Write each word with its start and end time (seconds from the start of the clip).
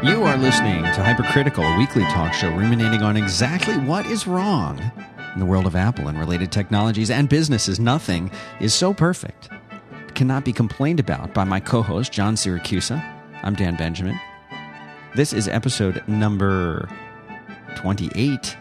You 0.00 0.22
are 0.22 0.36
listening 0.36 0.84
to 0.84 1.02
Hypercritical, 1.02 1.64
a 1.64 1.76
weekly 1.76 2.04
talk 2.04 2.32
show 2.32 2.50
ruminating 2.50 3.02
on 3.02 3.16
exactly 3.16 3.76
what 3.78 4.06
is 4.06 4.28
wrong 4.28 4.78
in 5.34 5.40
the 5.40 5.44
world 5.44 5.66
of 5.66 5.74
Apple 5.74 6.06
and 6.06 6.16
related 6.16 6.52
technologies 6.52 7.10
and 7.10 7.28
businesses. 7.28 7.80
Nothing 7.80 8.30
is 8.60 8.72
so 8.72 8.94
perfect. 8.94 9.48
It 10.06 10.14
cannot 10.14 10.44
be 10.44 10.52
complained 10.52 11.00
about 11.00 11.34
by 11.34 11.42
my 11.42 11.58
co 11.58 11.82
host, 11.82 12.12
John 12.12 12.36
Siracusa. 12.36 13.04
I'm 13.42 13.56
Dan 13.56 13.74
Benjamin. 13.74 14.20
This 15.16 15.32
is 15.32 15.48
episode 15.48 16.06
number 16.06 16.88
28. 17.74 18.56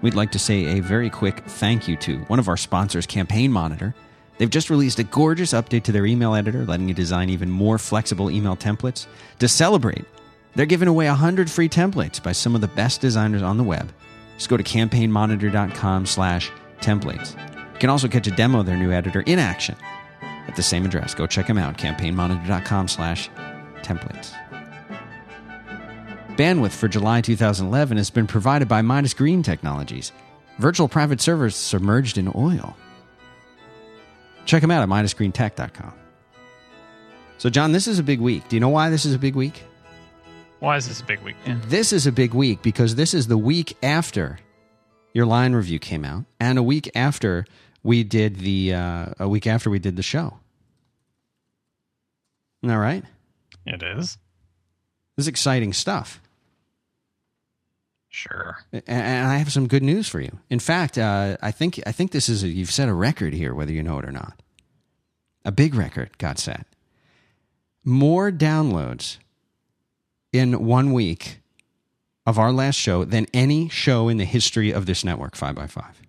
We'd 0.00 0.14
like 0.14 0.32
to 0.32 0.38
say 0.38 0.78
a 0.78 0.80
very 0.80 1.10
quick 1.10 1.44
thank 1.44 1.88
you 1.88 1.96
to 1.96 2.20
one 2.20 2.38
of 2.38 2.48
our 2.48 2.56
sponsors, 2.56 3.04
Campaign 3.04 3.52
Monitor. 3.52 3.94
They've 4.38 4.48
just 4.48 4.70
released 4.70 4.98
a 4.98 5.04
gorgeous 5.04 5.52
update 5.52 5.82
to 5.82 5.92
their 5.92 6.06
email 6.06 6.34
editor, 6.34 6.64
letting 6.64 6.88
you 6.88 6.94
design 6.94 7.28
even 7.28 7.50
more 7.50 7.76
flexible 7.76 8.30
email 8.30 8.56
templates. 8.56 9.06
To 9.40 9.46
celebrate, 9.46 10.06
they're 10.54 10.66
giving 10.66 10.88
away 10.88 11.06
100 11.06 11.50
free 11.50 11.68
templates 11.68 12.22
by 12.22 12.32
some 12.32 12.54
of 12.54 12.60
the 12.60 12.68
best 12.68 13.00
designers 13.00 13.42
on 13.42 13.56
the 13.56 13.64
web. 13.64 13.92
Just 14.36 14.48
go 14.48 14.56
to 14.56 14.62
campaignmonitor.com 14.62 16.06
slash 16.06 16.50
templates. 16.80 17.34
You 17.74 17.78
can 17.78 17.90
also 17.90 18.08
catch 18.08 18.26
a 18.26 18.30
demo 18.30 18.60
of 18.60 18.66
their 18.66 18.76
new 18.76 18.92
editor 18.92 19.20
in 19.22 19.38
action 19.38 19.76
at 20.48 20.56
the 20.56 20.62
same 20.62 20.84
address. 20.84 21.14
Go 21.14 21.26
check 21.26 21.46
them 21.46 21.58
out, 21.58 21.78
campaignmonitor.com 21.78 22.88
slash 22.88 23.30
templates. 23.82 24.34
Bandwidth 26.36 26.72
for 26.72 26.88
July 26.88 27.20
2011 27.20 27.98
has 27.98 28.10
been 28.10 28.26
provided 28.26 28.66
by 28.66 28.80
Midas 28.82 29.14
Green 29.14 29.42
Technologies, 29.42 30.12
virtual 30.58 30.88
private 30.88 31.20
servers 31.20 31.54
submerged 31.54 32.16
in 32.16 32.32
oil. 32.34 32.76
Check 34.46 34.62
them 34.62 34.70
out 34.70 34.82
at 34.82 34.88
MidasGreenTech.com. 34.88 35.92
So, 37.38 37.50
John, 37.50 37.72
this 37.72 37.86
is 37.86 37.98
a 37.98 38.02
big 38.02 38.20
week. 38.20 38.48
Do 38.48 38.56
you 38.56 38.60
know 38.60 38.68
why 38.68 38.90
this 38.90 39.04
is 39.04 39.14
a 39.14 39.18
big 39.18 39.34
week? 39.34 39.62
Why 40.60 40.76
is 40.76 40.86
this 40.88 41.00
a 41.00 41.04
big 41.04 41.20
week? 41.20 41.36
Dan? 41.44 41.60
This 41.66 41.92
is 41.92 42.06
a 42.06 42.12
big 42.12 42.34
week 42.34 42.62
because 42.62 42.94
this 42.94 43.14
is 43.14 43.26
the 43.26 43.38
week 43.38 43.76
after 43.82 44.38
your 45.14 45.26
Lion 45.26 45.54
review 45.56 45.78
came 45.78 46.04
out, 46.04 46.24
and 46.38 46.58
a 46.58 46.62
week 46.62 46.90
after 46.94 47.44
we 47.82 48.04
did 48.04 48.36
the 48.36 48.74
uh, 48.74 49.06
a 49.18 49.28
week 49.28 49.46
after 49.46 49.70
we 49.70 49.78
did 49.78 49.96
the 49.96 50.02
show. 50.02 50.38
All 52.62 52.78
right, 52.78 53.02
It 53.64 53.82
is. 53.82 54.18
this 55.16 55.24
is 55.24 55.28
exciting 55.28 55.72
stuff. 55.72 56.20
Sure. 58.10 58.58
And 58.86 59.26
I 59.28 59.36
have 59.38 59.50
some 59.52 59.66
good 59.68 59.82
news 59.84 60.08
for 60.08 60.20
you. 60.20 60.38
In 60.50 60.58
fact, 60.58 60.98
uh, 60.98 61.36
I 61.40 61.52
think 61.52 61.80
I 61.86 61.92
think 61.92 62.10
this 62.10 62.28
is 62.28 62.42
a, 62.42 62.48
you've 62.48 62.70
set 62.70 62.88
a 62.88 62.94
record 62.94 63.32
here, 63.32 63.54
whether 63.54 63.72
you 63.72 63.82
know 63.82 63.98
it 63.98 64.04
or 64.04 64.12
not. 64.12 64.42
A 65.44 65.52
big 65.52 65.74
record 65.74 66.18
got 66.18 66.38
set. 66.38 66.66
More 67.82 68.30
downloads 68.30 69.16
in 70.32 70.64
one 70.64 70.92
week 70.92 71.40
of 72.26 72.38
our 72.38 72.52
last 72.52 72.76
show 72.76 73.04
than 73.04 73.26
any 73.34 73.68
show 73.68 74.08
in 74.08 74.16
the 74.16 74.24
history 74.24 74.70
of 74.70 74.86
this 74.86 75.04
network. 75.04 75.36
Five 75.36 75.54
by 75.54 75.66
five. 75.66 76.00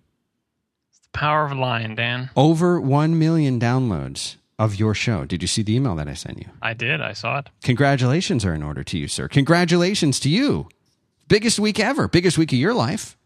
It's 0.90 1.00
the 1.00 1.18
power 1.18 1.44
of 1.44 1.52
Lion, 1.52 1.94
Dan. 1.94 2.30
Over 2.36 2.80
one 2.80 3.18
million 3.18 3.58
downloads 3.58 4.36
of 4.58 4.76
your 4.76 4.94
show. 4.94 5.24
Did 5.24 5.42
you 5.42 5.48
see 5.48 5.62
the 5.62 5.74
email 5.74 5.96
that 5.96 6.08
I 6.08 6.14
sent 6.14 6.38
you? 6.38 6.48
I 6.60 6.74
did. 6.74 7.00
I 7.00 7.14
saw 7.14 7.38
it. 7.38 7.48
Congratulations 7.64 8.44
are 8.44 8.54
in 8.54 8.62
order 8.62 8.84
to 8.84 8.98
you, 8.98 9.08
sir. 9.08 9.26
Congratulations 9.28 10.20
to 10.20 10.28
you. 10.28 10.68
Biggest 11.28 11.58
week 11.58 11.80
ever. 11.80 12.08
Biggest 12.08 12.38
week 12.38 12.52
of 12.52 12.58
your 12.58 12.74
life. 12.74 13.16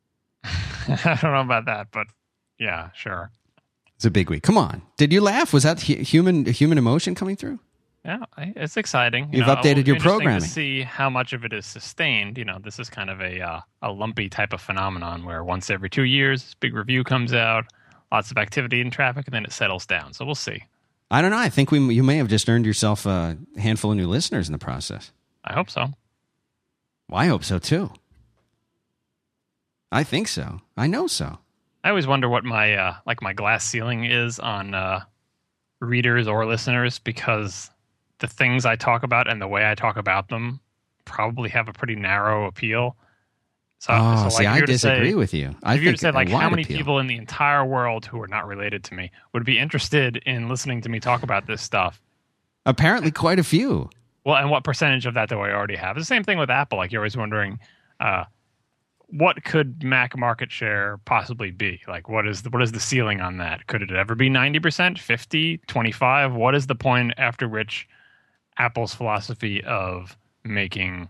I 0.44 1.18
don't 1.20 1.32
know 1.32 1.40
about 1.40 1.64
that, 1.64 1.88
but 1.90 2.06
yeah, 2.58 2.90
sure. 2.94 3.30
It's 3.96 4.04
a 4.04 4.10
big 4.10 4.28
week. 4.28 4.42
Come 4.42 4.58
on. 4.58 4.82
Did 4.96 5.12
you 5.12 5.20
laugh? 5.20 5.52
Was 5.52 5.62
that 5.62 5.80
human 5.80 6.44
human 6.46 6.78
emotion 6.78 7.14
coming 7.14 7.36
through? 7.36 7.58
Yeah, 8.04 8.24
it's 8.36 8.76
exciting. 8.76 9.30
You 9.32 9.38
You've 9.38 9.46
know, 9.46 9.56
updated 9.56 9.86
your 9.86 9.98
programming. 9.98 10.40
To 10.40 10.46
see 10.46 10.82
how 10.82 11.08
much 11.08 11.32
of 11.32 11.44
it 11.44 11.54
is 11.54 11.64
sustained. 11.64 12.36
You 12.36 12.44
know, 12.44 12.58
this 12.62 12.78
is 12.78 12.90
kind 12.90 13.08
of 13.08 13.20
a 13.20 13.40
uh, 13.40 13.60
a 13.80 13.90
lumpy 13.90 14.28
type 14.28 14.52
of 14.52 14.60
phenomenon 14.60 15.24
where 15.24 15.42
once 15.42 15.70
every 15.70 15.88
two 15.88 16.02
years, 16.04 16.42
this 16.42 16.54
big 16.54 16.74
review 16.74 17.02
comes 17.02 17.32
out, 17.32 17.64
lots 18.12 18.30
of 18.30 18.36
activity 18.36 18.82
and 18.82 18.92
traffic, 18.92 19.26
and 19.26 19.32
then 19.34 19.44
it 19.44 19.52
settles 19.52 19.86
down. 19.86 20.12
So 20.12 20.26
we'll 20.26 20.34
see. 20.34 20.62
I 21.10 21.22
don't 21.22 21.30
know. 21.30 21.38
I 21.38 21.48
think 21.48 21.70
we 21.70 21.80
you 21.94 22.02
may 22.02 22.18
have 22.18 22.28
just 22.28 22.48
earned 22.48 22.66
yourself 22.66 23.06
a 23.06 23.38
handful 23.56 23.92
of 23.92 23.96
new 23.96 24.06
listeners 24.06 24.48
in 24.48 24.52
the 24.52 24.58
process. 24.58 25.10
I 25.42 25.54
hope 25.54 25.70
so. 25.70 25.86
Well, 27.08 27.20
I 27.20 27.26
hope 27.26 27.44
so 27.44 27.58
too. 27.58 27.90
I 29.90 30.04
think 30.04 30.28
so. 30.28 30.60
I 30.76 30.88
know 30.88 31.06
so. 31.06 31.38
I 31.84 31.90
always 31.90 32.06
wonder 32.06 32.28
what 32.28 32.44
my 32.44 32.74
uh, 32.74 32.94
like 33.06 33.22
my 33.22 33.32
glass 33.32 33.64
ceiling 33.64 34.04
is 34.04 34.38
on 34.38 34.74
uh, 34.74 35.00
readers 35.80 36.26
or 36.28 36.44
listeners 36.46 36.98
because 36.98 37.70
the 38.18 38.26
things 38.26 38.64
I 38.64 38.76
talk 38.76 39.02
about 39.02 39.28
and 39.28 39.40
the 39.40 39.48
way 39.48 39.68
I 39.68 39.74
talk 39.74 39.96
about 39.96 40.28
them 40.28 40.60
probably 41.04 41.50
have 41.50 41.68
a 41.68 41.72
pretty 41.72 41.96
narrow 41.96 42.46
appeal. 42.46 42.96
So, 43.78 43.92
oh, 43.92 44.16
so, 44.16 44.22
like, 44.22 44.32
see, 44.32 44.46
I 44.46 44.54
you 44.54 44.60
were 44.62 44.66
to 44.66 44.72
disagree 44.72 45.10
say, 45.10 45.14
with 45.14 45.34
you. 45.34 45.54
I 45.62 45.74
if 45.74 45.82
you 45.82 45.88
were 45.88 45.90
think 45.90 45.98
to 45.98 46.00
say 46.00 46.10
like 46.12 46.28
how 46.28 46.48
many 46.48 46.62
appeal. 46.62 46.76
people 46.78 46.98
in 47.00 47.06
the 47.06 47.16
entire 47.16 47.64
world 47.64 48.06
who 48.06 48.20
are 48.22 48.28
not 48.28 48.46
related 48.46 48.82
to 48.84 48.94
me 48.94 49.10
would 49.32 49.44
be 49.44 49.58
interested 49.58 50.16
in 50.18 50.48
listening 50.48 50.80
to 50.82 50.88
me 50.88 51.00
talk 51.00 51.22
about 51.22 51.46
this 51.46 51.60
stuff? 51.60 52.00
Apparently, 52.64 53.10
quite 53.10 53.38
a 53.38 53.44
few. 53.44 53.90
Well, 54.24 54.36
and 54.36 54.50
what 54.50 54.64
percentage 54.64 55.04
of 55.04 55.14
that 55.14 55.28
do 55.28 55.40
I 55.40 55.52
already 55.52 55.76
have? 55.76 55.98
It's 55.98 56.08
the 56.08 56.14
same 56.14 56.24
thing 56.24 56.38
with 56.38 56.48
Apple. 56.48 56.78
Like 56.78 56.92
you're 56.92 57.02
always 57.02 57.16
wondering, 57.16 57.58
uh, 58.00 58.24
what 59.08 59.44
could 59.44 59.82
Mac 59.82 60.16
market 60.16 60.50
share 60.50 60.98
possibly 61.04 61.50
be? 61.50 61.82
Like 61.86 62.08
what 62.08 62.26
is 62.26 62.42
the, 62.42 62.50
what 62.50 62.62
is 62.62 62.72
the 62.72 62.80
ceiling 62.80 63.20
on 63.20 63.36
that? 63.36 63.66
Could 63.66 63.82
it 63.82 63.92
ever 63.92 64.14
be 64.14 64.30
90%, 64.30 64.98
50, 64.98 65.58
25? 65.58 66.32
What 66.32 66.54
is 66.54 66.66
the 66.66 66.74
point 66.74 67.12
after 67.18 67.48
which 67.48 67.86
Apple's 68.58 68.94
philosophy 68.94 69.62
of 69.64 70.16
making 70.44 71.08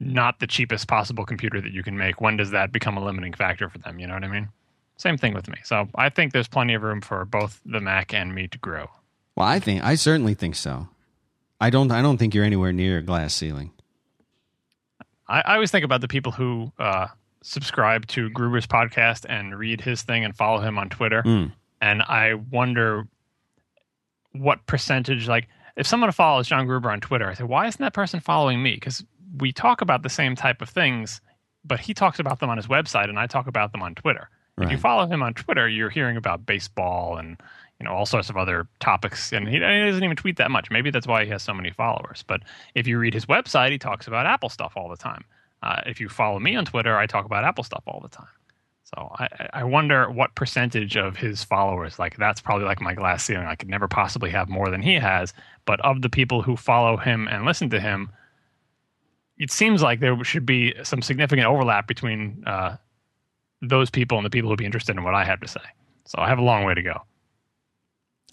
not 0.00 0.40
the 0.40 0.46
cheapest 0.46 0.88
possible 0.88 1.24
computer 1.24 1.60
that 1.60 1.72
you 1.72 1.82
can 1.82 1.96
make, 1.96 2.20
when 2.20 2.36
does 2.36 2.50
that 2.50 2.72
become 2.72 2.96
a 2.96 3.04
limiting 3.04 3.32
factor 3.32 3.68
for 3.68 3.78
them? 3.78 3.98
You 3.98 4.06
know 4.06 4.14
what 4.14 4.24
I 4.24 4.28
mean? 4.28 4.48
Same 4.98 5.16
thing 5.16 5.34
with 5.34 5.48
me. 5.48 5.56
So 5.64 5.88
I 5.94 6.08
think 6.08 6.32
there's 6.32 6.48
plenty 6.48 6.74
of 6.74 6.82
room 6.82 7.00
for 7.00 7.24
both 7.24 7.60
the 7.64 7.80
Mac 7.80 8.12
and 8.14 8.34
me 8.34 8.48
to 8.48 8.58
grow. 8.58 8.88
Well, 9.36 9.46
I 9.46 9.60
think 9.60 9.84
I 9.84 9.94
certainly 9.94 10.34
think 10.34 10.54
so. 10.54 10.88
I 11.60 11.70
don't. 11.70 11.90
I 11.90 12.02
don't 12.02 12.16
think 12.18 12.34
you're 12.34 12.44
anywhere 12.44 12.72
near 12.72 12.98
a 12.98 13.02
glass 13.02 13.34
ceiling. 13.34 13.72
I, 15.28 15.40
I 15.40 15.54
always 15.54 15.70
think 15.70 15.84
about 15.84 16.00
the 16.00 16.08
people 16.08 16.32
who 16.32 16.72
uh, 16.78 17.08
subscribe 17.42 18.06
to 18.08 18.30
Gruber's 18.30 18.66
podcast 18.66 19.26
and 19.28 19.58
read 19.58 19.80
his 19.80 20.02
thing 20.02 20.24
and 20.24 20.34
follow 20.36 20.60
him 20.60 20.78
on 20.78 20.88
Twitter. 20.88 21.22
Mm. 21.22 21.52
And 21.80 22.02
I 22.02 22.34
wonder 22.34 23.06
what 24.32 24.66
percentage, 24.66 25.28
like, 25.28 25.48
if 25.76 25.86
someone 25.86 26.10
follows 26.12 26.48
John 26.48 26.66
Gruber 26.66 26.90
on 26.90 27.00
Twitter, 27.00 27.28
I 27.28 27.34
say, 27.34 27.44
why 27.44 27.66
isn't 27.66 27.80
that 27.80 27.92
person 27.94 28.20
following 28.20 28.62
me? 28.62 28.74
Because 28.74 29.04
we 29.38 29.52
talk 29.52 29.80
about 29.80 30.02
the 30.02 30.08
same 30.08 30.34
type 30.34 30.62
of 30.62 30.68
things, 30.68 31.20
but 31.64 31.80
he 31.80 31.94
talks 31.94 32.18
about 32.18 32.40
them 32.40 32.50
on 32.50 32.56
his 32.56 32.66
website 32.66 33.08
and 33.08 33.18
I 33.18 33.26
talk 33.26 33.46
about 33.46 33.72
them 33.72 33.82
on 33.82 33.94
Twitter. 33.94 34.30
If 34.58 34.70
you 34.70 34.78
follow 34.78 35.06
him 35.06 35.22
on 35.22 35.34
Twitter, 35.34 35.68
you're 35.68 35.90
hearing 35.90 36.16
about 36.16 36.46
baseball 36.46 37.18
and 37.18 37.36
you 37.78 37.84
know 37.84 37.92
all 37.92 38.06
sorts 38.06 38.30
of 38.30 38.38
other 38.38 38.66
topics, 38.80 39.30
and 39.30 39.46
he, 39.46 39.54
he 39.56 39.60
doesn't 39.60 40.02
even 40.02 40.16
tweet 40.16 40.38
that 40.38 40.50
much. 40.50 40.70
Maybe 40.70 40.90
that's 40.90 41.06
why 41.06 41.24
he 41.24 41.30
has 41.30 41.42
so 41.42 41.52
many 41.52 41.70
followers. 41.70 42.24
But 42.26 42.40
if 42.74 42.86
you 42.86 42.98
read 42.98 43.12
his 43.12 43.26
website, 43.26 43.70
he 43.70 43.78
talks 43.78 44.06
about 44.06 44.24
Apple 44.24 44.48
stuff 44.48 44.72
all 44.74 44.88
the 44.88 44.96
time. 44.96 45.24
Uh, 45.62 45.82
if 45.84 46.00
you 46.00 46.08
follow 46.08 46.38
me 46.38 46.56
on 46.56 46.64
Twitter, 46.64 46.96
I 46.96 47.06
talk 47.06 47.26
about 47.26 47.44
Apple 47.44 47.64
stuff 47.64 47.82
all 47.86 48.00
the 48.00 48.08
time. 48.08 48.28
So 48.96 49.12
I, 49.18 49.28
I 49.52 49.64
wonder 49.64 50.10
what 50.10 50.34
percentage 50.34 50.96
of 50.96 51.16
his 51.16 51.44
followers, 51.44 51.98
like 51.98 52.16
that's 52.16 52.40
probably 52.40 52.64
like 52.64 52.80
my 52.80 52.94
glass 52.94 53.24
ceiling. 53.24 53.46
I 53.46 53.54
could 53.54 53.68
never 53.68 53.88
possibly 53.88 54.30
have 54.30 54.48
more 54.48 54.70
than 54.70 54.80
he 54.80 54.94
has. 54.94 55.34
But 55.66 55.80
of 55.80 56.00
the 56.00 56.08
people 56.08 56.42
who 56.42 56.56
follow 56.56 56.96
him 56.96 57.28
and 57.28 57.44
listen 57.44 57.68
to 57.70 57.80
him, 57.80 58.10
it 59.36 59.50
seems 59.50 59.82
like 59.82 60.00
there 60.00 60.22
should 60.24 60.46
be 60.46 60.74
some 60.82 61.02
significant 61.02 61.46
overlap 61.46 61.86
between 61.86 62.42
uh, 62.46 62.76
those 63.60 63.90
people 63.90 64.16
and 64.16 64.24
the 64.24 64.30
people 64.30 64.48
who'd 64.48 64.58
be 64.58 64.64
interested 64.64 64.96
in 64.96 65.04
what 65.04 65.14
I 65.14 65.24
have 65.24 65.40
to 65.40 65.48
say. 65.48 65.60
So 66.06 66.18
I 66.18 66.28
have 66.28 66.38
a 66.38 66.42
long 66.42 66.64
way 66.64 66.72
to 66.72 66.82
go. 66.82 67.02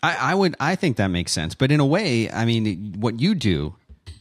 I, 0.01 0.15
I 0.15 0.35
would. 0.35 0.55
I 0.59 0.75
think 0.75 0.97
that 0.97 1.07
makes 1.07 1.33
sense. 1.33 1.55
But 1.55 1.71
in 1.71 1.81
a 1.81 1.85
way, 1.85 2.29
I 2.31 2.45
mean, 2.45 2.93
what 2.99 3.19
you 3.19 3.35
do 3.35 3.75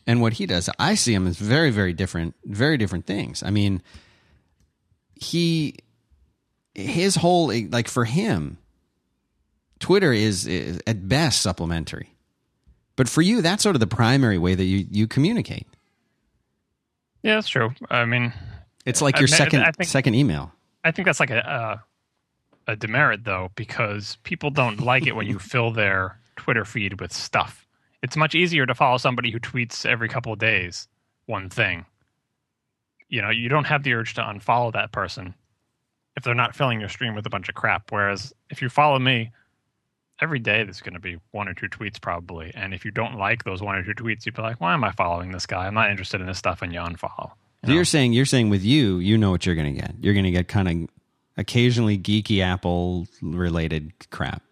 and 0.08 0.20
what 0.20 0.32
he 0.34 0.46
does, 0.46 0.68
I 0.78 0.96
see 0.96 1.14
him 1.14 1.28
as 1.28 1.36
very, 1.36 1.70
very 1.70 1.92
different, 1.92 2.34
very 2.44 2.76
different 2.78 3.06
things. 3.06 3.42
I 3.44 3.50
mean, 3.50 3.82
he, 5.14 5.76
his 6.74 7.16
whole 7.16 7.52
like 7.70 7.88
for 7.88 8.04
him, 8.04 8.58
Twitter 9.78 10.12
is, 10.12 10.46
is 10.46 10.80
at 10.86 11.08
best 11.08 11.42
supplementary, 11.42 12.10
but 12.96 13.08
for 13.08 13.20
you, 13.22 13.42
that's 13.42 13.62
sort 13.62 13.76
of 13.76 13.80
the 13.80 13.86
primary 13.86 14.38
way 14.38 14.54
that 14.54 14.64
you 14.64 14.86
you 14.90 15.06
communicate. 15.06 15.66
Yeah, 17.22 17.36
that's 17.36 17.48
true. 17.48 17.72
I 17.90 18.04
mean, 18.04 18.32
It's 18.84 19.00
like 19.02 19.18
your 19.18 19.28
I- 19.28 19.36
second 19.36 19.60
I 19.62 19.70
think- 19.72 19.88
second 19.88 20.14
email. 20.14 20.52
I 20.84 20.90
think 20.90 21.06
that's 21.06 21.20
like 21.20 21.30
a 21.30 21.82
a, 22.66 22.72
a 22.72 22.76
demerit 22.76 23.24
though, 23.24 23.50
because 23.54 24.16
people 24.24 24.50
don't 24.50 24.80
like 24.80 25.06
it 25.06 25.14
when 25.14 25.26
you 25.26 25.38
fill 25.52 25.70
their 25.70 26.18
Twitter 26.36 26.64
feed 26.64 27.00
with 27.00 27.12
stuff. 27.12 27.66
It's 28.02 28.16
much 28.16 28.34
easier 28.34 28.66
to 28.66 28.74
follow 28.74 28.96
somebody 28.98 29.30
who 29.30 29.38
tweets 29.38 29.86
every 29.86 30.08
couple 30.08 30.32
of 30.32 30.38
days 30.40 30.88
one 31.26 31.48
thing. 31.48 31.86
You 33.08 33.22
know, 33.22 33.30
you 33.30 33.48
don't 33.48 33.66
have 33.66 33.84
the 33.84 33.92
urge 33.94 34.14
to 34.14 34.22
unfollow 34.22 34.72
that 34.72 34.90
person 34.90 35.34
if 36.16 36.24
they're 36.24 36.34
not 36.34 36.54
filling 36.54 36.80
your 36.80 36.88
stream 36.88 37.14
with 37.14 37.26
a 37.26 37.30
bunch 37.30 37.48
of 37.48 37.54
crap. 37.54 37.90
Whereas 37.90 38.32
if 38.50 38.60
you 38.62 38.68
follow 38.68 38.98
me 38.98 39.30
every 40.20 40.38
day 40.38 40.62
there's 40.62 40.80
going 40.80 40.94
to 40.94 41.00
be 41.00 41.18
one 41.32 41.48
or 41.48 41.54
two 41.54 41.68
tweets 41.68 42.00
probably. 42.00 42.52
And 42.54 42.72
if 42.72 42.84
you 42.84 42.90
don't 42.90 43.16
like 43.16 43.44
those 43.44 43.60
one 43.60 43.74
or 43.74 43.82
two 43.82 43.94
tweets, 43.94 44.24
you'd 44.24 44.36
be 44.36 44.42
like, 44.42 44.60
why 44.60 44.72
am 44.74 44.84
I 44.84 44.92
following 44.92 45.32
this 45.32 45.46
guy? 45.46 45.66
I'm 45.66 45.74
not 45.74 45.90
interested 45.90 46.20
in 46.20 46.26
this 46.26 46.38
stuff, 46.38 46.62
and 46.62 46.72
you 46.72 46.80
unfollow. 46.80 47.32
You 47.62 47.68
so 47.68 47.72
you're 47.74 47.84
saying 47.84 48.12
you're 48.12 48.26
saying 48.26 48.50
with 48.50 48.64
you, 48.64 48.98
you 48.98 49.18
know 49.18 49.30
what 49.30 49.46
you're 49.46 49.54
going 49.54 49.74
to 49.74 49.80
get. 49.80 49.94
You're 50.00 50.14
going 50.14 50.24
to 50.24 50.30
get 50.30 50.48
kind 50.48 50.68
of 50.68 50.88
occasionally 51.36 51.98
geeky 51.98 52.42
Apple 52.42 53.06
related 53.20 53.92
crap. 54.10 54.42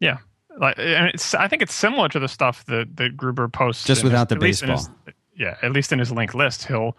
Yeah, 0.00 0.18
like 0.58 0.78
and 0.78 1.08
it's, 1.08 1.34
I 1.34 1.48
think 1.48 1.62
it's 1.62 1.74
similar 1.74 2.08
to 2.08 2.18
the 2.18 2.28
stuff 2.28 2.64
that 2.66 2.96
that 2.96 3.16
Gruber 3.16 3.48
posts, 3.48 3.84
just 3.84 4.04
without 4.04 4.30
his, 4.30 4.36
the 4.36 4.40
baseball. 4.40 4.76
His, 4.76 5.14
yeah, 5.36 5.56
at 5.62 5.72
least 5.72 5.92
in 5.92 5.98
his 5.98 6.10
link 6.10 6.34
list, 6.34 6.66
he'll 6.66 6.96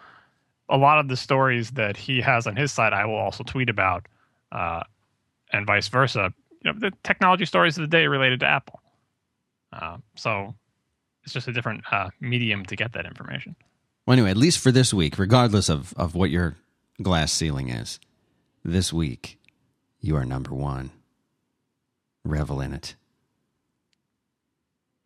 a 0.70 0.78
lot 0.78 1.00
of 1.00 1.08
the 1.08 1.18
stories 1.18 1.72
that 1.72 1.98
he 1.98 2.22
has 2.22 2.48
on 2.48 2.56
his 2.56 2.72
side, 2.72 2.94
I 2.94 3.06
will 3.06 3.16
also 3.16 3.44
tweet 3.44 3.70
about, 3.70 4.08
uh, 4.52 4.84
and 5.52 5.66
vice 5.66 5.88
versa. 5.88 6.34
You 6.64 6.72
know, 6.74 6.80
the 6.80 6.92
technology 7.04 7.46
stories 7.46 7.78
of 7.78 7.82
the 7.82 7.88
day 7.88 8.08
related 8.08 8.42
to 8.42 8.46
Apple. 8.46 8.82
Uh, 9.74 9.98
so 10.16 10.54
it's 11.24 11.34
just 11.34 11.48
a 11.48 11.54
different 11.54 11.84
uh, 11.92 12.10
medium 12.20 12.66
to 12.66 12.76
get 12.76 12.94
that 12.94 13.06
information. 13.06 13.56
Well, 14.06 14.14
anyway, 14.14 14.32
at 14.32 14.38
least 14.38 14.60
for 14.60 14.72
this 14.72 14.94
week, 14.94 15.20
regardless 15.20 15.70
of, 15.70 15.94
of 15.96 16.16
what 16.16 16.30
your 16.30 16.56
glass 17.02 17.32
ceiling 17.32 17.70
is, 17.70 18.00
this 18.64 18.92
week 18.92 19.40
you 20.00 20.16
are 20.16 20.26
number 20.26 20.54
one. 20.54 20.92
Revel 22.24 22.62
in 22.62 22.74
it. 22.74 22.96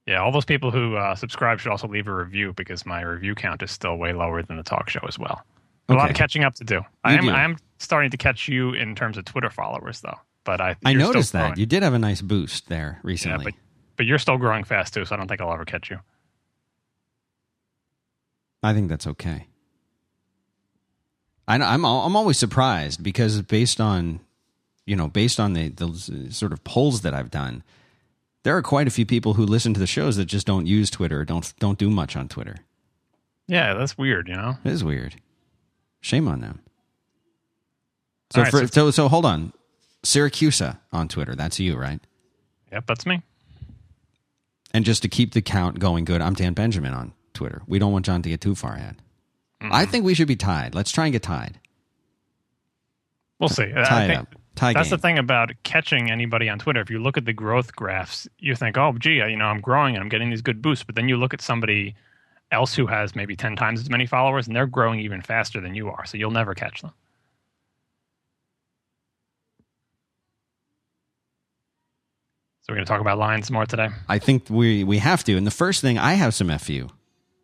Yeah, 0.06 0.22
all 0.22 0.32
those 0.32 0.46
people 0.46 0.70
who 0.70 0.98
uh, 0.98 1.16
subscribe 1.16 1.60
should 1.60 1.72
also 1.72 1.88
leave 1.88 2.08
a 2.08 2.14
review 2.14 2.54
because 2.54 2.86
my 2.86 3.02
review 3.02 3.36
count 3.36 3.64
is 3.64 3.72
still 3.72 3.96
way 3.98 4.12
lower 4.12 4.44
than 4.44 4.58
the 4.58 4.64
talk 4.64 4.90
show 4.90 5.00
as 5.08 5.18
well. 5.18 5.46
Okay. 5.90 5.96
A 5.96 5.98
lot 5.98 6.10
of 6.10 6.16
catching 6.16 6.44
up 6.44 6.56
to 6.56 6.64
do. 6.64 6.82
I 7.04 7.16
am, 7.16 7.30
I 7.30 7.44
am 7.44 7.58
starting 7.78 8.12
to 8.12 8.18
catch 8.18 8.48
you 8.48 8.74
in 8.74 8.96
terms 8.96 9.18
of 9.18 9.26
Twitter 9.26 9.50
followers, 9.50 10.02
though. 10.02 10.20
But 10.44 10.60
I 10.60 10.76
I 10.84 10.94
noticed 10.94 11.32
that 11.34 11.58
you 11.58 11.66
did 11.66 11.84
have 11.84 11.94
a 11.94 12.00
nice 12.00 12.22
boost 12.22 12.68
there 12.68 13.00
recently. 13.04 13.46
Yeah, 13.46 13.52
but, 13.52 13.54
but 13.98 14.06
you're 14.06 14.20
still 14.20 14.38
growing 14.38 14.66
fast 14.66 14.94
too, 14.94 15.06
so 15.06 15.16
I 15.16 15.18
don't 15.18 15.28
think 15.28 15.40
I'll 15.40 15.54
ever 15.54 15.66
catch 15.66 15.90
you. 15.90 16.00
I 18.62 18.74
think 18.74 18.90
that's 18.90 19.08
okay. 19.08 19.48
I, 21.48 21.56
I'm 21.56 21.86
I'm 21.86 22.16
always 22.16 22.38
surprised 22.38 23.04
because 23.04 23.42
based 23.42 23.80
on 23.80 24.20
you 24.86 24.96
know 24.96 25.08
based 25.08 25.40
on 25.40 25.54
the 25.54 25.70
the 25.70 26.28
sort 26.32 26.54
of 26.54 26.64
polls 26.64 27.02
that 27.02 27.14
I've 27.14 27.32
done, 27.32 27.64
there 28.44 28.56
are 28.56 28.62
quite 28.62 28.88
a 28.88 28.92
few 28.92 29.06
people 29.06 29.34
who 29.34 29.46
listen 29.46 29.74
to 29.74 29.80
the 29.80 29.88
shows 29.88 30.18
that 30.18 30.26
just 30.26 30.46
don't 30.46 30.68
use 30.68 30.90
Twitter, 30.90 31.26
don't 31.26 31.54
don't 31.60 31.80
do 31.80 31.90
much 31.90 32.16
on 32.16 32.28
Twitter. 32.28 32.58
Yeah, 33.48 33.74
that's 33.74 33.98
weird. 33.98 34.28
You 34.28 34.36
know, 34.36 34.58
it 34.64 34.72
is 34.72 34.84
weird. 34.84 35.16
Shame 36.02 36.28
on 36.28 36.42
them. 36.42 36.60
So, 38.32 38.42
right, 38.42 38.52
for, 38.52 38.68
so, 38.68 38.92
so, 38.92 39.08
hold 39.08 39.26
on, 39.26 39.54
Siracusa 40.04 40.80
on 40.92 41.08
Twitter. 41.08 41.36
That's 41.36 41.60
you, 41.60 41.78
right? 41.78 42.00
Yep, 42.72 42.86
that's 42.88 43.06
me. 43.06 43.22
And 44.74 44.84
just 44.84 45.04
to 45.04 45.08
keep 45.08 45.34
the 45.34 45.42
count 45.42 45.80
going 45.80 46.04
good, 46.04 46.20
I'm 46.20 46.34
Dan 46.34 46.54
Benjamin 46.54 46.94
on 46.94 47.14
Twitter. 47.34 47.62
We 47.68 47.78
don't 47.80 47.92
want 47.92 48.06
John 48.06 48.22
to 48.24 48.30
get 48.30 48.42
too 48.42 48.56
far 48.56 48.74
ahead. 48.74 48.98
Mm-hmm. 49.62 49.74
I 49.74 49.86
think 49.86 50.04
we 50.04 50.16
should 50.16 50.28
be 50.28 50.36
tied. 50.36 50.74
Let's 50.74 50.92
try 50.92 51.06
and 51.06 51.14
get 51.14 51.22
tied. 51.22 51.60
We'll 53.40 53.50
see. 53.50 53.72
Tie 53.72 54.06
it 54.06 54.18
up. 54.18 54.36
Tie 54.56 54.74
that's 54.74 54.90
game. 54.90 54.98
the 54.98 55.02
thing 55.02 55.18
about 55.18 55.52
catching 55.64 56.12
anybody 56.12 56.48
on 56.48 56.60
Twitter. 56.60 56.80
If 56.80 56.90
you 56.90 57.00
look 57.00 57.18
at 57.18 57.26
the 57.26 57.34
growth 57.34 57.76
graphs, 57.76 58.28
you 58.38 58.56
think, 58.56 58.78
"Oh, 58.78 58.94
gee, 59.00 59.16
you 59.16 59.36
know, 59.36 59.46
I'm 59.46 59.62
growing 59.62 59.96
and 59.96 60.04
I'm 60.04 60.10
getting 60.10 60.30
these 60.30 60.44
good 60.44 60.62
boosts." 60.62 60.84
But 60.84 60.96
then 60.96 61.10
you 61.10 61.18
look 61.18 61.34
at 61.34 61.42
somebody 61.42 61.96
else 62.52 62.76
who 62.76 62.86
has 62.86 63.16
maybe 63.16 63.36
10 63.36 63.56
times 63.56 63.80
as 63.80 63.90
many 63.90 64.06
followers 64.06 64.46
and 64.46 64.56
they're 64.56 64.68
growing 64.68 65.00
even 65.00 65.22
faster 65.22 65.60
than 65.60 65.74
you 65.74 65.90
are. 65.90 66.06
So 66.06 66.18
you'll 66.18 66.32
never 66.32 66.54
catch 66.54 66.82
them. 66.82 66.92
So 72.62 72.72
we're 72.72 72.76
going 72.76 72.86
to 72.86 72.90
talk 72.90 73.02
about 73.02 73.18
lines 73.18 73.52
more 73.52 73.66
today. 73.66 73.90
I 74.08 74.20
think 74.20 74.50
we 74.50 74.86
we 74.86 75.00
have 75.00 75.24
to. 75.26 75.36
And 75.36 75.46
the 75.46 75.52
first 75.52 75.82
thing, 75.82 75.98
I 75.98 76.14
have 76.14 76.34
some 76.34 76.56
fu. 76.60 76.88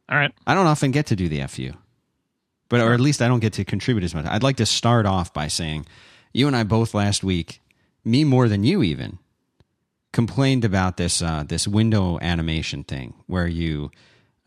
All 0.09 0.17
right. 0.17 0.31
I 0.47 0.55
don't 0.55 0.65
often 0.67 0.91
get 0.91 1.07
to 1.07 1.15
do 1.15 1.27
the 1.27 1.45
fu, 1.47 1.71
but 2.69 2.79
or 2.79 2.94
at 2.94 3.01
least 3.01 3.21
I 3.21 3.27
don't 3.27 3.41
get 3.41 3.53
to 3.53 3.65
contribute 3.65 4.05
as 4.05 4.15
much. 4.15 4.25
I'd 4.25 4.44
like 4.44 4.57
to 4.57 4.65
start 4.65 5.05
off 5.05 5.33
by 5.33 5.47
saying, 5.47 5.88
you 6.33 6.47
and 6.47 6.55
I 6.55 6.63
both 6.63 6.93
last 6.93 7.23
week, 7.23 7.61
me 8.03 8.23
more 8.23 8.47
than 8.47 8.63
you 8.63 8.83
even, 8.83 9.19
complained 10.11 10.65
about 10.65 10.97
this 10.97 11.21
uh, 11.21 11.43
this 11.47 11.67
window 11.67 12.19
animation 12.21 12.83
thing 12.83 13.13
where 13.27 13.47
you 13.47 13.91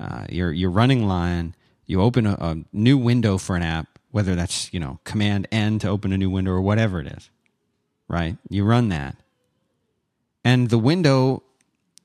uh, 0.01 0.27
you're 0.29 0.53
you're 0.53 0.71
running 0.71 1.07
Lion. 1.07 1.55
You 1.87 2.01
open 2.01 2.27
a, 2.27 2.35
a 2.35 2.57
new 2.73 2.97
window 2.97 3.39
for 3.39 3.57
an 3.57 3.63
app, 3.63 3.99
whether 4.11 4.35
that's 4.35 4.73
you 4.73 4.81
know 4.81 5.01
Command 5.05 5.49
N 5.53 5.79
to 5.81 5.89
open 5.89 6.13
a 6.13 6.19
new 6.19 6.31
window 6.31 6.53
or 6.53 6.61
whatever 6.61 7.01
it 7.01 7.07
is, 7.07 7.31
right? 8.09 8.37
You 8.49 8.65
run 8.65 8.89
that, 8.89 9.17
and 10.45 10.71
the 10.71 10.79
window 10.79 11.43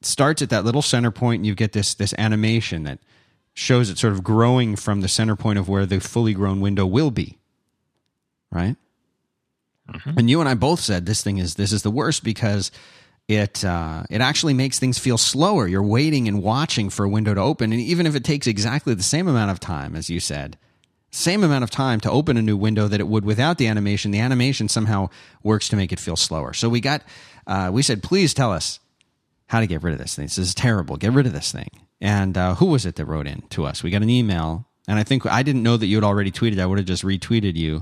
starts 0.02 0.42
at 0.42 0.50
that 0.50 0.66
little 0.66 0.82
center 0.82 1.12
point, 1.12 1.40
and 1.40 1.46
you 1.46 1.56
get 1.56 1.74
this 1.74 1.94
this 1.94 2.14
animation 2.18 2.84
that 2.84 3.00
shows 3.54 3.90
it 3.90 3.98
sort 3.98 4.14
of 4.14 4.24
growing 4.24 4.76
from 4.76 5.02
the 5.02 5.08
center 5.08 5.36
point 5.36 5.58
of 5.58 5.68
where 5.68 5.86
the 5.86 6.00
fully 6.00 6.34
grown 6.34 6.62
window 6.62 6.86
will 6.86 7.10
be, 7.10 7.40
right? 8.52 8.76
Mm-hmm. 9.92 10.20
And 10.20 10.30
you 10.30 10.40
and 10.40 10.50
I 10.50 10.54
both 10.54 10.80
said 10.80 11.06
this 11.06 11.22
thing 11.22 11.38
is 11.38 11.56
this 11.56 11.72
is 11.72 11.84
the 11.84 11.92
worst 11.92 12.24
because 12.24 12.72
it 13.28 13.64
uh, 13.66 14.04
it 14.10 14.22
actually 14.22 14.54
makes 14.54 14.80
things 14.80 15.00
feel 15.00 15.18
slower. 15.18 15.68
You're 15.68 15.84
waiting 15.84 16.28
and 16.28 16.42
watching 16.42 16.90
for 16.90 17.06
a 17.06 17.10
window 17.10 17.34
to 17.34 17.42
open, 17.42 17.72
and 17.72 17.82
even 17.82 18.06
if 18.06 18.16
it 18.16 18.24
takes 18.24 18.48
exactly 18.48 18.94
the 18.94 19.04
same 19.04 19.28
amount 19.28 19.52
of 19.52 19.60
time 19.60 19.96
as 19.96 20.10
you 20.10 20.20
said, 20.20 20.58
same 21.12 21.44
amount 21.44 21.64
of 21.64 21.70
time 21.70 22.00
to 22.02 22.12
open 22.12 22.38
a 22.38 22.42
new 22.42 22.58
window 22.58 22.88
that 22.88 23.00
it 23.00 23.08
would 23.08 23.26
without 23.26 23.58
the 23.58 23.68
animation, 23.68 24.12
the 24.12 24.20
animation 24.20 24.68
somehow 24.68 25.10
works 25.44 25.70
to 25.70 25.76
make 25.76 25.92
it 25.92 26.00
feel 26.00 26.16
slower. 26.16 26.54
So 26.54 26.70
we 26.70 26.82
got 26.82 27.04
uh, 27.46 27.70
we 27.74 27.82
said, 27.82 28.04
please 28.04 28.34
tell 28.34 28.52
us 28.52 28.80
how 29.48 29.62
to 29.62 29.68
get 29.68 29.84
rid 29.84 29.94
of 29.94 30.00
this 30.00 30.16
thing. 30.16 30.26
This 30.26 30.38
is 30.38 30.54
terrible. 30.54 30.98
Get 30.98 31.14
rid 31.14 31.26
of 31.26 31.34
this 31.34 31.52
thing. 31.52 31.70
And 32.00 32.38
uh, 32.38 32.56
who 32.56 32.68
was 32.68 32.86
it 32.86 32.96
that 32.96 33.06
wrote 33.06 33.28
in 33.28 33.42
to 33.50 33.66
us? 33.66 33.82
We 33.82 33.90
got 33.90 34.04
an 34.04 34.10
email, 34.10 34.68
and 34.88 35.00
I 35.00 35.04
think 35.04 35.26
I 35.26 35.44
didn't 35.44 35.64
know 35.64 35.78
that 35.78 35.88
you 35.88 35.98
had 35.98 36.04
already 36.04 36.32
tweeted. 36.32 36.60
I 36.60 36.66
would 36.66 36.78
have 36.78 36.88
just 36.88 37.04
retweeted 37.04 37.56
you 37.56 37.82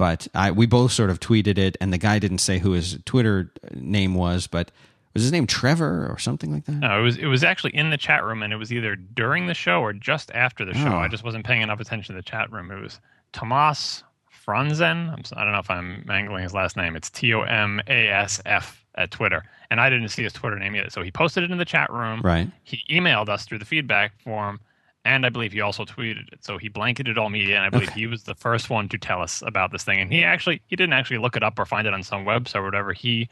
but 0.00 0.28
I, 0.34 0.50
we 0.50 0.64
both 0.64 0.92
sort 0.92 1.10
of 1.10 1.20
tweeted 1.20 1.58
it, 1.58 1.76
and 1.78 1.92
the 1.92 1.98
guy 1.98 2.18
didn't 2.18 2.38
say 2.38 2.58
who 2.58 2.70
his 2.70 2.96
Twitter 3.04 3.52
name 3.74 4.14
was, 4.14 4.46
but 4.46 4.70
was 5.12 5.22
his 5.24 5.30
name 5.30 5.46
Trevor 5.46 6.08
or 6.10 6.18
something 6.18 6.50
like 6.50 6.64
that? 6.64 6.76
No, 6.76 6.98
it 6.98 7.02
was 7.02 7.18
it 7.18 7.26
was 7.26 7.44
actually 7.44 7.76
in 7.76 7.90
the 7.90 7.98
chat 7.98 8.24
room, 8.24 8.42
and 8.42 8.50
it 8.50 8.56
was 8.56 8.72
either 8.72 8.96
during 8.96 9.46
the 9.46 9.52
show 9.52 9.82
or 9.82 9.92
just 9.92 10.30
after 10.32 10.64
the 10.64 10.72
show. 10.72 10.88
Oh. 10.88 10.96
I 10.96 11.08
just 11.08 11.22
wasn't 11.22 11.44
paying 11.44 11.60
enough 11.60 11.80
attention 11.80 12.14
to 12.14 12.18
the 12.18 12.24
chat 12.24 12.50
room. 12.50 12.70
It 12.70 12.80
was 12.80 12.98
Tomas 13.34 14.02
Franzen. 14.46 15.12
I'm, 15.12 15.22
I 15.36 15.44
do 15.44 15.50
not 15.50 15.52
know 15.52 15.58
if 15.58 15.70
I'm 15.70 16.02
mangling 16.06 16.44
his 16.44 16.54
last 16.54 16.78
name. 16.78 16.96
It's 16.96 17.10
T 17.10 17.34
O 17.34 17.42
M 17.42 17.82
A 17.86 18.08
S 18.08 18.40
F 18.46 18.82
at 18.94 19.10
Twitter, 19.10 19.44
and 19.70 19.82
I 19.82 19.90
didn't 19.90 20.08
see 20.08 20.22
his 20.22 20.32
Twitter 20.32 20.58
name 20.58 20.74
yet. 20.74 20.92
So 20.92 21.02
he 21.02 21.10
posted 21.10 21.44
it 21.44 21.50
in 21.50 21.58
the 21.58 21.66
chat 21.66 21.92
room. 21.92 22.22
Right. 22.24 22.50
He 22.64 22.82
emailed 22.88 23.28
us 23.28 23.44
through 23.44 23.58
the 23.58 23.66
feedback 23.66 24.18
form 24.22 24.60
and 25.04 25.24
I 25.24 25.28
believe 25.30 25.52
he 25.52 25.60
also 25.60 25.84
tweeted 25.84 26.32
it. 26.32 26.44
So 26.44 26.58
he 26.58 26.68
blanketed 26.68 27.16
all 27.16 27.30
media, 27.30 27.56
and 27.56 27.64
I 27.64 27.70
believe 27.70 27.88
okay. 27.88 28.00
he 28.00 28.06
was 28.06 28.24
the 28.24 28.34
first 28.34 28.68
one 28.70 28.88
to 28.90 28.98
tell 28.98 29.22
us 29.22 29.42
about 29.46 29.72
this 29.72 29.84
thing. 29.84 30.00
And 30.00 30.12
he 30.12 30.24
actually 30.24 30.62
he 30.66 30.76
didn't 30.76 30.92
actually 30.92 31.18
look 31.18 31.36
it 31.36 31.42
up 31.42 31.58
or 31.58 31.64
find 31.64 31.86
it 31.86 31.94
on 31.94 32.02
some 32.02 32.24
website 32.24 32.56
or 32.56 32.64
whatever. 32.64 32.92
He 32.92 33.28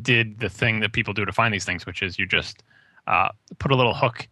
did 0.00 0.40
the 0.40 0.48
thing 0.48 0.80
that 0.80 0.92
people 0.92 1.14
do 1.14 1.24
to 1.24 1.32
find 1.32 1.54
these 1.54 1.64
things, 1.64 1.86
which 1.86 2.02
is 2.02 2.18
you 2.18 2.26
just 2.26 2.62
uh, 3.06 3.28
put 3.58 3.70
a 3.70 3.76
little 3.76 3.94
hook 3.94 4.26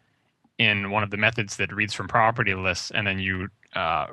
in 0.59 0.91
one 0.91 1.03
of 1.03 1.11
the 1.11 1.17
methods 1.17 1.57
that 1.57 1.73
reads 1.73 1.95
from 1.95 2.09
property 2.09 2.55
lists, 2.55 2.91
and 2.91 3.07
then 3.07 3.19
you 3.19 3.49
uh, 3.75 4.07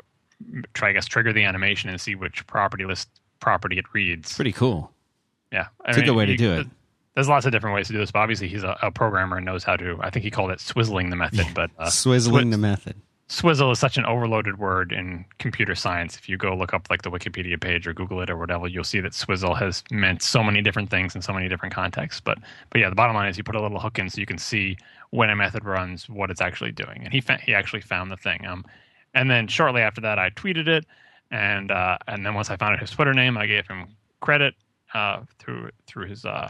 try, 0.74 0.90
I 0.90 0.92
guess, 0.94 1.06
trigger 1.06 1.34
the 1.34 1.44
animation 1.44 1.90
and 1.90 2.00
see 2.00 2.16
which 2.16 2.46
property 2.48 2.86
list 2.86 3.10
property 3.40 3.78
it 3.78 3.86
reads. 3.94 4.36
Pretty 4.36 4.54
cool. 4.54 4.92
Yeah, 5.52 5.68
I 5.86 5.90
it's 5.90 5.98
mean, 5.98 6.04
a 6.04 6.08
good 6.08 6.16
way 6.16 6.26
to 6.28 6.38
do 6.38 6.54
it 6.54 6.68
there's 7.18 7.28
lots 7.28 7.48
of 7.48 7.52
different 7.52 7.74
ways 7.74 7.88
to 7.88 7.94
do 7.94 7.98
this, 7.98 8.12
but 8.12 8.20
obviously 8.20 8.48
he's 8.48 8.62
a, 8.62 8.78
a 8.84 8.92
programmer 8.92 9.38
and 9.38 9.46
knows 9.48 9.64
how 9.64 9.76
to. 9.76 9.98
I 10.02 10.12
think 10.12 10.24
he 10.24 10.30
called 10.30 10.52
it 10.52 10.60
swizzling 10.60 11.10
the 11.10 11.16
method, 11.16 11.48
but 11.56 11.72
uh, 11.80 11.88
swizzling 11.88 12.52
the 12.52 12.60
method. 12.60 12.96
Swizzle 13.28 13.72
is 13.72 13.80
such 13.80 13.98
an 13.98 14.06
overloaded 14.06 14.60
word 14.60 14.92
in 14.92 15.26
computer 15.40 15.74
science. 15.74 16.16
If 16.16 16.30
you 16.30 16.38
go 16.38 16.56
look 16.56 16.76
up 16.76 16.92
like 16.92 17.02
the 17.02 17.10
Wikipedia 17.10 17.60
page 17.60 17.88
or 17.88 17.94
Google 17.94 18.22
it 18.22 18.30
or 18.30 18.38
whatever, 18.38 18.68
you'll 18.68 18.84
see 18.84 19.00
that 19.00 19.16
swizzle 19.16 19.56
has 19.56 19.84
meant 19.90 20.22
so 20.22 20.44
many 20.44 20.62
different 20.62 20.92
things 20.92 21.16
in 21.16 21.24
so 21.24 21.34
many 21.34 21.50
different 21.50 21.74
contexts. 21.74 22.22
But 22.22 22.38
but 22.70 22.82
yeah, 22.82 22.90
the 22.90 22.96
bottom 22.96 23.16
line 23.16 23.30
is 23.30 23.36
you 23.36 23.44
put 23.44 23.56
a 23.56 23.62
little 23.64 23.80
hook 23.80 23.98
in 23.98 24.12
so 24.12 24.20
you 24.20 24.28
can 24.28 24.38
see 24.38 24.78
when 25.10 25.32
a 25.32 25.36
method 25.36 25.66
runs 25.66 26.08
what 26.08 26.30
it's 26.30 26.40
actually 26.40 26.72
doing, 26.72 27.02
and 27.04 27.12
he 27.12 27.20
fa- 27.20 27.42
he 27.44 27.56
actually 27.56 27.82
found 27.82 28.12
the 28.12 28.18
thing. 28.18 28.46
Um, 28.46 28.64
and 29.16 29.32
then 29.32 29.48
shortly 29.48 29.82
after 29.82 30.02
that, 30.02 30.20
I 30.20 30.30
tweeted 30.30 30.68
it, 30.68 30.86
and 31.32 31.72
uh, 31.72 31.98
and 32.08 32.24
then 32.24 32.36
once 32.36 32.52
I 32.52 32.58
found 32.58 32.74
out 32.74 32.80
his 32.80 32.92
Twitter 32.92 33.16
name, 33.16 33.40
I 33.40 33.48
gave 33.48 33.66
him 33.68 33.88
credit 34.20 34.54
uh, 34.94 35.22
through 35.40 35.72
through 35.88 36.10
his 36.10 36.24
uh, 36.24 36.50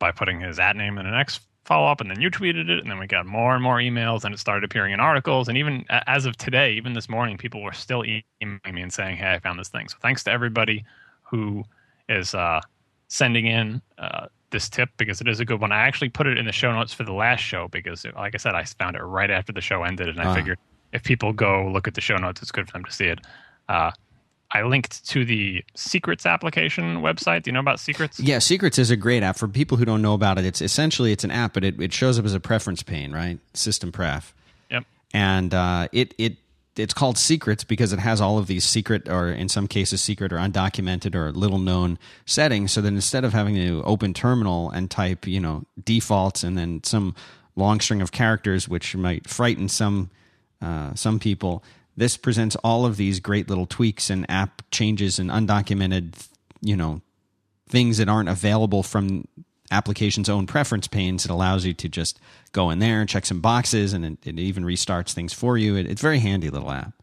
by 0.00 0.10
putting 0.10 0.40
his 0.40 0.58
at 0.58 0.74
name 0.74 0.98
in 0.98 1.06
an 1.06 1.14
X 1.14 1.38
follow 1.64 1.86
up, 1.86 2.00
and 2.00 2.10
then 2.10 2.20
you 2.20 2.28
tweeted 2.32 2.68
it, 2.68 2.80
and 2.80 2.90
then 2.90 2.98
we 2.98 3.06
got 3.06 3.26
more 3.26 3.54
and 3.54 3.62
more 3.62 3.76
emails, 3.76 4.24
and 4.24 4.34
it 4.34 4.38
started 4.38 4.64
appearing 4.64 4.92
in 4.92 4.98
articles. 4.98 5.46
And 5.46 5.56
even 5.56 5.84
as 5.88 6.26
of 6.26 6.36
today, 6.36 6.72
even 6.72 6.94
this 6.94 7.08
morning, 7.08 7.38
people 7.38 7.62
were 7.62 7.72
still 7.72 8.02
emailing 8.04 8.74
me 8.74 8.82
and 8.82 8.92
saying, 8.92 9.18
"Hey, 9.18 9.34
I 9.34 9.38
found 9.38 9.56
this 9.60 9.68
thing." 9.68 9.88
So 9.88 9.96
thanks 10.02 10.24
to 10.24 10.32
everybody 10.32 10.84
who 11.22 11.62
is 12.08 12.34
uh, 12.34 12.60
sending 13.06 13.46
in 13.46 13.80
uh, 13.98 14.26
this 14.50 14.68
tip 14.68 14.88
because 14.96 15.20
it 15.20 15.28
is 15.28 15.38
a 15.38 15.44
good 15.44 15.60
one. 15.60 15.70
I 15.70 15.86
actually 15.86 16.08
put 16.08 16.26
it 16.26 16.38
in 16.38 16.46
the 16.46 16.52
show 16.52 16.72
notes 16.72 16.92
for 16.92 17.04
the 17.04 17.12
last 17.12 17.40
show 17.40 17.68
because, 17.68 18.04
like 18.16 18.34
I 18.34 18.38
said, 18.38 18.56
I 18.56 18.64
found 18.64 18.96
it 18.96 19.02
right 19.02 19.30
after 19.30 19.52
the 19.52 19.60
show 19.60 19.84
ended, 19.84 20.08
and 20.08 20.20
I 20.20 20.24
uh. 20.24 20.34
figured 20.34 20.58
if 20.92 21.04
people 21.04 21.32
go 21.32 21.68
look 21.68 21.86
at 21.86 21.94
the 21.94 22.00
show 22.00 22.16
notes, 22.16 22.42
it's 22.42 22.50
good 22.50 22.66
for 22.66 22.72
them 22.72 22.84
to 22.84 22.92
see 22.92 23.06
it. 23.06 23.20
I 24.52 24.62
linked 24.62 25.06
to 25.08 25.24
the 25.24 25.64
Secrets 25.76 26.26
application 26.26 26.98
website. 27.02 27.44
Do 27.44 27.50
you 27.50 27.52
know 27.52 27.60
about 27.60 27.78
Secrets? 27.78 28.18
Yeah, 28.18 28.40
Secrets 28.40 28.78
is 28.78 28.90
a 28.90 28.96
great 28.96 29.22
app 29.22 29.36
for 29.36 29.46
people 29.46 29.76
who 29.76 29.84
don't 29.84 30.02
know 30.02 30.14
about 30.14 30.38
it. 30.38 30.44
It's 30.44 30.60
essentially 30.60 31.12
it's 31.12 31.24
an 31.24 31.30
app, 31.30 31.54
but 31.54 31.64
it, 31.64 31.80
it 31.80 31.92
shows 31.92 32.18
up 32.18 32.24
as 32.24 32.34
a 32.34 32.40
preference 32.40 32.82
pane, 32.82 33.12
right? 33.12 33.38
System 33.54 33.92
pref. 33.92 34.34
Yep. 34.70 34.84
And 35.14 35.54
uh, 35.54 35.88
it 35.92 36.14
it 36.18 36.36
it's 36.76 36.94
called 36.94 37.18
Secrets 37.18 37.62
because 37.62 37.92
it 37.92 37.98
has 37.98 38.20
all 38.20 38.38
of 38.38 38.46
these 38.46 38.64
secret, 38.64 39.08
or 39.08 39.28
in 39.28 39.48
some 39.48 39.68
cases, 39.68 40.00
secret 40.00 40.32
or 40.32 40.36
undocumented 40.36 41.14
or 41.14 41.32
little 41.32 41.58
known 41.58 41.98
settings. 42.26 42.72
So 42.72 42.80
that 42.80 42.88
instead 42.88 43.24
of 43.24 43.32
having 43.32 43.54
to 43.56 43.82
open 43.84 44.14
terminal 44.14 44.70
and 44.70 44.90
type, 44.90 45.26
you 45.26 45.40
know, 45.40 45.64
defaults 45.82 46.42
and 46.42 46.56
then 46.56 46.82
some 46.84 47.14
long 47.56 47.80
string 47.80 48.00
of 48.00 48.12
characters, 48.12 48.68
which 48.68 48.96
might 48.96 49.28
frighten 49.28 49.68
some 49.68 50.10
uh, 50.62 50.94
some 50.94 51.18
people 51.18 51.62
this 52.00 52.16
presents 52.16 52.56
all 52.56 52.86
of 52.86 52.96
these 52.96 53.20
great 53.20 53.48
little 53.48 53.66
tweaks 53.66 54.08
and 54.08 54.28
app 54.30 54.62
changes 54.70 55.18
and 55.18 55.30
undocumented, 55.30 56.14
you 56.62 56.74
know, 56.74 57.02
things 57.68 57.98
that 57.98 58.08
aren't 58.08 58.30
available 58.30 58.82
from 58.82 59.28
application's 59.70 60.30
own 60.30 60.46
preference 60.46 60.88
panes. 60.88 61.26
It 61.26 61.30
allows 61.30 61.66
you 61.66 61.74
to 61.74 61.88
just 61.90 62.18
go 62.52 62.70
in 62.70 62.78
there 62.78 63.00
and 63.00 63.08
check 63.08 63.26
some 63.26 63.40
boxes, 63.40 63.92
and 63.92 64.04
it, 64.04 64.18
it 64.24 64.38
even 64.38 64.64
restarts 64.64 65.12
things 65.12 65.34
for 65.34 65.58
you. 65.58 65.76
It, 65.76 65.86
it's 65.86 66.00
a 66.00 66.02
very 66.02 66.20
handy 66.20 66.48
little 66.48 66.70
app. 66.70 66.94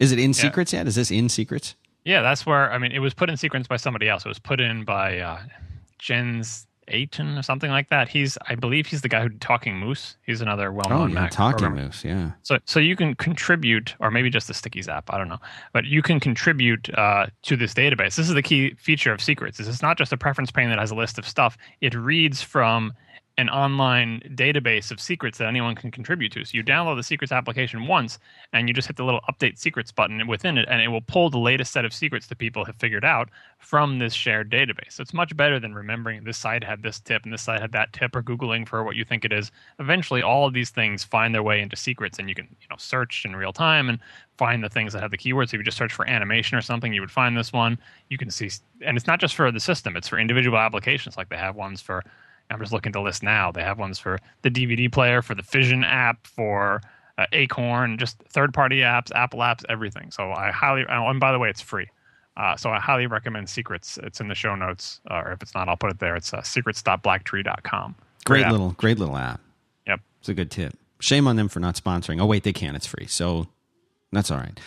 Is 0.00 0.10
it 0.10 0.18
in 0.18 0.30
yeah. 0.30 0.42
Secrets 0.42 0.72
yet? 0.72 0.88
Is 0.88 0.96
this 0.96 1.12
in 1.12 1.28
Secrets? 1.28 1.76
Yeah, 2.04 2.22
that's 2.22 2.44
where 2.44 2.72
I 2.72 2.78
mean, 2.78 2.90
it 2.90 2.98
was 2.98 3.14
put 3.14 3.30
in 3.30 3.36
Secrets 3.36 3.68
by 3.68 3.76
somebody 3.76 4.08
else. 4.08 4.26
It 4.26 4.28
was 4.28 4.40
put 4.40 4.60
in 4.60 4.84
by 4.84 5.18
uh, 5.18 5.38
Jens 5.98 6.66
Ayton 6.88 7.38
or 7.38 7.42
something 7.42 7.70
like 7.70 7.88
that. 7.90 8.08
He's, 8.08 8.36
I 8.48 8.54
believe, 8.54 8.86
he's 8.86 9.02
the 9.02 9.08
guy 9.08 9.22
who 9.22 9.28
Talking 9.28 9.76
Moose. 9.78 10.16
He's 10.26 10.40
another 10.40 10.72
well-known 10.72 11.00
oh, 11.00 11.06
yeah, 11.06 11.14
Mac 11.14 11.30
Talking 11.30 11.58
programmer. 11.58 11.84
Moose. 11.84 12.04
Yeah. 12.04 12.32
So, 12.42 12.58
so 12.64 12.80
you 12.80 12.96
can 12.96 13.14
contribute, 13.14 13.94
or 14.00 14.10
maybe 14.10 14.30
just 14.30 14.48
the 14.48 14.54
Stickies 14.54 14.88
app. 14.88 15.12
I 15.12 15.18
don't 15.18 15.28
know, 15.28 15.40
but 15.72 15.84
you 15.84 16.02
can 16.02 16.20
contribute 16.20 16.92
uh, 16.94 17.26
to 17.42 17.56
this 17.56 17.74
database. 17.74 18.16
This 18.16 18.28
is 18.28 18.34
the 18.34 18.42
key 18.42 18.74
feature 18.74 19.12
of 19.12 19.22
Secrets. 19.22 19.60
Is 19.60 19.68
it's 19.68 19.82
not 19.82 19.98
just 19.98 20.12
a 20.12 20.16
preference 20.16 20.50
pane 20.50 20.68
that 20.70 20.78
has 20.78 20.90
a 20.90 20.96
list 20.96 21.18
of 21.18 21.26
stuff. 21.26 21.56
It 21.80 21.94
reads 21.94 22.42
from 22.42 22.92
an 23.38 23.48
online 23.48 24.20
database 24.34 24.90
of 24.90 25.00
secrets 25.00 25.38
that 25.38 25.48
anyone 25.48 25.74
can 25.74 25.90
contribute 25.90 26.32
to. 26.32 26.44
So 26.44 26.50
you 26.54 26.62
download 26.62 26.96
the 26.96 27.02
secrets 27.02 27.32
application 27.32 27.86
once 27.86 28.18
and 28.52 28.68
you 28.68 28.74
just 28.74 28.88
hit 28.88 28.96
the 28.96 29.04
little 29.04 29.22
update 29.30 29.58
secrets 29.58 29.90
button 29.90 30.26
within 30.26 30.58
it 30.58 30.68
and 30.68 30.82
it 30.82 30.88
will 30.88 31.00
pull 31.00 31.30
the 31.30 31.38
latest 31.38 31.72
set 31.72 31.84
of 31.86 31.94
secrets 31.94 32.26
that 32.26 32.38
people 32.38 32.64
have 32.64 32.76
figured 32.76 33.04
out 33.04 33.30
from 33.58 33.98
this 33.98 34.12
shared 34.12 34.50
database. 34.50 34.92
So 34.92 35.02
it's 35.02 35.14
much 35.14 35.34
better 35.34 35.58
than 35.58 35.74
remembering 35.74 36.24
this 36.24 36.36
site 36.36 36.62
had 36.62 36.82
this 36.82 37.00
tip 37.00 37.24
and 37.24 37.32
this 37.32 37.42
site 37.42 37.60
had 37.60 37.72
that 37.72 37.92
tip 37.94 38.14
or 38.14 38.22
googling 38.22 38.68
for 38.68 38.84
what 38.84 38.96
you 38.96 39.04
think 39.04 39.24
it 39.24 39.32
is. 39.32 39.50
Eventually 39.78 40.22
all 40.22 40.46
of 40.46 40.52
these 40.52 40.70
things 40.70 41.02
find 41.02 41.34
their 41.34 41.42
way 41.42 41.60
into 41.60 41.76
secrets 41.76 42.18
and 42.18 42.28
you 42.28 42.34
can, 42.34 42.48
you 42.60 42.68
know, 42.68 42.76
search 42.78 43.24
in 43.24 43.34
real 43.34 43.52
time 43.52 43.88
and 43.88 43.98
find 44.36 44.62
the 44.62 44.68
things 44.68 44.92
that 44.92 45.00
have 45.00 45.10
the 45.10 45.18
keywords. 45.18 45.50
So 45.50 45.54
if 45.54 45.60
you 45.60 45.64
just 45.64 45.78
search 45.78 45.92
for 45.92 46.06
animation 46.06 46.58
or 46.58 46.62
something, 46.62 46.92
you 46.92 47.00
would 47.00 47.10
find 47.10 47.36
this 47.36 47.52
one. 47.52 47.78
You 48.10 48.18
can 48.18 48.30
see 48.30 48.50
and 48.82 48.96
it's 48.96 49.06
not 49.06 49.20
just 49.20 49.34
for 49.34 49.50
the 49.50 49.60
system, 49.60 49.96
it's 49.96 50.08
for 50.08 50.18
individual 50.18 50.58
applications 50.58 51.16
like 51.16 51.30
they 51.30 51.36
have 51.36 51.56
ones 51.56 51.80
for 51.80 52.04
I'm 52.52 52.60
just 52.60 52.72
looking 52.72 52.92
to 52.92 53.00
list 53.00 53.22
now. 53.22 53.50
They 53.50 53.62
have 53.62 53.78
ones 53.78 53.98
for 53.98 54.18
the 54.42 54.50
DVD 54.50 54.90
player, 54.90 55.22
for 55.22 55.34
the 55.34 55.42
Fission 55.42 55.84
app, 55.84 56.26
for 56.26 56.82
uh, 57.18 57.26
Acorn, 57.32 57.98
just 57.98 58.18
third 58.28 58.54
party 58.54 58.80
apps, 58.80 59.10
Apple 59.14 59.40
apps, 59.40 59.64
everything. 59.68 60.10
So 60.10 60.30
I 60.32 60.50
highly, 60.50 60.84
oh, 60.88 61.08
and 61.08 61.20
by 61.20 61.32
the 61.32 61.38
way, 61.38 61.50
it's 61.50 61.60
free. 61.60 61.88
Uh, 62.36 62.56
so 62.56 62.70
I 62.70 62.80
highly 62.80 63.06
recommend 63.06 63.48
Secrets. 63.48 63.98
It's 64.02 64.20
in 64.20 64.28
the 64.28 64.34
show 64.34 64.54
notes, 64.54 65.00
uh, 65.10 65.22
or 65.24 65.32
if 65.32 65.42
it's 65.42 65.54
not, 65.54 65.68
I'll 65.68 65.76
put 65.76 65.90
it 65.90 65.98
there. 65.98 66.16
It's 66.16 66.32
uh, 66.32 66.42
secrets.blacktree.com. 66.42 67.94
Great, 68.24 68.42
great 68.42 68.50
little, 68.50 68.70
great 68.72 68.98
little 68.98 69.16
app. 69.16 69.40
Yep, 69.86 70.00
it's 70.20 70.28
a 70.28 70.34
good 70.34 70.50
tip. 70.50 70.74
Shame 71.00 71.26
on 71.26 71.36
them 71.36 71.48
for 71.48 71.60
not 71.60 71.74
sponsoring. 71.74 72.20
Oh 72.20 72.26
wait, 72.26 72.44
they 72.44 72.52
can. 72.52 72.74
It's 72.74 72.86
free, 72.86 73.06
so 73.06 73.48
that's 74.12 74.30
all 74.30 74.38
right. 74.38 74.58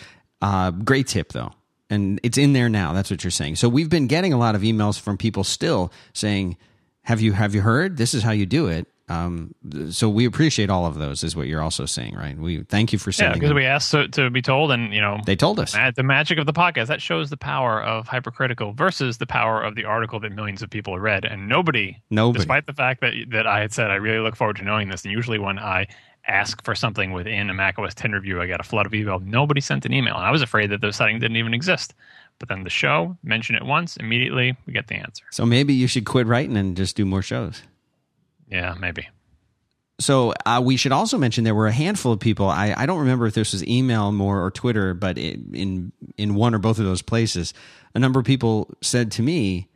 Uh, 0.42 0.70
great 0.72 1.08
tip 1.08 1.32
though, 1.32 1.54
and 1.90 2.20
it's 2.22 2.38
in 2.38 2.54
there 2.54 2.70
now. 2.70 2.94
That's 2.94 3.10
what 3.10 3.24
you're 3.24 3.32
saying. 3.32 3.56
So 3.56 3.68
we've 3.68 3.90
been 3.90 4.08
getting 4.08 4.34
a 4.34 4.38
lot 4.38 4.54
of 4.54 4.62
emails 4.62 5.00
from 5.00 5.18
people 5.18 5.44
still 5.44 5.92
saying 6.14 6.58
have 7.06 7.22
you 7.22 7.34
have 7.34 7.56
you 7.56 7.62
heard? 7.62 7.98
This 7.98 8.14
is 8.14 8.24
how 8.24 8.32
you 8.32 8.46
do 8.46 8.68
it. 8.68 8.88
Um, 9.08 9.54
so 9.92 10.10
we 10.10 10.26
appreciate 10.26 10.72
all 10.72 10.88
of 10.88 10.96
those, 10.96 11.24
is 11.24 11.36
what 11.36 11.46
you're 11.46 11.62
also 11.62 11.86
saying, 11.86 12.16
right? 12.16 12.36
We 12.36 12.64
thank 12.64 12.92
you 12.92 12.98
for 12.98 13.12
sending. 13.12 13.34
Yeah, 13.34 13.40
because 13.40 13.54
we 13.54 13.64
asked 13.64 13.92
to, 13.92 14.08
to, 14.08 14.32
be 14.32 14.42
told, 14.42 14.72
and 14.72 14.92
you 14.92 15.00
know, 15.00 15.20
they 15.28 15.36
told 15.36 15.60
us 15.60 15.76
the 15.96 16.02
magic 16.02 16.40
of 16.40 16.48
the 16.48 16.54
podcast. 16.54 16.88
That 16.88 17.04
shows 17.04 17.30
the 17.30 17.38
power 17.38 17.84
of 17.84 18.08
hypercritical 18.08 18.74
versus 18.74 19.20
the 19.20 19.28
power 19.28 19.62
of 19.62 19.76
the 19.76 19.86
article 19.86 20.20
that 20.22 20.32
millions 20.32 20.64
of 20.64 20.72
people 20.72 20.94
have 20.94 21.04
read, 21.04 21.24
and 21.24 21.48
nobody, 21.48 22.02
nobody, 22.10 22.40
despite 22.40 22.66
the 22.66 22.74
fact 22.74 23.02
that 23.02 23.14
that 23.30 23.46
I 23.46 23.60
had 23.60 23.72
said 23.72 23.92
I 23.92 23.96
really 23.96 24.20
look 24.20 24.36
forward 24.36 24.56
to 24.58 24.64
knowing 24.64 24.90
this, 24.90 25.04
and 25.04 25.12
usually 25.12 25.38
when 25.38 25.60
I 25.60 25.86
ask 26.28 26.64
for 26.64 26.74
something 26.74 27.12
within 27.12 27.52
a 27.52 27.54
Mac 27.54 27.78
OS 27.78 27.94
10 27.94 28.14
review, 28.14 28.42
I 28.42 28.48
got 28.48 28.60
a 28.60 28.64
flood 28.64 28.88
of 28.88 28.94
email. 28.96 29.20
Nobody 29.20 29.62
sent 29.62 29.86
an 29.86 29.94
email, 29.94 30.16
and 30.16 30.26
I 30.26 30.32
was 30.32 30.42
afraid 30.42 30.72
that 30.72 30.82
those 30.82 30.96
settings 30.96 31.22
didn't 31.22 31.38
even 31.38 31.54
exist. 31.54 31.94
But 32.40 32.50
then 32.50 32.64
the 32.64 32.70
show, 32.70 33.18
mention 33.24 33.56
it 33.56 33.64
once, 33.64 33.98
immediately 33.98 34.58
we 34.66 34.74
get 34.74 34.88
the 34.88 34.96
answer. 34.96 35.24
So 35.32 35.46
maybe 35.46 35.74
you 35.74 35.88
should 35.88 36.06
quit 36.06 36.28
writing 36.28 36.58
and 36.58 36.76
just 36.76 36.96
do 36.96 37.06
more 37.06 37.22
shows. 37.22 37.62
Yeah, 38.50 38.76
maybe. 38.78 39.08
So 40.00 40.34
uh, 40.46 40.62
we 40.64 40.76
should 40.76 40.92
also 40.92 41.18
mention 41.18 41.46
there 41.46 41.56
were 41.56 41.68
a 41.68 41.72
handful 41.72 42.12
of 42.12 42.20
people. 42.20 42.50
I, 42.50 42.74
I 42.76 42.86
don't 42.86 43.00
remember 43.00 43.26
if 43.28 43.34
this 43.34 43.54
was 43.54 43.66
email 43.66 44.12
more 44.12 44.44
or 44.44 44.52
Twitter, 44.52 44.94
but 44.94 45.18
it, 45.18 45.40
in 45.54 45.94
in 46.18 46.36
one 46.36 46.54
or 46.54 46.60
both 46.60 46.80
of 46.80 46.86
those 46.86 47.02
places, 47.02 47.54
a 47.94 48.00
number 48.00 48.20
of 48.20 48.26
people 48.26 48.70
said 48.82 49.12
to 49.14 49.24
me, 49.24 49.70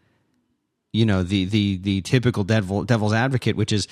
you 0.92 1.06
know, 1.06 1.24
the 1.24 1.46
the 1.46 1.78
the 1.78 2.02
typical 2.02 2.44
devil 2.44 2.84
devil's 2.84 3.14
advocate, 3.14 3.56
which 3.56 3.72
is 3.72 3.88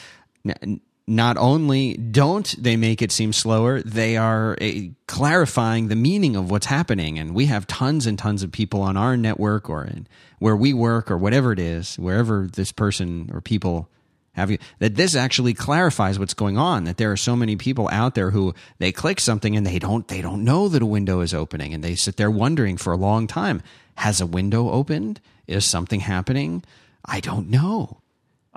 not 1.07 1.37
only 1.37 1.95
don't 1.95 2.53
they 2.61 2.75
make 2.75 3.01
it 3.01 3.11
seem 3.11 3.31
slower, 3.31 3.81
they 3.81 4.17
are 4.17 4.57
uh, 4.59 4.71
clarifying 5.07 5.87
the 5.87 5.95
meaning 5.95 6.35
of 6.35 6.51
what's 6.51 6.65
happening. 6.65 7.17
And 7.17 7.33
we 7.33 7.45
have 7.45 7.65
tons 7.65 8.05
and 8.05 8.19
tons 8.19 8.43
of 8.43 8.51
people 8.51 8.81
on 8.81 8.97
our 8.97 9.15
network 9.15 9.69
or 9.69 9.85
in, 9.85 10.07
where 10.39 10.55
we 10.55 10.73
work 10.73 11.09
or 11.09 11.17
whatever 11.17 11.53
it 11.53 11.59
is, 11.59 11.97
wherever 11.97 12.47
this 12.51 12.73
person 12.73 13.29
or 13.33 13.39
people 13.39 13.89
have 14.33 14.51
you, 14.51 14.57
that 14.79 14.95
this 14.95 15.15
actually 15.15 15.53
clarifies 15.53 16.19
what's 16.19 16.33
going 16.33 16.57
on. 16.57 16.83
That 16.83 16.97
there 16.97 17.11
are 17.11 17.17
so 17.17 17.35
many 17.35 17.55
people 17.55 17.89
out 17.91 18.13
there 18.13 18.31
who 18.31 18.53
they 18.77 18.91
click 18.91 19.19
something 19.19 19.55
and 19.55 19.65
they 19.65 19.79
don't 19.79 20.07
they 20.07 20.21
don't 20.21 20.43
know 20.43 20.67
that 20.67 20.83
a 20.83 20.85
window 20.85 21.21
is 21.21 21.33
opening, 21.33 21.73
and 21.73 21.83
they 21.83 21.95
sit 21.95 22.17
there 22.17 22.29
wondering 22.29 22.77
for 22.77 22.93
a 22.93 22.97
long 22.97 23.25
time: 23.25 23.63
Has 23.95 24.21
a 24.21 24.27
window 24.27 24.69
opened? 24.69 25.21
Is 25.47 25.65
something 25.65 26.01
happening? 26.01 26.63
I 27.03 27.19
don't 27.19 27.49
know. 27.49 28.01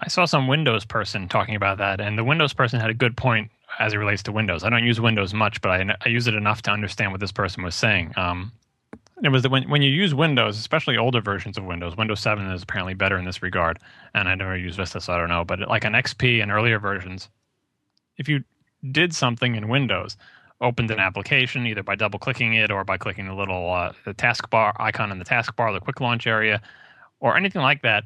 I 0.02 0.08
saw 0.08 0.24
some 0.24 0.48
Windows 0.48 0.84
person 0.84 1.28
talking 1.28 1.54
about 1.54 1.78
that, 1.78 2.00
and 2.00 2.16
the 2.16 2.24
Windows 2.24 2.52
person 2.52 2.80
had 2.80 2.90
a 2.90 2.94
good 2.94 3.16
point 3.16 3.50
as 3.78 3.92
it 3.92 3.98
relates 3.98 4.22
to 4.24 4.32
Windows. 4.32 4.64
I 4.64 4.70
don't 4.70 4.84
use 4.84 5.00
Windows 5.00 5.34
much, 5.34 5.60
but 5.60 5.70
I, 5.70 5.96
I 6.04 6.08
use 6.08 6.26
it 6.26 6.34
enough 6.34 6.62
to 6.62 6.70
understand 6.70 7.12
what 7.12 7.20
this 7.20 7.32
person 7.32 7.62
was 7.62 7.74
saying. 7.74 8.12
Um, 8.16 8.52
it 9.22 9.28
was 9.28 9.42
that 9.42 9.50
when, 9.50 9.68
when 9.68 9.82
you 9.82 9.90
use 9.90 10.14
Windows, 10.14 10.58
especially 10.58 10.96
older 10.96 11.20
versions 11.20 11.58
of 11.58 11.64
Windows, 11.64 11.96
Windows 11.96 12.20
7 12.20 12.50
is 12.50 12.62
apparently 12.62 12.94
better 12.94 13.18
in 13.18 13.26
this 13.26 13.42
regard. 13.42 13.78
And 14.14 14.28
I 14.28 14.34
never 14.34 14.56
use 14.56 14.76
Vista, 14.76 15.00
so 15.00 15.12
I 15.12 15.18
don't 15.18 15.28
know. 15.28 15.44
But 15.44 15.60
like 15.68 15.84
an 15.84 15.92
XP 15.92 16.42
and 16.42 16.50
earlier 16.50 16.78
versions, 16.78 17.28
if 18.16 18.28
you 18.28 18.42
did 18.90 19.14
something 19.14 19.56
in 19.56 19.68
Windows, 19.68 20.16
opened 20.62 20.90
an 20.90 20.98
application 20.98 21.66
either 21.66 21.82
by 21.82 21.94
double 21.94 22.18
clicking 22.18 22.54
it 22.54 22.70
or 22.70 22.84
by 22.84 22.96
clicking 22.96 23.26
the 23.26 23.34
little 23.34 23.70
uh, 23.70 23.92
the 24.04 24.14
taskbar 24.14 24.72
icon 24.78 25.12
in 25.12 25.18
the 25.18 25.24
taskbar, 25.24 25.72
the 25.72 25.80
quick 25.80 26.00
launch 26.00 26.26
area, 26.26 26.62
or 27.20 27.36
anything 27.36 27.62
like 27.62 27.82
that, 27.82 28.04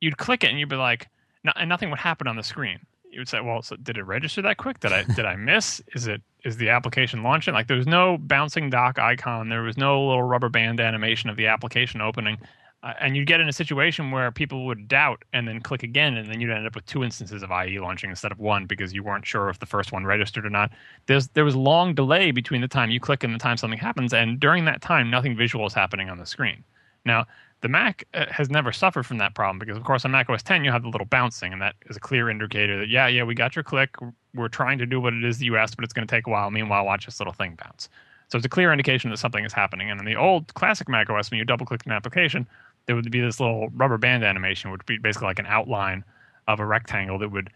you'd 0.00 0.18
click 0.18 0.44
it 0.44 0.50
and 0.50 0.58
you'd 0.58 0.68
be 0.68 0.76
like, 0.76 1.08
no, 1.44 1.52
and 1.56 1.68
nothing 1.68 1.90
would 1.90 1.98
happen 1.98 2.26
on 2.26 2.36
the 2.36 2.42
screen. 2.42 2.78
You 3.10 3.20
would 3.20 3.28
say, 3.28 3.40
well, 3.40 3.62
so 3.62 3.76
did 3.76 3.96
it 3.96 4.04
register 4.04 4.42
that 4.42 4.56
quick? 4.56 4.80
Did 4.80 4.92
I 4.92 5.02
did 5.02 5.24
I 5.24 5.36
miss? 5.36 5.82
Is 5.94 6.06
it 6.06 6.22
is 6.44 6.56
the 6.56 6.68
application 6.68 7.22
launching? 7.22 7.54
Like 7.54 7.66
there 7.66 7.76
was 7.76 7.86
no 7.86 8.18
bouncing 8.18 8.70
dock 8.70 8.98
icon. 8.98 9.48
There 9.48 9.62
was 9.62 9.76
no 9.76 10.06
little 10.06 10.22
rubber 10.22 10.48
band 10.48 10.80
animation 10.80 11.28
of 11.28 11.36
the 11.36 11.46
application 11.46 12.00
opening. 12.00 12.38
Uh, 12.82 12.94
and 12.98 13.14
you'd 13.14 13.26
get 13.26 13.40
in 13.40 13.48
a 13.48 13.52
situation 13.52 14.10
where 14.10 14.30
people 14.30 14.64
would 14.64 14.88
doubt 14.88 15.22
and 15.34 15.46
then 15.46 15.60
click 15.60 15.82
again, 15.82 16.16
and 16.16 16.30
then 16.30 16.40
you'd 16.40 16.50
end 16.50 16.66
up 16.66 16.74
with 16.74 16.86
two 16.86 17.04
instances 17.04 17.42
of 17.42 17.50
IE 17.50 17.78
launching 17.78 18.08
instead 18.08 18.32
of 18.32 18.38
one 18.38 18.64
because 18.64 18.94
you 18.94 19.02
weren't 19.02 19.26
sure 19.26 19.50
if 19.50 19.58
the 19.58 19.66
first 19.66 19.92
one 19.92 20.06
registered 20.06 20.46
or 20.46 20.50
not. 20.50 20.70
There's 21.04 21.28
there 21.28 21.44
was 21.44 21.54
long 21.54 21.94
delay 21.94 22.30
between 22.30 22.62
the 22.62 22.68
time 22.68 22.90
you 22.90 22.98
click 22.98 23.22
and 23.22 23.34
the 23.34 23.38
time 23.38 23.58
something 23.58 23.78
happens, 23.78 24.14
and 24.14 24.40
during 24.40 24.64
that 24.64 24.80
time, 24.80 25.10
nothing 25.10 25.36
visual 25.36 25.66
is 25.66 25.74
happening 25.74 26.08
on 26.08 26.16
the 26.16 26.24
screen. 26.24 26.64
Now, 27.04 27.26
the 27.62 27.68
Mac 27.68 28.04
uh, 28.14 28.26
has 28.30 28.48
never 28.50 28.72
suffered 28.72 29.04
from 29.04 29.18
that 29.18 29.34
problem 29.34 29.58
because, 29.58 29.76
of 29.76 29.84
course, 29.84 30.04
on 30.04 30.10
Mac 30.10 30.30
OS 30.30 30.42
10 30.42 30.64
you 30.64 30.72
have 30.72 30.82
the 30.82 30.88
little 30.88 31.06
bouncing, 31.06 31.52
and 31.52 31.60
that 31.60 31.74
is 31.88 31.96
a 31.96 32.00
clear 32.00 32.30
indicator 32.30 32.78
that 32.78 32.88
yeah, 32.88 33.06
yeah, 33.06 33.22
we 33.22 33.34
got 33.34 33.54
your 33.54 33.62
click. 33.62 33.96
We're 34.34 34.48
trying 34.48 34.78
to 34.78 34.86
do 34.86 35.00
what 35.00 35.12
it 35.12 35.24
is 35.24 35.38
that 35.38 35.44
you 35.44 35.56
asked, 35.56 35.76
but 35.76 35.84
it's 35.84 35.92
going 35.92 36.06
to 36.06 36.14
take 36.14 36.26
a 36.26 36.30
while. 36.30 36.50
Meanwhile, 36.50 36.84
watch 36.86 37.06
this 37.06 37.20
little 37.20 37.32
thing 37.32 37.58
bounce. 37.62 37.88
So 38.28 38.38
it's 38.38 38.46
a 38.46 38.50
clear 38.50 38.72
indication 38.72 39.10
that 39.10 39.18
something 39.18 39.44
is 39.44 39.52
happening. 39.52 39.90
And 39.90 39.98
in 39.98 40.06
the 40.06 40.16
old 40.16 40.54
classic 40.54 40.88
Mac 40.88 41.10
OS, 41.10 41.30
when 41.30 41.38
you 41.38 41.44
double 41.44 41.66
click 41.66 41.84
an 41.84 41.92
application, 41.92 42.46
there 42.86 42.94
would 42.96 43.10
be 43.10 43.20
this 43.20 43.40
little 43.40 43.68
rubber 43.70 43.98
band 43.98 44.24
animation, 44.24 44.70
which 44.70 44.80
would 44.80 44.86
be 44.86 44.98
basically 44.98 45.26
like 45.26 45.40
an 45.40 45.46
outline 45.46 46.04
of 46.46 46.60
a 46.60 46.66
rectangle 46.66 47.18
that 47.18 47.30
would 47.30 47.50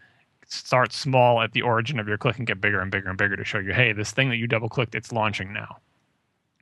start 0.47 0.91
small 0.93 1.41
at 1.41 1.53
the 1.53 1.61
origin 1.61 1.97
of 1.97 2.07
your 2.07 2.17
click 2.17 2.37
and 2.37 2.45
get 2.45 2.61
bigger 2.61 2.79
and 2.79 2.91
bigger 2.91 3.09
and 3.09 3.17
bigger 3.17 3.35
to 3.35 3.43
show 3.43 3.57
you, 3.57 3.73
hey, 3.73 3.93
this 3.93 4.11
thing 4.11 4.29
that 4.29 4.35
you 4.35 4.47
double 4.47 4.69
clicked, 4.69 4.95
it's 4.95 5.11
launching 5.11 5.51
now. 5.53 5.77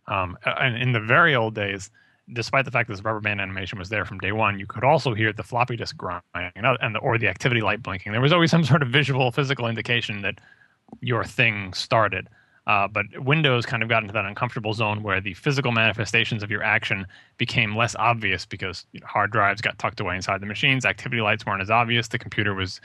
Um, 0.07 0.37
and 0.45 0.77
in 0.77 0.91
the 0.91 0.99
very 0.99 1.35
old 1.35 1.55
days, 1.55 1.89
despite 2.31 2.65
the 2.65 2.71
fact 2.71 2.87
that 2.87 2.95
this 2.95 3.03
rubber 3.03 3.19
band 3.19 3.41
animation 3.41 3.77
was 3.77 3.89
there 3.89 4.05
from 4.05 4.19
day 4.19 4.31
one, 4.31 4.59
you 4.59 4.65
could 4.65 4.83
also 4.83 5.13
hear 5.13 5.33
the 5.33 5.43
floppy 5.43 5.75
disk 5.75 5.97
grinding 5.97 6.51
and 6.55 6.95
the, 6.95 6.99
or 6.99 7.17
the 7.17 7.27
activity 7.27 7.61
light 7.61 7.83
blinking. 7.83 8.11
There 8.11 8.21
was 8.21 8.31
always 8.31 8.51
some 8.51 8.63
sort 8.63 8.81
of 8.81 8.89
visual, 8.89 9.31
physical 9.31 9.67
indication 9.67 10.21
that 10.21 10.39
your 11.01 11.23
thing 11.23 11.73
started. 11.73 12.29
Uh, 12.65 12.87
but 12.87 13.05
Windows 13.19 13.65
kind 13.65 13.83
of 13.83 13.89
got 13.89 14.03
into 14.03 14.13
that 14.13 14.23
uncomfortable 14.23 14.73
zone 14.73 15.03
where 15.03 15.19
the 15.19 15.33
physical 15.33 15.73
manifestations 15.73 16.43
of 16.43 16.49
your 16.49 16.63
action 16.63 17.05
became 17.37 17.75
less 17.75 17.93
obvious 17.99 18.45
because 18.45 18.85
you 18.93 19.01
know, 19.01 19.07
hard 19.07 19.31
drives 19.31 19.59
got 19.59 19.77
tucked 19.79 19.99
away 19.99 20.15
inside 20.15 20.39
the 20.39 20.45
machines, 20.45 20.85
activity 20.85 21.21
lights 21.21 21.45
weren't 21.45 21.61
as 21.61 21.69
obvious, 21.69 22.07
the 22.07 22.17
computer 22.17 22.53
was 22.53 22.79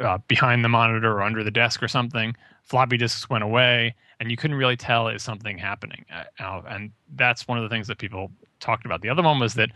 uh, 0.00 0.18
behind 0.26 0.64
the 0.64 0.68
monitor 0.68 1.12
or 1.12 1.22
under 1.22 1.44
the 1.44 1.52
desk 1.52 1.82
or 1.84 1.88
something, 1.88 2.34
floppy 2.64 2.96
disks 2.96 3.30
went 3.30 3.44
away, 3.44 3.94
and 4.18 4.30
you 4.30 4.36
couldn't 4.36 4.56
really 4.56 4.76
tell 4.76 5.08
is 5.08 5.22
something 5.22 5.56
happening. 5.56 6.04
Uh, 6.40 6.62
and 6.68 6.90
that's 7.14 7.46
one 7.46 7.58
of 7.58 7.62
the 7.62 7.70
things 7.70 7.86
that 7.86 7.98
people 7.98 8.30
talked 8.60 8.86
about. 8.86 9.02
The 9.02 9.08
other 9.08 9.22
one 9.22 9.38
was 9.38 9.54
that 9.54 9.70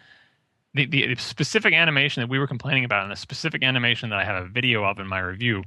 the, 0.74 0.86
the 0.86 1.14
specific 1.16 1.74
animation 1.74 2.20
that 2.20 2.28
we 2.28 2.38
were 2.38 2.46
complaining 2.46 2.84
about, 2.84 3.02
and 3.02 3.10
the 3.10 3.16
specific 3.16 3.62
animation 3.62 4.10
that 4.10 4.18
I 4.18 4.24
have 4.24 4.44
a 4.44 4.48
video 4.48 4.84
of 4.84 4.98
in 4.98 5.06
my 5.06 5.18
review, 5.18 5.64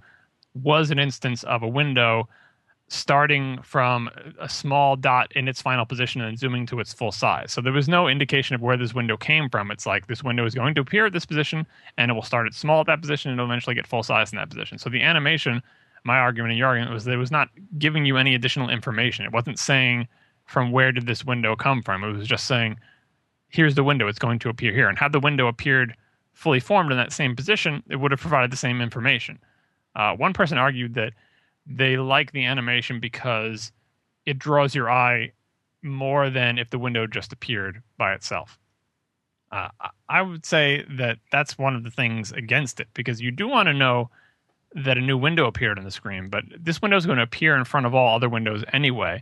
was 0.53 0.91
an 0.91 0.99
instance 0.99 1.43
of 1.43 1.63
a 1.63 1.67
window 1.67 2.29
starting 2.89 3.59
from 3.63 4.09
a 4.39 4.47
small 4.47 4.95
dot 4.95 5.31
in 5.35 5.47
its 5.47 5.61
final 5.61 5.85
position 5.85 6.21
and 6.21 6.37
zooming 6.37 6.65
to 6.67 6.79
its 6.79 6.93
full 6.93 7.11
size. 7.11 7.51
So 7.51 7.59
there 7.59 7.73
was 7.73 7.89
no 7.89 8.07
indication 8.07 8.55
of 8.55 8.61
where 8.61 8.77
this 8.77 8.93
window 8.93 9.17
came 9.17 9.49
from. 9.49 9.71
It's 9.71 9.85
like 9.85 10.07
this 10.07 10.23
window 10.23 10.45
is 10.45 10.53
going 10.53 10.75
to 10.75 10.81
appear 10.81 11.07
at 11.07 11.13
this 11.13 11.25
position 11.25 11.65
and 11.97 12.11
it 12.11 12.13
will 12.13 12.21
start 12.21 12.45
at 12.45 12.53
small 12.53 12.81
at 12.81 12.87
that 12.87 13.01
position 13.01 13.31
and 13.31 13.39
it'll 13.39 13.49
eventually 13.49 13.73
get 13.73 13.87
full 13.87 14.03
size 14.03 14.31
in 14.31 14.37
that 14.37 14.49
position. 14.49 14.77
So 14.77 14.89
the 14.89 15.01
animation, 15.01 15.63
my 16.03 16.19
argument 16.19 16.51
and 16.51 16.59
your 16.59 16.67
argument 16.67 16.93
was 16.93 17.05
that 17.05 17.13
it 17.13 17.17
was 17.17 17.31
not 17.31 17.49
giving 17.79 18.05
you 18.05 18.17
any 18.17 18.35
additional 18.35 18.69
information. 18.69 19.25
It 19.25 19.31
wasn't 19.31 19.59
saying 19.59 20.07
from 20.45 20.71
where 20.71 20.91
did 20.91 21.07
this 21.07 21.25
window 21.25 21.55
come 21.55 21.81
from. 21.81 22.03
It 22.03 22.11
was 22.11 22.27
just 22.27 22.45
saying, 22.45 22.77
here's 23.53 23.75
the 23.75 23.83
window, 23.83 24.07
it's 24.07 24.19
going 24.19 24.39
to 24.39 24.49
appear 24.49 24.73
here. 24.73 24.89
And 24.89 24.97
had 24.97 25.11
the 25.11 25.19
window 25.19 25.47
appeared 25.47 25.95
fully 26.33 26.59
formed 26.59 26.91
in 26.91 26.97
that 26.97 27.13
same 27.13 27.35
position, 27.35 27.83
it 27.87 27.97
would 27.97 28.11
have 28.11 28.19
provided 28.19 28.51
the 28.51 28.57
same 28.57 28.81
information. 28.81 29.37
Uh, 29.95 30.15
one 30.15 30.33
person 30.33 30.57
argued 30.57 30.95
that 30.95 31.13
they 31.67 31.95
like 31.95 32.31
the 32.31 32.45
animation 32.45 32.99
because 32.99 33.71
it 34.25 34.39
draws 34.39 34.73
your 34.73 34.91
eye 34.91 35.31
more 35.83 36.31
than 36.31 36.57
if 36.57 36.71
the 36.71 36.79
window 36.79 37.05
just 37.05 37.31
appeared 37.31 37.83
by 37.97 38.13
itself. 38.13 38.57
Uh, 39.51 39.69
I 40.09 40.23
would 40.23 40.47
say 40.47 40.83
that 40.89 41.19
that's 41.31 41.55
one 41.59 41.75
of 41.75 41.83
the 41.83 41.91
things 41.91 42.31
against 42.31 42.79
it 42.79 42.87
because 42.95 43.21
you 43.21 43.29
do 43.29 43.47
want 43.47 43.67
to 43.67 43.73
know 43.73 44.09
that 44.73 44.97
a 44.97 45.01
new 45.01 45.17
window 45.17 45.45
appeared 45.45 45.77
on 45.77 45.85
the 45.85 45.91
screen, 45.91 46.27
but 46.27 46.43
this 46.59 46.81
window 46.81 46.97
is 46.97 47.05
going 47.05 47.19
to 47.19 47.23
appear 47.23 47.55
in 47.55 47.65
front 47.65 47.85
of 47.85 47.93
all 47.93 48.15
other 48.15 48.29
windows 48.29 48.63
anyway. 48.73 49.21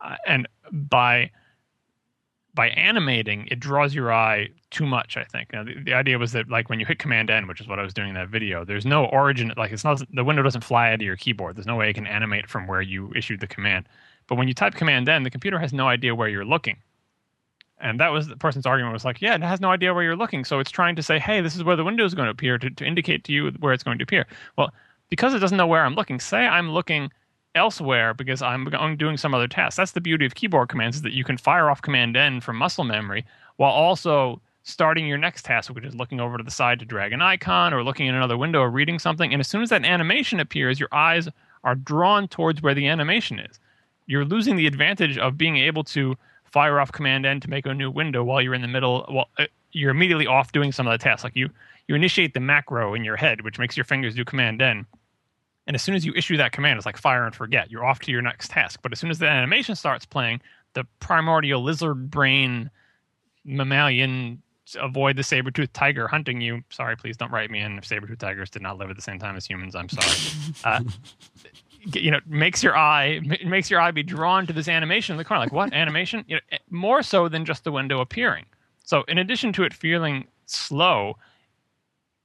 Uh, 0.00 0.14
and 0.24 0.46
by 0.70 1.32
by 2.54 2.68
animating, 2.70 3.48
it 3.50 3.60
draws 3.60 3.94
your 3.94 4.12
eye 4.12 4.48
too 4.70 4.86
much. 4.86 5.16
I 5.16 5.24
think 5.24 5.52
now, 5.52 5.64
the, 5.64 5.74
the, 5.82 5.94
idea 5.94 6.18
was 6.18 6.32
that 6.32 6.50
like 6.50 6.68
when 6.68 6.78
you 6.78 6.86
hit 6.86 6.98
Command 6.98 7.30
N, 7.30 7.46
which 7.46 7.60
is 7.60 7.66
what 7.66 7.78
I 7.78 7.82
was 7.82 7.94
doing 7.94 8.10
in 8.10 8.14
that 8.14 8.28
video, 8.28 8.64
there's 8.64 8.84
no 8.84 9.06
origin. 9.06 9.52
Like 9.56 9.72
it's 9.72 9.84
not 9.84 10.02
the 10.12 10.24
window 10.24 10.42
doesn't 10.42 10.64
fly 10.64 10.88
out 10.88 10.96
of 10.96 11.02
your 11.02 11.16
keyboard. 11.16 11.56
There's 11.56 11.66
no 11.66 11.76
way 11.76 11.88
it 11.88 11.94
can 11.94 12.06
animate 12.06 12.48
from 12.48 12.66
where 12.66 12.82
you 12.82 13.12
issued 13.16 13.40
the 13.40 13.46
command. 13.46 13.88
But 14.26 14.36
when 14.36 14.48
you 14.48 14.54
type 14.54 14.74
Command 14.74 15.08
N, 15.08 15.22
the 15.22 15.30
computer 15.30 15.58
has 15.58 15.72
no 15.72 15.88
idea 15.88 16.14
where 16.14 16.28
you're 16.28 16.44
looking. 16.44 16.76
And 17.80 17.98
that 17.98 18.12
was 18.12 18.28
the 18.28 18.36
person's 18.36 18.66
argument 18.66 18.92
was 18.92 19.04
like, 19.04 19.20
yeah, 19.20 19.34
it 19.34 19.42
has 19.42 19.60
no 19.60 19.70
idea 19.70 19.92
where 19.92 20.04
you're 20.04 20.16
looking. 20.16 20.44
So 20.44 20.60
it's 20.60 20.70
trying 20.70 20.94
to 20.96 21.02
say, 21.02 21.18
hey, 21.18 21.40
this 21.40 21.56
is 21.56 21.64
where 21.64 21.74
the 21.74 21.84
window 21.84 22.04
is 22.04 22.14
going 22.14 22.26
to 22.26 22.30
appear 22.30 22.56
to, 22.58 22.70
to 22.70 22.84
indicate 22.84 23.24
to 23.24 23.32
you 23.32 23.50
where 23.58 23.72
it's 23.72 23.82
going 23.82 23.98
to 23.98 24.04
appear. 24.04 24.26
Well, 24.56 24.72
because 25.10 25.34
it 25.34 25.40
doesn't 25.40 25.58
know 25.58 25.66
where 25.66 25.84
I'm 25.84 25.96
looking, 25.96 26.20
say 26.20 26.46
I'm 26.46 26.70
looking 26.70 27.10
elsewhere 27.54 28.14
because 28.14 28.42
I'm 28.42 28.96
doing 28.96 29.16
some 29.16 29.34
other 29.34 29.48
task. 29.48 29.76
That's 29.76 29.92
the 29.92 30.00
beauty 30.00 30.24
of 30.24 30.34
keyboard 30.34 30.68
commands 30.68 30.96
is 30.96 31.02
that 31.02 31.12
you 31.12 31.24
can 31.24 31.36
fire 31.36 31.70
off 31.70 31.82
Command 31.82 32.16
N 32.16 32.40
from 32.40 32.56
muscle 32.56 32.84
memory 32.84 33.24
while 33.56 33.72
also 33.72 34.40
starting 34.64 35.06
your 35.06 35.18
next 35.18 35.44
task, 35.44 35.74
which 35.74 35.84
is 35.84 35.94
looking 35.94 36.20
over 36.20 36.38
to 36.38 36.44
the 36.44 36.50
side 36.50 36.78
to 36.78 36.84
drag 36.84 37.12
an 37.12 37.20
icon 37.20 37.74
or 37.74 37.82
looking 37.82 38.06
in 38.06 38.14
another 38.14 38.36
window 38.36 38.60
or 38.60 38.70
reading 38.70 38.98
something. 38.98 39.32
And 39.32 39.40
as 39.40 39.48
soon 39.48 39.62
as 39.62 39.70
that 39.70 39.84
animation 39.84 40.40
appears, 40.40 40.78
your 40.78 40.88
eyes 40.92 41.28
are 41.64 41.74
drawn 41.74 42.28
towards 42.28 42.62
where 42.62 42.74
the 42.74 42.86
animation 42.86 43.38
is. 43.38 43.58
You're 44.06 44.24
losing 44.24 44.56
the 44.56 44.66
advantage 44.66 45.18
of 45.18 45.36
being 45.36 45.56
able 45.56 45.84
to 45.84 46.16
fire 46.44 46.80
off 46.80 46.92
Command 46.92 47.26
N 47.26 47.40
to 47.40 47.50
make 47.50 47.66
a 47.66 47.74
new 47.74 47.90
window 47.90 48.22
while 48.22 48.40
you're 48.40 48.54
in 48.54 48.62
the 48.62 48.68
middle. 48.68 49.06
Well, 49.10 49.28
uh, 49.38 49.46
you're 49.72 49.90
immediately 49.90 50.26
off 50.26 50.52
doing 50.52 50.70
some 50.70 50.86
of 50.86 50.92
the 50.92 51.02
tasks. 51.02 51.24
Like 51.24 51.36
you, 51.36 51.48
you 51.88 51.94
initiate 51.94 52.34
the 52.34 52.40
macro 52.40 52.94
in 52.94 53.04
your 53.04 53.16
head, 53.16 53.42
which 53.42 53.58
makes 53.58 53.76
your 53.76 53.84
fingers 53.84 54.14
do 54.14 54.24
Command 54.24 54.60
N 54.62 54.86
and 55.66 55.76
as 55.76 55.82
soon 55.82 55.94
as 55.94 56.04
you 56.04 56.12
issue 56.14 56.36
that 56.36 56.52
command, 56.52 56.76
it's 56.76 56.86
like 56.86 56.96
fire 56.96 57.24
and 57.24 57.34
forget. 57.34 57.70
You're 57.70 57.84
off 57.84 58.00
to 58.00 58.10
your 58.10 58.22
next 58.22 58.50
task. 58.50 58.80
But 58.82 58.92
as 58.92 58.98
soon 58.98 59.10
as 59.10 59.18
the 59.18 59.28
animation 59.28 59.76
starts 59.76 60.04
playing, 60.04 60.40
the 60.74 60.84
primordial 61.00 61.62
lizard 61.62 62.10
brain 62.10 62.70
mammalian 63.44 64.42
avoid 64.80 65.16
the 65.16 65.22
saber-toothed 65.22 65.74
tiger 65.74 66.08
hunting 66.08 66.40
you. 66.40 66.62
Sorry, 66.70 66.96
please 66.96 67.16
don't 67.16 67.30
write 67.30 67.50
me 67.50 67.60
in 67.60 67.78
if 67.78 67.84
saber-toothed 67.84 68.20
tigers 68.20 68.50
did 68.50 68.62
not 68.62 68.78
live 68.78 68.90
at 68.90 68.96
the 68.96 69.02
same 69.02 69.18
time 69.18 69.36
as 69.36 69.46
humans. 69.46 69.74
I'm 69.74 69.88
sorry. 69.88 70.44
uh, 70.64 70.82
you 71.94 72.10
know, 72.10 72.20
makes 72.26 72.62
your 72.62 72.76
eye 72.76 73.20
makes 73.44 73.70
your 73.70 73.80
eye 73.80 73.90
be 73.90 74.02
drawn 74.02 74.46
to 74.46 74.52
this 74.52 74.68
animation 74.68 75.14
in 75.14 75.18
the 75.18 75.24
corner. 75.24 75.42
Like 75.42 75.52
what 75.52 75.72
animation? 75.72 76.24
You 76.28 76.36
know, 76.36 76.40
eh, 76.52 76.58
more 76.70 77.02
so 77.02 77.28
than 77.28 77.44
just 77.44 77.64
the 77.64 77.72
window 77.72 78.00
appearing. 78.00 78.46
So 78.84 79.02
in 79.08 79.18
addition 79.18 79.52
to 79.54 79.64
it 79.64 79.74
feeling 79.74 80.26
slow, 80.46 81.16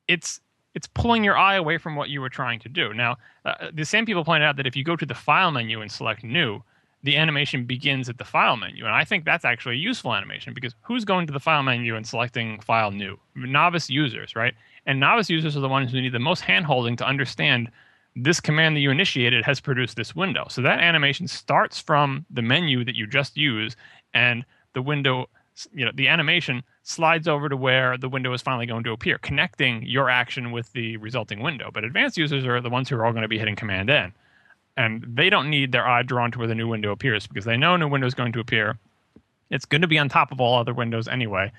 it's 0.08 0.40
it's 0.76 0.88
pulling 0.88 1.24
your 1.24 1.38
eye 1.38 1.56
away 1.56 1.78
from 1.78 1.96
what 1.96 2.10
you 2.10 2.22
were 2.22 2.30
trying 2.30 2.60
to 2.60 2.70
do. 2.70 2.94
Now, 2.94 3.18
uh, 3.46 3.72
the 3.74 3.86
same 3.86 4.06
people 4.06 4.24
pointed 4.24 4.46
out 4.46 4.58
that 4.58 4.68
if 4.68 4.76
you 4.76 4.84
go 4.84 4.96
to 4.96 5.06
the 5.06 5.16
file 5.16 5.52
menu 5.52 5.82
and 5.82 5.92
select 5.92 6.24
new, 6.24 6.62
the 7.04 7.16
animation 7.16 7.66
begins 7.66 8.10
at 8.10 8.18
the 8.18 8.26
file 8.26 8.58
menu. 8.58 8.86
And 8.86 8.94
I 8.94 9.04
think 9.04 9.24
that's 9.24 9.46
actually 9.46 9.76
a 9.76 9.80
useful 9.80 10.14
animation 10.14 10.54
because 10.54 10.76
who's 10.82 11.06
going 11.06 11.28
to 11.28 11.34
the 11.34 11.40
file 11.40 11.64
menu 11.64 11.96
and 11.96 12.06
selecting 12.06 12.60
file 12.60 12.92
new? 12.92 13.18
Novice 13.36 13.90
users, 13.90 14.36
right? 14.36 14.54
And 14.86 15.00
novice 15.00 15.30
users 15.30 15.56
are 15.56 15.62
the 15.62 15.70
ones 15.70 15.92
who 15.92 16.02
need 16.02 16.14
the 16.14 16.20
most 16.20 16.44
handholding 16.44 16.98
to 16.98 17.06
understand 17.06 17.72
this 18.16 18.40
command 18.40 18.76
that 18.76 18.80
you 18.80 18.90
initiated 18.90 19.46
has 19.46 19.60
produced 19.60 19.96
this 19.96 20.16
window. 20.16 20.48
So 20.50 20.62
that 20.64 20.80
animation 20.80 21.28
starts 21.28 21.80
from 21.80 22.26
the 22.32 22.42
menu 22.42 22.84
that 22.84 22.96
you 22.96 23.06
just 23.06 23.38
used 23.38 23.78
and 24.14 24.44
the 24.74 24.82
window, 24.82 25.30
you 25.74 25.86
know, 25.86 25.92
the 25.94 26.08
animation 26.08 26.64
slides 26.84 27.28
over 27.28 27.50
to 27.50 27.58
where 27.58 27.98
the 27.98 28.10
window 28.10 28.34
is 28.34 28.42
finally 28.42 28.66
going 28.66 28.84
to 28.84 28.92
appear, 28.92 29.18
connecting 29.18 29.84
your 29.84 30.10
action 30.10 30.52
with 30.52 30.72
the 30.74 30.98
resulting 30.98 31.42
window. 31.42 31.72
But 31.74 31.84
advanced 31.84 32.18
users 32.18 32.46
are 32.46 32.62
the 32.62 32.70
ones 32.70 32.90
who 32.90 32.96
are 32.98 33.06
all 33.06 33.12
going 33.12 33.24
to 33.24 33.28
be 33.28 33.40
hitting 33.40 33.56
Command 33.56 33.90
N. 33.90 34.14
And 34.76 35.04
they 35.08 35.30
don't 35.30 35.50
need 35.50 35.72
their 35.72 35.88
eye 35.88 36.04
drawn 36.04 36.32
to 36.32 36.40
where 36.40 36.48
the 36.48 36.56
new 36.56 36.68
window 36.68 36.92
appears 36.92 37.26
because 37.26 37.46
they 37.46 37.58
know 37.58 37.74
a 37.74 37.78
new 37.78 37.88
window 37.88 38.06
is 38.06 38.14
going 38.14 38.34
to 38.34 38.40
appear. 38.40 38.78
It's 39.50 39.66
going 39.66 39.82
to 39.82 39.88
be 39.88 39.98
on 39.98 40.10
top 40.10 40.32
of 40.32 40.40
all 40.40 40.60
other 40.60 40.74
windows 40.74 41.08
anyway. 41.08 41.52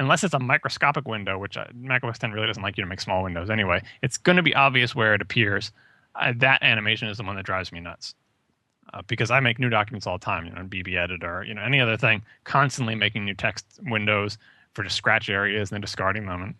Unless 0.00 0.24
it's 0.24 0.34
a 0.34 0.40
microscopic 0.40 1.06
window, 1.06 1.38
which 1.38 1.56
uh, 1.56 1.66
Mac 1.72 2.02
OS 2.02 2.18
10 2.18 2.32
really 2.32 2.48
doesn't 2.48 2.62
like 2.62 2.76
you 2.76 2.82
to 2.82 2.88
make 2.88 3.00
small 3.00 3.22
windows 3.22 3.48
anyway, 3.48 3.80
it's 4.02 4.16
going 4.16 4.36
to 4.36 4.42
be 4.42 4.54
obvious 4.54 4.94
where 4.94 5.14
it 5.14 5.22
appears. 5.22 5.70
Uh, 6.16 6.32
that 6.36 6.62
animation 6.64 7.06
is 7.06 7.16
the 7.16 7.22
one 7.22 7.36
that 7.36 7.44
drives 7.44 7.70
me 7.70 7.78
nuts. 7.78 8.16
Uh, 8.94 9.02
because 9.08 9.30
I 9.30 9.40
make 9.40 9.58
new 9.58 9.68
documents 9.68 10.06
all 10.06 10.18
the 10.18 10.24
time, 10.24 10.46
you 10.46 10.52
know, 10.52 10.60
in 10.60 10.68
BB 10.70 10.96
Editor, 10.96 11.44
you 11.46 11.52
know, 11.52 11.62
any 11.62 11.80
other 11.80 11.96
thing, 11.96 12.22
constantly 12.44 12.94
making 12.94 13.24
new 13.24 13.34
text 13.34 13.80
windows, 13.82 14.38
for 14.72 14.84
just 14.84 14.96
scratch 14.96 15.28
areas 15.28 15.70
and 15.70 15.76
then 15.76 15.80
discarding 15.80 16.26
them 16.26 16.42
and 16.42 16.54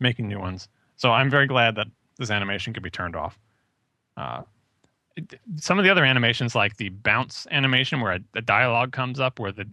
making 0.00 0.28
new 0.28 0.40
ones. 0.40 0.68
So 0.96 1.10
I'm 1.10 1.30
very 1.30 1.46
glad 1.46 1.76
that 1.76 1.86
this 2.18 2.30
animation 2.30 2.72
could 2.72 2.82
be 2.82 2.90
turned 2.90 3.14
off. 3.14 3.38
Uh, 4.16 4.42
it, 5.16 5.38
some 5.56 5.78
of 5.78 5.84
the 5.84 5.90
other 5.90 6.04
animations, 6.04 6.54
like 6.54 6.76
the 6.76 6.88
bounce 6.88 7.46
animation, 7.50 8.00
where 8.00 8.12
a, 8.12 8.20
a 8.34 8.42
dialogue 8.42 8.92
comes 8.92 9.20
up, 9.20 9.38
where 9.38 9.52
the 9.52 9.68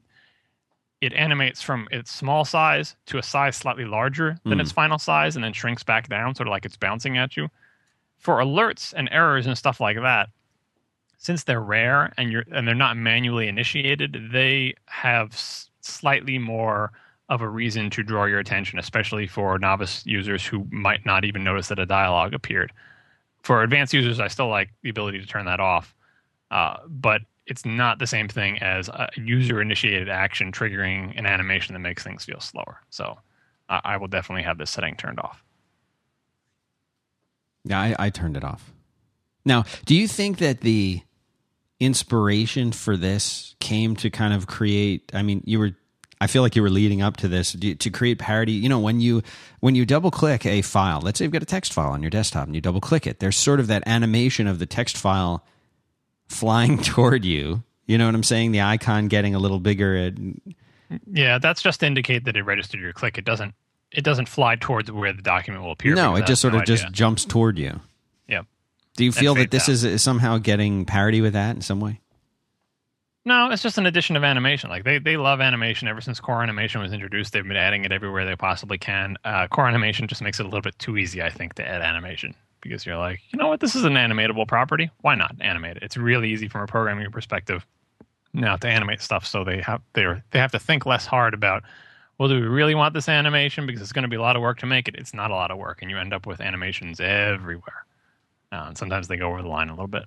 it 1.01 1.13
animates 1.13 1.61
from 1.61 1.87
its 1.91 2.11
small 2.11 2.43
size 2.43 2.97
to 3.05 3.17
a 3.17 3.23
size 3.23 3.55
slightly 3.55 3.85
larger 3.85 4.37
than 4.43 4.57
mm. 4.57 4.61
its 4.61 4.71
final 4.71 4.99
size, 4.99 5.35
and 5.35 5.43
then 5.43 5.53
shrinks 5.53 5.81
back 5.81 6.09
down, 6.09 6.35
sort 6.35 6.47
of 6.47 6.51
like 6.51 6.65
it's 6.65 6.75
bouncing 6.75 7.17
at 7.17 7.37
you. 7.37 7.47
For 8.17 8.39
alerts 8.39 8.93
and 8.95 9.07
errors 9.11 9.47
and 9.47 9.57
stuff 9.57 9.79
like 9.79 9.95
that, 9.95 10.27
since 11.19 11.43
they're 11.43 11.61
rare 11.61 12.11
and 12.17 12.31
you're 12.31 12.45
and 12.51 12.67
they're 12.67 12.73
not 12.73 12.97
manually 12.97 13.47
initiated, 13.47 14.29
they 14.31 14.73
have 14.87 15.33
s- 15.33 15.69
slightly 15.81 16.39
more 16.39 16.91
of 17.27 17.41
a 17.41 17.47
reason 17.47 17.91
to 17.91 18.01
draw 18.01 18.25
your 18.25 18.39
attention, 18.39 18.79
especially 18.79 19.27
for 19.27 19.59
novice 19.59 20.01
users 20.05 20.43
who 20.43 20.65
might 20.71 21.05
not 21.05 21.25
even 21.25 21.43
notice 21.43 21.67
that 21.67 21.77
a 21.77 21.85
dialogue 21.85 22.33
appeared. 22.33 22.71
For 23.43 23.61
advanced 23.61 23.93
users, 23.93 24.19
I 24.19 24.29
still 24.29 24.47
like 24.47 24.69
the 24.81 24.89
ability 24.89 25.19
to 25.19 25.27
turn 25.27 25.45
that 25.45 25.59
off, 25.59 25.93
uh, 26.49 26.77
but 26.87 27.21
it's 27.45 27.65
not 27.65 27.99
the 27.99 28.07
same 28.07 28.27
thing 28.27 28.57
as 28.59 28.87
a 28.89 29.09
user 29.15 29.61
initiated 29.61 30.09
action 30.09 30.51
triggering 30.51 31.17
an 31.17 31.25
animation 31.25 31.73
that 31.73 31.79
makes 31.79 32.03
things 32.03 32.23
feel 32.23 32.39
slower. 32.39 32.81
So 32.89 33.17
I 33.69 33.97
will 33.97 34.07
definitely 34.07 34.43
have 34.43 34.57
this 34.57 34.71
setting 34.71 34.95
turned 34.95 35.19
off. 35.19 35.43
Yeah, 37.65 37.79
I, 37.79 37.95
I 37.99 38.09
turned 38.09 38.35
it 38.35 38.43
off. 38.43 38.73
Now, 39.45 39.65
do 39.85 39.95
you 39.95 40.07
think 40.07 40.39
that 40.39 40.61
the 40.61 41.01
inspiration 41.79 42.71
for 42.71 42.97
this 42.97 43.55
came 43.59 43.95
to 43.97 44.09
kind 44.09 44.33
of 44.33 44.47
create? 44.47 45.11
I 45.13 45.21
mean, 45.21 45.43
you 45.45 45.59
were 45.59 45.71
I 46.21 46.27
feel 46.27 46.41
like 46.41 46.55
you 46.55 46.61
were 46.61 46.69
leading 46.69 47.01
up 47.01 47.17
to 47.17 47.27
this 47.29 47.53
to 47.53 47.89
create 47.89 48.19
parity. 48.19 48.51
You 48.51 48.67
know, 48.67 48.79
when 48.79 48.99
you 48.99 49.23
when 49.61 49.75
you 49.75 49.85
double 49.85 50.11
click 50.11 50.45
a 50.45 50.61
file, 50.61 50.99
let's 51.01 51.19
say 51.19 51.25
you've 51.25 51.31
got 51.31 51.43
a 51.43 51.45
text 51.45 51.71
file 51.71 51.91
on 51.91 52.01
your 52.01 52.09
desktop 52.09 52.45
and 52.45 52.55
you 52.55 52.61
double 52.61 52.81
click 52.81 53.07
it, 53.07 53.19
there's 53.19 53.37
sort 53.37 53.59
of 53.59 53.67
that 53.67 53.83
animation 53.85 54.45
of 54.45 54.59
the 54.59 54.65
text 54.65 54.97
file 54.97 55.45
flying 56.27 56.77
toward 56.83 57.23
you. 57.23 57.63
You 57.85 57.97
know 57.97 58.05
what 58.05 58.15
I'm 58.15 58.23
saying? 58.23 58.51
The 58.51 58.61
icon 58.61 59.07
getting 59.07 59.33
a 59.33 59.39
little 59.39 59.59
bigger. 59.59 60.11
Yeah, 61.07 61.37
that's 61.39 61.61
just 61.61 61.79
to 61.79 61.85
indicate 61.85 62.25
that 62.25 62.35
it 62.35 62.43
registered 62.43 62.81
your 62.81 62.93
click. 62.93 63.17
It 63.17 63.25
doesn't 63.25 63.53
it 63.91 64.03
doesn't 64.03 64.27
fly 64.27 64.55
towards 64.55 64.91
where 64.91 65.13
the 65.13 65.21
document 65.21 65.63
will 65.63 65.71
appear. 65.71 65.95
No, 65.95 66.15
it 66.15 66.25
just 66.25 66.41
sort 66.41 66.53
no 66.53 66.59
of 66.59 66.63
idea. 66.63 66.77
just 66.77 66.91
jumps 66.91 67.23
toward 67.23 67.57
you. 67.57 67.79
Do 68.99 69.05
you 69.05 69.13
feel 69.13 69.33
that 69.35 69.49
this 69.49 69.69
is, 69.69 69.85
is 69.85 70.03
somehow 70.03 70.39
getting 70.39 70.83
parody 70.83 71.21
with 71.21 71.31
that 71.31 71.55
in 71.55 71.61
some 71.61 71.79
way? 71.79 72.01
No, 73.23 73.49
it's 73.49 73.63
just 73.63 73.77
an 73.77 73.85
addition 73.85 74.17
of 74.17 74.25
animation. 74.25 74.69
Like 74.69 74.83
they, 74.83 74.99
they 74.99 75.15
love 75.15 75.39
animation 75.39 75.87
ever 75.87 76.01
since 76.01 76.19
core 76.19 76.43
animation 76.43 76.81
was 76.81 76.91
introduced. 76.91 77.31
They've 77.31 77.47
been 77.47 77.55
adding 77.55 77.85
it 77.85 77.93
everywhere 77.93 78.25
they 78.25 78.35
possibly 78.35 78.77
can. 78.77 79.15
Uh, 79.23 79.47
core 79.47 79.69
animation 79.69 80.09
just 80.09 80.21
makes 80.21 80.41
it 80.41 80.43
a 80.43 80.49
little 80.49 80.59
bit 80.59 80.77
too 80.79 80.97
easy, 80.97 81.23
I 81.23 81.29
think, 81.29 81.53
to 81.53 81.65
add 81.65 81.81
animation 81.81 82.35
because 82.59 82.85
you're 82.85 82.97
like, 82.97 83.21
you 83.29 83.39
know 83.39 83.47
what, 83.47 83.61
this 83.61 83.73
is 83.73 83.85
an 83.85 83.93
animatable 83.93 84.45
property. 84.45 84.91
Why 84.99 85.15
not 85.15 85.33
animate 85.39 85.77
it? 85.77 85.83
It's 85.83 85.95
really 85.95 86.29
easy 86.31 86.49
from 86.49 86.63
a 86.63 86.67
programming 86.67 87.09
perspective 87.09 87.65
now 88.33 88.57
to 88.57 88.67
animate 88.67 89.01
stuff. 89.01 89.25
So 89.25 89.45
they 89.45 89.61
have 89.61 89.81
they 89.93 90.07
they 90.31 90.39
have 90.39 90.51
to 90.51 90.59
think 90.59 90.85
less 90.85 91.05
hard 91.05 91.33
about, 91.33 91.63
well, 92.17 92.27
do 92.27 92.35
we 92.35 92.47
really 92.47 92.75
want 92.75 92.93
this 92.93 93.07
animation 93.07 93.65
because 93.65 93.81
it's 93.81 93.93
going 93.93 94.03
to 94.03 94.09
be 94.09 94.17
a 94.17 94.21
lot 94.21 94.35
of 94.35 94.41
work 94.41 94.59
to 94.59 94.65
make 94.65 94.89
it. 94.89 94.95
It's 94.95 95.13
not 95.13 95.31
a 95.31 95.35
lot 95.35 95.51
of 95.51 95.57
work, 95.57 95.81
and 95.81 95.89
you 95.89 95.97
end 95.97 96.13
up 96.13 96.25
with 96.25 96.41
animations 96.41 96.99
everywhere. 96.99 97.85
Uh, 98.51 98.65
and 98.67 98.77
sometimes 98.77 99.07
they 99.07 99.17
go 99.17 99.29
over 99.29 99.41
the 99.41 99.47
line 99.47 99.69
a 99.69 99.73
little 99.73 99.87
bit. 99.87 100.05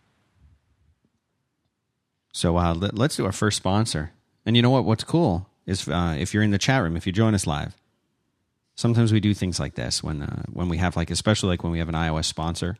So 2.32 2.56
uh, 2.56 2.74
let, 2.74 2.98
us 2.98 3.16
do 3.16 3.26
our 3.26 3.32
first 3.32 3.58
sponsor. 3.58 4.12
And 4.44 4.56
you 4.56 4.62
know 4.62 4.70
what? 4.70 4.84
What's 4.84 5.04
cool 5.04 5.48
is 5.66 5.86
uh, 5.88 6.16
if 6.18 6.34
you're 6.34 6.42
in 6.42 6.50
the 6.50 6.58
chat 6.58 6.82
room, 6.82 6.96
if 6.96 7.06
you 7.06 7.12
join 7.12 7.34
us 7.34 7.46
live, 7.46 7.76
sometimes 8.74 9.12
we 9.12 9.20
do 9.20 9.34
things 9.34 9.60
like 9.60 9.74
this 9.74 10.02
when 10.02 10.22
uh, 10.22 10.42
when 10.50 10.68
we 10.68 10.78
have 10.78 10.96
like, 10.96 11.10
especially 11.10 11.50
like 11.50 11.62
when 11.62 11.72
we 11.72 11.78
have 11.78 11.88
an 11.88 11.94
iOS 11.94 12.24
sponsor, 12.24 12.76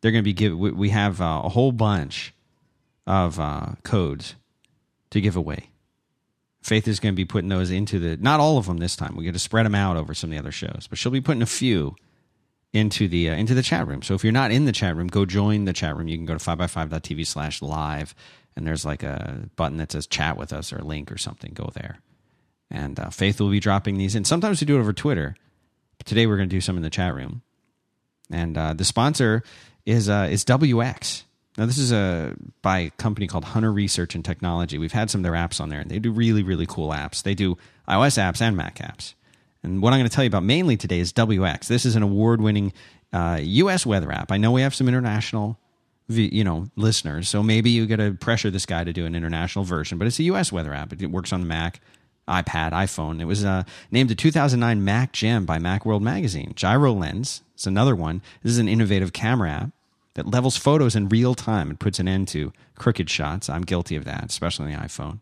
they're 0.00 0.10
going 0.10 0.24
to 0.24 0.28
be 0.28 0.32
give. 0.32 0.56
We, 0.56 0.72
we 0.72 0.88
have 0.90 1.20
uh, 1.20 1.42
a 1.44 1.48
whole 1.48 1.72
bunch 1.72 2.34
of 3.06 3.38
uh, 3.38 3.72
codes 3.82 4.34
to 5.10 5.20
give 5.20 5.36
away. 5.36 5.68
Faith 6.62 6.88
is 6.88 7.00
going 7.00 7.14
to 7.14 7.16
be 7.16 7.24
putting 7.24 7.48
those 7.48 7.70
into 7.70 7.98
the 7.98 8.16
not 8.16 8.40
all 8.40 8.58
of 8.58 8.66
them 8.66 8.78
this 8.78 8.96
time. 8.96 9.14
We're 9.14 9.22
going 9.22 9.34
to 9.34 9.38
spread 9.38 9.66
them 9.66 9.74
out 9.74 9.96
over 9.96 10.14
some 10.14 10.30
of 10.30 10.32
the 10.32 10.38
other 10.38 10.52
shows, 10.52 10.86
but 10.88 10.98
she'll 10.98 11.12
be 11.12 11.20
putting 11.20 11.42
a 11.42 11.46
few 11.46 11.96
into 12.72 13.08
the 13.08 13.30
uh, 13.30 13.34
into 13.34 13.54
the 13.54 13.62
chat 13.62 13.86
room. 13.86 14.02
So 14.02 14.14
if 14.14 14.22
you're 14.22 14.32
not 14.32 14.52
in 14.52 14.64
the 14.64 14.72
chat 14.72 14.96
room, 14.96 15.08
go 15.08 15.24
join 15.24 15.64
the 15.64 15.72
chat 15.72 15.96
room. 15.96 16.08
You 16.08 16.16
can 16.16 16.26
go 16.26 16.36
to 16.36 16.44
5by5.tv 16.44 17.26
slash 17.26 17.62
live 17.62 18.14
and 18.56 18.66
there's 18.66 18.84
like 18.84 19.02
a 19.02 19.48
button 19.56 19.78
that 19.78 19.92
says 19.92 20.06
chat 20.06 20.36
with 20.36 20.52
us 20.52 20.72
or 20.72 20.78
a 20.78 20.84
link 20.84 21.10
or 21.10 21.18
something. 21.18 21.52
Go 21.54 21.70
there. 21.74 21.98
And 22.70 22.98
uh, 23.00 23.10
Faith 23.10 23.40
will 23.40 23.50
be 23.50 23.60
dropping 23.60 23.98
these 23.98 24.14
in. 24.14 24.24
Sometimes 24.24 24.60
we 24.60 24.66
do 24.66 24.76
it 24.76 24.80
over 24.80 24.92
Twitter. 24.92 25.36
But 25.98 26.06
today 26.06 26.26
we're 26.26 26.36
going 26.36 26.48
to 26.48 26.56
do 26.56 26.60
some 26.60 26.76
in 26.76 26.82
the 26.82 26.90
chat 26.90 27.14
room. 27.14 27.42
And 28.30 28.56
uh, 28.56 28.74
the 28.74 28.84
sponsor 28.84 29.42
is 29.84 30.08
uh, 30.08 30.28
is 30.30 30.44
WX. 30.44 31.24
Now 31.58 31.66
this 31.66 31.78
is 31.78 31.92
a 31.92 32.34
by 32.62 32.78
a 32.78 32.90
company 32.90 33.26
called 33.26 33.44
Hunter 33.44 33.72
Research 33.72 34.14
and 34.14 34.24
Technology. 34.24 34.78
We've 34.78 34.92
had 34.92 35.10
some 35.10 35.20
of 35.20 35.22
their 35.24 35.32
apps 35.32 35.60
on 35.60 35.68
there, 35.68 35.80
and 35.80 35.90
they 35.90 35.98
do 35.98 36.12
really 36.12 36.42
really 36.42 36.66
cool 36.66 36.90
apps. 36.90 37.22
They 37.22 37.34
do 37.34 37.58
iOS 37.88 38.18
apps 38.18 38.40
and 38.40 38.56
Mac 38.56 38.76
apps. 38.76 39.14
And 39.62 39.82
what 39.82 39.92
I'm 39.92 39.98
going 39.98 40.08
to 40.08 40.14
tell 40.14 40.24
you 40.24 40.28
about 40.28 40.42
mainly 40.42 40.76
today 40.76 41.00
is 41.00 41.12
WX. 41.12 41.66
This 41.66 41.84
is 41.84 41.96
an 41.96 42.02
award 42.02 42.40
winning 42.40 42.72
uh, 43.12 43.38
U.S. 43.42 43.84
weather 43.84 44.10
app. 44.10 44.32
I 44.32 44.36
know 44.36 44.52
we 44.52 44.62
have 44.62 44.74
some 44.74 44.88
international 44.88 45.58
you 46.10 46.44
know 46.44 46.68
listeners. 46.76 47.28
So 47.28 47.42
maybe 47.42 47.70
you 47.70 47.86
got 47.86 47.96
to 47.96 48.12
pressure 48.14 48.50
this 48.50 48.66
guy 48.66 48.84
to 48.84 48.92
do 48.92 49.06
an 49.06 49.14
international 49.14 49.64
version, 49.64 49.98
but 49.98 50.06
it's 50.06 50.18
a 50.18 50.24
U.S. 50.24 50.52
weather 50.52 50.74
app. 50.74 50.92
It 50.92 51.10
works 51.10 51.32
on 51.32 51.40
the 51.40 51.46
Mac, 51.46 51.80
iPad, 52.28 52.72
iPhone. 52.72 53.20
It 53.20 53.26
was 53.26 53.44
uh, 53.44 53.64
named 53.90 54.10
a 54.10 54.14
2009 54.14 54.84
Mac 54.84 55.12
Gem 55.12 55.46
by 55.46 55.58
MacWorld 55.58 56.00
Magazine. 56.00 56.52
Gyro 56.54 56.92
Lens 56.92 57.42
is 57.56 57.66
another 57.66 57.94
one. 57.94 58.22
This 58.42 58.52
is 58.52 58.58
an 58.58 58.68
innovative 58.68 59.12
camera 59.12 59.50
app 59.50 59.70
that 60.14 60.26
levels 60.26 60.56
photos 60.56 60.96
in 60.96 61.08
real 61.08 61.34
time 61.34 61.70
and 61.70 61.78
puts 61.78 61.98
an 61.98 62.08
end 62.08 62.28
to 62.28 62.52
crooked 62.76 63.08
shots. 63.08 63.48
I'm 63.48 63.62
guilty 63.62 63.96
of 63.96 64.04
that, 64.04 64.24
especially 64.24 64.72
on 64.74 64.80
the 64.80 64.86
iPhone. 64.86 65.20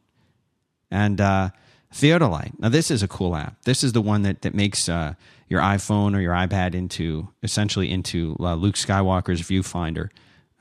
And 0.90 1.20
uh, 1.20 1.50
Theodolite. 1.92 2.58
Now 2.58 2.68
this 2.68 2.90
is 2.90 3.02
a 3.02 3.08
cool 3.08 3.34
app. 3.34 3.62
This 3.62 3.82
is 3.82 3.92
the 3.92 4.02
one 4.02 4.22
that 4.22 4.42
that 4.42 4.54
makes 4.54 4.88
uh, 4.88 5.14
your 5.48 5.60
iPhone 5.60 6.14
or 6.16 6.20
your 6.20 6.34
iPad 6.34 6.74
into 6.74 7.28
essentially 7.42 7.90
into 7.90 8.36
uh, 8.40 8.54
Luke 8.54 8.74
Skywalker's 8.74 9.40
viewfinder 9.40 10.10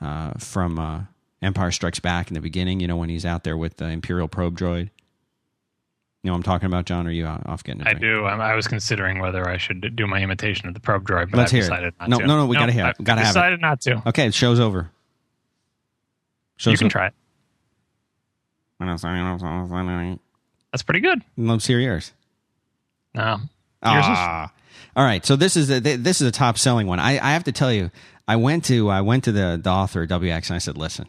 uh, 0.00 0.32
from 0.38 0.78
uh, 0.78 1.02
Empire 1.42 1.70
Strikes 1.70 2.00
Back 2.00 2.28
in 2.28 2.34
the 2.34 2.40
beginning. 2.40 2.80
You 2.80 2.88
know 2.88 2.96
when 2.96 3.10
he's 3.10 3.26
out 3.26 3.44
there 3.44 3.56
with 3.56 3.76
the 3.76 3.86
Imperial 3.86 4.28
probe 4.28 4.58
droid. 4.58 4.90
You 6.22 6.30
know 6.30 6.32
what 6.32 6.38
I'm 6.38 6.42
talking 6.42 6.66
about, 6.66 6.84
John? 6.86 7.06
Or 7.06 7.10
are 7.10 7.12
you 7.12 7.26
off 7.26 7.62
getting? 7.62 7.82
I 7.82 7.92
do. 7.94 8.24
I 8.24 8.54
was 8.54 8.66
considering 8.66 9.20
whether 9.20 9.48
I 9.48 9.56
should 9.56 9.94
do 9.94 10.06
my 10.06 10.20
imitation 10.20 10.66
of 10.66 10.74
the 10.74 10.80
probe 10.80 11.06
droid, 11.06 11.30
but 11.30 11.38
Let's 11.38 11.52
I 11.52 11.56
hear 11.56 11.62
decided 11.62 11.86
it. 11.88 11.94
not 12.00 12.08
no, 12.08 12.18
to. 12.18 12.26
No, 12.26 12.36
no, 12.38 12.46
we 12.46 12.56
gotta 12.56 12.72
hear. 12.72 12.88
It. 12.88 13.04
Gotta 13.04 13.20
have 13.20 13.34
decided 13.34 13.60
it. 13.60 13.62
not 13.62 13.80
to. 13.82 14.02
Okay, 14.06 14.26
the 14.26 14.32
show's 14.32 14.58
over. 14.58 14.90
Show's 16.56 16.72
you 16.72 16.78
can 16.78 16.88
try 16.88 17.06
it. 17.08 17.14
That's 20.72 20.82
pretty 20.82 21.00
good. 21.00 21.22
Let's 21.36 21.66
hear 21.66 21.78
yours. 21.78 22.12
No. 23.14 23.38
Ah. 23.82 24.52
All 24.96 25.04
right. 25.04 25.24
So 25.24 25.36
this 25.36 25.56
is 25.56 25.70
a, 25.70 25.80
this 25.80 26.20
is 26.20 26.28
a 26.28 26.32
top 26.32 26.58
selling 26.58 26.86
one. 26.86 26.98
I, 26.98 27.12
I 27.12 27.32
have 27.32 27.44
to 27.44 27.52
tell 27.52 27.72
you, 27.72 27.90
I 28.26 28.36
went 28.36 28.64
to 28.66 28.90
I 28.90 29.00
went 29.00 29.24
to 29.24 29.32
the, 29.32 29.58
the 29.62 29.70
author 29.70 30.06
WX 30.06 30.48
and 30.48 30.56
I 30.56 30.58
said, 30.58 30.76
listen, 30.76 31.06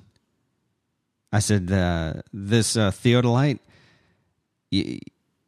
I 1.32 1.40
said 1.40 1.72
uh, 1.72 2.22
this 2.32 2.78
uh, 2.78 2.92
theodolite, 2.92 3.60
you, 4.72 5.00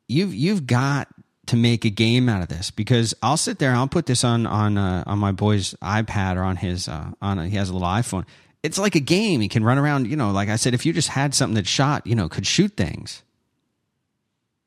you've 0.07 0.33
you've 0.33 0.67
got 0.67 1.07
to 1.47 1.55
make 1.55 1.85
a 1.85 1.89
game 1.89 2.29
out 2.29 2.41
of 2.41 2.49
this 2.49 2.71
because 2.71 3.13
I'll 3.21 3.37
sit 3.37 3.59
there 3.59 3.69
and 3.69 3.79
I'll 3.79 3.87
put 3.87 4.05
this 4.05 4.23
on 4.23 4.45
on 4.45 4.77
uh, 4.77 5.03
on 5.07 5.19
my 5.19 5.31
boy's 5.31 5.73
iPad 5.75 6.35
or 6.35 6.43
on 6.43 6.57
his 6.57 6.87
uh, 6.87 7.11
on 7.21 7.39
a, 7.39 7.47
he 7.47 7.55
has 7.55 7.69
a 7.69 7.73
little 7.73 7.87
iPhone. 7.87 8.25
It's 8.63 8.77
like 8.77 8.95
a 8.95 8.99
game. 8.99 9.41
He 9.41 9.47
can 9.47 9.63
run 9.63 9.77
around. 9.77 10.07
You 10.07 10.17
know, 10.17 10.31
like 10.31 10.49
I 10.49 10.57
said, 10.57 10.73
if 10.73 10.85
you 10.85 10.93
just 10.93 11.07
had 11.07 11.33
something 11.33 11.55
that 11.55 11.67
shot, 11.67 12.05
you 12.05 12.15
know, 12.15 12.27
could 12.27 12.45
shoot 12.45 12.75
things 12.75 13.23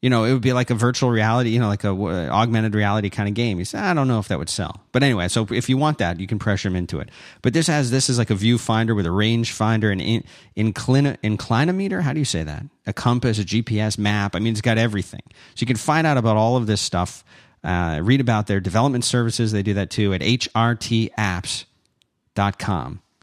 you 0.05 0.11
know, 0.11 0.25
it 0.25 0.35
would 0.35 0.43
be 0.43 0.53
like 0.53 0.69
a 0.69 0.75
virtual 0.75 1.09
reality, 1.11 1.49
you 1.49 1.59
know, 1.59 1.67
like 1.67 1.83
a 1.83 1.89
augmented 1.89 2.75
reality 2.75 3.09
kind 3.09 3.27
of 3.27 3.35
game. 3.35 3.57
He 3.57 3.65
said, 3.65 3.83
I 3.83 3.95
don't 3.95 4.07
know 4.07 4.19
if 4.19 4.29
that 4.29 4.39
would 4.39 4.51
sell. 4.51 4.83
But 4.93 5.03
anyway, 5.03 5.29
so 5.29 5.47
if 5.51 5.71
you 5.71 5.79
want 5.79 5.97
that, 5.97 6.21
you 6.21 6.27
can 6.27 6.39
pressure 6.39 6.69
him 6.69 6.77
into 6.77 7.01
it. 7.01 7.09
But 7.41 7.55
this 7.55 7.69
has, 7.69 7.91
this 7.91 8.11
is 8.11 8.19
like 8.19 8.29
a 8.29 8.35
viewfinder 8.35 8.95
with 8.95 9.07
a 9.07 9.11
range 9.11 9.53
finder, 9.53 9.91
an 9.91 10.01
in, 10.01 10.23
inclina, 10.59 11.17
inclinometer. 11.25 12.03
How 12.03 12.13
do 12.13 12.19
you 12.19 12.27
say 12.27 12.43
that? 12.43 12.67
A 12.87 12.93
compass, 12.93 13.39
a 13.39 13.45
GPS 13.45 13.97
map. 13.97 14.37
I 14.37 14.41
mean, 14.41 14.53
it's 14.53 14.61
got 14.61 14.77
everything. 14.77 15.23
So 15.55 15.61
you 15.61 15.67
can 15.67 15.77
find 15.77 16.07
out 16.07 16.19
about 16.19 16.37
all 16.37 16.59
of 16.59 16.67
this 16.67 16.83
stuff. 16.83 17.25
Uh, 17.65 18.01
read 18.03 18.21
about 18.21 18.47
their 18.47 18.61
development 18.61 19.07
services. 19.07 19.53
They 19.53 19.63
do 19.63 19.73
that 19.73 19.89
too 19.89 20.13
at 20.13 20.21
hrtapps.com. 20.21 21.65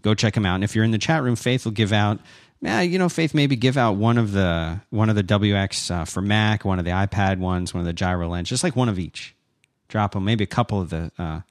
Go 0.02 0.15
check 0.15 0.34
them 0.34 0.48
out. 0.48 0.56
And 0.56 0.63
if 0.63 0.76
you're 0.76 0.84
in 0.84 0.89
the 0.89 0.98
chat 0.98 1.22
room, 1.22 1.36
Faith 1.36 1.63
will 1.63 1.74
give 1.74 1.94
out 1.94 2.20
yeah, 2.62 2.82
you 2.82 3.00
know, 3.00 3.10
Faith, 3.10 3.34
maybe 3.34 3.56
give 3.56 3.76
out 3.76 3.93
one 3.95 4.17
of 4.17 4.32
the 4.32 4.82
one 4.91 5.10
of 5.10 5.15
the 5.15 5.24
WX 5.24 5.91
uh, 5.91 6.06
for 6.06 6.21
Mac, 6.21 6.63
one 6.63 6.78
of 6.80 6.86
the 6.86 6.91
iPad 6.91 7.39
ones, 7.39 7.74
one 7.74 7.82
of 7.82 7.88
the 7.88 7.93
gyro 7.93 8.28
lens, 8.30 8.50
just 8.50 8.63
like 8.63 8.76
one 8.76 8.89
of 8.89 9.00
each. 9.00 9.36
Drop 9.88 10.13
them, 10.13 10.24
maybe 10.24 10.43
a 10.43 10.47
couple 10.47 10.80
of 10.80 10.89
the 10.89 11.12
uh, 11.17 11.41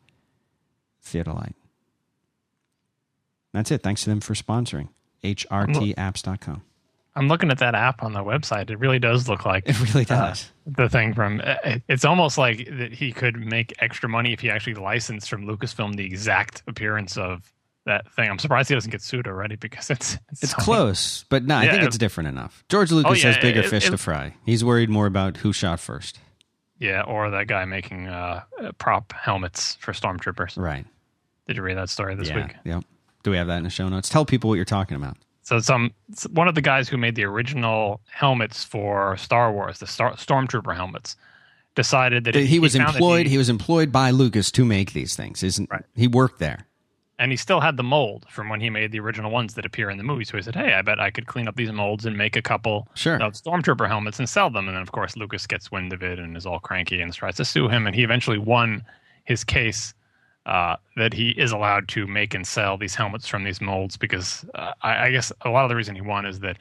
Theodolite. 1.04 1.54
That's 3.52 3.70
it. 3.70 3.82
Thanks 3.82 4.04
to 4.04 4.10
them 4.10 4.20
for 4.20 4.34
sponsoring 4.34 4.88
hrtapps.com. 5.22 6.62
I'm 7.16 7.28
looking 7.28 7.50
at 7.50 7.58
that 7.58 7.74
app 7.74 8.02
on 8.02 8.12
the 8.12 8.20
website. 8.20 8.70
It 8.70 8.78
really 8.78 9.00
does 9.00 9.28
look 9.28 9.44
like 9.44 9.68
it 9.68 9.78
really 9.80 10.06
uh, 10.08 10.28
does. 10.28 10.50
Uh, 10.66 10.82
the 10.82 10.88
thing 10.88 11.12
from 11.12 11.40
uh, 11.44 11.78
it's 11.88 12.04
almost 12.04 12.38
like 12.38 12.68
that 12.78 12.92
he 12.92 13.12
could 13.12 13.36
make 13.36 13.74
extra 13.80 14.08
money 14.08 14.32
if 14.32 14.40
he 14.40 14.48
actually 14.48 14.74
licensed 14.74 15.28
from 15.28 15.44
Lucasfilm 15.44 15.96
the 15.96 16.04
exact 16.04 16.62
appearance 16.68 17.16
of 17.16 17.52
that 17.90 18.10
thing. 18.12 18.30
I'm 18.30 18.38
surprised 18.38 18.68
he 18.68 18.74
doesn't 18.74 18.90
get 18.90 19.02
sued 19.02 19.26
already 19.26 19.56
because 19.56 19.90
it's 19.90 20.14
it's, 20.30 20.44
it's 20.44 20.52
so 20.52 20.58
close, 20.58 21.24
but 21.28 21.44
no, 21.44 21.56
I 21.56 21.64
yeah, 21.64 21.72
think 21.72 21.84
it's 21.84 21.98
different 21.98 22.28
enough. 22.28 22.64
George 22.68 22.90
Lucas 22.90 23.10
oh, 23.10 23.14
yeah, 23.14 23.34
has 23.34 23.42
bigger 23.42 23.60
it, 23.60 23.68
fish 23.68 23.86
it, 23.86 23.90
to 23.90 23.98
fry. 23.98 24.34
He's 24.46 24.64
worried 24.64 24.88
more 24.88 25.06
about 25.06 25.38
who 25.38 25.52
shot 25.52 25.80
first. 25.80 26.18
Yeah, 26.78 27.02
or 27.02 27.30
that 27.30 27.46
guy 27.46 27.64
making 27.66 28.08
uh, 28.08 28.42
prop 28.78 29.12
helmets 29.12 29.76
for 29.80 29.92
stormtroopers. 29.92 30.56
Right. 30.56 30.86
Did 31.46 31.56
you 31.56 31.62
read 31.62 31.76
that 31.76 31.90
story 31.90 32.14
this 32.14 32.28
yeah, 32.28 32.36
week? 32.36 32.54
Yep. 32.64 32.84
Do 33.22 33.30
we 33.30 33.36
have 33.36 33.48
that 33.48 33.58
in 33.58 33.64
the 33.64 33.70
show 33.70 33.88
notes? 33.88 34.08
Tell 34.08 34.24
people 34.24 34.48
what 34.48 34.54
you're 34.54 34.64
talking 34.64 34.96
about. 34.96 35.16
So 35.42 35.58
some 35.58 35.92
one 36.30 36.48
of 36.48 36.54
the 36.54 36.60
guys 36.60 36.88
who 36.88 36.96
made 36.96 37.16
the 37.16 37.24
original 37.24 38.00
helmets 38.10 38.64
for 38.64 39.16
Star 39.16 39.52
Wars, 39.52 39.78
the 39.78 39.86
Star, 39.86 40.14
stormtrooper 40.14 40.74
helmets, 40.74 41.16
decided 41.74 42.24
that 42.24 42.34
he, 42.34 42.46
he 42.46 42.58
was 42.58 42.74
employed. 42.74 43.26
He, 43.26 43.32
he, 43.32 43.38
was 43.38 43.48
employed 43.48 43.90
by 43.90 44.10
Lucas 44.10 44.50
to 44.52 44.64
make 44.64 44.92
these 44.92 45.16
things. 45.16 45.42
Isn't 45.42 45.68
right. 45.70 45.84
he 45.94 46.08
worked 46.08 46.38
there? 46.38 46.66
And 47.20 47.30
he 47.30 47.36
still 47.36 47.60
had 47.60 47.76
the 47.76 47.82
mold 47.82 48.24
from 48.30 48.48
when 48.48 48.62
he 48.62 48.70
made 48.70 48.92
the 48.92 48.98
original 48.98 49.30
ones 49.30 49.52
that 49.52 49.66
appear 49.66 49.90
in 49.90 49.98
the 49.98 50.02
movie. 50.02 50.24
So 50.24 50.38
he 50.38 50.42
said, 50.42 50.56
"Hey, 50.56 50.72
I 50.72 50.80
bet 50.80 50.98
I 50.98 51.10
could 51.10 51.26
clean 51.26 51.46
up 51.46 51.54
these 51.54 51.70
molds 51.70 52.06
and 52.06 52.16
make 52.16 52.34
a 52.34 52.40
couple 52.40 52.88
sure. 52.94 53.22
of 53.22 53.34
stormtrooper 53.34 53.86
helmets 53.86 54.18
and 54.18 54.28
sell 54.28 54.48
them." 54.48 54.66
And 54.66 54.74
then, 54.74 54.82
of 54.82 54.92
course, 54.92 55.18
Lucas 55.18 55.46
gets 55.46 55.70
wind 55.70 55.92
of 55.92 56.02
it 56.02 56.18
and 56.18 56.34
is 56.34 56.46
all 56.46 56.58
cranky 56.60 57.02
and 57.02 57.12
tries 57.12 57.36
to 57.36 57.44
sue 57.44 57.68
him. 57.68 57.86
And 57.86 57.94
he 57.94 58.02
eventually 58.02 58.38
won 58.38 58.82
his 59.24 59.44
case 59.44 59.92
uh, 60.46 60.76
that 60.96 61.12
he 61.12 61.30
is 61.30 61.52
allowed 61.52 61.88
to 61.88 62.06
make 62.06 62.32
and 62.32 62.46
sell 62.46 62.78
these 62.78 62.94
helmets 62.94 63.28
from 63.28 63.44
these 63.44 63.60
molds 63.60 63.98
because 63.98 64.46
uh, 64.54 64.72
I, 64.80 65.06
I 65.06 65.10
guess 65.10 65.30
a 65.42 65.50
lot 65.50 65.64
of 65.64 65.68
the 65.68 65.76
reason 65.76 65.94
he 65.94 66.00
won 66.00 66.24
is 66.24 66.40
that 66.40 66.56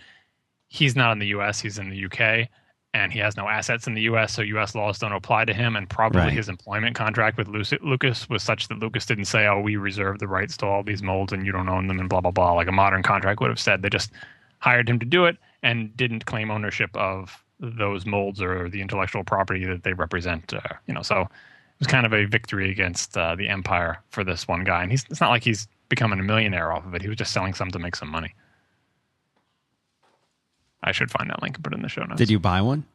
he's 0.67 0.93
not 0.93 1.13
in 1.13 1.19
the 1.19 1.27
U.S. 1.27 1.61
He's 1.61 1.79
in 1.79 1.89
the 1.89 1.97
U.K 1.97 2.49
and 2.93 3.13
he 3.13 3.19
has 3.19 3.37
no 3.37 3.47
assets 3.47 3.85
in 3.85 3.93
the 3.93 4.01
U.S., 4.03 4.33
so 4.33 4.41
U.S. 4.41 4.73
laws 4.73 4.97
don't 4.99 5.11
apply 5.11 5.45
to 5.45 5.53
him. 5.53 5.75
And 5.75 5.89
probably 5.89 6.21
right. 6.21 6.33
his 6.33 6.49
employment 6.49 6.95
contract 6.95 7.37
with 7.37 7.47
Lucas 7.47 8.27
was 8.29 8.41
such 8.41 8.67
that 8.67 8.79
Lucas 8.79 9.05
didn't 9.05 9.25
say, 9.25 9.45
"Oh, 9.45 9.59
we 9.59 9.75
reserve 9.75 10.19
the 10.19 10.27
rights 10.27 10.57
to 10.57 10.65
all 10.65 10.83
these 10.83 11.03
molds, 11.03 11.31
and 11.31 11.45
you 11.45 11.51
don't 11.51 11.69
own 11.69 11.87
them," 11.87 11.99
and 11.99 12.09
blah 12.09 12.21
blah 12.21 12.31
blah, 12.31 12.53
like 12.53 12.67
a 12.67 12.71
modern 12.71 13.03
contract 13.03 13.41
would 13.41 13.49
have 13.49 13.59
said. 13.59 13.81
They 13.81 13.89
just 13.89 14.11
hired 14.59 14.89
him 14.89 14.99
to 14.99 15.05
do 15.05 15.25
it 15.25 15.37
and 15.63 15.95
didn't 15.95 16.25
claim 16.25 16.51
ownership 16.51 16.89
of 16.95 17.43
those 17.59 18.05
molds 18.05 18.41
or 18.41 18.69
the 18.69 18.81
intellectual 18.81 19.23
property 19.23 19.65
that 19.65 19.83
they 19.83 19.93
represent. 19.93 20.53
Uh, 20.53 20.59
you 20.87 20.93
know, 20.93 21.01
so 21.01 21.21
it 21.21 21.29
was 21.79 21.87
kind 21.87 22.05
of 22.05 22.13
a 22.13 22.25
victory 22.25 22.71
against 22.71 23.17
uh, 23.17 23.35
the 23.35 23.49
empire 23.49 24.01
for 24.09 24.23
this 24.23 24.47
one 24.47 24.63
guy. 24.63 24.81
And 24.81 24.91
he's 24.91 25.05
it's 25.09 25.21
not 25.21 25.29
like 25.29 25.43
he's 25.43 25.67
becoming 25.89 26.19
a 26.19 26.23
millionaire 26.23 26.71
off 26.71 26.85
of 26.85 26.93
it. 26.95 27.01
He 27.01 27.07
was 27.07 27.17
just 27.17 27.33
selling 27.33 27.53
some 27.53 27.71
to 27.71 27.79
make 27.79 27.95
some 27.95 28.09
money. 28.09 28.33
I 30.81 30.91
should 30.91 31.11
find 31.11 31.29
that 31.29 31.41
link 31.41 31.55
and 31.57 31.63
put 31.63 31.73
it 31.73 31.77
in 31.77 31.81
the 31.81 31.89
show 31.89 32.03
notes. 32.03 32.17
Did 32.17 32.29
you 32.29 32.39
buy 32.39 32.61
one? 32.61 32.85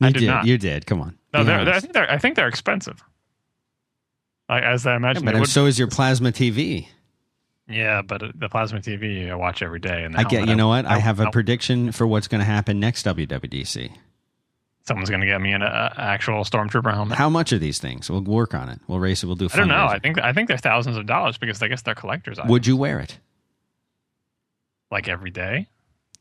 You 0.00 0.06
I 0.08 0.12
did 0.12 0.26
not. 0.26 0.46
You 0.46 0.56
did. 0.58 0.86
Come 0.86 1.00
on. 1.00 1.18
No, 1.34 1.44
they're, 1.44 1.64
they're- 1.64 1.74
I 1.74 1.80
think 1.80 1.92
they're 1.92 2.10
I 2.10 2.18
think 2.18 2.36
they're 2.36 2.48
expensive. 2.48 3.02
Like 4.48 4.62
as 4.64 4.86
I 4.86 4.92
Yeah, 4.92 4.96
imagine, 4.96 5.24
but 5.24 5.46
so 5.46 5.66
is 5.66 5.78
your 5.78 5.88
plasma 5.88 6.32
TV. 6.32 6.88
yeah, 7.68 8.02
but 8.02 8.20
the 8.34 8.48
plasma 8.48 8.80
TV 8.80 9.30
I 9.30 9.34
watch 9.36 9.62
every 9.62 9.78
day, 9.78 10.02
and 10.04 10.16
I 10.16 10.24
get. 10.24 10.48
You 10.48 10.56
know 10.56 10.68
what? 10.68 10.86
I 10.86 10.98
have 10.98 11.20
a 11.20 11.30
prediction 11.30 11.92
for 11.92 12.06
what's 12.06 12.26
going 12.28 12.40
to 12.40 12.44
happen 12.44 12.80
next 12.80 13.06
WWDC. 13.06 13.92
someone's 14.88 15.08
going 15.10 15.20
to 15.20 15.26
get 15.26 15.40
me 15.40 15.52
an 15.52 15.62
uh, 15.62 15.92
actual 15.96 16.42
stormtrooper 16.42 16.92
helmet. 16.92 17.16
How 17.16 17.28
much 17.28 17.52
are 17.52 17.58
these 17.58 17.78
things? 17.78 18.10
We'll 18.10 18.22
work 18.22 18.54
on 18.54 18.68
it. 18.70 18.80
We'll 18.88 18.98
race 18.98 19.22
it. 19.22 19.26
We'll 19.26 19.36
do. 19.36 19.48
I 19.52 19.56
don't 19.56 19.68
know. 19.68 19.86
I 19.86 19.98
think 20.00 20.18
I 20.20 20.32
think 20.32 20.48
they're 20.48 20.56
thousands 20.58 20.96
of 20.96 21.06
dollars 21.06 21.38
because 21.38 21.62
I 21.62 21.68
guess 21.68 21.82
they're 21.82 21.94
collectors. 21.94 22.38
items, 22.38 22.50
Would 22.50 22.66
you 22.66 22.76
wear 22.76 22.98
it 22.98 23.18
like 24.90 25.06
every 25.08 25.30
day? 25.30 25.68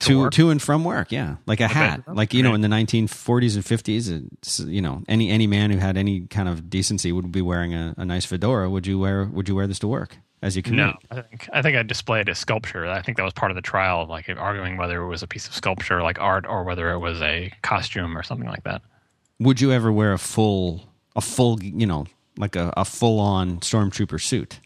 To 0.02 0.24
to 0.26 0.30
to 0.30 0.50
and 0.50 0.62
from 0.62 0.84
work? 0.86 1.12
Yeah, 1.12 1.36
like 1.46 1.60
a 1.60 1.66
Okay. 1.66 1.74
hat. 1.74 2.04
Like 2.08 2.34
you 2.34 2.42
know, 2.42 2.54
in 2.54 2.62
the 2.62 2.68
1940s 2.70 3.56
and 3.56 3.66
50s, 3.66 4.68
you 4.72 4.82
know, 4.82 5.04
any 5.08 5.30
any 5.30 5.46
man 5.48 5.72
who 5.72 5.78
had 5.78 5.98
any 5.98 6.22
kind 6.22 6.48
of 6.48 6.70
decency 6.70 7.12
would 7.12 7.32
be 7.32 7.42
wearing 7.42 7.74
a, 7.74 7.94
a 7.98 8.06
nice 8.06 8.26
fedora. 8.26 8.70
Would 8.70 8.88
you 8.88 8.98
wear 8.98 9.26
Would 9.26 9.50
you 9.50 9.56
wear 9.56 9.68
this 9.68 9.80
to 9.80 9.88
work 9.88 10.18
as 10.42 10.56
you 10.56 10.64
commute? 10.64 10.88
No, 10.88 10.94
I 11.12 11.22
think 11.22 11.50
I 11.52 11.62
think 11.62 11.76
I 11.76 11.84
displayed 11.84 12.30
a 12.30 12.36
sculpture. 12.36 12.88
I 12.88 13.02
think 13.02 13.18
that 13.18 13.24
was 13.24 13.34
part 13.34 13.52
of 13.52 13.56
the 13.56 13.62
trial, 13.62 14.06
like 14.08 14.30
arguing 14.30 14.78
whether 14.78 15.02
it 15.02 15.08
was 15.08 15.22
a 15.22 15.28
piece 15.28 15.48
of 15.48 15.54
sculpture, 15.54 16.02
like 16.02 16.18
art, 16.20 16.46
or 16.48 16.64
whether 16.64 16.92
it 16.92 17.00
was 17.00 17.22
a 17.22 17.52
costume 17.62 18.18
or 18.18 18.24
something 18.24 18.48
like 18.48 18.64
that. 18.64 18.82
Would 19.40 19.60
you 19.60 19.74
ever 19.74 19.92
wear 19.92 20.14
a 20.14 20.18
full 20.18 20.90
a 21.18 21.22
full 21.22 21.62
you 21.62 21.86
know 21.86 22.06
like 22.38 22.56
a, 22.56 22.74
a 22.78 22.86
full 22.86 23.20
on 23.20 23.60
stormtrooper 23.60 24.22
suit? 24.22 24.62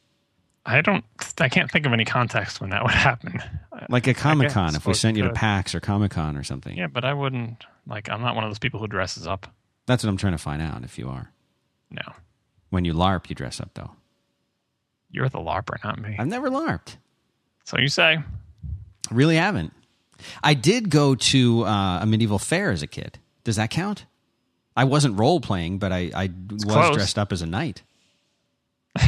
I 0.66 0.82
don't. 0.82 1.04
I 1.40 1.50
can't 1.50 1.70
think 1.70 1.86
of 1.86 1.92
any 1.94 2.06
context 2.06 2.62
when 2.62 2.70
that 2.70 2.84
would 2.84 2.94
happen. 2.94 3.42
Like 3.90 4.08
a 4.08 4.14
Comic 4.14 4.52
Con, 4.52 4.76
if 4.76 4.86
we 4.86 4.94
sent 4.94 5.18
you 5.18 5.24
to. 5.24 5.32
PAX 5.34 5.76
or 5.76 5.80
Comic 5.82 6.12
Con 6.12 6.38
or 6.38 6.44
something. 6.44 6.78
Yeah, 6.78 6.88
but 6.88 7.04
I 7.04 7.14
wouldn't. 7.14 7.66
Like, 7.86 8.10
I'm 8.10 8.22
not 8.22 8.36
one 8.36 8.46
of 8.46 8.50
those 8.50 8.60
people 8.60 8.80
who 8.80 8.88
dresses 8.88 9.28
up. 9.28 9.48
That's 9.88 10.04
what 10.04 10.10
I'm 10.10 10.16
trying 10.18 10.32
to 10.34 10.38
find 10.38 10.62
out 10.62 10.84
if 10.86 10.98
you 10.98 11.10
are. 11.10 11.32
No, 11.92 12.02
When 12.70 12.86
you 12.86 12.94
LARP, 12.94 13.30
you 13.30 13.36
dress 13.36 13.60
up 13.60 13.72
though. 13.74 13.92
you're 15.12 15.28
the 15.30 15.38
larper, 15.40 15.84
not 15.84 16.00
me. 16.00 16.16
I've 16.18 16.28
never 16.28 16.50
LARPed. 16.50 16.96
So 17.66 17.78
you 17.78 17.88
say? 17.90 18.18
I 18.18 18.24
really 19.14 19.36
haven't. 19.36 19.74
I 20.42 20.54
did 20.54 20.90
go 20.90 21.14
to 21.16 21.66
uh, 21.66 22.00
a 22.02 22.06
medieval 22.06 22.40
fair 22.40 22.72
as 22.72 22.82
a 22.82 22.88
kid. 22.88 23.20
Does 23.44 23.58
that 23.58 23.70
count? 23.70 24.06
I 24.78 24.86
wasn't 24.86 25.20
role 25.20 25.40
playing, 25.42 25.78
but 25.80 25.92
I, 25.92 26.10
I 26.16 26.30
was 26.50 26.64
close. 26.64 26.96
dressed 26.96 27.20
up 27.20 27.32
as 27.34 27.42
a 27.42 27.46
knight. 27.46 27.84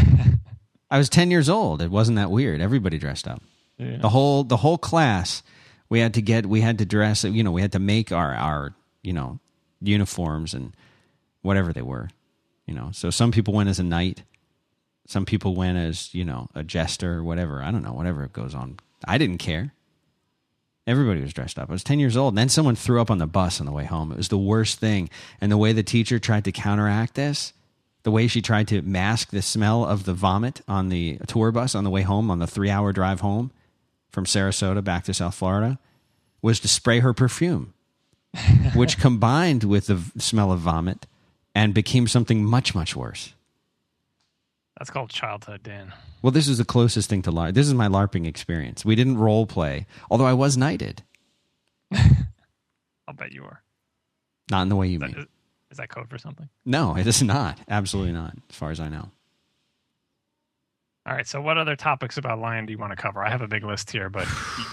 I 0.89 0.97
was 0.97 1.09
ten 1.09 1.31
years 1.31 1.49
old. 1.49 1.81
It 1.81 1.91
wasn't 1.91 2.17
that 2.17 2.31
weird. 2.31 2.61
Everybody 2.61 2.97
dressed 2.97 3.27
up. 3.27 3.41
Yeah. 3.77 3.97
The 3.97 4.09
whole 4.09 4.43
the 4.43 4.57
whole 4.57 4.77
class. 4.77 5.43
We 5.89 5.99
had 5.99 6.15
to 6.15 6.21
get. 6.21 6.45
We 6.45 6.61
had 6.61 6.79
to 6.79 6.85
dress. 6.85 7.23
You 7.23 7.43
know, 7.43 7.51
we 7.51 7.61
had 7.61 7.73
to 7.73 7.79
make 7.79 8.11
our 8.11 8.33
our 8.33 8.73
you 9.03 9.13
know 9.13 9.39
uniforms 9.81 10.53
and 10.53 10.75
whatever 11.41 11.73
they 11.73 11.81
were. 11.81 12.09
You 12.65 12.73
know, 12.73 12.89
so 12.91 13.09
some 13.09 13.31
people 13.31 13.53
went 13.53 13.69
as 13.69 13.79
a 13.79 13.83
knight. 13.83 14.23
Some 15.07 15.25
people 15.25 15.55
went 15.55 15.77
as 15.77 16.13
you 16.13 16.25
know 16.25 16.49
a 16.55 16.63
jester 16.63 17.13
or 17.13 17.23
whatever. 17.23 17.61
I 17.61 17.71
don't 17.71 17.83
know. 17.83 17.93
Whatever 17.93 18.23
it 18.23 18.33
goes 18.33 18.55
on. 18.55 18.79
I 19.07 19.17
didn't 19.17 19.37
care. 19.37 19.71
Everybody 20.87 21.21
was 21.21 21.33
dressed 21.33 21.57
up. 21.57 21.69
I 21.69 21.71
was 21.71 21.83
10 21.83 21.99
years 21.99 22.15
old. 22.15 22.33
And 22.33 22.37
then 22.37 22.49
someone 22.49 22.75
threw 22.75 23.01
up 23.01 23.09
on 23.09 23.17
the 23.17 23.25
bus 23.25 23.59
on 23.59 23.65
the 23.65 23.71
way 23.71 23.85
home. 23.85 24.11
It 24.11 24.17
was 24.17 24.29
the 24.29 24.37
worst 24.37 24.79
thing. 24.79 25.09
And 25.41 25.51
the 25.51 25.57
way 25.57 25.73
the 25.73 25.81
teacher 25.81 26.19
tried 26.19 26.45
to 26.45 26.51
counteract 26.51 27.15
this, 27.15 27.53
the 28.05 28.11
way 28.11 28.27
she 28.27 28.39
tried 28.39 28.67
to 28.67 28.83
mask 28.83 29.31
the 29.31 29.41
smell 29.41 29.83
of 29.83 30.05
the 30.05 30.13
vomit 30.13 30.61
on 30.67 30.89
the 30.89 31.17
tour 31.25 31.51
bus 31.51 31.73
on 31.73 31.83
the 31.83 31.89
way 31.89 32.03
home, 32.03 32.29
on 32.29 32.37
the 32.37 32.45
three 32.45 32.69
hour 32.69 32.93
drive 32.93 33.21
home 33.21 33.49
from 34.11 34.25
Sarasota 34.25 34.83
back 34.83 35.05
to 35.05 35.13
South 35.13 35.33
Florida, 35.33 35.79
was 36.39 36.59
to 36.59 36.67
spray 36.67 36.99
her 36.99 37.15
perfume, 37.15 37.73
which 38.75 38.99
combined 38.99 39.63
with 39.63 39.87
the 39.87 39.99
smell 40.19 40.51
of 40.51 40.59
vomit 40.59 41.07
and 41.55 41.73
became 41.73 42.07
something 42.07 42.45
much, 42.45 42.75
much 42.75 42.95
worse. 42.95 43.33
That's 44.77 44.91
called 44.91 45.09
childhood, 45.09 45.63
Dan. 45.63 45.91
Well, 46.21 46.31
this 46.31 46.47
is 46.47 46.59
the 46.59 46.65
closest 46.65 47.09
thing 47.09 47.23
to 47.23 47.31
LARP. 47.31 47.55
This 47.55 47.65
is 47.65 47.73
my 47.73 47.87
LARPing 47.87 48.27
experience. 48.27 48.85
We 48.85 48.93
didn't 48.95 49.17
role 49.17 49.47
play, 49.47 49.87
although 50.11 50.27
I 50.27 50.33
was 50.33 50.57
knighted. 50.57 51.01
I'll 51.91 53.15
bet 53.15 53.31
you 53.31 53.45
are. 53.45 53.63
Not 54.51 54.61
in 54.61 54.69
the 54.69 54.75
way 54.75 54.89
you 54.89 54.99
that, 54.99 55.09
mean. 55.09 55.21
is, 55.21 55.25
is 55.75 55.77
that 55.79 55.89
code 55.89 56.09
for 56.09 56.17
something? 56.17 56.47
No, 56.65 56.95
it 56.95 57.05
is 57.05 57.21
not. 57.21 57.59
Absolutely 57.67 58.13
not, 58.13 58.33
as 58.49 58.55
far 58.55 58.71
as 58.71 58.79
I 58.79 58.87
know. 58.87 59.11
All 61.05 61.13
right. 61.13 61.27
So, 61.27 61.41
what 61.41 61.57
other 61.57 61.75
topics 61.75 62.17
about 62.17 62.39
Lion 62.39 62.65
do 62.65 62.71
you 62.71 62.77
want 62.79 62.91
to 62.91 62.95
cover? 62.95 63.23
I 63.25 63.29
have 63.29 63.41
a 63.41 63.47
big 63.47 63.65
list 63.65 63.91
here, 63.91 64.09
but 64.09 64.25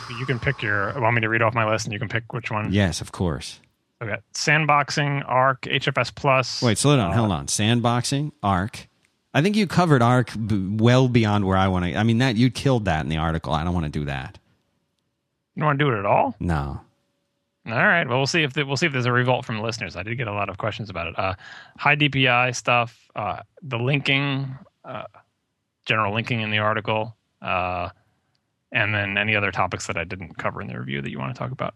you, 0.09 0.17
you 0.21 0.27
can 0.27 0.39
pick 0.39 0.63
your. 0.63 0.99
Want 1.01 1.17
me 1.17 1.21
to 1.23 1.29
read 1.29 1.43
off 1.43 1.55
my 1.55 1.69
list, 1.69 1.87
and 1.87 1.93
you 1.93 1.99
can 1.99 2.09
pick 2.09 2.33
which 2.33 2.53
one? 2.53 2.73
Yes, 2.73 3.01
of 3.01 3.11
course. 3.11 3.61
We 4.01 4.07
got 4.07 4.21
sandboxing, 4.33 5.25
Arc, 5.27 5.63
HFS 5.63 6.15
Plus. 6.15 6.63
Wait, 6.63 6.79
slow 6.79 6.97
down. 6.97 7.11
uh, 7.11 7.15
Hold 7.17 7.33
on. 7.33 7.47
Sandboxing, 7.47 8.31
Arc. 8.45 8.89
I 9.35 9.43
think 9.43 9.57
you 9.57 9.67
covered 9.67 10.03
Arc 10.03 10.31
b- 10.47 10.69
well 10.77 11.09
beyond 11.09 11.45
where 11.47 11.57
I 11.57 11.67
want 11.69 11.85
to. 11.87 11.97
I 11.97 12.05
mean, 12.05 12.19
that 12.19 12.37
you 12.37 12.49
killed 12.51 12.85
that 12.85 13.01
in 13.03 13.09
the 13.09 13.17
article. 13.19 13.53
I 13.53 13.65
don't 13.65 13.75
want 13.75 13.87
to 13.87 13.91
do 13.99 14.05
that. 14.05 14.39
You 15.57 15.61
don't 15.61 15.67
want 15.67 15.79
to 15.81 15.85
do 15.85 15.91
it 15.93 15.99
at 15.99 16.07
all? 16.07 16.37
No. 16.39 16.81
All 17.67 17.73
right. 17.75 18.09
Well, 18.09 18.19
we'll 18.19 18.27
see 18.27 18.43
if 18.43 18.55
the, 18.55 18.65
we'll 18.65 18.77
see 18.77 18.87
if 18.87 18.93
there's 18.93 19.07
a 19.07 19.13
revolt 19.13 19.45
from 19.45 19.57
the 19.57 19.63
listeners. 19.63 19.95
I 19.95 20.03
did 20.03 20.17
get 20.17 20.27
a 20.27 20.33
lot 20.33 20.49
of 20.49 20.59
questions 20.59 20.91
about 20.91 21.07
it. 21.07 21.19
Uh, 21.19 21.35
high 21.79 21.95
DPI 21.95 22.57
stuff, 22.57 23.09
uh, 23.15 23.41
the 23.63 23.79
linking, 23.79 24.57
uh, 24.85 25.05
general 25.87 26.13
linking 26.13 26.41
in 26.41 26.51
the 26.51 26.59
article, 26.59 27.17
uh, 27.41 27.91
and 28.73 28.93
then 28.93 29.17
any 29.17 29.37
other 29.37 29.53
topics 29.53 29.87
that 29.87 29.97
I 29.97 30.05
didn't 30.05 30.39
cover 30.39 30.61
in 30.61 30.69
the 30.69 30.79
review 30.79 31.03
that 31.03 31.11
you 31.11 31.19
want 31.19 31.35
to 31.35 31.39
talk 31.39 31.53
about. 31.53 31.75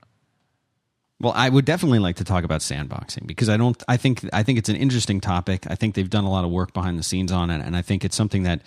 Well, 1.20 1.33
I 1.35 1.49
would 1.49 1.64
definitely 1.64 2.01
like 2.01 2.16
to 2.16 2.25
talk 2.25 2.44
about 2.44 2.61
sandboxing 2.61 3.27
because 3.27 3.49
I 3.49 3.57
don't. 3.57 3.81
I 3.88 3.96
think 3.96 4.29
I 4.33 4.42
think 4.42 4.59
it's 4.59 4.68
an 4.68 4.77
interesting 4.77 5.20
topic. 5.20 5.66
I 5.68 5.75
think 5.75 5.94
they've 5.94 6.11
done 6.11 6.25
a 6.25 6.31
lot 6.31 6.44
of 6.44 6.51
work 6.51 6.75
behind 6.75 6.99
the 6.99 7.03
scenes 7.03 7.33
on 7.33 7.51
it, 7.51 7.64
and 7.64 7.75
I 7.75 7.81
think 7.81 8.05
it's 8.05 8.16
something 8.16 8.42
that 8.42 8.61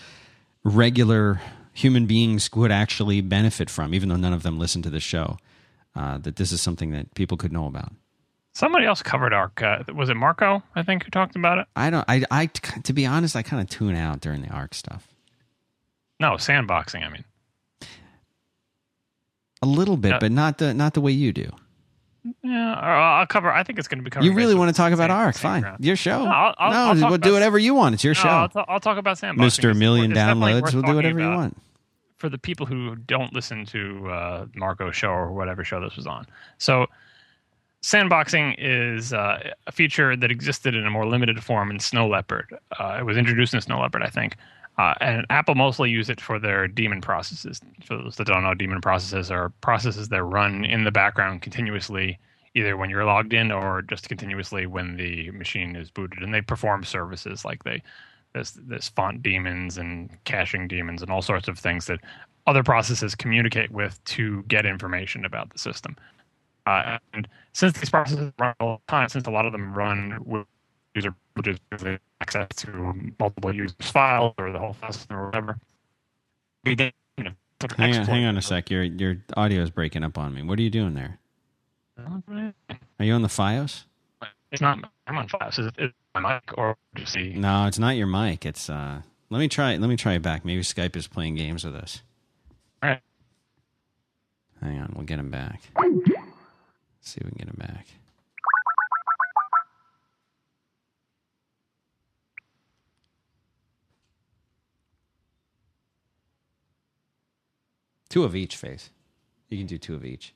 regular 0.64 1.42
human 1.74 2.08
beings 2.08 2.50
would 2.54 2.72
actually 2.72 3.22
benefit 3.22 3.70
from, 3.70 3.94
even 3.94 4.10
though 4.10 4.16
none 4.16 4.34
of 4.34 4.44
them 4.44 4.58
listen 4.58 4.82
to 4.82 4.90
the 4.90 5.00
show. 5.00 5.38
Uh, 6.00 6.18
that 6.20 6.38
this 6.38 6.54
is 6.54 6.62
something 6.62 6.92
that 6.92 7.14
people 7.14 7.36
could 7.36 7.52
know 7.52 7.66
about. 7.68 7.92
Somebody 8.54 8.86
else 8.86 9.04
covered 9.04 9.34
Arc. 9.34 9.62
Uh, 9.62 9.84
was 9.94 10.08
it 10.10 10.16
Marco? 10.16 10.64
I 10.74 10.82
think 10.84 11.04
who 11.04 11.12
talked 11.12 11.36
about 11.36 11.58
it. 11.58 11.68
I 11.76 11.90
don't. 11.90 12.06
I. 12.08 12.24
I. 12.32 12.46
To 12.46 12.94
be 12.94 13.06
honest, 13.06 13.36
I 13.36 13.42
kind 13.44 13.62
of 13.62 13.70
tune 13.70 13.96
out 13.96 14.22
during 14.22 14.42
the 14.42 14.48
arc 14.50 14.74
stuff 14.74 15.08
No, 16.20 16.32
sandboxing. 16.36 17.06
I 17.06 17.10
mean, 17.10 17.26
a 19.62 19.66
little 19.66 19.98
bit, 19.98 20.12
Yeah. 20.12 20.20
but 20.20 20.32
not 20.32 20.58
the 20.58 20.74
not 20.74 20.94
the 20.94 21.02
way 21.02 21.12
you 21.12 21.34
do. 21.34 21.50
yeah. 22.44 22.74
or 22.74 22.92
I'll 22.96 23.28
cover. 23.28 23.52
I 23.52 23.64
think 23.64 23.78
it's 23.80 23.88
going 23.88 24.00
to 24.00 24.04
be 24.04 24.10
covered. 24.10 24.26
You 24.26 24.34
really 24.34 24.56
want 24.56 24.70
to 24.70 24.76
talk 24.76 24.94
about 24.94 25.10
arc? 25.12 25.36
Fine, 25.36 25.66
your 25.80 25.96
show. 25.96 26.24
No, 26.24 26.32
I'll- 26.32 26.56
I'll- 26.58 26.72
no, 26.72 26.78
I'll 26.78 27.10
we'll 27.10 27.18
do 27.18 27.30
about- 27.30 27.34
whatever 27.34 27.60
you 27.60 27.74
want. 27.74 27.94
It's 27.96 28.04
your 28.04 28.14
No, 28.16 28.22
show, 28.22 28.30
I'll, 28.30 28.50
ta- 28.50 28.66
I'll 28.68 28.80
talk 28.80 28.98
about 28.98 29.18
sandboxing. 29.18 29.38
Mister 29.38 29.74
Million 29.74 30.12
Downloads. 30.12 30.74
We'll 30.74 30.84
do 30.84 30.96
whatever 30.96 31.20
you 31.20 31.30
want. 31.30 31.58
For 32.20 32.30
the 32.30 32.38
people 32.38 32.66
who 32.66 32.96
don't 32.96 33.34
listen 33.34 33.66
to 33.66 34.10
uh, 34.10 34.46
Marco's 34.54 34.96
show 34.96 35.10
or 35.10 35.32
whatever 35.32 35.64
show 35.64 35.80
this 35.82 35.96
was 35.96 36.06
on. 36.06 36.28
So, 36.58 36.88
sandboxing 37.82 38.56
is 38.58 39.14
uh, 39.14 39.52
a 39.66 39.72
feature 39.72 40.16
that 40.18 40.30
existed 40.30 40.76
in 40.76 40.86
a 40.86 40.92
more 40.92 41.08
limited 41.08 41.42
form 41.42 41.72
in 41.72 41.80
Snow 41.80 42.08
Leopard. 42.08 42.54
Uh, 42.78 42.98
it 43.00 43.04
was 43.04 43.18
introduced 43.18 43.54
in 43.54 43.62
Snow 43.62 43.80
Leopard, 43.80 44.04
I 44.04 44.10
think. 44.10 44.36
Uh, 44.78 44.94
and 45.02 45.26
Apple 45.30 45.56
mostly 45.56 45.90
use 45.90 46.10
it 46.10 46.22
for 46.22 46.40
their 46.40 46.68
daemon 46.68 47.02
processes. 47.02 47.60
For 47.84 47.98
those 47.98 48.16
that 48.18 48.28
don't 48.28 48.44
know, 48.44 48.54
daemon 48.54 48.82
processes 48.82 49.32
are 49.32 49.50
processes 49.62 50.10
that 50.10 50.24
run 50.24 50.64
in 50.66 50.84
the 50.84 50.92
background 50.92 51.42
continuously, 51.42 52.20
either 52.54 52.78
when 52.78 52.90
you're 52.90 53.06
logged 53.06 53.34
in 53.34 53.52
or 53.52 53.82
just 53.82 54.08
continuously 54.08 54.66
when 54.66 54.96
the 54.96 55.32
machine 55.32 55.76
is 55.76 55.90
booted. 55.90 56.22
And 56.22 56.34
they 56.34 56.42
perform 56.42 56.84
services 56.84 57.44
like 57.44 57.64
they 57.64 57.82
there's 58.34 58.52
there's 58.52 58.90
font 58.90 59.24
daemons 59.24 59.78
and 59.78 60.10
caching 60.24 60.68
daemons 60.68 61.02
and 61.02 61.12
all 61.12 61.22
sorts 61.22 61.48
of 61.48 61.58
things 61.58 61.86
that 61.86 62.00
other 62.48 62.64
processes 62.64 63.16
communicate 63.16 63.72
with 63.72 64.04
to 64.06 64.44
get 64.44 64.66
information 64.66 65.26
about 65.26 65.52
the 65.52 65.60
system. 65.60 65.96
Uh, 66.66 66.98
and 67.14 67.28
since 67.54 67.74
these 67.74 67.90
processes 67.90 68.32
run 68.40 68.54
all 68.60 68.82
the 68.86 68.92
time, 68.92 69.10
since 69.10 69.28
a 69.28 69.32
lot 69.32 69.46
of 69.46 69.52
them 69.52 69.74
run 69.74 70.20
with 70.26 70.46
user 70.96 71.16
privileges, 71.34 71.60
because 71.70 71.84
they 71.84 71.92
have 71.92 72.00
access 72.22 72.48
to 72.56 72.94
multiple 73.20 73.54
users' 73.54 73.76
files 73.82 74.34
or 74.38 74.52
the 74.52 74.60
whole 74.60 74.76
system 74.92 75.18
or 75.18 75.26
whatever, 75.28 75.58
we 76.64 76.76
you 77.18 77.24
know, 77.24 77.32
Hang 77.78 77.96
on, 77.96 78.06
hang 78.06 78.26
on 78.26 78.38
a 78.38 78.42
sec. 78.42 78.70
Your 78.70 78.84
your 78.84 79.18
audio 79.36 79.62
is 79.62 79.70
breaking 79.70 80.04
up 80.04 80.18
on 80.18 80.34
me. 80.34 80.44
What 80.44 80.60
are 80.60 80.62
you 80.62 80.70
doing 80.70 80.94
there? 80.94 81.20
Are 81.98 83.06
you 83.06 83.14
on 83.14 83.22
the 83.22 83.28
FiOS? 83.28 83.84
It's 84.52 84.62
not. 84.62 84.80
I'm 85.08 85.18
on 85.18 85.28
FiOS. 85.28 85.60
Is 85.60 85.66
it, 85.66 85.74
is 85.78 85.90
it 85.90 85.96
my 86.16 86.22
mic 86.22 86.58
or 86.58 86.76
just 86.96 87.14
the? 87.14 87.34
No, 87.34 87.66
it's 87.66 87.80
not 87.80 87.96
your 87.96 88.08
mic. 88.08 88.46
It's 88.46 88.70
uh. 88.70 89.02
Let 89.30 89.40
me 89.40 89.48
try. 89.48 89.76
Let 89.78 89.90
me 89.90 89.96
try 89.96 90.14
it 90.14 90.22
back. 90.22 90.44
Maybe 90.44 90.62
Skype 90.62 90.96
is 90.96 91.08
playing 91.08 91.36
games 91.36 91.64
with 91.64 91.76
us. 91.76 92.02
All 92.82 92.90
right. 92.90 93.02
Hang 94.62 94.80
on, 94.80 94.94
we'll 94.96 95.06
get 95.06 95.20
him 95.20 95.32
back. 95.32 95.62
see 97.02 97.20
if 97.22 97.26
we 97.26 97.32
can 97.32 97.38
get 97.38 97.48
him 97.48 97.56
back. 97.58 97.88
Two 108.10 108.24
of 108.24 108.36
each 108.36 108.56
face. 108.56 108.90
You 109.50 109.58
can 109.60 109.68
do 109.68 109.78
two 109.78 109.94
of 109.94 110.04
each. 110.04 110.34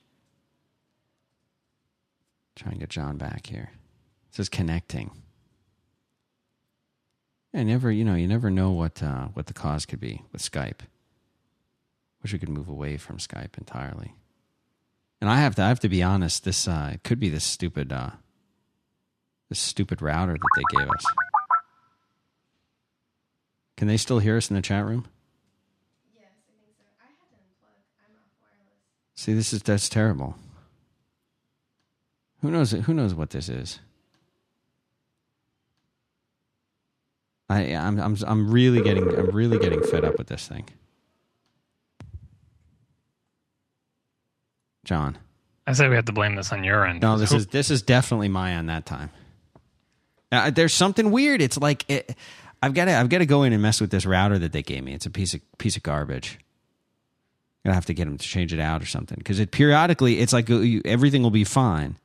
Try 2.54 2.70
and 2.70 2.80
get 2.80 2.88
John 2.88 3.16
back 3.16 3.48
here. 3.48 3.72
It 4.28 4.36
says 4.36 4.48
connecting. 4.48 5.10
I 7.54 7.62
never, 7.62 7.90
you 7.92 8.04
know, 8.04 8.16
you 8.16 8.26
never 8.26 8.50
know 8.50 8.72
what 8.72 9.00
uh, 9.00 9.28
what 9.28 9.46
the 9.46 9.54
cause 9.54 9.86
could 9.86 10.00
be 10.00 10.22
with 10.32 10.42
Skype. 10.42 10.80
Wish 12.22 12.32
we 12.32 12.38
could 12.38 12.48
move 12.48 12.68
away 12.68 12.96
from 12.96 13.18
Skype 13.18 13.56
entirely. 13.56 14.14
And 15.20 15.30
I 15.30 15.36
have 15.36 15.54
to, 15.54 15.62
I 15.62 15.68
have 15.68 15.80
to 15.80 15.88
be 15.88 16.02
honest. 16.02 16.44
This 16.44 16.66
uh, 16.66 16.90
it 16.94 17.04
could 17.04 17.20
be 17.20 17.28
this 17.28 17.44
stupid, 17.44 17.92
uh, 17.92 18.10
this 19.48 19.60
stupid 19.60 20.02
router 20.02 20.32
that 20.32 20.48
they 20.56 20.78
gave 20.78 20.90
us. 20.90 21.04
Can 23.76 23.86
they 23.86 23.98
still 23.98 24.18
hear 24.18 24.36
us 24.36 24.50
in 24.50 24.56
the 24.56 24.62
chat 24.62 24.84
room? 24.84 25.06
Yes, 26.16 26.24
I 26.48 26.52
think 26.58 26.74
so. 26.76 26.84
I 27.00 27.06
had. 27.06 27.14
I'm 28.08 28.16
off 28.16 28.32
wireless. 28.40 28.78
See, 29.14 29.32
this 29.32 29.52
is 29.52 29.62
that's 29.62 29.88
terrible. 29.88 30.34
Who 32.42 32.50
knows? 32.50 32.72
Who 32.72 32.94
knows 32.94 33.14
what 33.14 33.30
this 33.30 33.48
is? 33.48 33.78
I, 37.48 37.74
I'm, 37.74 38.00
I'm, 38.00 38.16
I'm 38.26 38.50
really 38.50 38.82
getting, 38.82 39.08
I'm 39.08 39.30
really 39.30 39.58
getting 39.58 39.82
fed 39.82 40.04
up 40.04 40.18
with 40.18 40.28
this 40.28 40.48
thing. 40.48 40.66
John, 44.84 45.18
I 45.66 45.72
say 45.72 45.88
we 45.88 45.96
have 45.96 46.04
to 46.06 46.12
blame 46.12 46.34
this 46.34 46.52
on 46.52 46.62
your 46.62 46.86
end. 46.86 47.00
no, 47.00 47.16
this 47.16 47.32
is, 47.32 47.46
this 47.46 47.70
is 47.70 47.82
definitely 47.82 48.28
my 48.28 48.52
end 48.52 48.68
that 48.68 48.84
time. 48.84 49.10
Uh, 50.30 50.50
there's 50.50 50.74
something 50.74 51.10
weird. 51.10 51.40
It's 51.40 51.56
like 51.56 51.84
it, 51.88 52.16
I've 52.62 52.74
got 52.74 52.86
to, 52.86 52.92
I've 52.92 53.08
got 53.08 53.18
to 53.18 53.26
go 53.26 53.44
in 53.44 53.52
and 53.52 53.62
mess 53.62 53.80
with 53.80 53.90
this 53.90 54.04
router 54.04 54.38
that 54.38 54.52
they 54.52 54.62
gave 54.62 54.84
me. 54.84 54.92
It's 54.94 55.06
a 55.06 55.10
piece 55.10 55.32
of 55.32 55.40
piece 55.58 55.76
of 55.76 55.82
garbage. 55.82 56.38
I 57.66 57.72
have 57.72 57.86
to 57.86 57.94
get 57.94 58.04
them 58.04 58.18
to 58.18 58.28
change 58.28 58.52
it 58.52 58.60
out 58.60 58.82
or 58.82 58.86
something 58.86 59.16
because 59.16 59.40
it 59.40 59.50
periodically, 59.50 60.18
it's 60.18 60.34
like 60.34 60.50
uh, 60.50 60.56
you, 60.56 60.82
everything 60.84 61.22
will 61.22 61.30
be 61.30 61.44
fine, 61.44 61.96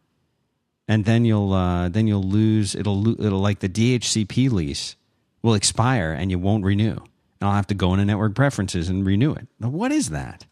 and 0.87 1.03
then 1.03 1.25
you'll, 1.25 1.51
uh, 1.51 1.89
then 1.89 2.07
you'll 2.07 2.23
lose. 2.23 2.75
It'll, 2.75 3.01
lo- 3.01 3.25
it'll 3.25 3.39
like 3.41 3.59
the 3.59 3.67
DHCP 3.67 4.49
lease 4.51 4.95
will 5.41 5.53
expire 5.53 6.11
and 6.11 6.31
you 6.31 6.39
won't 6.39 6.63
renew. 6.63 6.95
And 6.95 7.47
I'll 7.49 7.55
have 7.55 7.67
to 7.67 7.73
go 7.73 7.93
into 7.93 8.05
network 8.05 8.35
preferences 8.35 8.89
and 8.89 9.05
renew 9.05 9.33
it. 9.33 9.47
Now, 9.59 9.69
what 9.69 9.91
is 9.91 10.09
that? 10.09 10.45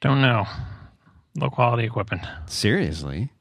Don't 0.00 0.20
know. 0.20 0.46
Low 1.36 1.50
quality 1.50 1.84
equipment. 1.84 2.22
Seriously? 2.46 3.32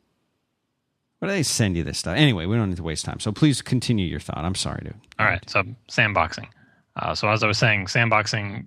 Why 1.19 1.27
do 1.27 1.33
they 1.33 1.43
send 1.43 1.75
you 1.75 1.83
this 1.83 1.97
stuff? 1.97 2.15
Anyway, 2.15 2.45
we 2.45 2.55
don't 2.55 2.69
need 2.69 2.77
to 2.77 2.83
waste 2.83 3.05
time. 3.05 3.19
So 3.19 3.31
please 3.31 3.61
continue 3.61 4.05
your 4.05 4.19
thought. 4.19 4.37
I'm 4.37 4.55
sorry, 4.55 4.81
dude. 4.83 4.95
All 5.19 5.25
right, 5.25 5.47
so 5.49 5.63
sandboxing. 5.89 6.47
Uh, 6.95 7.15
so 7.15 7.27
as 7.29 7.43
I 7.43 7.47
was 7.47 7.57
saying, 7.57 7.85
sandboxing 7.85 8.65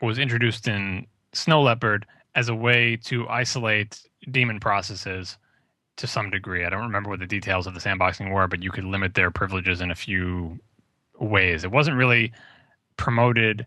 was 0.00 0.18
introduced 0.18 0.68
in 0.68 1.06
Snow 1.32 1.62
Leopard 1.62 2.06
as 2.34 2.48
a 2.48 2.54
way 2.54 2.96
to 3.04 3.28
isolate 3.28 4.00
daemon 4.30 4.60
processes 4.60 5.36
to 5.96 6.06
some 6.06 6.30
degree. 6.30 6.64
I 6.64 6.70
don't 6.70 6.82
remember 6.82 7.10
what 7.10 7.18
the 7.18 7.26
details 7.26 7.66
of 7.66 7.74
the 7.74 7.80
sandboxing 7.80 8.32
were, 8.32 8.46
but 8.46 8.62
you 8.62 8.70
could 8.70 8.84
limit 8.84 9.14
their 9.14 9.30
privileges 9.30 9.80
in 9.80 9.90
a 9.90 9.94
few 9.94 10.58
ways. 11.20 11.64
It 11.64 11.70
wasn't 11.70 11.96
really 11.96 12.32
promoted 12.96 13.66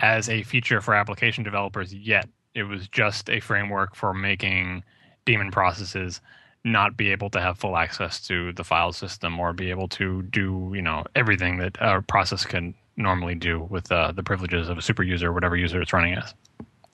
as 0.00 0.28
a 0.28 0.42
feature 0.42 0.80
for 0.80 0.94
application 0.94 1.44
developers 1.44 1.92
yet. 1.92 2.28
It 2.54 2.64
was 2.64 2.88
just 2.88 3.28
a 3.28 3.40
framework 3.40 3.94
for 3.94 4.14
making 4.14 4.82
daemon 5.24 5.50
processes 5.50 6.20
not 6.64 6.96
be 6.96 7.10
able 7.10 7.30
to 7.30 7.40
have 7.40 7.58
full 7.58 7.76
access 7.76 8.20
to 8.26 8.52
the 8.52 8.64
file 8.64 8.92
system 8.92 9.40
or 9.40 9.52
be 9.52 9.70
able 9.70 9.88
to 9.88 10.22
do 10.24 10.70
you 10.74 10.82
know 10.82 11.04
everything 11.14 11.56
that 11.58 11.76
a 11.80 12.02
process 12.02 12.44
can 12.44 12.74
normally 12.96 13.34
do 13.34 13.66
with 13.70 13.90
uh, 13.90 14.12
the 14.12 14.22
privileges 14.22 14.68
of 14.68 14.78
a 14.78 14.82
super 14.82 15.02
user, 15.02 15.28
or 15.28 15.32
whatever 15.32 15.56
user 15.56 15.80
it's 15.80 15.92
running 15.92 16.14
as. 16.14 16.34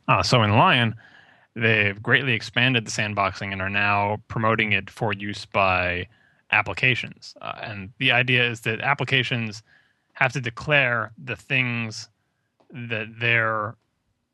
Uh, 0.08 0.22
so 0.22 0.42
in 0.42 0.50
Lion, 0.50 0.94
they've 1.54 2.00
greatly 2.02 2.32
expanded 2.32 2.86
the 2.86 2.90
sandboxing 2.90 3.52
and 3.52 3.60
are 3.60 3.70
now 3.70 4.18
promoting 4.28 4.72
it 4.72 4.88
for 4.88 5.12
use 5.12 5.44
by 5.46 6.06
applications. 6.52 7.34
Uh, 7.40 7.58
and 7.62 7.90
the 7.98 8.12
idea 8.12 8.48
is 8.48 8.60
that 8.60 8.80
applications 8.80 9.62
have 10.16 10.32
to 10.32 10.40
declare 10.40 11.12
the 11.22 11.36
things 11.36 12.08
that 12.72 13.06
they're 13.20 13.76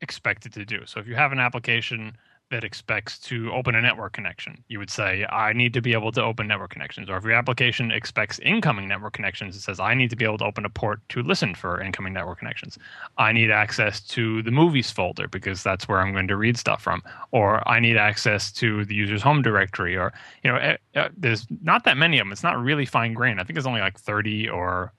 expected 0.01 0.53
to 0.53 0.65
do. 0.65 0.85
So 0.85 0.99
if 0.99 1.07
you 1.07 1.15
have 1.15 1.31
an 1.31 1.39
application 1.39 2.17
that 2.51 2.63
expects 2.63 3.17
to 3.17 3.51
open 3.51 3.75
a 3.75 3.81
network 3.81 4.13
connection, 4.13 4.63
you 4.67 4.79
would 4.79 4.89
say, 4.89 5.25
I 5.29 5.53
need 5.53 5.73
to 5.73 5.81
be 5.81 5.91
able 5.91 6.11
to 6.13 6.23
open 6.23 6.47
network 6.47 6.69
connections. 6.69 7.09
Or 7.09 7.17
if 7.17 7.23
your 7.23 7.33
application 7.33 7.91
expects 7.91 8.37
incoming 8.39 8.87
network 8.87 9.13
connections, 9.13 9.55
it 9.55 9.61
says, 9.61 9.79
I 9.79 9.93
need 9.93 10.09
to 10.11 10.15
be 10.15 10.23
able 10.23 10.37
to 10.37 10.45
open 10.45 10.63
a 10.63 10.69
port 10.69 10.99
to 11.09 11.23
listen 11.23 11.55
for 11.55 11.81
incoming 11.81 12.13
network 12.13 12.39
connections. 12.39 12.77
I 13.17 13.31
need 13.31 13.49
access 13.49 14.01
to 14.09 14.43
the 14.43 14.51
movies 14.51 14.91
folder 14.91 15.27
because 15.27 15.63
that's 15.63 15.87
where 15.87 15.99
I'm 15.99 16.13
going 16.13 16.27
to 16.27 16.37
read 16.37 16.57
stuff 16.57 16.81
from. 16.81 17.01
Or 17.31 17.67
I 17.67 17.79
need 17.79 17.97
access 17.97 18.51
to 18.53 18.85
the 18.85 18.95
user's 18.95 19.23
home 19.23 19.41
directory. 19.41 19.97
Or, 19.97 20.13
you 20.43 20.51
know, 20.51 20.57
eh, 20.57 20.77
eh, 20.93 21.09
there's 21.17 21.47
not 21.61 21.83
that 21.85 21.97
many 21.97 22.19
of 22.19 22.25
them. 22.25 22.31
It's 22.31 22.43
not 22.43 22.61
really 22.61 22.85
fine 22.85 23.13
grained. 23.13 23.41
I 23.41 23.43
think 23.43 23.55
there's 23.55 23.65
only 23.65 23.81
like 23.81 23.99
30 23.99 24.47
or 24.49 24.93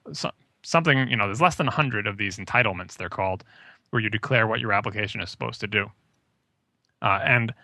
something, 0.65 1.09
you 1.09 1.17
know, 1.17 1.27
there's 1.27 1.41
less 1.41 1.57
than 1.57 1.67
100 1.67 2.07
of 2.07 2.17
these 2.17 2.39
entitlements, 2.39 2.97
they're 2.97 3.09
called, 3.09 3.45
where 3.91 4.03
you 4.03 4.11
declare 4.11 4.47
what 4.47 4.61
your 4.61 4.73
application 4.73 5.21
is 5.21 5.31
supposed 5.31 5.61
to 5.61 5.67
do. 5.67 5.91
Uh, 7.03 7.21
and 7.25 7.55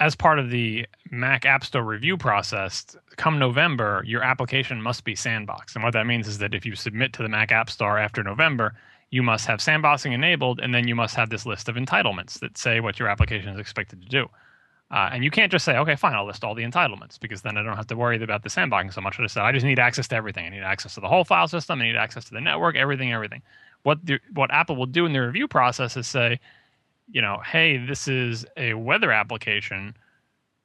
as 0.00 0.14
part 0.16 0.38
of 0.38 0.50
the 0.50 0.86
Mac 1.10 1.44
App 1.44 1.64
Store 1.64 1.84
review 1.84 2.16
process, 2.16 2.96
come 3.16 3.38
November, 3.38 4.02
your 4.06 4.22
application 4.22 4.82
must 4.82 5.04
be 5.04 5.14
sandboxed. 5.14 5.74
And 5.74 5.84
what 5.84 5.92
that 5.92 6.06
means 6.06 6.26
is 6.26 6.38
that 6.38 6.54
if 6.54 6.66
you 6.66 6.74
submit 6.74 7.12
to 7.14 7.22
the 7.22 7.28
Mac 7.28 7.52
App 7.52 7.70
Store 7.70 7.98
after 7.98 8.22
November, 8.22 8.74
you 9.10 9.22
must 9.22 9.46
have 9.46 9.60
sandboxing 9.60 10.12
enabled, 10.12 10.58
and 10.60 10.74
then 10.74 10.88
you 10.88 10.94
must 10.94 11.14
have 11.14 11.30
this 11.30 11.46
list 11.46 11.68
of 11.68 11.76
entitlements 11.76 12.40
that 12.40 12.56
say 12.56 12.80
what 12.80 12.98
your 12.98 13.08
application 13.08 13.50
is 13.50 13.60
expected 13.60 14.02
to 14.02 14.08
do. 14.08 14.28
Uh, 14.92 15.08
and 15.10 15.24
you 15.24 15.30
can't 15.30 15.50
just 15.50 15.64
say, 15.64 15.78
okay, 15.78 15.96
fine, 15.96 16.14
I'll 16.14 16.26
list 16.26 16.44
all 16.44 16.54
the 16.54 16.64
entitlements 16.64 17.18
because 17.18 17.40
then 17.40 17.56
I 17.56 17.62
don't 17.62 17.76
have 17.76 17.86
to 17.86 17.96
worry 17.96 18.22
about 18.22 18.42
the 18.42 18.50
sandboxing 18.50 18.92
so 18.92 19.00
much. 19.00 19.18
I 19.18 19.22
just 19.22 19.34
say, 19.34 19.40
I 19.40 19.50
just 19.50 19.64
need 19.64 19.78
access 19.78 20.06
to 20.08 20.16
everything. 20.16 20.44
I 20.44 20.50
need 20.50 20.62
access 20.62 20.94
to 20.94 21.00
the 21.00 21.08
whole 21.08 21.24
file 21.24 21.48
system. 21.48 21.80
I 21.80 21.84
need 21.86 21.96
access 21.96 22.26
to 22.26 22.34
the 22.34 22.42
network, 22.42 22.76
everything, 22.76 23.10
everything. 23.10 23.40
What 23.84 24.04
the, 24.04 24.20
what 24.34 24.52
Apple 24.52 24.76
will 24.76 24.86
do 24.86 25.06
in 25.06 25.14
the 25.14 25.20
review 25.20 25.48
process 25.48 25.96
is 25.96 26.06
say, 26.06 26.38
you 27.10 27.22
know, 27.22 27.40
hey, 27.44 27.78
this 27.78 28.06
is 28.06 28.44
a 28.58 28.74
weather 28.74 29.10
application. 29.10 29.96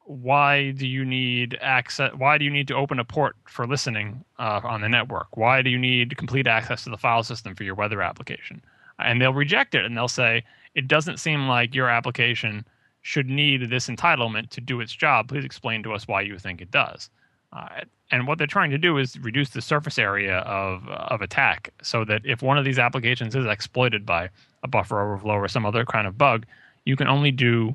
Why 0.04 0.72
do 0.72 0.86
you 0.86 1.06
need 1.06 1.58
access? 1.62 2.12
Why 2.14 2.38
do 2.38 2.44
you 2.44 2.52
need 2.52 2.68
to 2.68 2.76
open 2.76 3.00
a 3.00 3.06
port 3.06 3.38
for 3.46 3.66
listening 3.66 4.26
uh, 4.40 4.60
on 4.62 4.82
the 4.82 4.90
network? 4.90 5.38
Why 5.38 5.62
do 5.62 5.70
you 5.70 5.80
need 5.80 6.18
complete 6.18 6.48
access 6.48 6.84
to 6.84 6.90
the 6.90 6.98
file 6.98 7.24
system 7.24 7.56
for 7.56 7.64
your 7.64 7.76
weather 7.76 8.02
application? 8.02 8.62
And 9.00 9.22
they'll 9.22 9.34
reject 9.34 9.74
it 9.74 9.86
and 9.86 9.96
they'll 9.96 10.10
say, 10.10 10.44
it 10.76 10.90
doesn't 10.90 11.20
seem 11.20 11.48
like 11.48 11.74
your 11.74 11.90
application 11.90 12.66
should 13.08 13.30
need 13.30 13.70
this 13.70 13.88
entitlement 13.88 14.50
to 14.50 14.60
do 14.60 14.82
its 14.82 14.92
job. 14.92 15.30
Please 15.30 15.46
explain 15.46 15.82
to 15.82 15.94
us 15.94 16.10
why 16.10 16.20
you 16.20 16.38
think 16.38 16.60
it 16.60 16.70
does. 16.72 17.10
Uh, 17.54 17.70
and 18.12 18.28
what 18.28 18.38
they're 18.38 18.46
trying 18.46 18.70
to 18.70 18.78
do 18.78 18.98
is 18.98 19.18
reduce 19.20 19.52
the 19.52 19.62
surface 19.62 19.98
area 19.98 20.40
of 20.40 20.86
of 20.90 21.22
attack, 21.22 21.72
so 21.82 22.04
that 22.04 22.22
if 22.26 22.42
one 22.42 22.58
of 22.58 22.66
these 22.66 22.78
applications 22.78 23.34
is 23.34 23.46
exploited 23.46 24.06
by 24.06 24.30
a 24.62 24.68
buffer 24.68 25.02
overflow 25.02 25.36
or 25.36 25.48
some 25.48 25.66
other 25.66 25.86
kind 25.86 26.06
of 26.06 26.18
bug, 26.18 26.46
you 26.84 26.98
can 26.98 27.08
only 27.08 27.32
do 27.32 27.74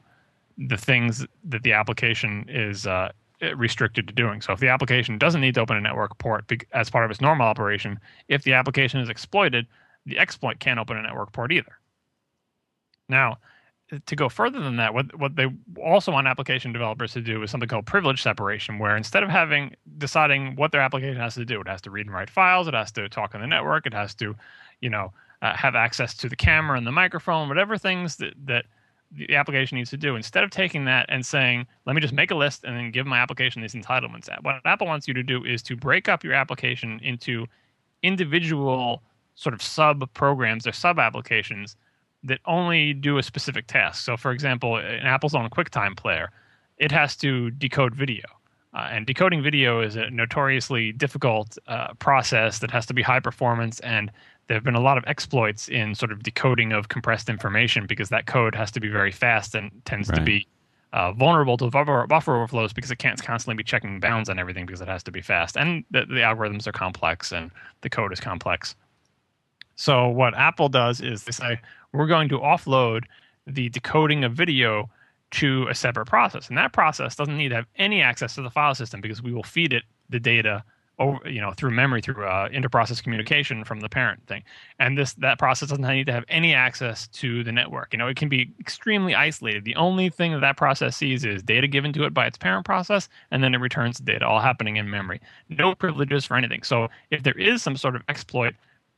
the 0.59 0.77
things 0.77 1.27
that 1.49 1.63
the 1.63 1.73
application 1.73 2.45
is 2.47 2.87
uh, 2.87 3.11
restricted 3.57 4.07
to 4.09 4.13
doing. 4.13 4.43
So 4.43 4.53
if 4.53 4.61
the 4.61 4.69
application 4.69 5.17
doesn't 5.17 5.41
need 5.41 5.55
to 5.55 5.63
open 5.63 5.79
a 5.79 5.81
network 5.81 6.19
port 6.19 6.45
as 6.73 6.91
part 6.91 7.07
of 7.07 7.11
its 7.11 7.23
normal 7.23 7.47
operation, 7.47 7.99
if 8.29 8.43
the 8.43 8.53
application 8.53 9.01
is 9.01 9.09
exploited, 9.09 9.67
the 10.05 10.19
exploit 10.19 10.59
can't 10.61 10.79
open 10.79 10.99
a 10.99 11.03
network 11.03 11.33
port 11.33 11.53
either. 11.53 11.79
Now, 13.09 13.39
to 14.07 14.17
go 14.17 14.29
further 14.29 14.61
than 14.61 14.77
that, 14.77 14.95
what 14.95 15.19
what 15.19 15.37
they 15.37 15.47
also 15.83 16.13
want 16.13 16.27
application 16.27 16.73
developers 16.73 17.13
to 17.13 17.21
do 17.21 17.43
is 17.43 17.51
something 17.51 17.69
called 17.69 17.87
privilege 17.87 18.23
separation, 18.23 18.79
where 18.79 18.97
instead 18.97 19.23
of 19.23 19.29
having 19.29 19.75
deciding 19.99 20.57
what 20.57 20.73
their 20.73 20.81
application 20.81 21.17
has 21.17 21.35
to 21.35 21.45
do, 21.45 21.61
it 21.61 21.69
has 21.69 21.83
to 21.83 21.91
read 21.91 22.07
and 22.07 22.15
write 22.15 22.31
files, 22.31 22.69
it 22.69 22.75
has 22.75 22.93
to 22.93 23.09
talk 23.09 23.35
on 23.35 23.41
the 23.41 23.47
network, 23.47 23.87
it 23.87 23.95
has 23.95 24.15
to, 24.15 24.35
you 24.81 24.89
know, 24.89 25.13
uh, 25.43 25.55
have 25.55 25.75
access 25.75 26.15
to 26.15 26.29
the 26.29 26.37
camera 26.37 26.79
and 26.79 26.87
the 26.87 26.93
microphone, 26.93 27.49
whatever 27.49 27.77
things 27.77 28.17
that 28.17 28.35
that 28.47 28.65
the 29.15 29.37
application 29.37 29.77
needs 29.77 29.91
to 29.91 29.99
do. 29.99 30.17
Instead 30.17 30.43
of 30.43 30.51
taking 30.51 30.87
that 30.87 31.05
and 31.11 31.25
saying, 31.27 31.67
let 31.85 31.95
me 31.95 32.01
just 32.01 32.15
make 32.15 32.31
a 32.31 32.35
list 32.35 32.65
and 32.65 32.75
then 32.77 32.91
give 32.91 33.07
my 33.07 33.19
application 33.19 33.61
these 33.61 33.75
entitlements, 33.75 34.31
what 34.43 34.57
Apple 34.65 34.87
wants 34.87 35.07
you 35.07 35.13
to 35.13 35.23
do 35.23 35.45
is 35.45 35.63
to 35.65 35.77
break 35.77 36.09
up 36.09 36.25
your 36.25 36.33
application 36.33 36.99
into 37.03 37.47
individual 38.03 39.03
sort 39.35 39.53
of 39.53 39.61
sub 39.61 40.11
programs 40.15 40.67
or 40.67 40.73
sub 40.73 40.99
applications 40.99 41.77
that 42.25 42.41
only 42.47 42.93
do 42.95 43.19
a 43.19 43.23
specific 43.23 43.67
task. 43.67 44.05
So, 44.05 44.17
for 44.17 44.31
example, 44.31 44.77
in 44.77 45.01
Apple's 45.01 45.35
own 45.35 45.49
QuickTime 45.51 45.97
player, 45.97 46.31
it 46.79 46.93
has 46.93 47.17
to 47.17 47.51
decode 47.51 47.95
video. 47.95 48.25
Uh, 48.75 48.89
and 48.91 49.07
decoding 49.07 49.43
video 49.43 49.81
is 49.83 49.97
a 49.97 50.09
notoriously 50.11 50.93
difficult 50.93 51.59
uh, 51.67 51.93
process 51.95 52.59
that 52.61 52.71
has 52.71 52.87
to 52.87 52.95
be 52.95 53.03
high 53.03 53.21
performance. 53.21 53.81
And 53.81 54.11
there 54.47 54.57
have 54.57 54.65
been 54.65 54.75
a 54.75 54.81
lot 54.81 54.97
of 54.97 55.05
exploits 55.07 55.69
in 55.69 55.95
sort 55.95 56.11
of 56.11 56.23
decoding 56.23 56.73
of 56.73 56.89
compressed 56.89 57.29
information 57.29 57.87
because 57.87 58.09
that 58.09 58.27
code 58.27 58.55
has 58.55 58.71
to 58.73 58.81
be 58.81 58.89
very 58.89 59.13
fast 59.13 59.55
and 59.55 59.71
tends 59.85 60.09
Right. 60.09 60.17
to 60.17 60.23
be 60.23 60.47
uh, 60.95 61.13
vulnerable 61.13 61.57
to 61.59 61.69
buffer, 61.71 62.07
buffer 62.07 62.35
overflows 62.37 62.73
because 62.73 62.91
it 62.91 62.97
can't 62.97 63.23
constantly 63.23 63.57
be 63.57 63.65
checking 63.65 64.01
bounds 64.01 64.29
on 64.29 64.39
everything 64.39 64.65
because 64.67 64.81
it 64.81 64.89
has 64.89 65.03
to 65.03 65.11
be 65.11 65.21
fast. 65.21 65.57
And 65.57 65.85
the, 65.91 66.01
the 66.07 66.17
algorithms 66.17 66.67
are 66.67 66.73
complex 66.73 67.33
and 67.33 67.51
the 67.83 67.91
code 67.91 68.13
is 68.13 68.21
complex. 68.21 68.75
So 69.77 70.09
what 70.09 70.35
Apple 70.35 70.69
does 70.69 71.01
is 71.01 71.25
they 71.25 71.33
say 71.33 71.61
we're 71.93 72.07
going 72.07 72.29
to 72.31 72.39
offload 72.39 73.05
the 73.47 73.69
decoding 73.71 74.25
of 74.25 74.33
video 74.33 74.89
to 75.33 75.67
a 75.69 75.75
separate 75.75 76.07
process. 76.07 76.49
And 76.49 76.59
that 76.59 76.73
process 76.73 77.17
doesn't 77.17 77.37
need 77.37 77.49
to 77.49 77.55
have 77.55 77.67
any 77.77 78.03
access 78.03 78.35
to 78.35 78.43
the 78.43 78.51
file 78.51 78.75
system 78.75 79.01
because 79.01 79.23
we 79.23 79.33
will 79.33 79.43
feed 79.43 79.73
it 79.73 79.83
the 80.11 80.21
data 80.21 80.63
over, 80.99 81.29
you 81.29 81.41
know, 81.41 81.53
through 81.53 81.71
memory, 81.71 82.03
through 82.03 82.25
uh, 82.25 82.49
interprocess 82.51 83.03
communication 83.03 83.65
from 83.65 83.81
the 83.81 83.89
parent 83.89 84.25
thing. 84.27 84.43
And 84.79 84.97
this 84.97 85.15
that 85.15 85.39
process 85.39 85.71
doesn't 85.71 85.87
need 85.87 86.07
to 86.07 86.13
have 86.13 86.25
any 86.29 86.55
access 86.55 87.09
to 87.09 87.43
the 87.43 87.51
network. 87.51 87.93
You 87.93 87.99
know, 87.99 88.09
it 88.09 88.17
can 88.17 88.29
be 88.29 88.53
extremely 88.61 89.15
isolated. 89.15 89.65
The 89.65 89.75
only 89.77 90.11
thing 90.11 90.33
that 90.33 90.41
that 90.41 90.59
process 90.59 90.97
sees 90.97 91.25
is 91.25 91.43
data 91.43 91.67
given 91.67 91.95
to 91.95 92.05
it 92.05 92.13
by 92.13 92.27
its 92.27 92.37
parent 92.37 92.67
process, 92.67 93.09
and 93.31 93.43
then 93.43 93.55
it 93.55 93.59
returns 93.59 93.99
the 93.99 94.05
data, 94.05 94.27
all 94.27 94.41
happening 94.41 94.77
in 94.77 94.91
memory. 94.91 95.21
No 95.49 95.75
privileges 95.75 96.27
for 96.27 96.37
anything. 96.37 96.63
So 96.63 96.89
if 97.11 97.23
there 97.23 97.39
is 97.39 97.63
some 97.63 97.77
sort 97.77 97.97
of 97.97 98.03
exploit 98.09 98.55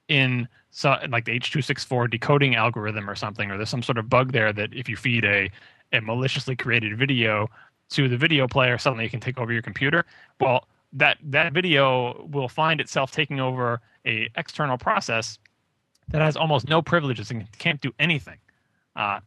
in 0.09 0.49
so, 0.77 0.97
like 1.09 1.25
the 1.25 1.39
H264 1.39 2.11
decoding 2.11 2.57
algorithm 2.57 3.09
or 3.09 3.15
something, 3.15 3.49
or 3.49 3.57
there's 3.57 3.71
some 3.71 3.83
sort 3.83 3.97
of 3.97 4.11
bug 4.11 4.33
there 4.33 4.53
that 4.53 4.75
if 4.75 4.89
you 4.89 4.97
feed 4.97 5.25
a 5.25 5.49
a 5.93 6.01
maliciously 6.01 6.57
created 6.57 6.99
video 6.99 7.49
to 7.91 8.09
the 8.09 8.17
video 8.17 8.49
player, 8.49 8.77
suddenly 8.77 9.05
it 9.05 9.11
can 9.11 9.21
take 9.21 9.39
over 9.39 9.53
your 9.53 9.63
computer. 9.63 10.05
Well, 10.41 10.67
that 10.93 11.19
that 11.23 11.53
video 11.53 12.27
will 12.29 12.49
find 12.49 12.81
itself 12.81 13.13
taking 13.13 13.39
over 13.39 13.81
a 14.05 14.29
external 14.35 14.77
process 14.77 15.39
that 16.09 16.21
has 16.21 16.37
almost 16.37 16.69
no 16.69 16.83
privileges 16.83 17.31
and 17.31 17.47
can't 17.59 17.81
do 17.81 17.93
anything. 18.01 18.39
Uh, 18.97 19.21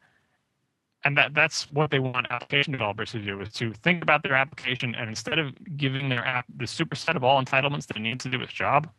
and 1.05 1.17
that 1.17 1.33
that's 1.33 1.71
what 1.71 1.91
they 1.91 1.99
want 1.99 2.27
application 2.29 2.73
developers 2.73 3.13
to 3.13 3.19
do 3.19 3.39
is 3.39 3.53
to 3.53 3.71
think 3.71 4.03
about 4.03 4.21
their 4.21 4.33
application 4.33 4.95
and 4.95 5.07
instead 5.07 5.39
of 5.39 5.53
giving 5.77 6.09
their 6.09 6.25
app 6.25 6.45
the 6.57 6.65
superset 6.65 7.15
of 7.15 7.23
all 7.23 7.41
entitlements 7.41 7.87
that 7.87 7.95
it 7.95 8.01
needs 8.01 8.21
to 8.25 8.29
do 8.29 8.41
its 8.41 8.51
job, 8.51 8.89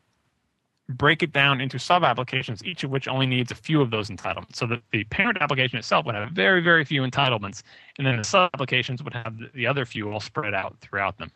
break 0.89 1.23
it 1.23 1.33
down 1.33 1.61
into 1.61 1.79
sub 1.79 2.03
applications, 2.03 2.65
each 2.65 2.83
of 2.83 2.91
which 2.91 3.09
only 3.09 3.27
needs 3.27 3.51
a 3.51 3.55
few 3.55 3.81
of 3.81 3.91
those 3.91 4.09
entitlements. 4.09 4.57
So 4.57 4.67
that 4.67 4.83
the 4.91 5.05
parent 5.05 5.39
application 5.41 5.79
itself 5.79 6.07
would 6.07 6.15
have 6.15 6.31
very, 6.31 6.61
very 6.63 6.85
few 6.85 7.03
entitlements, 7.03 7.63
and 7.99 8.07
then 8.07 8.17
the 8.17 8.25
sub 8.25 8.51
applications 8.55 9.03
would 9.03 9.15
have 9.15 9.35
the 9.55 9.67
other 9.67 9.85
few 9.85 10.11
all 10.11 10.21
spread 10.21 10.55
out 10.55 10.77
throughout 10.81 11.19
them. 11.19 11.31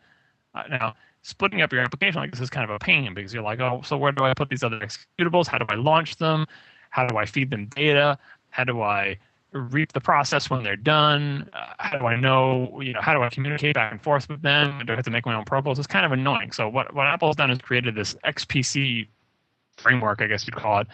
Uh, 0.55 0.63
now, 0.69 0.95
splitting 1.21 1.61
up 1.61 1.71
your 1.71 1.81
application 1.81 2.19
like 2.19 2.31
this 2.31 2.41
is 2.41 2.49
kind 2.49 2.63
of 2.63 2.75
a 2.75 2.79
pain 2.79 3.13
because 3.13 3.33
you're 3.33 3.43
like, 3.43 3.59
oh, 3.59 3.81
so 3.83 3.97
where 3.97 4.11
do 4.11 4.23
I 4.23 4.33
put 4.33 4.49
these 4.49 4.63
other 4.63 4.79
executables? 4.79 5.47
How 5.47 5.57
do 5.57 5.65
I 5.69 5.75
launch 5.75 6.17
them? 6.17 6.45
How 6.89 7.07
do 7.07 7.17
I 7.17 7.25
feed 7.25 7.49
them 7.49 7.67
data? 7.67 8.17
How 8.49 8.63
do 8.63 8.81
I 8.81 9.17
reap 9.51 9.93
the 9.93 10.01
process 10.01 10.49
when 10.49 10.63
they're 10.63 10.75
done? 10.75 11.49
Uh, 11.53 11.73
how 11.77 11.97
do 11.97 12.05
I 12.05 12.15
know, 12.15 12.79
you 12.81 12.93
know, 12.93 13.01
how 13.01 13.13
do 13.13 13.21
I 13.21 13.29
communicate 13.29 13.75
back 13.75 13.91
and 13.91 14.01
forth 14.01 14.27
with 14.29 14.41
them? 14.41 14.81
Do 14.85 14.93
I 14.93 14.95
have 14.95 15.05
to 15.05 15.11
make 15.11 15.25
my 15.25 15.35
own 15.35 15.45
protocols? 15.45 15.79
It's 15.79 15.87
kind 15.87 16.05
of 16.05 16.11
annoying. 16.11 16.51
So 16.51 16.67
what, 16.67 16.93
what 16.93 17.07
Apple's 17.07 17.35
done 17.35 17.51
is 17.51 17.59
created 17.59 17.95
this 17.95 18.15
XPC 18.25 19.07
framework, 19.77 20.21
I 20.21 20.27
guess 20.27 20.45
you'd 20.45 20.55
call 20.55 20.81
it, 20.81 20.87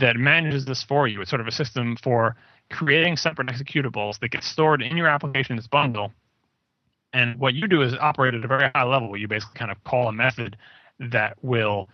that 0.00 0.16
manages 0.16 0.64
this 0.64 0.82
for 0.82 1.08
you. 1.08 1.20
It's 1.20 1.30
sort 1.30 1.40
of 1.40 1.46
a 1.46 1.52
system 1.52 1.96
for 2.02 2.36
creating 2.70 3.16
separate 3.16 3.48
executables 3.48 4.18
that 4.20 4.30
get 4.30 4.44
stored 4.44 4.82
in 4.82 4.96
your 4.96 5.08
application's 5.08 5.66
bundle. 5.66 6.12
And 7.12 7.38
what 7.38 7.54
you 7.54 7.66
do 7.66 7.82
is 7.82 7.94
operate 7.98 8.34
at 8.34 8.44
a 8.44 8.48
very 8.48 8.70
high 8.74 8.84
level 8.84 9.16
you 9.16 9.28
basically 9.28 9.58
kind 9.58 9.70
of 9.70 9.82
call 9.84 10.08
a 10.08 10.12
method 10.12 10.56
that 10.98 11.36
will 11.42 11.88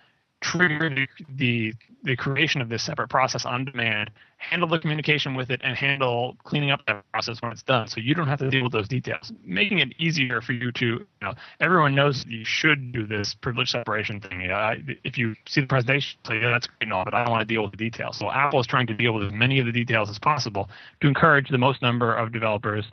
trigger 0.45 0.90
the, 1.36 1.72
the, 2.05 2.16
creation 2.16 2.61
of 2.61 2.68
this 2.68 2.82
separate 2.82 3.09
process 3.09 3.47
on 3.47 3.64
demand, 3.64 4.11
handle 4.36 4.68
the 4.68 4.78
communication 4.78 5.34
with 5.34 5.51
it, 5.51 5.61
and 5.64 5.74
handle 5.76 6.36
cleaning 6.45 6.70
up 6.70 6.80
that 6.86 7.03
process 7.12 7.40
when 7.40 7.51
it's 7.51 7.62
done. 7.62 7.88
So 7.88 8.01
you 8.01 8.14
don't 8.14 8.28
have 8.28 8.40
to 8.40 8.51
deal 8.51 8.62
with 8.62 8.72
those 8.72 8.86
details, 8.86 9.32
making 9.42 9.78
it 9.78 9.95
easier 9.99 10.42
for 10.42 10.53
you 10.53 10.70
to. 10.72 10.86
You 10.86 11.07
know, 11.22 11.32
everyone 11.61 11.95
knows 11.95 12.26
you 12.28 12.45
should 12.45 12.92
do 12.92 13.07
this 13.07 13.34
privilege 13.34 13.70
separation 13.70 14.20
thing. 14.20 14.42
You 14.42 14.49
know, 14.49 14.74
if 15.03 15.16
you 15.16 15.34
see 15.47 15.62
the 15.62 15.66
presentation, 15.66 16.18
say, 16.26 16.40
yeah, 16.40 16.51
that's 16.51 16.66
great 16.66 16.82
and 16.82 16.92
all, 16.92 17.05
but 17.05 17.14
I 17.14 17.24
don't 17.24 17.32
want 17.32 17.49
to 17.49 17.53
deal 17.53 17.62
with 17.62 17.70
the 17.70 17.78
details. 17.78 18.18
So 18.18 18.30
Apple 18.30 18.61
is 18.61 18.66
trying 18.66 18.86
to 18.88 18.95
deal 18.95 19.14
with 19.14 19.26
as 19.26 19.32
many 19.32 19.59
of 19.59 19.66
the 19.66 19.72
details 19.72 20.11
as 20.11 20.18
possible 20.18 20.68
to 21.01 21.09
encourage 21.09 21.49
the 21.49 21.59
most 21.59 21.80
number 21.80 22.14
of 22.14 22.32
developers 22.32 22.84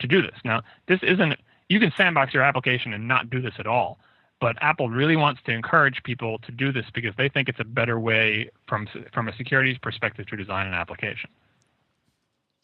to 0.00 0.06
do 0.06 0.20
this. 0.20 0.36
Now, 0.44 0.62
this 0.86 1.00
isn't. 1.02 1.34
You 1.70 1.80
can 1.80 1.92
sandbox 1.96 2.34
your 2.34 2.42
application 2.42 2.92
and 2.92 3.08
not 3.08 3.30
do 3.30 3.40
this 3.40 3.54
at 3.58 3.66
all 3.66 3.98
but 4.40 4.56
Apple 4.60 4.88
really 4.88 5.16
wants 5.16 5.42
to 5.42 5.52
encourage 5.52 6.02
people 6.02 6.38
to 6.40 6.52
do 6.52 6.72
this 6.72 6.86
because 6.94 7.14
they 7.16 7.28
think 7.28 7.48
it's 7.48 7.60
a 7.60 7.64
better 7.64 7.98
way 7.98 8.50
from 8.66 8.88
from 9.12 9.28
a 9.28 9.36
securities 9.36 9.78
perspective 9.78 10.26
to 10.26 10.36
design 10.36 10.66
an 10.66 10.74
application. 10.74 11.30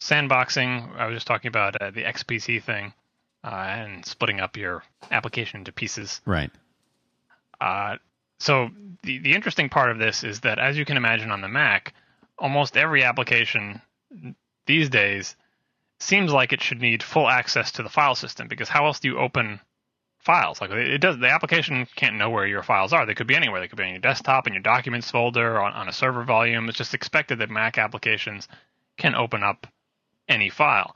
Sandboxing, 0.01 0.95
I 0.97 1.07
was 1.07 1.15
just 1.15 1.27
talking 1.27 1.49
about 1.49 1.81
uh, 1.81 1.91
the 1.91 2.03
XPC 2.03 2.61
thing 2.61 2.93
uh, 3.43 3.49
and 3.49 4.05
splitting 4.05 4.39
up 4.39 4.57
your 4.57 4.83
application 5.11 5.59
into 5.59 5.71
pieces. 5.71 6.21
Right. 6.25 6.51
Uh, 7.59 7.97
so 8.39 8.69
the 9.03 9.19
the 9.19 9.33
interesting 9.33 9.69
part 9.69 9.91
of 9.91 9.97
this 9.97 10.23
is 10.23 10.41
that, 10.41 10.59
as 10.59 10.77
you 10.77 10.85
can 10.85 10.97
imagine 10.97 11.31
on 11.31 11.41
the 11.41 11.47
Mac, 11.47 11.93
almost 12.37 12.77
every 12.77 13.03
application 13.03 13.81
these 14.65 14.89
days 14.89 15.35
seems 15.99 16.31
like 16.31 16.53
it 16.53 16.61
should 16.61 16.81
need 16.81 17.01
full 17.01 17.29
access 17.29 17.71
to 17.73 17.83
the 17.83 17.89
file 17.89 18.15
system 18.15 18.47
because 18.47 18.69
how 18.69 18.85
else 18.85 18.99
do 18.99 19.07
you 19.07 19.17
open 19.17 19.59
files. 20.25 20.59
Like 20.59 20.71
it 20.71 20.99
does, 20.99 21.17
the 21.19 21.29
application 21.29 21.87
can't 21.95 22.15
know 22.15 22.29
where 22.29 22.47
your 22.47 22.63
files 22.63 22.91
are. 22.91 23.05
They 23.05 23.13
could 23.13 23.27
be 23.27 23.35
anywhere. 23.35 23.61
They 23.61 23.67
could 23.67 23.77
be 23.77 23.83
on 23.83 23.91
your 23.91 23.99
desktop, 23.99 24.47
in 24.47 24.53
your 24.53 24.63
documents 24.63 25.11
folder, 25.11 25.61
on, 25.61 25.73
on 25.73 25.87
a 25.87 25.93
server 25.93 26.23
volume. 26.23 26.67
It's 26.67 26.77
just 26.77 26.93
expected 26.93 27.39
that 27.39 27.49
Mac 27.49 27.77
applications 27.77 28.47
can 28.97 29.15
open 29.15 29.43
up 29.43 29.67
any 30.27 30.49
file. 30.49 30.95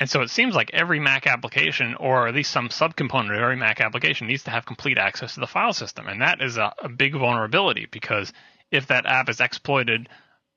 And 0.00 0.10
so 0.10 0.22
it 0.22 0.30
seems 0.30 0.54
like 0.54 0.70
every 0.72 1.00
Mac 1.00 1.26
application, 1.26 1.94
or 1.96 2.26
at 2.26 2.34
least 2.34 2.50
some 2.50 2.68
subcomponent 2.68 3.34
of 3.34 3.42
every 3.42 3.56
Mac 3.56 3.80
application, 3.80 4.26
needs 4.26 4.44
to 4.44 4.50
have 4.50 4.66
complete 4.66 4.98
access 4.98 5.34
to 5.34 5.40
the 5.40 5.46
file 5.46 5.72
system. 5.72 6.08
And 6.08 6.20
that 6.20 6.40
is 6.40 6.56
a, 6.56 6.72
a 6.78 6.88
big 6.88 7.14
vulnerability 7.14 7.86
because 7.90 8.32
if 8.70 8.88
that 8.88 9.06
app 9.06 9.28
is 9.28 9.40
exploited 9.40 10.08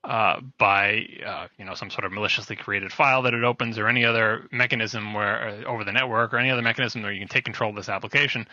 uh, 0.04 0.40
by 0.58 1.06
uh, 1.26 1.48
you 1.58 1.64
know 1.64 1.74
some 1.74 1.90
sort 1.90 2.04
of 2.04 2.12
maliciously 2.12 2.56
created 2.56 2.92
file 2.92 3.22
that 3.22 3.34
it 3.34 3.44
opens 3.44 3.78
or 3.78 3.88
any 3.88 4.04
other 4.04 4.46
mechanism 4.52 5.12
where 5.12 5.48
uh, 5.48 5.64
over 5.64 5.84
the 5.84 5.92
network 5.92 6.32
or 6.32 6.38
any 6.38 6.50
other 6.50 6.62
mechanism 6.62 7.02
where 7.02 7.12
you 7.12 7.20
can 7.20 7.28
take 7.28 7.44
control 7.44 7.70
of 7.70 7.76
this 7.76 7.88
application, 7.88 8.46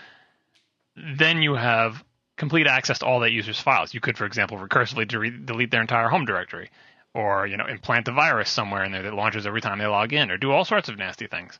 then 1.17 1.41
you 1.41 1.55
have 1.55 2.03
complete 2.37 2.67
access 2.67 2.99
to 2.99 3.05
all 3.05 3.21
that 3.21 3.31
user's 3.31 3.59
files. 3.59 3.93
You 3.93 3.99
could, 3.99 4.17
for 4.17 4.25
example, 4.25 4.57
recursively 4.57 5.07
delete 5.45 5.71
their 5.71 5.81
entire 5.81 6.09
home 6.09 6.25
directory, 6.25 6.69
or 7.13 7.45
you 7.45 7.57
know 7.57 7.67
implant 7.67 8.07
a 8.07 8.11
virus 8.11 8.49
somewhere 8.49 8.83
in 8.83 8.91
there 8.91 9.03
that 9.03 9.13
launches 9.13 9.45
every 9.45 9.61
time 9.61 9.77
they 9.79 9.85
log 9.85 10.13
in, 10.13 10.31
or 10.31 10.37
do 10.37 10.51
all 10.51 10.65
sorts 10.65 10.89
of 10.89 10.97
nasty 10.97 11.27
things. 11.27 11.59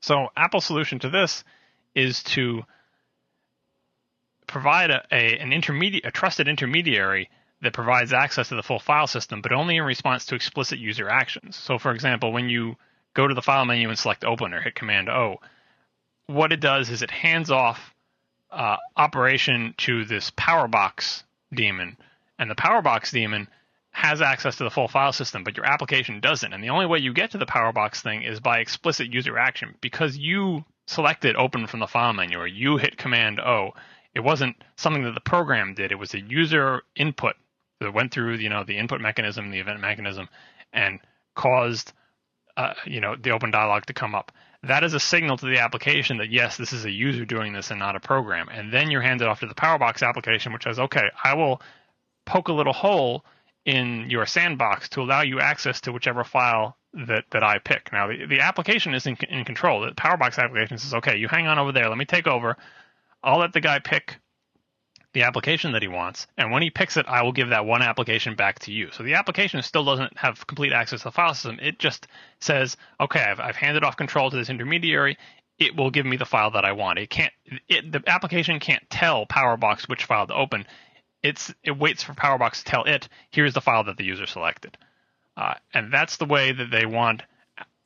So 0.00 0.28
Apple's 0.36 0.64
solution 0.64 0.98
to 1.00 1.10
this 1.10 1.44
is 1.94 2.22
to 2.22 2.62
provide 4.46 4.90
a, 4.90 5.04
a 5.12 5.38
an 5.38 5.52
intermediate, 5.52 6.06
a 6.06 6.10
trusted 6.10 6.48
intermediary 6.48 7.28
that 7.62 7.72
provides 7.72 8.12
access 8.12 8.48
to 8.48 8.56
the 8.56 8.62
full 8.62 8.78
file 8.78 9.06
system, 9.06 9.42
but 9.42 9.52
only 9.52 9.76
in 9.76 9.82
response 9.82 10.26
to 10.26 10.34
explicit 10.34 10.78
user 10.78 11.08
actions. 11.08 11.56
So, 11.56 11.78
for 11.78 11.92
example, 11.92 12.32
when 12.32 12.48
you 12.48 12.76
go 13.14 13.26
to 13.26 13.34
the 13.34 13.42
file 13.42 13.64
menu 13.64 13.88
and 13.88 13.98
select 13.98 14.24
open 14.24 14.54
or 14.54 14.60
hit 14.60 14.74
Command 14.74 15.08
O, 15.08 15.40
what 16.26 16.52
it 16.52 16.60
does 16.60 16.90
is 16.90 17.02
it 17.02 17.10
hands 17.10 17.50
off 17.50 17.94
uh, 18.50 18.76
operation 18.96 19.74
to 19.78 20.04
this 20.04 20.30
PowerBox 20.30 21.22
daemon, 21.52 21.96
and 22.38 22.50
the 22.50 22.54
PowerBox 22.54 23.10
daemon 23.10 23.48
has 23.90 24.22
access 24.22 24.56
to 24.56 24.64
the 24.64 24.70
full 24.70 24.86
file 24.86 25.12
system, 25.12 25.42
but 25.42 25.56
your 25.56 25.66
application 25.66 26.20
doesn't. 26.20 26.52
And 26.52 26.62
the 26.62 26.68
only 26.68 26.86
way 26.86 26.98
you 26.98 27.12
get 27.12 27.32
to 27.32 27.38
the 27.38 27.46
PowerBox 27.46 28.00
thing 28.00 28.22
is 28.22 28.38
by 28.38 28.58
explicit 28.58 29.12
user 29.12 29.36
action 29.36 29.74
because 29.80 30.16
you 30.16 30.64
selected 30.86 31.34
open 31.36 31.66
from 31.66 31.80
the 31.80 31.86
file 31.86 32.12
menu 32.12 32.38
or 32.38 32.46
you 32.46 32.76
hit 32.76 32.96
Command 32.96 33.40
O. 33.40 33.72
It 34.14 34.20
wasn't 34.20 34.62
something 34.76 35.02
that 35.02 35.14
the 35.14 35.20
program 35.20 35.74
did. 35.74 35.90
It 35.90 35.98
was 35.98 36.14
a 36.14 36.20
user 36.20 36.82
input 36.94 37.34
that 37.80 37.94
went 37.94 38.12
through 38.12 38.34
you 38.34 38.48
know 38.48 38.64
the 38.64 38.76
input 38.76 39.00
mechanism, 39.00 39.50
the 39.50 39.60
event 39.60 39.80
mechanism, 39.80 40.28
and 40.72 41.00
caused 41.34 41.92
uh, 42.56 42.74
you 42.84 43.00
know 43.00 43.16
the 43.16 43.30
open 43.30 43.50
dialog 43.50 43.86
to 43.86 43.92
come 43.92 44.14
up. 44.14 44.32
That 44.64 44.82
is 44.82 44.92
a 44.94 45.00
signal 45.00 45.36
to 45.36 45.46
the 45.46 45.60
application 45.60 46.18
that 46.18 46.30
yes, 46.30 46.56
this 46.56 46.72
is 46.72 46.84
a 46.84 46.90
user 46.90 47.24
doing 47.24 47.52
this 47.52 47.70
and 47.70 47.78
not 47.78 47.94
a 47.94 48.00
program. 48.00 48.48
And 48.48 48.72
then 48.72 48.90
you're 48.90 49.02
handed 49.02 49.28
off 49.28 49.40
to 49.40 49.46
the 49.46 49.54
PowerBox 49.54 50.06
application, 50.06 50.52
which 50.52 50.64
says, 50.64 50.80
okay, 50.80 51.10
I 51.22 51.34
will 51.34 51.62
poke 52.26 52.48
a 52.48 52.52
little 52.52 52.72
hole 52.72 53.24
in 53.64 54.10
your 54.10 54.26
sandbox 54.26 54.88
to 54.90 55.02
allow 55.02 55.20
you 55.20 55.38
access 55.38 55.80
to 55.82 55.92
whichever 55.92 56.24
file 56.24 56.76
that, 56.92 57.24
that 57.30 57.44
I 57.44 57.58
pick. 57.58 57.92
Now, 57.92 58.08
the, 58.08 58.26
the 58.26 58.40
application 58.40 58.94
is 58.94 59.06
in, 59.06 59.16
in 59.28 59.44
control. 59.44 59.82
The 59.82 59.92
PowerBox 59.92 60.38
application 60.38 60.78
says, 60.78 60.94
okay, 60.94 61.18
you 61.18 61.28
hang 61.28 61.46
on 61.46 61.60
over 61.60 61.70
there. 61.70 61.88
Let 61.88 61.98
me 61.98 62.04
take 62.04 62.26
over. 62.26 62.56
I'll 63.22 63.38
let 63.38 63.52
the 63.52 63.60
guy 63.60 63.78
pick 63.78 64.16
the 65.12 65.22
application 65.22 65.72
that 65.72 65.82
he 65.82 65.88
wants. 65.88 66.26
And 66.36 66.52
when 66.52 66.62
he 66.62 66.70
picks 66.70 66.96
it, 66.96 67.06
I 67.08 67.22
will 67.22 67.32
give 67.32 67.48
that 67.48 67.64
one 67.64 67.82
application 67.82 68.34
back 68.34 68.58
to 68.60 68.72
you. 68.72 68.90
So 68.92 69.02
the 69.02 69.14
application 69.14 69.62
still 69.62 69.84
doesn't 69.84 70.16
have 70.18 70.46
complete 70.46 70.72
access 70.72 71.00
to 71.00 71.04
the 71.04 71.12
file 71.12 71.34
system. 71.34 71.58
It 71.60 71.78
just 71.78 72.06
says, 72.40 72.76
okay, 73.00 73.20
I've, 73.20 73.40
I've 73.40 73.56
handed 73.56 73.84
off 73.84 73.96
control 73.96 74.30
to 74.30 74.36
this 74.36 74.50
intermediary. 74.50 75.16
It 75.58 75.76
will 75.76 75.90
give 75.90 76.06
me 76.06 76.16
the 76.16 76.26
file 76.26 76.52
that 76.52 76.64
I 76.64 76.72
want. 76.72 76.98
It 76.98 77.10
can't. 77.10 77.32
It, 77.68 77.90
the 77.90 78.02
application 78.06 78.60
can't 78.60 78.88
tell 78.90 79.26
PowerBox 79.26 79.88
which 79.88 80.04
file 80.04 80.26
to 80.26 80.34
open. 80.34 80.66
It's 81.22 81.52
it 81.64 81.76
waits 81.76 82.04
for 82.04 82.12
PowerBox 82.12 82.58
to 82.58 82.64
tell 82.64 82.84
it 82.84 83.08
here's 83.30 83.54
the 83.54 83.60
file 83.60 83.82
that 83.84 83.96
the 83.96 84.04
user 84.04 84.26
selected, 84.26 84.78
uh, 85.36 85.54
and 85.74 85.92
that's 85.92 86.18
the 86.18 86.26
way 86.26 86.52
that 86.52 86.70
they 86.70 86.86
want 86.86 87.22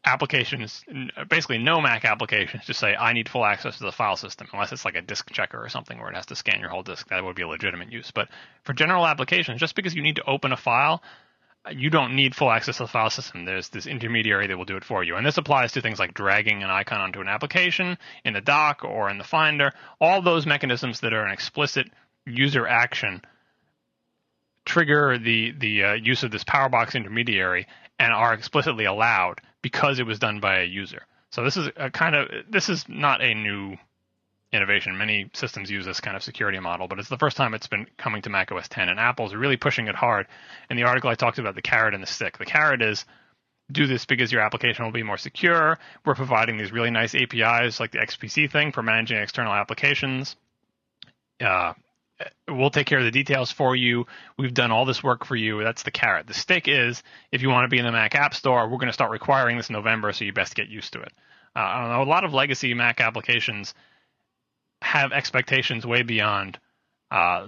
applications, 0.05 0.85
basically 1.29 1.59
no 1.59 1.81
Mac 1.81 2.05
applications, 2.05 2.67
to 2.67 2.75
say 2.75 2.95
I 2.95 3.13
need 3.13 3.29
full 3.29 3.45
access 3.45 3.79
to 3.79 3.85
the 3.85 3.93
file 3.93 4.17
system, 4.17 4.49
unless 4.53 4.73
it's 4.73 4.85
like 4.85 4.97
a 4.97 5.03
disk 5.03 5.31
checker 5.31 5.63
or 5.63 5.69
something 5.69 5.99
where 5.99 6.11
it 6.11 6.17
has 6.17 6.27
to 6.27 6.37
scan 6.37 6.61
your 6.61 6.71
whole 6.71 6.83
disk. 6.83 7.09
That 7.09 7.25
would 7.25 7.37
be 7.37 7.43
a 7.43 7.49
legitimate 7.49 7.93
use. 7.93 8.11
But 8.11 8.29
for 8.65 8.73
general 8.73 9.07
applications, 9.07 9.61
just 9.61 9.77
because 9.77 9.95
you 9.95 10.03
need 10.03 10.17
to 10.17 10.25
open 10.25 10.53
a 10.53 10.57
file, 10.57 11.03
you 11.71 11.91
don't 11.91 12.17
need 12.17 12.35
full 12.35 12.51
access 12.51 12.79
to 12.79 12.85
the 12.85 12.89
file 12.89 13.11
system. 13.11 13.45
There's 13.45 13.69
this 13.69 13.87
intermediary 13.87 14.49
that 14.49 14.59
will 14.59 14.65
do 14.65 14.77
it 14.77 14.85
for 14.85 15.05
you. 15.05 15.15
And 15.15 15.25
this 15.25 15.39
applies 15.39 15.73
to 15.73 15.81
things 15.81 16.01
like 16.01 16.15
dragging 16.15 16.63
an 16.65 16.71
icon 16.71 17.01
onto 17.01 17.21
an 17.21 17.29
application 17.29 17.97
in 18.25 18.33
the 18.33 18.41
dock 18.41 18.85
or 18.85 19.09
in 19.09 19.19
the 19.19 19.25
Finder. 19.25 19.73
All 20.01 20.23
those 20.23 20.47
mechanisms 20.47 21.01
that 21.01 21.13
are 21.13 21.25
an 21.25 21.33
explicit 21.33 21.89
user 22.27 22.67
action 22.67 23.23
trigger 24.65 25.19
the 25.19 25.53
the 25.59 25.85
uh, 25.85 25.93
use 25.95 26.23
of 26.23 26.31
this 26.31 26.45
PowerBox 26.45 26.95
intermediary 26.95 27.67
and 27.99 28.13
are 28.13 28.33
explicitly 28.35 28.85
allowed 28.85 29.41
because 29.63 29.99
it 29.99 30.07
was 30.07 30.19
done 30.19 30.41
by 30.41 30.61
a 30.61 30.65
user. 30.65 31.03
So 31.31 31.45
this 31.45 31.57
is 31.57 31.69
a 31.77 31.91
kind 31.91 32.15
of 32.15 32.29
this 32.51 32.69
is 32.69 32.85
not 32.89 33.23
a 33.23 33.35
new 33.35 33.77
innovation. 34.53 34.99
Many 34.99 35.31
systems 35.33 35.71
use 35.71 35.87
this 35.87 36.01
kind 36.01 36.17
of 36.17 36.23
security 36.23 36.59
model, 36.59 36.89
but 36.89 36.99
it's 36.99 37.09
the 37.09 37.17
first 37.17 37.37
time 37.37 37.55
it's 37.55 37.69
been 37.69 37.87
coming 37.97 38.21
to 38.23 38.31
Mac 38.31 38.53
OS 38.53 38.69
10, 38.69 38.89
and 38.91 39.01
Apple's 39.01 39.35
really 39.35 39.57
pushing 39.57 39.89
it 39.89 39.95
hard. 39.95 40.27
In 40.69 40.77
the 40.77 40.83
article, 40.83 41.09
I 41.09 41.15
talked 41.15 41.39
about 41.39 41.55
the 41.55 41.63
carrot 41.63 41.95
and 41.95 42.03
the 42.03 42.07
stick. 42.07 42.37
The 42.37 42.45
carrot 42.45 42.83
is 42.83 43.07
do 43.71 43.87
this 43.87 44.05
because 44.05 44.31
your 44.31 44.43
application 44.43 44.85
will 44.85 44.93
be 44.93 45.03
more 45.03 45.17
secure. 45.17 45.79
We're 46.05 46.15
providing 46.15 46.59
these 46.59 46.73
really 46.73 46.91
nice 46.91 47.15
APIs 47.15 47.81
like 47.81 47.93
the 47.93 47.99
XPC 47.99 48.51
thing 48.51 48.73
for 48.73 48.83
managing 48.83 49.17
external 49.19 49.55
applications. 49.55 50.37
Uh, 51.41 51.73
we'll 52.49 52.71
take 52.71 52.87
care 52.87 52.99
of 52.99 53.05
the 53.05 53.11
details 53.11 53.53
for 53.53 53.75
you. 53.77 54.07
We've 54.39 54.55
done 54.55 54.71
all 54.71 54.85
this 54.85 55.03
work 55.03 55.25
for 55.25 55.37
you. 55.37 55.63
That's 55.63 55.83
the 55.83 55.91
carrot. 55.91 56.27
The 56.27 56.35
stick 56.35 56.69
is 56.69 57.03
if 57.31 57.43
you 57.43 57.49
want 57.49 57.65
to 57.65 57.69
be 57.69 57.79
in 57.79 57.85
the 57.85 57.93
Mac 57.93 58.15
App 58.15 58.35
Store, 58.35 58.69
we're 58.69 58.79
going 58.79 58.89
to 58.89 58.93
start 58.93 59.11
requiring 59.11 59.57
this 59.57 59.69
in 59.69 59.75
November, 59.75 60.13
so 60.13 60.25
you 60.25 60.33
best 60.33 60.55
get 60.55 60.69
used 60.69 60.93
to 60.95 61.01
it. 61.01 61.13
Uh, 61.55 61.61
I 61.61 61.81
don't 61.81 61.91
know. 61.91 62.03
A 62.03 62.11
lot 62.11 62.25
of 62.25 62.33
legacy 62.33 62.75
Mac 62.75 63.01
applications 63.01 63.75
have 64.81 65.13
expectations 65.13 65.87
way 65.87 66.03
beyond 66.03 66.59
uh, 67.11 67.47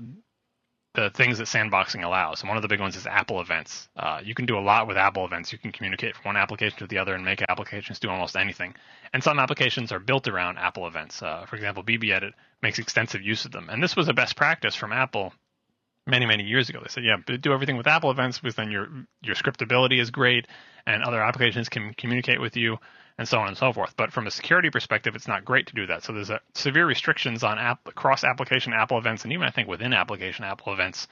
the 0.95 1.11
things 1.11 1.39
that 1.39 1.49
sandboxing 1.49 2.05
allows. 2.05 2.41
And 2.41 2.49
one 2.49 2.57
of 2.57 2.63
the 2.63 2.69
big 2.69 2.81
ones 2.81 2.97
is 2.97 3.07
Apple 3.07 3.41
events. 3.41 3.89
Uh, 3.97 4.21
you 4.23 4.35
can 4.35 4.47
do 4.47 4.57
a 4.57 4.61
lot 4.61 4.87
with 4.87 4.97
Apple 4.97 5.25
events. 5.25 5.53
You 5.53 5.59
can 5.59 5.73
communicate 5.73 6.15
from 6.15 6.27
one 6.27 6.37
application 6.37 6.79
to 6.79 6.87
the 6.87 6.99
other 6.99 7.15
and 7.15 7.25
make 7.25 7.43
applications 7.49 7.99
do 7.99 8.09
almost 8.09 8.37
anything. 8.37 8.75
And 9.13 9.23
some 9.23 9.41
applications 9.41 9.91
are 9.91 9.99
built 9.99 10.29
around 10.29 10.59
Apple 10.59 10.87
events. 10.87 11.21
Uh, 11.21 11.47
for 11.47 11.57
example, 11.57 11.83
BBEdit 11.83 12.33
makes 12.65 12.81
extensive 12.81 13.23
use 13.23 13.45
of 13.45 13.53
them. 13.53 13.69
And 13.71 13.81
this 13.81 13.95
was 13.95 14.09
a 14.09 14.13
best 14.13 14.35
practice 14.35 14.75
from 14.75 14.93
Apple 14.93 15.33
many 16.07 16.27
many 16.27 16.43
years 16.43 16.69
ago. 16.69 16.81
They 16.81 16.89
said, 16.89 17.05
yeah, 17.05 17.37
do 17.37 17.53
everything 17.53 17.77
with 17.77 17.87
Apple 17.87 18.11
events 18.11 18.41
because 18.41 18.57
then 18.57 18.73
your 18.73 18.89
your 19.23 19.37
scriptability 19.37 20.01
is 20.01 20.11
great 20.11 20.49
and 20.87 21.03
other 21.03 21.23
applications 21.23 21.69
can 21.69 21.95
communicate 21.95 22.41
with 22.41 22.57
you 22.57 22.79
and 23.17 23.29
so 23.29 23.39
on 23.39 23.49
and 23.49 23.57
so 23.57 23.73
forth. 23.73 23.95
But 23.97 24.13
from 24.13 24.27
a 24.27 24.31
security 24.31 24.71
perspective, 24.71 25.15
it's 25.15 25.29
not 25.29 25.45
great 25.45 25.69
to 25.69 25.75
do 25.75 25.87
that. 25.87 26.03
So 26.03 26.13
there's 26.13 26.31
a, 26.31 26.41
severe 26.55 26.85
restrictions 26.85 27.45
on 27.45 27.59
app, 27.59 27.95
cross 27.95 28.25
application 28.25 28.73
Apple 28.73 28.99
events, 28.99 29.23
and 29.23 29.33
even 29.33 29.47
I 29.47 29.51
think 29.51 29.69
within 29.69 29.93
application 29.93 30.45
Apple 30.45 30.73
events 30.73 31.07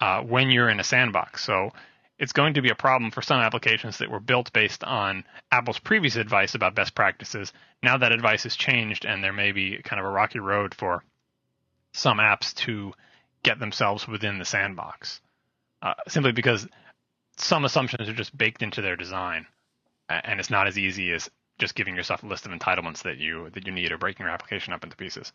uh, 0.00 0.20
when 0.20 0.50
you're 0.50 0.68
in 0.68 0.78
a 0.78 0.84
sandbox. 0.84 1.42
So 1.42 1.72
it's 2.18 2.32
going 2.32 2.54
to 2.54 2.62
be 2.62 2.70
a 2.70 2.74
problem 2.74 3.10
for 3.10 3.22
some 3.22 3.40
applications 3.40 3.98
that 3.98 4.10
were 4.10 4.20
built 4.20 4.52
based 4.52 4.82
on 4.84 5.24
Apple's 5.52 5.78
previous 5.78 6.16
advice 6.16 6.54
about 6.54 6.74
best 6.74 6.94
practices. 6.94 7.52
Now 7.82 7.98
that 7.98 8.12
advice 8.12 8.44
has 8.44 8.56
changed, 8.56 9.04
and 9.04 9.22
there 9.22 9.32
may 9.32 9.52
be 9.52 9.80
kind 9.82 10.00
of 10.00 10.06
a 10.06 10.10
rocky 10.10 10.38
road 10.38 10.74
for 10.74 11.04
some 11.92 12.18
apps 12.18 12.54
to 12.54 12.92
get 13.42 13.58
themselves 13.58 14.08
within 14.08 14.38
the 14.38 14.44
sandbox, 14.44 15.20
uh, 15.82 15.94
simply 16.08 16.32
because 16.32 16.66
some 17.36 17.64
assumptions 17.64 18.08
are 18.08 18.14
just 18.14 18.36
baked 18.36 18.62
into 18.62 18.80
their 18.80 18.96
design 18.96 19.46
and 20.08 20.40
it's 20.40 20.50
not 20.50 20.66
as 20.66 20.78
easy 20.78 21.12
as 21.12 21.30
just 21.58 21.74
giving 21.74 21.96
yourself 21.96 22.22
a 22.22 22.26
list 22.26 22.46
of 22.46 22.52
entitlements 22.52 23.02
that 23.02 23.18
you 23.18 23.50
that 23.50 23.66
you 23.66 23.72
need 23.72 23.92
or 23.92 23.98
breaking 23.98 24.24
your 24.24 24.32
application 24.32 24.72
up 24.72 24.84
into 24.84 24.96
pieces. 24.96 25.32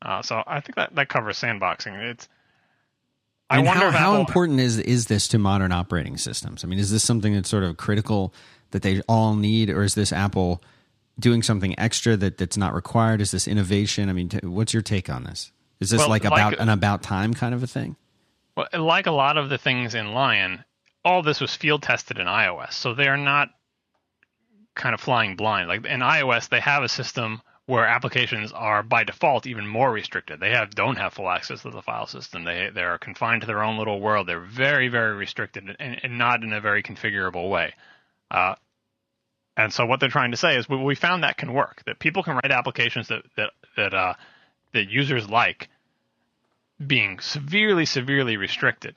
Uh, 0.00 0.22
so 0.22 0.42
I 0.46 0.60
think 0.60 0.76
that 0.76 0.94
that 0.94 1.08
covers 1.08 1.38
sandboxing. 1.38 1.94
It's 2.10 2.28
I 3.50 3.58
and 3.58 3.66
wonder 3.66 3.90
how, 3.90 4.12
how 4.12 4.20
important 4.20 4.60
is 4.60 4.78
is 4.78 5.06
this 5.06 5.28
to 5.28 5.38
modern 5.38 5.72
operating 5.72 6.16
systems? 6.18 6.64
I 6.64 6.68
mean, 6.68 6.78
is 6.78 6.90
this 6.90 7.02
something 7.02 7.34
that's 7.34 7.48
sort 7.48 7.64
of 7.64 7.76
critical 7.76 8.34
that 8.72 8.82
they 8.82 9.00
all 9.08 9.34
need, 9.34 9.70
or 9.70 9.82
is 9.82 9.94
this 9.94 10.12
Apple 10.12 10.62
doing 11.18 11.42
something 11.42 11.78
extra 11.78 12.16
that 12.16 12.36
that's 12.36 12.56
not 12.56 12.74
required? 12.74 13.20
Is 13.20 13.30
this 13.30 13.48
innovation? 13.48 14.08
I 14.08 14.12
mean, 14.12 14.28
t- 14.28 14.46
what's 14.46 14.74
your 14.74 14.82
take 14.82 15.08
on 15.08 15.24
this? 15.24 15.50
Is 15.80 15.90
this 15.90 16.00
well, 16.00 16.10
like 16.10 16.24
about 16.24 16.52
like, 16.52 16.60
an 16.60 16.68
about 16.68 17.02
time 17.02 17.32
kind 17.32 17.54
of 17.54 17.62
a 17.62 17.66
thing? 17.66 17.96
Well, 18.56 18.68
like 18.74 19.06
a 19.06 19.12
lot 19.12 19.38
of 19.38 19.48
the 19.48 19.58
things 19.58 19.94
in 19.94 20.12
Lion, 20.12 20.64
all 21.04 21.22
this 21.22 21.40
was 21.40 21.54
field 21.54 21.82
tested 21.82 22.18
in 22.18 22.26
iOS, 22.26 22.72
so 22.72 22.92
they 22.92 23.08
are 23.08 23.16
not 23.16 23.48
kind 24.74 24.94
of 24.94 25.00
flying 25.00 25.36
blind. 25.36 25.68
Like 25.68 25.86
in 25.86 26.00
iOS, 26.00 26.48
they 26.48 26.60
have 26.60 26.82
a 26.82 26.88
system 26.88 27.40
where 27.68 27.86
applications 27.86 28.50
are 28.52 28.82
by 28.82 29.04
default 29.04 29.46
even 29.46 29.66
more 29.66 29.92
restricted. 29.92 30.40
They 30.40 30.50
have 30.50 30.74
don't 30.74 30.96
have 30.96 31.12
full 31.12 31.28
access 31.28 31.62
to 31.62 31.70
the 31.70 31.82
file 31.82 32.06
system. 32.06 32.44
They 32.44 32.70
they 32.74 32.82
are 32.82 32.98
confined 32.98 33.42
to 33.42 33.46
their 33.46 33.62
own 33.62 33.78
little 33.78 34.00
world. 34.00 34.26
They're 34.26 34.40
very 34.40 34.88
very 34.88 35.14
restricted 35.14 35.76
and, 35.78 36.00
and 36.02 36.18
not 36.18 36.42
in 36.42 36.52
a 36.52 36.60
very 36.60 36.82
configurable 36.82 37.50
way. 37.50 37.74
Uh, 38.30 38.54
and 39.56 39.72
so 39.72 39.86
what 39.86 40.00
they're 40.00 40.08
trying 40.08 40.30
to 40.30 40.36
say 40.36 40.56
is 40.56 40.68
we, 40.68 40.94
found 40.94 41.24
that 41.24 41.36
can 41.36 41.52
work. 41.52 41.82
That 41.84 41.98
people 41.98 42.22
can 42.22 42.34
write 42.34 42.50
applications 42.50 43.08
that 43.08 43.22
that 43.36 43.50
that 43.76 43.94
uh, 43.94 44.14
that 44.72 44.88
users 44.88 45.28
like 45.28 45.68
being 46.84 47.20
severely 47.20 47.84
severely 47.84 48.36
restricted 48.36 48.94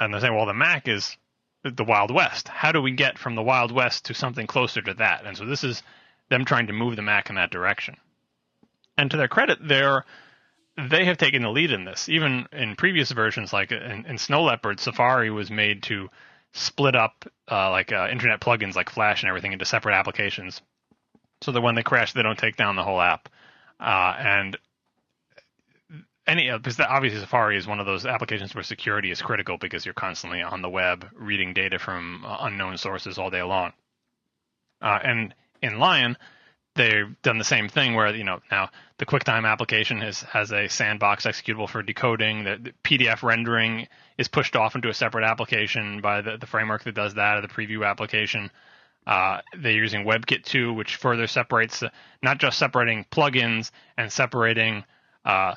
and 0.00 0.12
they're 0.12 0.20
saying, 0.22 0.34
well, 0.34 0.46
the 0.46 0.54
Mac 0.54 0.88
is 0.88 1.16
the 1.62 1.84
Wild 1.84 2.10
West. 2.10 2.48
How 2.48 2.72
do 2.72 2.80
we 2.80 2.92
get 2.92 3.18
from 3.18 3.34
the 3.34 3.42
Wild 3.42 3.70
West 3.70 4.06
to 4.06 4.14
something 4.14 4.46
closer 4.46 4.80
to 4.80 4.94
that? 4.94 5.26
And 5.26 5.36
so 5.36 5.44
this 5.44 5.62
is 5.62 5.82
them 6.30 6.44
trying 6.44 6.68
to 6.68 6.72
move 6.72 6.96
the 6.96 7.02
Mac 7.02 7.28
in 7.28 7.36
that 7.36 7.50
direction. 7.50 7.96
And 8.96 9.10
to 9.10 9.16
their 9.16 9.28
credit, 9.28 9.58
they're 9.62 10.04
they 10.88 11.04
have 11.04 11.18
taken 11.18 11.42
the 11.42 11.50
lead 11.50 11.72
in 11.72 11.84
this. 11.84 12.08
Even 12.08 12.46
in 12.52 12.76
previous 12.76 13.10
versions, 13.10 13.52
like 13.52 13.72
in, 13.72 14.06
in 14.06 14.18
Snow 14.18 14.44
Leopard, 14.44 14.80
Safari 14.80 15.30
was 15.30 15.50
made 15.50 15.82
to 15.84 16.08
split 16.52 16.96
up 16.96 17.24
uh, 17.50 17.70
like 17.70 17.92
uh, 17.92 18.08
internet 18.10 18.40
plugins 18.40 18.76
like 18.76 18.90
Flash 18.90 19.22
and 19.22 19.28
everything 19.28 19.52
into 19.52 19.64
separate 19.64 19.94
applications, 19.94 20.60
so 21.42 21.52
that 21.52 21.60
when 21.60 21.74
they 21.74 21.82
crash, 21.82 22.12
they 22.12 22.22
don't 22.22 22.38
take 22.38 22.56
down 22.56 22.76
the 22.76 22.84
whole 22.84 23.00
app. 23.00 23.28
Uh, 23.78 24.14
and 24.18 24.58
any 26.26 26.50
because 26.50 26.78
obviously 26.80 27.20
Safari 27.20 27.56
is 27.56 27.66
one 27.66 27.80
of 27.80 27.86
those 27.86 28.06
applications 28.06 28.54
where 28.54 28.62
security 28.62 29.10
is 29.10 29.20
critical 29.20 29.58
because 29.58 29.84
you're 29.84 29.94
constantly 29.94 30.42
on 30.42 30.62
the 30.62 30.68
web 30.68 31.06
reading 31.14 31.52
data 31.52 31.78
from 31.78 32.24
uh, 32.24 32.38
unknown 32.40 32.76
sources 32.78 33.18
all 33.18 33.30
day 33.30 33.42
long. 33.42 33.72
Uh, 34.80 34.98
and 35.02 35.34
in 35.62 35.78
Lion, 35.78 36.16
they've 36.74 37.20
done 37.22 37.38
the 37.38 37.44
same 37.44 37.68
thing 37.68 37.94
where 37.94 38.14
you 38.14 38.24
know 38.24 38.40
now 38.50 38.70
the 38.98 39.06
QuickTime 39.06 39.46
application 39.46 40.00
has 40.00 40.20
has 40.22 40.52
a 40.52 40.68
sandbox 40.68 41.26
executable 41.26 41.68
for 41.68 41.82
decoding. 41.82 42.44
The, 42.44 42.58
the 42.62 42.72
PDF 42.84 43.22
rendering 43.22 43.88
is 44.18 44.28
pushed 44.28 44.56
off 44.56 44.74
into 44.74 44.88
a 44.88 44.94
separate 44.94 45.24
application 45.24 46.00
by 46.00 46.20
the, 46.20 46.36
the 46.36 46.46
framework 46.46 46.84
that 46.84 46.94
does 46.94 47.14
that, 47.14 47.38
or 47.38 47.40
the 47.40 47.48
preview 47.48 47.88
application. 47.88 48.50
Uh, 49.06 49.40
they're 49.56 49.72
using 49.72 50.04
WebKit 50.04 50.44
2, 50.44 50.74
which 50.74 50.96
further 50.96 51.26
separates, 51.26 51.82
uh, 51.82 51.88
not 52.22 52.38
just 52.38 52.58
separating 52.58 53.06
plugins 53.10 53.70
and 53.96 54.12
separating 54.12 54.84
uh, 55.24 55.54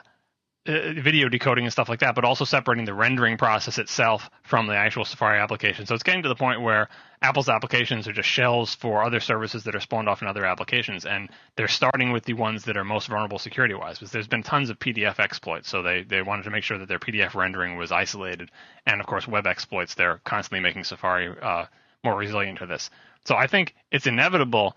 uh, 0.66 0.94
video 0.94 1.28
decoding 1.28 1.66
and 1.66 1.74
stuff 1.74 1.90
like 1.90 2.00
that, 2.00 2.16
but 2.16 2.24
also 2.24 2.46
separating 2.46 2.86
the 2.86 2.94
rendering 2.94 3.38
process 3.38 3.78
itself 3.80 4.30
from 4.44 4.66
the 4.68 4.76
actual 4.76 5.04
Safari 5.04 5.40
application. 5.40 5.86
So 5.86 5.94
it's 5.94 6.04
getting 6.04 6.24
to 6.24 6.30
the 6.30 6.36
point 6.36 6.62
where 6.62 6.88
Apple's 7.24 7.48
applications 7.48 8.06
are 8.08 8.14
just 8.14 8.28
shells 8.28 8.76
for 8.76 9.02
other 9.02 9.22
services 9.22 9.64
that 9.64 9.76
are 9.76 9.80
spawned 9.80 10.10
off 10.10 10.22
in 10.22 10.28
other 10.28 10.46
applications, 10.46 11.06
and 11.06 11.30
they're 11.56 11.70
starting 11.70 12.12
with 12.12 12.26
the 12.26 12.34
ones 12.34 12.66
that 12.66 12.76
are 12.76 12.84
most 12.84 13.08
vulnerable 13.08 13.40
security-wise. 13.40 13.98
Because 13.98 14.12
there's 14.12 14.28
been 14.28 14.44
tons 14.44 14.70
of 14.70 14.78
PDF 14.78 15.20
exploits, 15.20 15.70
so 15.70 15.82
they 15.82 16.04
they 16.04 16.22
wanted 16.22 16.44
to 16.44 16.52
make 16.52 16.66
sure 16.66 16.78
that 16.78 16.90
their 16.90 17.00
PDF 17.00 17.34
rendering 17.34 17.78
was 17.78 17.94
isolated, 17.94 18.52
and 18.86 19.00
of 19.00 19.08
course 19.08 19.26
web 19.26 19.48
exploits. 19.48 19.96
They're 19.96 20.20
constantly 20.26 20.60
making 20.60 20.84
Safari 20.84 21.34
uh, 21.42 21.66
more 22.04 22.18
resilient 22.18 22.60
to 22.60 22.66
this. 22.66 22.90
So 23.26 23.36
I 23.36 23.48
think 23.48 23.74
it's 23.90 24.06
inevitable 24.06 24.76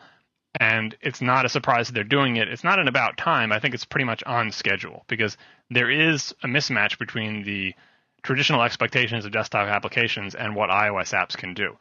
and 0.58 0.96
it's 1.00 1.20
not 1.20 1.44
a 1.44 1.48
surprise 1.48 1.88
that 1.88 1.94
they're 1.94 2.04
doing 2.04 2.36
it. 2.36 2.48
It's 2.48 2.64
not 2.64 2.78
an 2.78 2.88
about 2.88 3.16
time. 3.16 3.52
I 3.52 3.58
think 3.58 3.74
it's 3.74 3.84
pretty 3.84 4.04
much 4.04 4.22
on 4.22 4.52
schedule 4.52 5.04
because 5.08 5.36
there 5.70 5.90
is 5.90 6.32
a 6.42 6.46
mismatch 6.46 6.98
between 6.98 7.42
the 7.42 7.74
traditional 8.22 8.62
expectations 8.62 9.24
of 9.24 9.32
desktop 9.32 9.68
applications 9.68 10.34
and 10.34 10.54
what 10.54 10.70
iOS 10.70 11.12
apps 11.12 11.36
can 11.36 11.52
do. 11.52 11.76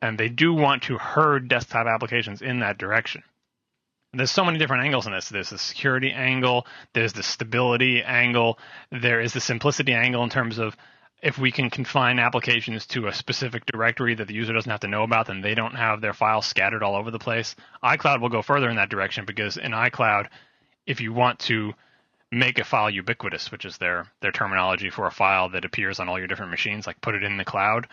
And 0.00 0.18
they 0.18 0.28
do 0.28 0.54
want 0.54 0.84
to 0.84 0.98
herd 0.98 1.48
desktop 1.48 1.86
applications 1.86 2.42
in 2.42 2.60
that 2.60 2.78
direction. 2.78 3.22
There's 4.12 4.30
so 4.30 4.44
many 4.44 4.58
different 4.58 4.84
angles 4.84 5.06
in 5.06 5.12
this. 5.12 5.28
There's 5.28 5.50
the 5.50 5.58
security 5.58 6.12
angle, 6.12 6.66
there's 6.94 7.12
the 7.12 7.22
stability 7.22 8.02
angle, 8.02 8.58
there 8.90 9.20
is 9.20 9.34
the 9.34 9.40
simplicity 9.40 9.92
angle 9.92 10.22
in 10.24 10.30
terms 10.30 10.58
of 10.58 10.76
if 11.20 11.36
we 11.36 11.50
can 11.50 11.68
confine 11.68 12.18
applications 12.18 12.86
to 12.86 13.08
a 13.08 13.12
specific 13.12 13.66
directory 13.66 14.14
that 14.14 14.28
the 14.28 14.34
user 14.34 14.52
doesn't 14.52 14.70
have 14.70 14.80
to 14.80 14.88
know 14.88 15.02
about, 15.02 15.26
then 15.26 15.40
they 15.40 15.54
don't 15.54 15.74
have 15.74 16.00
their 16.00 16.12
files 16.12 16.46
scattered 16.46 16.82
all 16.82 16.96
over 16.96 17.10
the 17.10 17.18
place. 17.18 17.56
iCloud 17.82 18.20
will 18.20 18.28
go 18.28 18.40
further 18.40 18.70
in 18.70 18.76
that 18.76 18.88
direction 18.88 19.24
because 19.24 19.56
in 19.56 19.72
iCloud, 19.72 20.28
if 20.86 21.00
you 21.00 21.12
want 21.12 21.40
to 21.40 21.74
make 22.30 22.58
a 22.58 22.64
file 22.64 22.88
ubiquitous, 22.88 23.50
which 23.50 23.64
is 23.64 23.78
their 23.78 24.06
their 24.20 24.32
terminology 24.32 24.90
for 24.90 25.06
a 25.06 25.10
file 25.10 25.48
that 25.50 25.64
appears 25.64 25.98
on 25.98 26.08
all 26.08 26.18
your 26.18 26.28
different 26.28 26.50
machines, 26.50 26.86
like 26.86 27.00
put 27.00 27.14
it 27.14 27.24
in 27.24 27.36
the 27.36 27.44
cloud, 27.44 27.88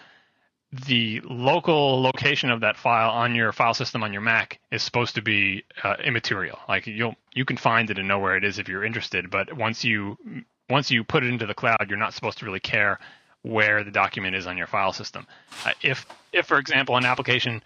the 0.87 1.21
local 1.23 2.01
location 2.01 2.49
of 2.49 2.61
that 2.61 2.77
file 2.77 3.11
on 3.11 3.35
your 3.35 3.51
file 3.51 3.73
system 3.73 4.03
on 4.03 4.11
your 4.11 4.21
Mac 4.21 4.59
is 4.71 4.83
supposed 4.83 5.15
to 5.15 5.21
be 5.21 5.63
uh, 5.83 5.95
immaterial. 6.03 6.59
Like 6.67 6.87
you'll 6.87 7.15
you 7.33 7.45
can 7.45 7.57
find 7.57 7.89
it 7.89 7.97
and 7.97 8.07
know 8.07 8.19
where 8.19 8.35
it 8.35 8.43
is 8.43 8.59
if 8.59 8.67
you're 8.67 8.83
interested, 8.83 9.29
but 9.29 9.55
once 9.55 9.83
you 9.83 10.17
once 10.69 10.91
you 10.91 11.03
put 11.03 11.23
it 11.23 11.29
into 11.29 11.45
the 11.45 11.53
cloud, 11.53 11.85
you're 11.89 11.97
not 11.97 12.13
supposed 12.13 12.39
to 12.39 12.45
really 12.45 12.59
care 12.59 12.99
where 13.43 13.83
the 13.83 13.91
document 13.91 14.35
is 14.35 14.47
on 14.47 14.57
your 14.57 14.67
file 14.67 14.91
system. 14.91 15.27
Uh, 15.65 15.71
if, 15.83 16.05
if 16.33 16.47
for 16.47 16.57
example, 16.57 16.97
an 16.97 17.05
application, 17.05 17.61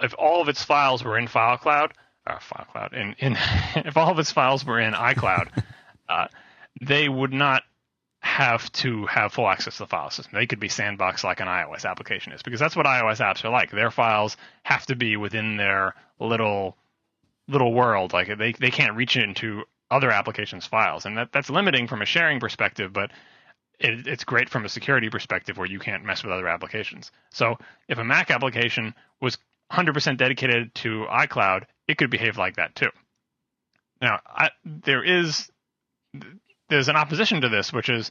if 0.00 0.14
all 0.16 0.40
of 0.40 0.48
its 0.48 0.62
files 0.62 1.02
were 1.02 1.18
in 1.18 1.26
FileCloud, 1.26 1.90
uh, 2.26 2.38
FileCloud, 2.38 2.92
in, 2.92 3.14
in 3.18 3.32
if 3.84 3.96
all 3.96 4.10
of 4.10 4.18
its 4.18 4.30
files 4.30 4.64
were 4.64 4.78
in 4.80 4.94
iCloud, 4.94 5.48
uh, 6.08 6.28
they 6.80 7.08
would 7.08 7.32
not 7.32 7.64
have 8.24 8.72
to 8.72 9.04
have 9.04 9.34
full 9.34 9.46
access 9.46 9.74
to 9.76 9.82
the 9.82 9.86
file 9.86 10.08
system. 10.08 10.32
They 10.34 10.46
could 10.46 10.58
be 10.58 10.68
sandboxed 10.68 11.24
like 11.24 11.40
an 11.40 11.46
iOS 11.46 11.84
application 11.84 12.32
is, 12.32 12.42
because 12.42 12.58
that's 12.58 12.74
what 12.74 12.86
iOS 12.86 13.20
apps 13.20 13.44
are 13.44 13.50
like. 13.50 13.70
Their 13.70 13.90
files 13.90 14.38
have 14.62 14.86
to 14.86 14.96
be 14.96 15.18
within 15.18 15.58
their 15.58 15.94
little 16.18 16.76
little 17.46 17.74
world. 17.74 18.14
Like 18.14 18.38
they 18.38 18.52
they 18.52 18.70
can't 18.70 18.96
reach 18.96 19.18
into 19.18 19.64
other 19.90 20.10
applications' 20.10 20.64
files, 20.64 21.04
and 21.04 21.18
that 21.18 21.32
that's 21.32 21.50
limiting 21.50 21.86
from 21.86 22.00
a 22.00 22.06
sharing 22.06 22.40
perspective, 22.40 22.94
but 22.94 23.10
it, 23.78 24.06
it's 24.06 24.24
great 24.24 24.48
from 24.48 24.64
a 24.64 24.70
security 24.70 25.10
perspective 25.10 25.58
where 25.58 25.68
you 25.68 25.78
can't 25.78 26.04
mess 26.04 26.24
with 26.24 26.32
other 26.32 26.48
applications. 26.48 27.12
So 27.30 27.58
if 27.88 27.98
a 27.98 28.04
Mac 28.04 28.30
application 28.30 28.94
was 29.20 29.36
100% 29.70 30.16
dedicated 30.16 30.74
to 30.76 31.04
iCloud, 31.10 31.64
it 31.88 31.98
could 31.98 32.10
behave 32.10 32.38
like 32.38 32.56
that 32.56 32.74
too. 32.74 32.90
Now, 34.00 34.20
I, 34.26 34.50
there 34.64 35.04
is 35.04 35.50
there's 36.68 36.88
an 36.88 36.96
opposition 36.96 37.40
to 37.42 37.48
this, 37.48 37.72
which 37.72 37.88
is, 37.88 38.10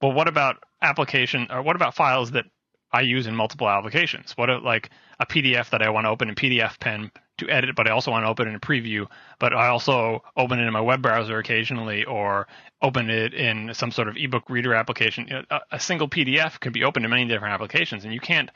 well, 0.00 0.12
what 0.12 0.28
about 0.28 0.56
application 0.80 1.46
or 1.50 1.62
what 1.62 1.76
about 1.76 1.94
files 1.94 2.32
that 2.32 2.44
I 2.92 3.02
use 3.02 3.26
in 3.26 3.34
multiple 3.34 3.68
applications? 3.68 4.32
What 4.36 4.50
about 4.50 4.64
like 4.64 4.90
a 5.18 5.26
PDF 5.26 5.70
that 5.70 5.82
I 5.82 5.90
want 5.90 6.04
to 6.04 6.10
open 6.10 6.28
in 6.28 6.34
PDF 6.34 6.78
Pen 6.78 7.10
to 7.38 7.48
edit, 7.48 7.74
but 7.74 7.88
I 7.88 7.92
also 7.92 8.10
want 8.10 8.24
to 8.24 8.28
open 8.28 8.48
in 8.48 8.58
preview, 8.60 9.06
but 9.38 9.54
I 9.54 9.68
also 9.68 10.22
open 10.36 10.58
it 10.58 10.66
in 10.66 10.72
my 10.72 10.80
web 10.80 11.00
browser 11.00 11.38
occasionally 11.38 12.04
or 12.04 12.46
open 12.82 13.08
it 13.08 13.32
in 13.34 13.72
some 13.74 13.90
sort 13.90 14.08
of 14.08 14.16
ebook 14.16 14.50
reader 14.50 14.74
application. 14.74 15.44
A, 15.50 15.60
a 15.72 15.80
single 15.80 16.08
PDF 16.08 16.60
can 16.60 16.72
be 16.72 16.84
opened 16.84 17.04
in 17.04 17.10
many 17.10 17.26
different 17.26 17.54
applications, 17.54 18.04
and 18.04 18.12
you 18.12 18.20
can't 18.20 18.50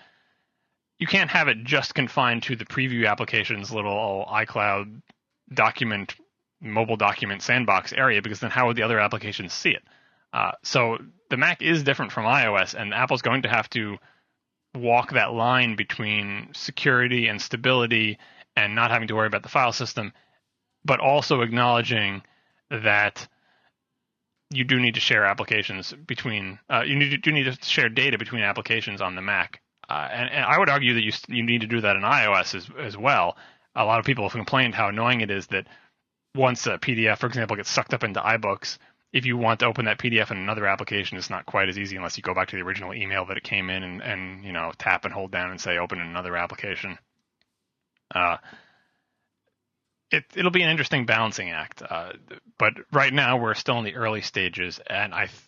you 0.99 1.07
can't 1.07 1.31
have 1.31 1.49
it 1.49 1.63
just 1.65 1.95
confined 1.95 2.43
to 2.45 2.57
the 2.57 2.65
preview 2.65 3.09
application's 3.09 3.71
little 3.71 3.93
oh, 3.93 4.33
iCloud 4.33 5.03
document 5.53 6.15
mobile 6.61 6.97
document 6.97 7.43
sandbox 7.43 7.93
area 7.93 8.23
because 8.23 8.41
then 8.41 8.51
how 8.51 8.67
would 8.67 8.77
the 8.77 8.83
other 8.83 8.99
applications 8.99 9.53
see 9.53 9.71
it? 9.71 9.83
Uh, 10.33 10.53
so 10.63 10.99
the 11.31 11.37
Mac 11.37 11.63
is 11.63 11.83
different 11.83 12.13
from 12.13 12.25
iOS, 12.25 12.75
and 12.75 12.93
Apple's 12.93 13.23
going 13.23 13.43
to 13.43 13.49
have 13.49 13.69
to 13.71 13.97
walk 14.75 15.13
that 15.13 15.33
line 15.33 15.77
between 15.77 16.49
security 16.53 17.29
and 17.29 17.41
stability 17.41 18.19
and 18.55 18.75
not 18.75 18.91
having 18.91 19.09
to 19.09 19.15
worry 19.15 19.27
about 19.27 19.43
the 19.43 19.49
file 19.49 19.73
system, 19.73 20.13
but 20.85 21.01
also 21.01 21.41
acknowledging 21.41 22.23
that 22.71 23.27
you 24.51 24.65
do 24.65 24.79
need 24.79 24.95
to 24.95 25.01
share 25.01 25.25
applications 25.25 25.93
between 26.07 26.59
uh, 26.71 26.83
you 26.87 26.97
need 26.97 27.11
to, 27.11 27.19
do 27.19 27.33
need 27.33 27.45
to 27.45 27.59
share 27.65 27.89
data 27.89 28.19
between 28.19 28.43
applications 28.43 29.01
on 29.01 29.15
the 29.15 29.23
Mac, 29.23 29.61
uh, 29.89 30.09
and, 30.11 30.31
and, 30.31 30.45
I 30.45 30.59
would 30.59 30.69
argue 30.69 30.95
that 30.95 31.03
you 31.03 31.13
you 31.29 31.43
need 31.43 31.63
to 31.63 31.67
do 31.67 31.81
that 31.81 31.97
in 31.97 32.03
iOS 32.03 32.55
as 32.55 32.69
as 32.79 32.97
well. 32.97 33.37
A 33.75 33.85
lot 33.85 33.99
of 33.99 34.07
people 34.07 34.25
have 34.25 34.33
complained 34.33 34.75
how 34.75 34.89
annoying 34.89 35.21
it 35.21 35.31
is 35.31 35.49
that 35.49 35.67
once 36.37 36.67
a 36.67 36.79
PDF, 36.79 37.19
for 37.19 37.27
example, 37.27 37.57
gets 37.57 37.71
sucked 37.71 37.95
up 37.95 38.05
into 38.05 38.21
iBooks, 38.21 38.79
if 39.13 39.25
you 39.25 39.37
want 39.37 39.61
to 39.61 39.67
open 39.67 39.87
that 39.87 39.99
PDF 39.99 40.31
in 40.31 40.37
another 40.37 40.67
application, 40.67 41.17
it's 41.17 41.31
not 41.31 41.47
quite 41.47 41.69
as 41.69 41.79
easy 41.79 41.97
unless 41.97 42.17
you 42.17 42.23
go 42.23 42.35
back 42.35 42.49
to 42.49 42.57
the 42.57 42.63
original 42.63 42.93
email 42.93 43.25
that 43.27 43.37
it 43.37 43.43
came 43.43 43.71
in 43.71 43.83
and, 43.83 44.03
and 44.03 44.45
you 44.45 44.53
know 44.53 44.73
tap 44.79 45.05
and 45.05 45.15
hold 45.15 45.31
down 45.31 45.51
and 45.51 45.61
say 45.61 45.79
open 45.79 45.99
in 45.99 46.07
another 46.07 46.37
application. 46.37 46.99
Uh, 48.15 48.37
it 50.11 50.25
it'll 50.35 50.51
be 50.51 50.63
an 50.63 50.71
interesting 50.71 51.07
balancing 51.07 51.51
act, 51.51 51.83
uh, 51.89 52.13
but 52.59 52.75
right 52.93 53.13
now 53.13 53.39
we're 53.39 53.55
still 53.55 53.79
in 53.79 53.85
the 53.85 53.95
early 53.95 54.21
stages, 54.21 54.81
and 54.87 55.15
I 55.15 55.27
th- 55.27 55.41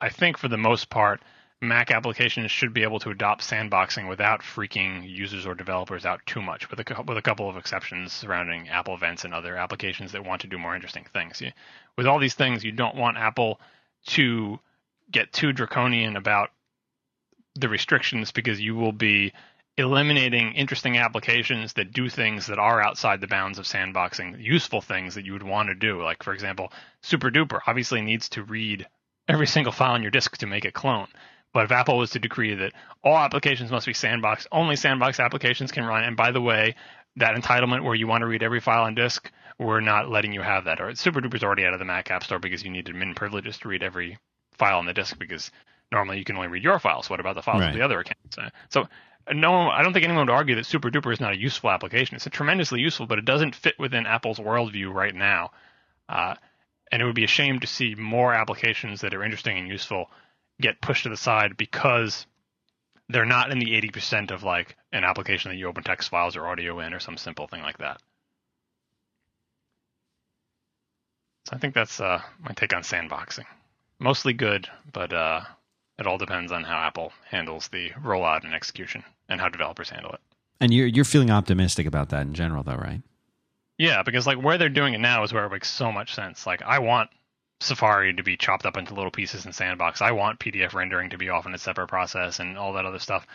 I 0.00 0.10
think 0.10 0.36
for 0.36 0.48
the 0.48 0.58
most 0.58 0.90
part 0.90 1.22
Mac 1.64 1.90
applications 1.90 2.50
should 2.50 2.72
be 2.72 2.82
able 2.82 3.00
to 3.00 3.10
adopt 3.10 3.42
sandboxing 3.42 4.08
without 4.08 4.42
freaking 4.42 5.08
users 5.08 5.46
or 5.46 5.54
developers 5.54 6.04
out 6.06 6.20
too 6.26 6.40
much, 6.40 6.70
with 6.70 6.80
a, 6.80 7.02
with 7.02 7.18
a 7.18 7.22
couple 7.22 7.48
of 7.48 7.56
exceptions 7.56 8.12
surrounding 8.12 8.68
Apple 8.68 8.94
events 8.94 9.24
and 9.24 9.34
other 9.34 9.56
applications 9.56 10.12
that 10.12 10.24
want 10.24 10.42
to 10.42 10.46
do 10.46 10.58
more 10.58 10.74
interesting 10.74 11.06
things. 11.12 11.42
With 11.96 12.06
all 12.06 12.18
these 12.18 12.34
things, 12.34 12.64
you 12.64 12.72
don't 12.72 12.96
want 12.96 13.16
Apple 13.16 13.60
to 14.08 14.58
get 15.10 15.32
too 15.32 15.52
draconian 15.52 16.16
about 16.16 16.50
the 17.54 17.68
restrictions 17.68 18.32
because 18.32 18.60
you 18.60 18.74
will 18.74 18.92
be 18.92 19.32
eliminating 19.76 20.52
interesting 20.52 20.98
applications 20.98 21.72
that 21.72 21.92
do 21.92 22.08
things 22.08 22.46
that 22.46 22.58
are 22.58 22.80
outside 22.80 23.20
the 23.20 23.26
bounds 23.26 23.58
of 23.58 23.64
sandboxing, 23.64 24.40
useful 24.40 24.80
things 24.80 25.14
that 25.14 25.24
you 25.24 25.32
would 25.32 25.42
want 25.42 25.68
to 25.68 25.74
do. 25.74 26.02
Like, 26.02 26.22
for 26.22 26.32
example, 26.32 26.72
SuperDuper 27.02 27.60
obviously 27.66 28.00
needs 28.00 28.28
to 28.30 28.42
read 28.42 28.86
every 29.26 29.46
single 29.46 29.72
file 29.72 29.92
on 29.92 30.02
your 30.02 30.10
disk 30.10 30.36
to 30.38 30.46
make 30.46 30.64
a 30.64 30.72
clone. 30.72 31.08
But 31.54 31.66
if 31.66 31.72
Apple 31.72 31.96
was 31.96 32.10
to 32.10 32.18
decree 32.18 32.54
that 32.56 32.72
all 33.02 33.16
applications 33.16 33.70
must 33.70 33.86
be 33.86 33.94
sandbox, 33.94 34.46
only 34.50 34.74
sandbox 34.74 35.20
applications 35.20 35.70
can 35.70 35.84
run. 35.84 36.02
And 36.02 36.16
by 36.16 36.32
the 36.32 36.40
way, 36.40 36.74
that 37.16 37.36
entitlement 37.36 37.84
where 37.84 37.94
you 37.94 38.08
want 38.08 38.22
to 38.22 38.26
read 38.26 38.42
every 38.42 38.60
file 38.60 38.82
on 38.82 38.96
disk, 38.96 39.30
we're 39.56 39.80
not 39.80 40.10
letting 40.10 40.32
you 40.32 40.42
have 40.42 40.64
that. 40.64 40.80
Or 40.80 40.88
SuperDuper's 40.88 41.44
already 41.44 41.64
out 41.64 41.72
of 41.72 41.78
the 41.78 41.84
Mac 41.84 42.10
App 42.10 42.24
Store 42.24 42.40
because 42.40 42.64
you 42.64 42.70
need 42.70 42.86
admin 42.86 43.14
privileges 43.14 43.56
to 43.58 43.68
read 43.68 43.84
every 43.84 44.18
file 44.58 44.78
on 44.78 44.86
the 44.86 44.92
disk 44.92 45.16
because 45.16 45.52
normally 45.92 46.18
you 46.18 46.24
can 46.24 46.34
only 46.34 46.48
read 46.48 46.64
your 46.64 46.80
files. 46.80 47.08
What 47.08 47.20
about 47.20 47.36
the 47.36 47.42
files 47.42 47.60
right. 47.60 47.68
of 47.68 47.74
the 47.76 47.84
other 47.84 48.00
accounts? 48.00 48.36
So 48.70 48.88
no, 49.32 49.70
I 49.70 49.84
don't 49.84 49.92
think 49.92 50.04
anyone 50.04 50.26
would 50.26 50.34
argue 50.34 50.56
that 50.56 50.64
SuperDuper 50.64 51.12
is 51.12 51.20
not 51.20 51.34
a 51.34 51.38
useful 51.38 51.70
application. 51.70 52.16
It's 52.16 52.26
a 52.26 52.30
tremendously 52.30 52.80
useful, 52.80 53.06
but 53.06 53.20
it 53.20 53.24
doesn't 53.24 53.54
fit 53.54 53.78
within 53.78 54.06
Apple's 54.06 54.40
worldview 54.40 54.92
right 54.92 55.14
now. 55.14 55.52
Uh, 56.08 56.34
and 56.90 57.00
it 57.00 57.04
would 57.04 57.14
be 57.14 57.24
a 57.24 57.28
shame 57.28 57.60
to 57.60 57.66
see 57.68 57.94
more 57.94 58.34
applications 58.34 59.02
that 59.02 59.14
are 59.14 59.22
interesting 59.22 59.56
and 59.56 59.68
useful 59.68 60.10
get 60.60 60.80
pushed 60.80 61.04
to 61.04 61.08
the 61.08 61.16
side 61.16 61.56
because 61.56 62.26
they're 63.08 63.24
not 63.24 63.50
in 63.50 63.58
the 63.58 63.80
80% 63.80 64.30
of 64.30 64.42
like 64.42 64.76
an 64.92 65.04
application 65.04 65.50
that 65.50 65.56
you 65.56 65.68
open 65.68 65.82
text 65.82 66.08
files 66.08 66.36
or 66.36 66.46
audio 66.46 66.80
in 66.80 66.94
or 66.94 67.00
some 67.00 67.16
simple 67.16 67.46
thing 67.46 67.62
like 67.62 67.78
that. 67.78 68.00
So 71.46 71.56
I 71.56 71.58
think 71.58 71.74
that's 71.74 72.00
uh, 72.00 72.22
my 72.40 72.52
take 72.52 72.74
on 72.74 72.82
sandboxing. 72.82 73.44
Mostly 73.98 74.32
good, 74.32 74.68
but 74.92 75.12
uh, 75.12 75.42
it 75.98 76.06
all 76.06 76.18
depends 76.18 76.52
on 76.52 76.64
how 76.64 76.78
Apple 76.78 77.12
handles 77.28 77.68
the 77.68 77.90
rollout 78.02 78.44
and 78.44 78.54
execution 78.54 79.04
and 79.28 79.40
how 79.40 79.48
developers 79.48 79.90
handle 79.90 80.12
it. 80.12 80.20
And 80.60 80.72
you're 80.72 80.86
you're 80.86 81.04
feeling 81.04 81.30
optimistic 81.30 81.86
about 81.86 82.08
that 82.10 82.22
in 82.22 82.32
general, 82.32 82.62
though, 82.62 82.76
right? 82.76 83.02
Yeah, 83.76 84.02
because 84.02 84.26
like 84.26 84.42
where 84.42 84.56
they're 84.56 84.68
doing 84.68 84.94
it 84.94 85.00
now 85.00 85.22
is 85.22 85.32
where 85.32 85.44
it 85.44 85.50
makes 85.50 85.70
so 85.70 85.92
much 85.92 86.14
sense. 86.14 86.46
Like 86.46 86.62
I 86.62 86.78
want 86.78 87.10
Safari 87.60 88.14
to 88.14 88.22
be 88.22 88.36
chopped 88.36 88.66
up 88.66 88.76
into 88.76 88.94
little 88.94 89.10
pieces 89.10 89.46
in 89.46 89.52
Sandbox. 89.52 90.02
I 90.02 90.12
want 90.12 90.40
PDF 90.40 90.74
rendering 90.74 91.10
to 91.10 91.18
be 91.18 91.30
off 91.30 91.46
in 91.46 91.54
a 91.54 91.58
separate 91.58 91.88
process 91.88 92.40
and 92.40 92.58
all 92.58 92.74
that 92.74 92.84
other 92.84 92.98
stuff. 92.98 93.26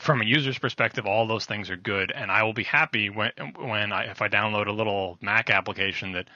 From 0.00 0.22
a 0.22 0.24
user's 0.24 0.58
perspective, 0.58 1.06
all 1.06 1.26
those 1.26 1.46
things 1.46 1.68
are 1.68 1.76
good, 1.76 2.12
and 2.12 2.30
I 2.30 2.44
will 2.44 2.52
be 2.52 2.62
happy 2.62 3.10
when 3.10 3.32
when 3.58 3.92
I 3.92 4.04
if 4.04 4.22
I 4.22 4.28
download 4.28 4.68
a 4.68 4.72
little 4.72 5.18
Mac 5.20 5.50
application 5.50 6.12
that 6.12 6.28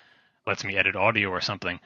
lets 0.47 0.65
me 0.65 0.77
edit 0.77 0.97
audio 0.97 1.29
or 1.31 1.41
something 1.41 1.79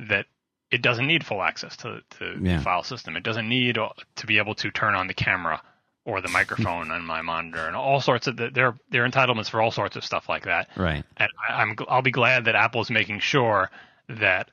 that 0.00 0.26
it 0.70 0.82
doesn't 0.82 1.06
need 1.06 1.24
full 1.24 1.42
access 1.42 1.76
to, 1.78 2.02
to 2.18 2.38
yeah. 2.40 2.58
the 2.58 2.62
file 2.62 2.82
system. 2.82 3.16
It 3.16 3.22
doesn't 3.22 3.48
need 3.48 3.76
to 3.76 4.26
be 4.26 4.38
able 4.38 4.54
to 4.56 4.70
turn 4.70 4.94
on 4.94 5.06
the 5.06 5.14
camera 5.14 5.62
or 6.04 6.20
the 6.20 6.28
microphone 6.28 6.90
on 6.90 7.04
my 7.04 7.22
monitor 7.22 7.66
and 7.66 7.74
all 7.74 8.00
sorts 8.00 8.26
of 8.26 8.36
the, 8.36 8.50
their 8.50 8.76
their 8.90 9.08
entitlements 9.08 9.48
for 9.48 9.62
all 9.62 9.70
sorts 9.70 9.96
of 9.96 10.04
stuff 10.04 10.28
like 10.28 10.44
that. 10.44 10.68
Right. 10.76 11.04
And 11.16 11.28
I, 11.48 11.62
I'm 11.62 11.76
I'll 11.88 12.02
be 12.02 12.10
glad 12.10 12.44
that 12.44 12.54
Apple 12.54 12.82
is 12.82 12.90
making 12.90 13.20
sure 13.20 13.70
that 14.08 14.50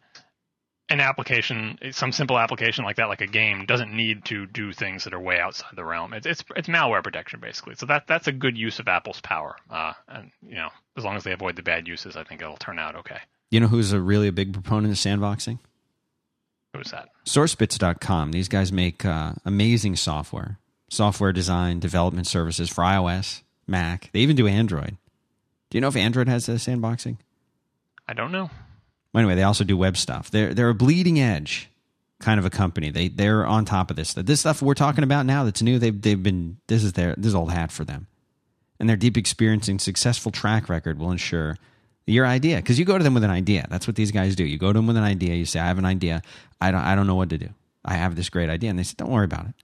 an 0.90 1.00
application, 1.00 1.78
some 1.92 2.12
simple 2.12 2.38
application 2.38 2.84
like 2.84 2.98
that, 2.98 3.08
like 3.08 3.22
a 3.22 3.28
game, 3.28 3.66
doesn't 3.66 3.96
need 3.96 4.26
to 4.26 4.46
do 4.46 4.74
things 4.74 5.06
that 5.06 5.14
are 5.14 5.20
way 5.20 5.40
outside 5.40 5.72
the 5.76 5.86
realm. 5.86 6.14
It's 6.14 6.26
it's 6.26 6.44
it's 6.56 6.68
malware 6.68 7.04
protection 7.04 7.40
basically. 7.40 7.76
So 7.76 7.86
that 7.88 8.08
that's 8.08 8.28
a 8.28 8.32
good 8.32 8.58
use 8.58 8.80
of 8.80 8.88
Apple's 8.88 9.22
power. 9.22 9.56
Uh, 9.70 9.94
and 10.08 10.32
you 10.42 10.56
know, 10.56 10.70
as 10.98 11.04
long 11.04 11.16
as 11.16 11.24
they 11.24 11.32
avoid 11.32 11.56
the 11.56 11.64
bad 11.64 11.88
uses, 11.88 12.16
I 12.16 12.24
think 12.24 12.42
it'll 12.42 12.58
turn 12.58 12.80
out 12.80 12.96
okay. 12.96 13.20
You 13.50 13.60
know 13.60 13.68
who's 13.68 13.92
a 13.92 14.00
really 14.00 14.28
a 14.28 14.32
big 14.32 14.54
proponent 14.54 14.92
of 14.92 14.98
sandboxing? 14.98 15.60
Who's 16.76 16.92
that? 16.92 17.10
SourceBits.com. 17.26 18.32
These 18.32 18.48
guys 18.48 18.72
make 18.72 19.04
uh, 19.04 19.34
amazing 19.44 19.98
software 19.98 20.58
software 20.92 21.32
design, 21.32 21.80
development 21.80 22.28
services 22.28 22.70
for 22.70 22.84
iOS, 22.84 23.42
Mac. 23.66 24.10
They 24.12 24.20
even 24.20 24.36
do 24.36 24.48
Android. 24.48 24.98
Do 25.70 25.78
you 25.78 25.82
know 25.82 25.88
if 25.88 25.96
Android 25.96 26.28
has 26.28 26.48
a 26.50 26.54
sandboxing? 26.54 27.18
I 28.08 28.14
don't 28.14 28.32
know. 28.32 28.52
Anyway, 29.16 29.36
they 29.36 29.44
also 29.44 29.64
do 29.64 29.78
web 29.78 29.98
stuff. 29.98 30.30
They're 30.30 30.54
they're 30.54 30.70
a 30.70 30.76
bleeding 30.76 31.20
edge 31.20 31.70
kind 32.20 32.40
of 32.40 32.46
a 32.46 32.50
company. 32.50 32.92
They 32.92 33.08
they're 33.08 33.46
on 33.46 33.66
top 33.66 33.90
of 33.90 33.96
this. 33.96 34.14
This 34.14 34.42
stuff 34.42 34.62
we're 34.62 34.74
talking 34.74 35.04
about 35.04 35.26
now 35.26 35.44
that's 35.44 35.62
new. 35.62 35.80
They've 35.80 36.00
they've 36.00 36.22
been 36.22 36.58
this 36.68 36.84
is 36.84 36.94
their 36.94 37.16
this 37.18 37.28
is 37.28 37.36
old 37.36 37.52
hat 37.52 37.72
for 37.72 37.84
them, 37.84 38.08
and 38.80 38.90
their 38.90 38.98
deep 38.98 39.18
experience 39.18 39.68
and 39.68 39.82
successful 39.82 40.32
track 40.32 40.70
record 40.70 41.00
will 41.00 41.12
ensure 41.12 41.58
your 42.06 42.26
idea 42.26 42.58
because 42.58 42.78
you 42.78 42.86
go 42.86 42.98
to 42.98 43.04
them 43.04 43.14
with 43.14 43.24
an 43.24 43.30
idea. 43.30 43.66
That's 43.70 43.88
what 43.88 43.96
these 43.96 44.12
guys 44.12 44.36
do. 44.36 44.44
You 44.44 44.58
go 44.58 44.74
to 44.74 44.80
them 44.80 44.88
with 44.88 44.98
an 44.98 45.04
idea. 45.04 45.36
You 45.36 45.46
say, 45.46 45.60
"I 45.60 45.68
have 45.68 45.78
an 45.78 45.86
idea. 45.86 46.22
I 46.60 46.72
don't 46.72 46.82
I 46.82 46.96
don't 46.96 47.08
know 47.08 47.16
what 47.16 47.30
to 47.30 47.38
do. 47.38 47.50
I 47.84 47.96
have 47.96 48.16
this 48.16 48.30
great 48.30 48.50
idea," 48.50 48.70
and 48.70 48.78
they 48.78 48.84
say, 48.84 48.96
"Don't 48.98 49.10
worry 49.10 49.26
about 49.26 49.48
it 49.48 49.56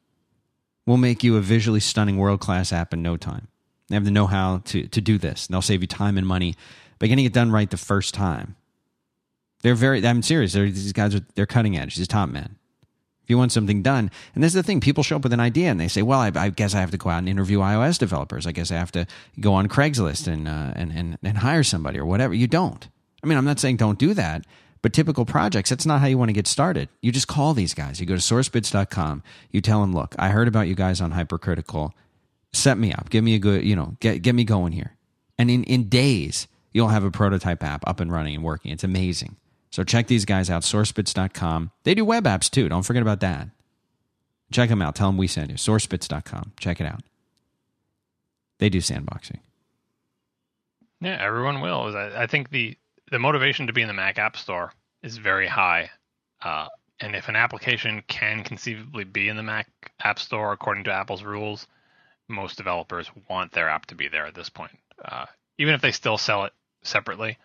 will 0.88 0.97
make 0.97 1.23
you 1.23 1.35
a 1.35 1.41
visually 1.41 1.79
stunning 1.79 2.17
world 2.17 2.39
class 2.39 2.73
app 2.73 2.93
in 2.93 3.03
no 3.03 3.17
time. 3.17 3.47
They 3.89 3.95
have 3.95 4.05
the 4.05 4.11
know 4.11 4.25
how 4.25 4.63
to, 4.65 4.88
to 4.88 5.01
do 5.01 5.19
this. 5.19 5.45
And 5.45 5.53
they'll 5.53 5.61
save 5.61 5.81
you 5.81 5.88
time 5.88 6.17
and 6.17 6.25
money 6.25 6.55
by 6.97 7.05
getting 7.05 7.25
it 7.25 7.33
done 7.33 7.51
right 7.51 7.69
the 7.69 7.77
first 7.77 8.15
time. 8.15 8.55
They're 9.61 9.75
very, 9.75 10.05
I'm 10.05 10.23
serious. 10.23 10.53
They're, 10.53 10.65
these 10.65 10.93
guys 10.93 11.13
are, 11.13 11.21
they're 11.35 11.45
cutting 11.45 11.77
edge. 11.77 11.95
These 11.95 12.07
top 12.07 12.29
men. 12.29 12.55
If 13.23 13.31
you 13.31 13.38
want 13.38 13.51
something 13.51 13.81
done, 13.81 14.09
and 14.33 14.41
this 14.41 14.51
is 14.51 14.53
the 14.53 14.63
thing, 14.63 14.79
people 14.79 15.03
show 15.03 15.17
up 15.17 15.23
with 15.23 15.33
an 15.33 15.41
idea 15.41 15.69
and 15.69 15.77
they 15.77 15.89
say, 15.89 16.01
"Well, 16.01 16.21
I, 16.21 16.31
I 16.33 16.47
guess 16.47 16.73
I 16.73 16.79
have 16.79 16.91
to 16.91 16.97
go 16.97 17.09
out 17.09 17.17
and 17.17 17.27
interview 17.27 17.59
iOS 17.59 17.99
developers. 17.99 18.47
I 18.47 18.53
guess 18.53 18.71
I 18.71 18.75
have 18.75 18.93
to 18.93 19.05
go 19.41 19.53
on 19.53 19.67
Craigslist 19.67 20.31
and 20.31 20.47
uh, 20.47 20.71
and, 20.77 20.93
and 20.93 21.17
and 21.21 21.38
hire 21.39 21.63
somebody 21.63 21.99
or 21.99 22.05
whatever." 22.05 22.33
You 22.33 22.47
don't. 22.47 22.88
I 23.21 23.27
mean, 23.27 23.38
I'm 23.38 23.43
not 23.43 23.59
saying 23.59 23.75
don't 23.75 23.99
do 23.99 24.13
that, 24.13 24.45
but 24.88 24.93
typical 24.93 25.25
projects, 25.25 25.69
that's 25.69 25.85
not 25.85 25.99
how 25.99 26.07
you 26.07 26.17
want 26.17 26.29
to 26.29 26.33
get 26.33 26.47
started. 26.47 26.88
You 27.01 27.11
just 27.11 27.27
call 27.27 27.53
these 27.53 27.73
guys. 27.73 27.99
You 27.99 28.05
go 28.05 28.15
to 28.15 28.21
sourcebits.com. 28.21 29.21
You 29.51 29.59
tell 29.59 29.81
them, 29.81 29.91
"Look, 29.91 30.15
I 30.17 30.29
heard 30.29 30.47
about 30.47 30.69
you 30.69 30.75
guys 30.75 31.01
on 31.01 31.11
Hypercritical. 31.11 31.93
Set 32.53 32.77
me 32.77 32.93
up. 32.93 33.09
Give 33.09 33.21
me 33.21 33.35
a 33.35 33.39
good, 33.39 33.65
you 33.65 33.75
know, 33.75 33.97
get 33.99 34.21
get 34.21 34.33
me 34.33 34.45
going 34.45 34.71
here." 34.71 34.95
And 35.38 35.51
in 35.51 35.65
in 35.65 35.89
days, 35.89 36.47
you'll 36.71 36.88
have 36.88 37.03
a 37.03 37.11
prototype 37.11 37.65
app 37.65 37.85
up 37.85 37.99
and 37.99 38.09
running 38.09 38.35
and 38.35 38.45
working. 38.45 38.71
It's 38.71 38.85
amazing. 38.85 39.35
So 39.71 39.83
check 39.83 40.07
these 40.07 40.23
guys 40.23 40.49
out, 40.49 40.63
sourcebits.com. 40.63 41.71
They 41.83 41.93
do 41.93 42.05
web 42.05 42.23
apps 42.23 42.49
too. 42.49 42.69
Don't 42.69 42.83
forget 42.83 43.01
about 43.01 43.19
that. 43.19 43.49
Check 44.53 44.69
them 44.69 44.81
out. 44.81 44.95
Tell 44.95 45.09
them 45.09 45.17
we 45.17 45.27
sent 45.27 45.49
you. 45.49 45.57
Sourcebits.com. 45.57 46.53
Check 46.61 46.79
it 46.79 46.88
out. 46.88 47.03
They 48.59 48.69
do 48.69 48.77
sandboxing. 48.77 49.39
Yeah, 51.01 51.17
everyone 51.21 51.59
will. 51.59 51.93
I, 51.93 52.23
I 52.23 52.27
think 52.27 52.51
the 52.51 52.77
the 53.11 53.19
motivation 53.19 53.67
to 53.67 53.73
be 53.73 53.81
in 53.81 53.87
the 53.87 53.93
Mac 53.93 54.17
App 54.17 54.37
Store 54.37 54.71
is 55.01 55.17
very 55.17 55.47
high. 55.47 55.89
Uh, 56.41 56.67
and 56.99 57.15
if 57.15 57.29
an 57.29 57.35
application 57.35 58.03
can 58.07 58.43
conceivably 58.43 59.03
be 59.03 59.29
in 59.29 59.37
the 59.37 59.43
Mac 59.43 59.67
App 60.01 60.19
Store 60.19 60.51
according 60.51 60.85
to 60.85 60.93
Apple's 60.93 61.23
rules, 61.23 61.67
most 62.27 62.57
developers 62.57 63.09
want 63.29 63.51
their 63.51 63.69
app 63.69 63.85
to 63.87 63.95
be 63.95 64.07
there 64.07 64.25
at 64.25 64.35
this 64.35 64.49
point. 64.49 64.77
Uh, 65.03 65.25
even 65.57 65.73
if 65.73 65.81
they 65.81 65.91
still 65.91 66.17
sell 66.17 66.45
it 66.45 66.53
separately, 66.83 67.37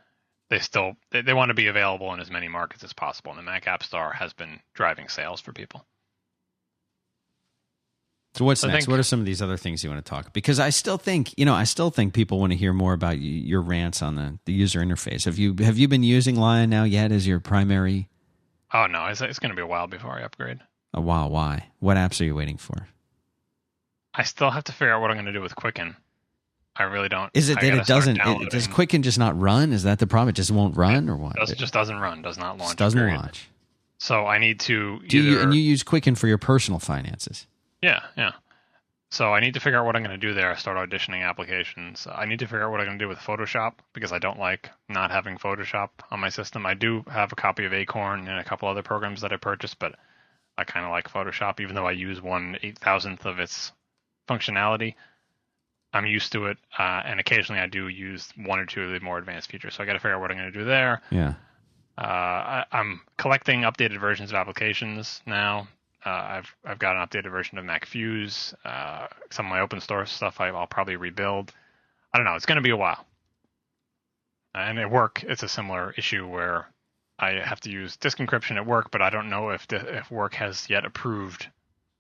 they 0.51 0.59
still 0.59 0.97
they, 1.11 1.23
they 1.23 1.35
want 1.35 1.51
to 1.51 1.55
be 1.55 1.69
available 1.69 2.13
in 2.13 2.21
as 2.21 2.31
many 2.31 2.49
markets 2.49 2.85
as 2.85 2.93
possible. 2.93 3.31
And 3.31 3.39
the 3.39 3.45
Mac 3.45 3.67
App 3.67 3.83
Store 3.83 4.13
has 4.13 4.33
been 4.33 4.61
driving 4.75 5.09
sales 5.09 5.41
for 5.41 5.53
people. 5.53 5.85
So 8.35 8.45
what's 8.47 8.65
I 8.65 8.69
next? 8.69 8.85
think- 8.87 8.91
what 8.91 8.99
are 8.99 9.03
some 9.03 9.21
of 9.21 9.27
these 9.27 9.43
other 9.43 9.57
things 9.59 9.85
you 9.85 9.91
want 9.91 10.05
to 10.05 10.09
talk? 10.09 10.33
Because 10.33 10.59
I 10.59 10.71
still 10.71 10.97
think 10.99 11.35
you 11.39 11.45
know 11.45 11.55
I 11.55 11.65
still 11.65 11.91
think 11.91 12.15
people 12.15 12.41
want 12.41 12.53
to 12.53 12.57
hear 12.59 12.73
more 12.73 12.93
about 12.95 13.19
your 13.19 13.61
rants 13.61 14.01
on 14.03 14.15
the, 14.15 14.39
the 14.47 14.53
user 14.53 14.81
interface. 14.81 15.25
Have 15.27 15.39
you 15.39 15.55
have 15.61 15.77
you 15.79 15.87
been 15.89 16.03
using 16.03 16.37
Lion 16.37 16.71
now 16.71 16.85
yet 16.85 17.13
as 17.13 17.27
your 17.27 17.41
primary? 17.41 18.09
Oh 18.73 18.87
no, 18.87 19.07
it's, 19.07 19.21
it's 19.21 19.39
going 19.39 19.51
to 19.51 19.57
be 19.57 19.61
a 19.63 19.67
while 19.67 19.87
before 19.87 20.13
I 20.13 20.23
upgrade. 20.23 20.61
Oh, 20.95 21.01
wow, 21.01 21.29
why? 21.29 21.69
What 21.79 21.97
apps 21.97 22.21
are 22.21 22.25
you 22.25 22.35
waiting 22.35 22.59
for? 22.59 22.89
I 24.15 24.23
still 24.25 24.51
have 24.51 24.65
to 24.65 24.73
figure 24.73 24.93
out 24.93 25.01
what 25.01 25.11
I'm 25.11 25.17
going 25.17 25.27
to 25.27 25.33
do 25.33 25.41
with 25.41 25.55
Quicken. 25.57 25.97
I 26.77 26.85
really 26.85 27.09
don't. 27.09 27.31
Is 27.35 27.49
it 27.51 27.59
I 27.59 27.63
that 27.71 27.75
it 27.79 27.87
doesn't? 27.87 28.19
It, 28.23 28.51
does 28.51 28.67
Quicken 28.67 29.03
just 29.03 29.19
not 29.19 29.39
run? 29.39 29.73
Is 29.73 29.83
that 29.83 29.99
the 29.99 30.07
problem? 30.07 30.31
It 30.31 30.37
just 30.37 30.51
won't 30.51 30.77
run, 30.77 31.09
or 31.11 31.17
what? 31.17 31.37
Does, 31.37 31.51
It 31.51 31.59
just 31.59 31.73
doesn't 31.75 31.99
run, 31.99 32.23
does 32.23 32.39
not 32.39 32.57
launch. 32.59 32.77
doesn't 32.77 32.99
period. 32.99 33.17
launch. 33.17 33.49
So 33.99 34.27
I 34.27 34.39
need 34.39 34.61
to 34.61 35.01
Do 35.07 35.19
you 35.19 35.41
and 35.41 35.55
you 35.55 35.61
use 35.61 35.83
Quicken 35.83 36.15
for 36.15 36.29
your 36.29 36.39
personal 36.39 36.79
finances? 36.81 37.47
Yeah, 37.83 38.01
yeah. 38.17 38.33
So 39.11 39.35
I 39.35 39.41
need 39.41 39.53
to 39.55 39.61
figure 39.61 39.79
out 39.79 39.85
what 39.85 39.95
I'm 39.95 40.03
going 40.03 40.19
to 40.19 40.27
do 40.27 40.33
there. 40.33 40.51
I 40.51 40.57
start 40.57 40.89
auditioning 40.89 41.23
applications. 41.23 42.07
I 42.11 42.25
need 42.25 42.39
to 42.39 42.47
figure 42.47 42.65
out 42.65 42.71
what 42.71 42.81
I'm 42.81 42.87
going 42.87 42.99
to 42.99 43.05
do 43.05 43.09
with 43.11 43.19
Photoshop 43.19 43.75
because 43.93 44.11
I 44.11 44.19
don't 44.19 44.39
like 44.39 44.71
not 44.89 45.11
having 45.11 45.37
Photoshop 45.37 45.91
on 46.11 46.21
my 46.21 46.31
system. 46.31 46.65
I 46.65 46.73
do 46.73 47.05
have 47.11 47.31
a 47.31 47.37
copy 47.37 47.67
of 47.67 47.75
Acorn 47.75 48.27
and 48.27 48.39
a 48.39 48.45
couple 48.45 48.69
other 48.69 48.83
programs 48.83 49.21
that 49.21 49.33
I 49.33 49.37
purchased, 49.37 49.79
but 49.79 49.97
I 50.57 50.65
kind 50.65 50.87
of 50.87 50.93
like 50.93 51.11
Photoshop, 51.11 51.61
even 51.61 51.75
though 51.75 51.87
I 51.87 51.93
use 51.93 52.23
one 52.23 52.57
eight 52.63 52.79
thousandth 52.79 53.27
of 53.27 53.39
its 53.39 53.73
functionality. 54.29 54.95
I'm 55.93 56.07
used 56.07 56.33
to 56.33 56.47
it, 56.47 56.57
uh, 56.79 57.03
and 57.05 57.21
occasionally 57.21 57.61
I 57.61 57.67
do 57.67 57.89
use 57.89 58.31
one 58.37 58.59
or 58.59 58.65
two 58.65 58.83
of 58.85 58.93
the 58.93 59.01
more 59.01 59.19
advanced 59.19 59.51
features. 59.51 59.75
So 59.75 59.83
I 59.83 59.87
got 59.87 59.93
to 59.93 59.99
figure 59.99 60.15
out 60.15 60.23
what 60.23 60.31
I'm 60.31 60.39
going 60.39 60.51
to 60.51 60.59
do 60.59 60.65
there. 60.65 61.03
Yeah. 61.11 61.35
Uh, 61.99 62.01
I, 62.01 62.65
I'm 62.73 63.03
collecting 63.19 63.63
updated 63.63 64.01
versions 64.01 64.31
of 64.31 64.37
applications 64.37 65.21
now. 65.27 65.69
Uh, 66.05 66.09
I've 66.11 66.57
I've 66.65 66.79
got 66.79 66.97
an 66.97 67.07
updated 67.07 67.31
version 67.31 67.59
of 67.59 67.65
MacFuse. 67.65 68.55
Uh, 68.65 69.07
some 69.31 69.47
of 69.47 69.51
my 69.51 69.61
open 69.61 69.81
source 69.81 70.11
stuff 70.13 70.41
I, 70.41 70.49
I'll 70.49 70.67
probably 70.67 70.97
rebuild. 70.97 71.53
I 72.13 72.19
don't 72.19 72.25
know. 72.25 72.35
It's 72.35 72.47
going 72.47 72.57
to 72.57 72.63
be 72.63 72.71
a 72.71 72.77
while. 72.77 73.07
And 74.55 74.79
at 74.79 74.91
work, 74.91 75.23
it's 75.23 75.43
a 75.43 75.49
similar 75.49 75.95
issue 75.97 76.27
where 76.27 76.67
I 77.19 77.33
have 77.35 77.61
to 77.61 77.71
use 77.71 77.97
disk 77.97 78.19
encryption 78.19 78.57
at 78.57 78.67
work, 78.67 78.91
but 78.91 79.01
I 79.01 79.11
don't 79.11 79.31
know 79.31 79.51
if 79.51 79.67
if 79.73 80.11
work 80.11 80.35
has 80.35 80.69
yet 80.69 80.85
approved 80.85 81.47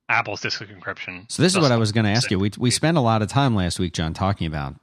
Apple's 0.08 0.40
disk 0.40 0.60
encryption. 0.62 1.30
So 1.30 1.42
this 1.42 1.54
is 1.54 1.58
what 1.60 1.72
I 1.72 1.76
was 1.76 1.92
going 1.92 2.04
to 2.04 2.10
ask 2.10 2.30
you. 2.30 2.38
We 2.38 2.50
we 2.58 2.70
spent 2.70 2.98
a 2.98 3.00
lot 3.00 3.22
of 3.22 3.28
time 3.28 3.54
last 3.54 3.78
week, 3.78 3.92
John, 3.94 4.12
talking 4.14 4.46
about 4.46 4.74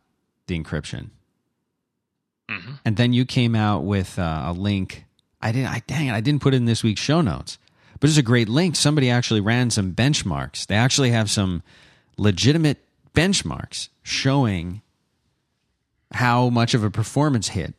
the 0.48 0.58
encryption, 0.60 1.10
Mhm. 2.50 2.80
and 2.86 2.98
then 2.98 3.14
you 3.14 3.26
came 3.26 3.54
out 3.54 3.84
with 3.84 4.18
uh, 4.18 4.44
a 4.48 4.54
link. 4.54 5.06
I 5.42 5.52
didn't. 5.52 5.68
I 5.70 5.84
dang 5.86 6.08
it! 6.08 6.14
I 6.14 6.22
didn't 6.22 6.42
put 6.42 6.54
it 6.54 6.58
in 6.58 6.66
this 6.66 6.84
week's 6.84 7.02
show 7.02 7.22
notes, 7.22 7.60
but 8.00 8.10
it's 8.10 8.18
a 8.20 8.24
great 8.24 8.50
link. 8.50 8.76
Somebody 8.76 9.10
actually 9.10 9.42
ran 9.42 9.70
some 9.70 9.94
benchmarks. 9.94 10.66
They 10.68 10.76
actually 10.76 11.12
have 11.12 11.30
some 11.30 11.64
legitimate 12.18 12.78
benchmarks 13.16 13.90
showing 14.04 14.82
how 16.12 16.50
much 16.50 16.74
of 16.74 16.84
a 16.84 16.90
performance 16.90 17.50
hit 17.50 17.74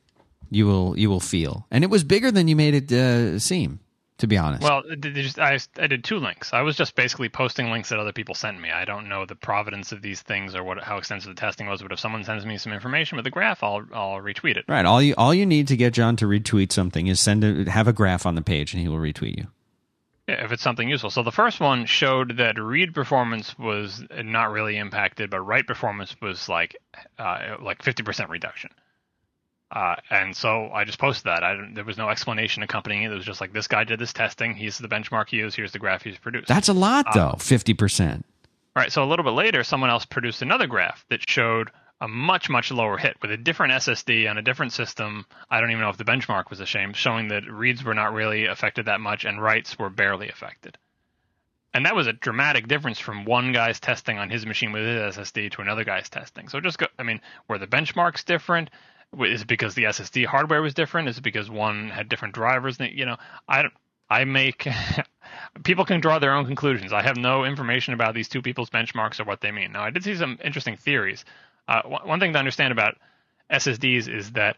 you 0.51 0.67
will 0.67 0.99
you 0.99 1.09
will 1.09 1.21
feel, 1.21 1.67
and 1.71 1.85
it 1.85 1.91
was 1.91 2.05
bigger 2.05 2.31
than 2.31 2.49
you 2.49 2.57
made 2.57 2.75
it 2.75 2.93
uh, 2.93 3.39
seem. 3.39 3.81
To 4.19 4.27
be 4.27 4.37
honest, 4.37 4.63
Well, 4.63 4.83
they- 4.87 4.97
they 5.09 5.23
just, 5.23 5.39
I, 5.39 5.59
I 5.79 5.87
did 5.87 6.05
two 6.05 6.19
links. 6.19 6.53
I 6.53 6.61
was 6.61 6.77
just 6.77 6.95
basically 6.95 7.31
posting 7.31 7.71
links 7.71 7.89
that 7.89 7.99
other 7.99 8.13
people 8.13 8.35
sent 8.35 8.61
me. 8.61 8.71
I 8.71 8.85
don't 8.85 9.09
know 9.09 9.25
the 9.25 9.35
providence 9.35 9.93
of 9.93 10.03
these 10.03 10.21
things 10.21 10.55
or 10.55 10.63
what 10.63 10.83
how 10.83 10.99
extensive 10.99 11.35
the 11.35 11.41
testing 11.41 11.69
was, 11.69 11.81
but 11.81 11.91
if 11.91 11.99
someone 11.99 12.23
sends 12.25 12.45
me 12.45 12.59
some 12.59 12.75
information 12.75 13.17
with 13.17 13.27
a 13.27 13.31
graph, 13.31 13.63
I'll 13.63 13.81
I'll 13.95 14.19
retweet 14.21 14.59
it. 14.59 14.67
Right. 14.69 14.85
All 14.85 15.01
you 15.01 15.15
all 15.17 15.33
you 15.33 15.47
need 15.47 15.69
to 15.69 15.77
get 15.77 15.95
John 15.95 16.17
to 16.17 16.27
retweet 16.27 16.71
something 16.71 17.07
is 17.07 17.19
send 17.19 17.45
a, 17.45 17.71
have 17.71 17.89
a 17.89 17.95
graph 17.95 18.27
on 18.27 18.35
the 18.35 18.43
page, 18.43 18.75
and 18.75 18.83
he 18.83 18.89
will 18.89 18.99
retweet 18.99 19.39
you. 19.39 19.47
If 20.33 20.53
it's 20.53 20.63
something 20.63 20.89
useful. 20.89 21.11
So 21.11 21.23
the 21.23 21.33
first 21.33 21.61
one 21.61 21.87
showed 21.87 22.37
that 22.39 22.59
read 22.59 22.95
performance 22.95 23.59
was 23.59 24.03
not 24.11 24.51
really 24.51 24.77
impacted, 24.77 25.31
but 25.31 25.41
write 25.41 25.67
performance 25.67 26.15
was 26.21 26.49
like 26.49 26.77
uh, 27.19 27.57
like 27.61 27.83
50% 27.83 28.29
reduction. 28.29 28.71
Uh, 29.73 29.95
and 30.11 30.35
so 30.35 30.69
I 30.73 30.85
just 30.85 30.99
posted 30.99 31.27
that. 31.27 31.45
I 31.45 31.57
there 31.75 31.85
was 31.85 31.97
no 31.97 32.09
explanation 32.09 32.63
accompanying 32.63 33.05
it. 33.05 33.13
It 33.13 33.15
was 33.15 33.25
just 33.25 33.41
like 33.41 33.53
this 33.53 33.69
guy 33.69 33.85
did 33.85 34.01
this 34.01 34.13
testing. 34.13 34.55
He's 34.55 34.79
the 34.79 34.89
benchmark 34.89 35.29
he 35.29 35.37
used. 35.37 35.55
Here's 35.57 35.73
the 35.73 35.79
graph 35.79 36.03
he's 36.03 36.19
produced. 36.19 36.49
That's 36.49 36.69
a 36.69 36.73
lot, 36.73 37.07
though. 37.15 37.37
Fifty 37.39 37.75
percent. 37.75 38.27
All 38.75 38.83
right, 38.83 38.93
so 38.93 39.03
a 39.03 39.07
little 39.07 39.25
bit 39.25 39.33
later, 39.33 39.63
someone 39.65 39.91
else 39.91 40.05
produced 40.05 40.43
another 40.43 40.67
graph 40.67 41.05
that 41.09 41.29
showed 41.29 41.71
a 42.01 42.09
much, 42.09 42.49
much 42.49 42.71
lower 42.71 42.97
hit 42.97 43.17
with 43.21 43.31
a 43.31 43.37
different 43.37 43.75
SSD 43.75 44.29
on 44.31 44.39
a 44.39 44.43
different 44.43 44.73
system. 44.73 45.27
I 45.51 45.61
don't 45.61 45.71
even 45.71 45.83
know 45.83 45.91
if 45.91 45.99
the 45.99 46.05
benchmark 46.05 46.49
was 46.49 46.61
same, 46.69 46.93
showing 46.95 47.29
that 47.29 47.51
reads 47.51 47.85
were 47.85 47.95
not 47.95 48.15
really 48.15 48.47
affected 48.47 48.87
that 48.87 49.01
much 49.01 49.25
and 49.25 49.43
writes 49.43 49.79
were 49.79 49.91
barely 49.91 50.29
affected. 50.29 50.79
And 51.73 51.87
that 51.87 51.95
was 51.95 52.07
a 52.07 52.13
dramatic 52.13 52.67
difference 52.67 52.99
from 52.99 53.25
one 53.25 53.53
guy's 53.53 53.79
testing 53.79 54.19
on 54.19 54.31
his 54.31 54.45
machine 54.45 54.73
with 54.73 54.83
his 54.83 55.17
SSD 55.17 55.53
to 55.53 55.63
another 55.63 55.85
guy's 55.85 56.09
testing. 56.09 56.49
So 56.49 56.61
just 56.61 56.79
go, 56.79 56.87
I 56.99 57.05
mean, 57.05 57.21
were 57.49 57.59
the 57.59 57.67
benchmarks 57.67 58.25
different? 58.25 58.71
Is 59.21 59.43
it 59.43 59.49
because 59.49 59.75
the 59.75 59.85
SSD 59.85 60.27
hardware 60.27 60.63
was 60.63 60.75
different? 60.75 61.09
Is 61.09 61.19
it 61.19 61.23
because 61.23 61.51
one 61.51 61.91
had 61.91 62.09
different 62.09 62.35
drivers? 62.35 62.79
You 62.81 63.07
know, 63.07 63.17
I 63.49 63.65
I 64.09 64.25
make 64.25 64.67
people 65.65 65.85
can 65.85 66.01
draw 66.01 66.19
their 66.19 66.35
own 66.35 66.47
conclusions. 66.47 66.93
I 66.93 67.03
have 67.03 67.17
no 67.17 67.45
information 67.45 67.95
about 67.95 68.15
these 68.15 68.29
two 68.29 68.43
people's 68.43 68.71
benchmarks 68.71 69.21
or 69.21 69.25
what 69.25 69.41
they 69.41 69.53
mean. 69.53 69.73
Now, 69.73 69.83
I 69.83 69.91
did 69.91 70.03
see 70.03 70.17
some 70.17 70.39
interesting 70.43 70.77
theories. 70.77 71.25
Uh, 71.71 71.83
one 71.85 72.09
one 72.09 72.21
thing 72.21 72.33
to 72.33 72.39
understand 72.39 72.73
about 72.73 72.97
SSDs 73.51 74.13
is 74.13 74.33
that 74.33 74.57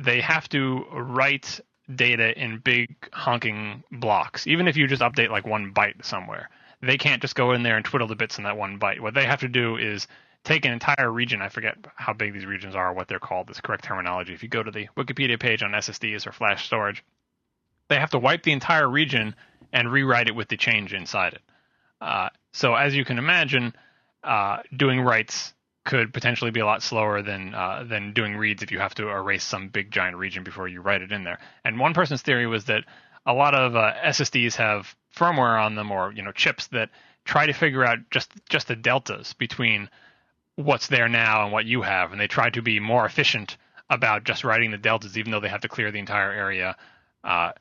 they 0.00 0.20
have 0.20 0.48
to 0.48 0.84
write 0.92 1.60
data 1.94 2.36
in 2.36 2.58
big 2.58 2.96
honking 3.12 3.84
blocks. 3.92 4.46
Even 4.48 4.66
if 4.66 4.76
you 4.76 4.88
just 4.88 5.00
update 5.00 5.30
like 5.30 5.46
one 5.46 5.72
byte 5.72 6.04
somewhere, 6.04 6.50
they 6.82 6.98
can't 6.98 7.22
just 7.22 7.36
go 7.36 7.52
in 7.52 7.62
there 7.62 7.76
and 7.76 7.84
twiddle 7.84 8.08
the 8.08 8.16
bits 8.16 8.36
in 8.38 8.44
that 8.44 8.56
one 8.56 8.80
byte. 8.80 9.00
What 9.00 9.14
they 9.14 9.24
have 9.26 9.40
to 9.40 9.48
do 9.48 9.76
is 9.76 10.08
take 10.42 10.64
an 10.64 10.72
entire 10.72 11.10
region. 11.10 11.40
I 11.40 11.50
forget 11.50 11.76
how 11.94 12.12
big 12.14 12.32
these 12.32 12.46
regions 12.46 12.74
are, 12.74 12.92
what 12.92 13.06
they're 13.06 13.20
called, 13.20 13.46
this 13.46 13.60
correct 13.60 13.84
terminology. 13.84 14.34
If 14.34 14.42
you 14.42 14.48
go 14.48 14.62
to 14.62 14.70
the 14.72 14.88
Wikipedia 14.96 15.38
page 15.38 15.62
on 15.62 15.70
SSDs 15.70 16.26
or 16.26 16.32
flash 16.32 16.66
storage, 16.66 17.04
they 17.88 17.96
have 17.96 18.10
to 18.10 18.18
wipe 18.18 18.42
the 18.42 18.52
entire 18.52 18.88
region 18.88 19.36
and 19.72 19.92
rewrite 19.92 20.26
it 20.26 20.34
with 20.34 20.48
the 20.48 20.56
change 20.56 20.94
inside 20.94 21.34
it. 21.34 21.42
Uh, 22.00 22.30
so 22.52 22.74
as 22.74 22.96
you 22.96 23.04
can 23.04 23.18
imagine, 23.18 23.72
uh, 24.24 24.58
doing 24.76 25.00
writes 25.00 25.52
could 25.84 26.12
potentially 26.12 26.50
be 26.50 26.60
a 26.60 26.66
lot 26.66 26.82
slower 26.82 27.22
than 27.22 27.54
uh, 27.54 27.84
than 27.88 28.12
doing 28.12 28.36
reads 28.36 28.62
if 28.62 28.70
you 28.70 28.78
have 28.78 28.94
to 28.94 29.08
erase 29.08 29.44
some 29.44 29.68
big 29.68 29.90
giant 29.90 30.16
region 30.16 30.44
before 30.44 30.68
you 30.68 30.80
write 30.80 31.02
it 31.02 31.12
in 31.12 31.24
there. 31.24 31.38
And 31.64 31.78
one 31.78 31.94
person's 31.94 32.22
theory 32.22 32.46
was 32.46 32.66
that 32.66 32.84
a 33.26 33.32
lot 33.32 33.54
of 33.54 33.76
uh, 33.76 33.94
SSDs 34.04 34.54
have 34.56 34.94
firmware 35.16 35.62
on 35.62 35.74
them 35.74 35.90
or 35.90 36.12
you 36.12 36.22
know 36.22 36.32
chips 36.32 36.66
that 36.68 36.90
try 37.24 37.46
to 37.46 37.52
figure 37.52 37.84
out 37.84 37.98
just 38.10 38.30
just 38.48 38.68
the 38.68 38.76
deltas 38.76 39.32
between 39.34 39.88
what's 40.56 40.88
there 40.88 41.08
now 41.08 41.44
and 41.44 41.52
what 41.52 41.64
you 41.64 41.82
have, 41.82 42.12
and 42.12 42.20
they 42.20 42.26
try 42.26 42.50
to 42.50 42.62
be 42.62 42.80
more 42.80 43.06
efficient 43.06 43.56
about 43.88 44.24
just 44.24 44.44
writing 44.44 44.70
the 44.70 44.78
deltas, 44.78 45.18
even 45.18 45.32
though 45.32 45.40
they 45.40 45.48
have 45.48 45.62
to 45.62 45.68
clear 45.68 45.90
the 45.90 45.98
entire 45.98 46.30
area. 46.30 46.76
Uh, 47.24 47.52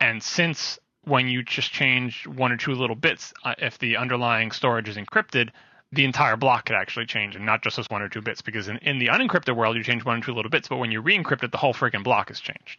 and 0.00 0.22
since 0.22 0.78
when 1.04 1.28
you 1.28 1.42
just 1.42 1.72
change 1.72 2.26
one 2.26 2.52
or 2.52 2.56
two 2.56 2.72
little 2.72 2.96
bits, 2.96 3.32
uh, 3.44 3.54
if 3.58 3.78
the 3.78 3.96
underlying 3.96 4.50
storage 4.50 4.88
is 4.88 4.96
encrypted, 4.96 5.50
the 5.96 6.04
entire 6.04 6.36
block 6.36 6.66
could 6.66 6.76
actually 6.76 7.06
change 7.06 7.34
and 7.34 7.44
not 7.44 7.62
just 7.62 7.76
those 7.76 7.90
one 7.90 8.02
or 8.02 8.08
two 8.08 8.22
bits. 8.22 8.42
Because 8.42 8.68
in, 8.68 8.76
in 8.78 8.98
the 8.98 9.08
unencrypted 9.08 9.56
world, 9.56 9.76
you 9.76 9.82
change 9.82 10.04
one 10.04 10.18
or 10.18 10.22
two 10.22 10.34
little 10.34 10.50
bits, 10.50 10.68
but 10.68 10.76
when 10.76 10.92
you 10.92 11.00
re-encrypt 11.00 11.42
it, 11.42 11.50
the 11.50 11.58
whole 11.58 11.74
freaking 11.74 12.04
block 12.04 12.28
has 12.28 12.40
changed. 12.40 12.78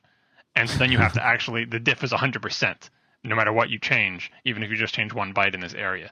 And 0.56 0.70
so 0.70 0.78
then 0.78 0.92
you 0.92 0.98
have 0.98 1.14
to 1.14 1.24
actually, 1.26 1.66
the 1.66 1.80
diff 1.80 2.04
is 2.04 2.12
100%. 2.12 2.90
no 3.24 3.36
matter 3.36 3.52
what 3.52 3.70
you 3.70 3.80
change, 3.80 4.32
even 4.46 4.64
if 4.64 4.70
you 4.70 4.78
just 4.78 4.94
change 4.94 5.14
one 5.14 5.34
byte 5.34 5.54
in 5.54 5.60
this 5.60 5.74
area. 5.74 6.12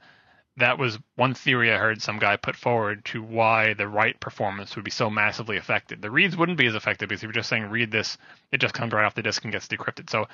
That 0.58 0.78
was 0.78 0.98
one 1.16 1.34
theory 1.34 1.72
I 1.72 1.78
heard 1.78 2.02
some 2.02 2.18
guy 2.18 2.38
put 2.38 2.56
forward 2.56 3.04
to 3.06 3.22
why 3.22 3.74
the 3.74 3.88
write 3.90 4.22
performance 4.22 4.76
would 4.76 4.86
be 4.86 4.92
so 4.92 5.10
massively 5.10 5.58
affected. 5.58 6.02
The 6.02 6.10
reads 6.10 6.38
wouldn't 6.38 6.58
be 6.58 6.68
as 6.68 6.76
effective 6.76 7.10
because 7.10 7.20
if 7.20 7.24
you're 7.24 7.34
just 7.34 7.50
saying 7.50 7.70
read 7.70 7.92
this, 7.92 8.18
it 8.52 8.60
just 8.60 8.74
comes 8.74 8.94
right 8.94 9.04
off 9.04 9.16
the 9.16 9.22
disk 9.22 9.44
and 9.44 9.52
gets 9.52 9.68
decrypted. 9.68 10.10
So 10.10 10.28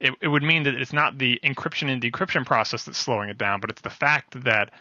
it, 0.00 0.14
it 0.20 0.28
would 0.28 0.42
mean 0.42 0.64
that 0.64 0.74
it's 0.74 0.92
not 0.92 1.18
the 1.18 1.40
encryption 1.44 1.90
and 1.90 2.02
decryption 2.02 2.44
process 2.44 2.84
that's 2.84 2.98
slowing 2.98 3.28
it 3.28 3.38
down, 3.38 3.60
but 3.60 3.70
it's 3.70 3.82
the 3.82 3.90
fact 3.90 4.42
that 4.44 4.72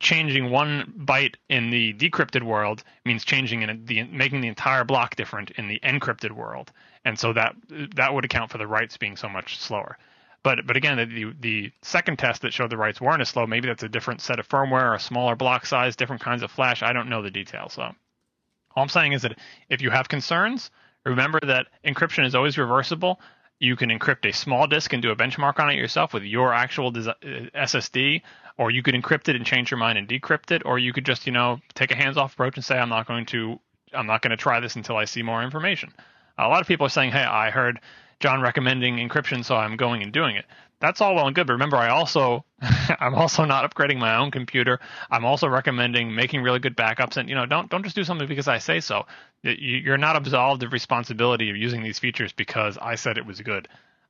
changing 0.00 0.50
one 0.50 0.92
byte 0.96 1.34
in 1.48 1.70
the 1.70 1.92
decrypted 1.94 2.42
world 2.42 2.84
means 3.04 3.24
changing 3.24 3.62
in 3.62 3.84
the 3.84 4.04
making 4.04 4.40
the 4.40 4.48
entire 4.48 4.84
block 4.84 5.16
different 5.16 5.50
in 5.52 5.68
the 5.68 5.80
encrypted 5.80 6.32
world, 6.32 6.72
and 7.04 7.18
so 7.18 7.32
that 7.32 7.54
that 7.96 8.14
would 8.14 8.24
account 8.24 8.50
for 8.50 8.58
the 8.58 8.66
writes 8.66 8.96
being 8.96 9.16
so 9.16 9.28
much 9.28 9.58
slower. 9.58 9.98
But 10.42 10.66
but 10.66 10.76
again, 10.76 10.96
the 10.96 11.34
the 11.40 11.72
second 11.82 12.18
test 12.18 12.42
that 12.42 12.52
showed 12.52 12.70
the 12.70 12.76
writes 12.76 13.00
weren't 13.00 13.20
as 13.20 13.28
slow. 13.28 13.46
Maybe 13.46 13.68
that's 13.68 13.82
a 13.82 13.88
different 13.88 14.20
set 14.20 14.38
of 14.38 14.48
firmware, 14.48 14.94
a 14.94 15.00
smaller 15.00 15.34
block 15.34 15.66
size, 15.66 15.96
different 15.96 16.22
kinds 16.22 16.42
of 16.42 16.50
flash. 16.50 16.82
I 16.82 16.92
don't 16.92 17.08
know 17.08 17.22
the 17.22 17.30
details. 17.30 17.72
So 17.74 17.82
all 17.82 18.82
I'm 18.82 18.88
saying 18.88 19.12
is 19.12 19.22
that 19.22 19.38
if 19.68 19.82
you 19.82 19.90
have 19.90 20.08
concerns, 20.08 20.70
remember 21.04 21.40
that 21.42 21.66
encryption 21.84 22.24
is 22.24 22.36
always 22.36 22.56
reversible. 22.56 23.20
You 23.58 23.74
can 23.74 23.90
encrypt 23.90 24.28
a 24.28 24.32
small 24.32 24.68
disk 24.68 24.92
and 24.92 25.02
do 25.02 25.10
a 25.10 25.16
benchmark 25.16 25.58
on 25.58 25.70
it 25.70 25.74
yourself 25.74 26.14
with 26.14 26.22
your 26.22 26.54
actual 26.54 26.92
SSD, 26.92 28.22
or 28.58 28.70
you 28.70 28.82
could 28.82 28.94
encrypt 28.94 29.28
it 29.28 29.36
and 29.36 29.46
change 29.46 29.70
your 29.70 29.78
mind 29.78 29.96
and 29.96 30.08
decrypt 30.08 30.50
it, 30.50 30.62
or 30.66 30.78
you 30.78 30.92
could 30.92 31.06
just 31.06 31.26
you 31.26 31.32
know 31.32 31.58
take 31.74 31.90
a 31.90 31.94
hands-off 31.94 32.34
approach 32.34 32.56
and 32.56 32.64
say 32.64 32.78
I'm 32.78 32.88
not 32.90 33.06
going 33.06 33.24
to 33.26 33.58
I'm 33.94 34.06
not 34.06 34.20
going 34.20 34.30
to 34.30 34.36
try 34.36 34.60
this 34.60 34.76
until 34.76 34.96
I 34.96 35.06
see 35.06 35.22
more 35.22 35.42
information. 35.42 35.92
A 36.36 36.48
lot 36.48 36.60
of 36.60 36.66
people 36.68 36.86
are 36.86 36.90
saying, 36.90 37.10
hey, 37.10 37.22
I 37.22 37.50
heard 37.50 37.80
John 38.20 38.40
recommending 38.40 38.96
encryption, 38.96 39.44
so 39.44 39.56
I'm 39.56 39.76
going 39.76 40.02
and 40.02 40.12
doing 40.12 40.36
it. 40.36 40.44
That's 40.80 41.00
all 41.00 41.14
well 41.16 41.26
and 41.26 41.34
good, 41.34 41.46
but 41.46 41.54
remember, 41.54 41.76
I 41.76 41.88
also 41.88 42.44
I'm 43.00 43.14
also 43.14 43.44
not 43.44 43.68
upgrading 43.68 43.98
my 43.98 44.16
own 44.16 44.30
computer. 44.30 44.78
I'm 45.10 45.24
also 45.24 45.48
recommending 45.48 46.14
making 46.14 46.42
really 46.42 46.60
good 46.60 46.76
backups, 46.76 47.16
and 47.16 47.28
you 47.28 47.34
know, 47.34 47.46
don't 47.46 47.70
don't 47.70 47.82
just 47.82 47.96
do 47.96 48.04
something 48.04 48.28
because 48.28 48.48
I 48.48 48.58
say 48.58 48.80
so. 48.80 49.06
You're 49.42 49.98
not 49.98 50.16
absolved 50.16 50.62
of 50.62 50.72
responsibility 50.72 51.50
of 51.50 51.56
using 51.56 51.82
these 51.82 51.98
features 51.98 52.32
because 52.32 52.78
I 52.78 52.96
said 52.96 53.18
it 53.18 53.26
was 53.26 53.40
good. 53.40 53.68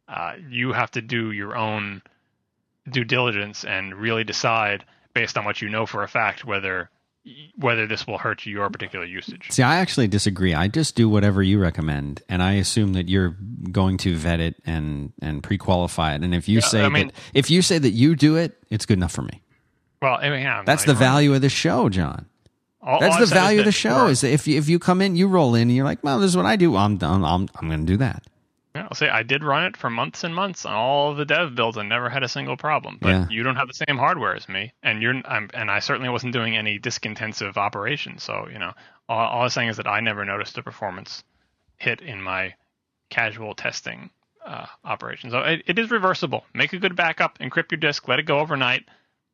Uh, 0.09 0.35
you 0.49 0.73
have 0.73 0.91
to 0.93 1.03
do 1.03 1.33
your 1.33 1.57
own 1.57 2.03
due 2.89 3.05
diligence 3.05 3.65
and 3.65 3.95
really 3.95 4.25
decide 4.25 4.85
based 5.15 5.37
on 5.39 5.45
what 5.45 5.63
you 5.63 5.69
know 5.69 5.87
for 5.87 6.03
a 6.03 6.09
fact 6.09 6.45
whether 6.45 6.91
whether 7.57 7.87
this 7.87 8.07
will 8.07 8.19
hurt 8.19 8.47
your 8.47 8.71
particular 8.71 9.05
usage. 9.05 9.49
See, 9.51 9.63
I 9.63 9.77
actually 9.77 10.09
disagree. 10.09 10.55
I 10.55 10.69
just 10.69 10.95
do 10.95 11.09
whatever 11.09 11.43
you 11.43 11.59
recommend, 11.59 12.23
and 12.29 12.43
I 12.43 12.55
assume 12.55 12.95
that 12.95 13.09
you're 13.09 13.37
going 13.71 13.99
to 13.99 14.17
vet 14.17 14.41
it 14.41 14.57
and 14.65 15.13
and 15.21 15.43
pre-qualify 15.43 16.15
it. 16.15 16.23
And 16.23 16.35
if 16.35 16.49
you 16.49 16.61
yeah, 16.61 16.67
say 16.67 16.85
I 16.85 16.89
mean, 16.89 17.09
that 17.09 17.17
if 17.35 17.51
you 17.51 17.63
say 17.63 17.79
that 17.79 17.91
you 17.91 18.17
do 18.17 18.37
it, 18.37 18.57
it's 18.71 18.87
good 18.87 18.99
enough 18.99 19.13
for 19.13 19.23
me. 19.23 19.43
Well, 20.01 20.19
I 20.21 20.31
mean, 20.31 20.43
yeah, 20.43 20.63
that's 20.65 20.85
the 20.85 20.95
value 20.95 21.35
of 21.35 21.41
the 21.41 21.49
show, 21.49 21.89
John. 21.89 22.27
All, 22.81 23.01
that's 23.01 23.17
all 23.17 23.21
the 23.21 23.27
value 23.27 23.59
of 23.59 23.67
the 23.67 23.73
show. 23.73 24.07
Is 24.07 24.23
if 24.23 24.47
you, 24.47 24.57
if 24.57 24.69
you 24.69 24.79
come 24.79 25.03
in, 25.03 25.17
you 25.17 25.27
roll 25.27 25.55
in, 25.55 25.63
and 25.63 25.77
you're 25.77 25.85
like, 25.85 26.03
"Well, 26.05 26.21
this 26.21 26.31
is 26.31 26.37
what 26.37 26.47
I 26.47 26.57
do. 26.57 26.77
I'm 26.77 26.97
done. 26.97 27.25
I'm 27.25 27.49
I'm 27.57 27.69
going 27.69 27.81
to 27.81 27.93
do 27.93 27.97
that." 27.99 28.23
Yeah, 28.79 28.85
I'll 28.85 28.95
say 28.95 29.09
I 29.09 29.25
did 29.25 29.43
run 29.43 29.65
it 29.65 29.77
for 29.77 29.91
months 29.91 30.23
and 30.23 30.33
months 30.35 30.65
on 30.65 30.73
all 30.73 31.15
the 31.15 31.25
dev 31.25 31.55
builds 31.55 31.77
and 31.77 31.89
never 31.89 32.09
had 32.09 32.23
a 32.23 32.29
single 32.29 32.57
problem. 32.57 32.99
But 33.01 33.09
yeah. 33.09 33.27
you 33.29 33.43
don't 33.43 33.57
have 33.57 33.67
the 33.67 33.75
same 33.75 33.99
hardware 33.99 34.37
as 34.37 34.49
me, 34.49 34.73
and 34.83 35.03
you're 35.03 35.21
I'm, 35.25 35.51
and 35.53 35.71
I 35.71 35.81
certainly 35.81 36.09
wasn't 36.09 36.33
doing 36.33 36.57
any 36.57 36.79
disk 36.79 37.05
intensive 37.05 37.59
operations. 37.59 38.23
So 38.23 38.49
you 38.53 38.59
know, 38.59 38.73
all, 39.09 39.19
all 39.19 39.43
I'm 39.43 39.51
saying 39.51 39.69
is 39.71 39.77
that 39.79 39.89
I 39.89 40.01
never 40.01 40.25
noticed 40.25 40.57
a 40.59 40.63
performance 40.63 41.25
hit 41.77 42.01
in 42.01 42.23
my 42.23 42.55
casual 43.11 43.55
testing 43.55 44.11
uh, 44.47 44.67
operation. 44.85 45.31
So 45.31 45.41
it, 45.41 45.63
it 45.67 45.79
is 45.79 45.91
reversible. 45.91 46.45
Make 46.55 46.73
a 46.73 46.79
good 46.79 46.95
backup, 46.95 47.39
encrypt 47.39 47.73
your 47.73 47.79
disk, 47.79 48.07
let 48.07 48.21
it 48.21 48.27
go 48.27 48.39
overnight, 48.39 48.85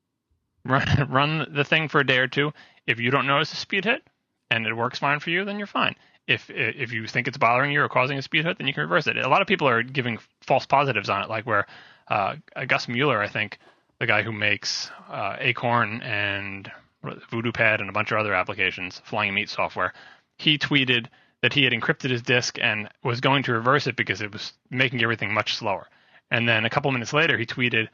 run 0.65 1.09
run 1.11 1.47
the 1.53 1.65
thing 1.65 1.89
for 1.89 2.01
a 2.01 2.07
day 2.07 2.19
or 2.19 2.29
two. 2.29 2.53
If 2.87 2.99
you 2.99 3.11
don't 3.11 3.27
notice 3.27 3.53
a 3.53 3.57
speed 3.57 3.85
hit 3.85 4.03
and 4.51 4.67
it 4.67 4.75
works 4.75 4.99
fine 4.99 5.21
for 5.21 5.29
you, 5.29 5.45
then 5.45 5.59
you're 5.59 5.67
fine 5.67 5.97
if 6.27 6.51
if 6.51 6.93
you 6.93 7.07
think 7.07 7.29
it's 7.29 7.39
bothering 7.39 7.72
you 7.72 7.83
or 7.83 7.89
causing 7.89 8.18
a 8.18 8.22
speed 8.22 8.45
hit, 8.45 8.59
then 8.59 8.66
you 8.66 8.75
can 8.75 8.83
reverse 8.83 9.07
it. 9.07 9.16
A 9.16 9.29
lot 9.29 9.43
of 9.43 9.49
people 9.49 9.68
are 9.68 9.83
giving 9.83 10.18
false 10.43 10.66
positives 10.66 11.09
on 11.09 11.22
it, 11.22 11.29
like 11.29 11.47
where 11.47 11.66
uh, 12.09 12.37
Gus 12.66 12.89
Mueller, 12.89 13.20
I 13.20 13.29
think, 13.29 13.59
the 13.99 14.07
guy 14.07 14.22
who 14.22 14.33
makes 14.33 14.91
uh, 15.11 15.37
Acorn 15.39 16.03
and 16.03 16.70
VoodooPad 17.05 17.81
and 17.81 17.89
a 17.89 17.93
bunch 17.93 18.11
of 18.12 18.18
other 18.18 18.35
applications, 18.35 19.01
Flying 19.05 19.35
Meat 19.35 19.51
software, 19.51 19.93
he 20.39 20.59
tweeted 20.59 21.07
that 21.43 21.53
he 21.53 21.64
had 21.64 21.72
encrypted 21.72 22.11
his 22.11 22.22
disk 22.22 22.59
and 22.61 22.89
was 23.03 23.20
going 23.20 23.43
to 23.43 23.53
reverse 23.53 23.87
it 23.87 23.97
because 23.97 24.22
it 24.22 24.33
was 24.33 24.55
making 24.70 25.03
everything 25.03 25.33
much 25.33 25.57
slower. 25.57 25.87
And 26.31 26.49
then 26.49 26.64
a 26.64 26.70
couple 26.70 26.91
minutes 26.91 27.12
later, 27.12 27.37
he 27.37 27.45
tweeted, 27.45 27.89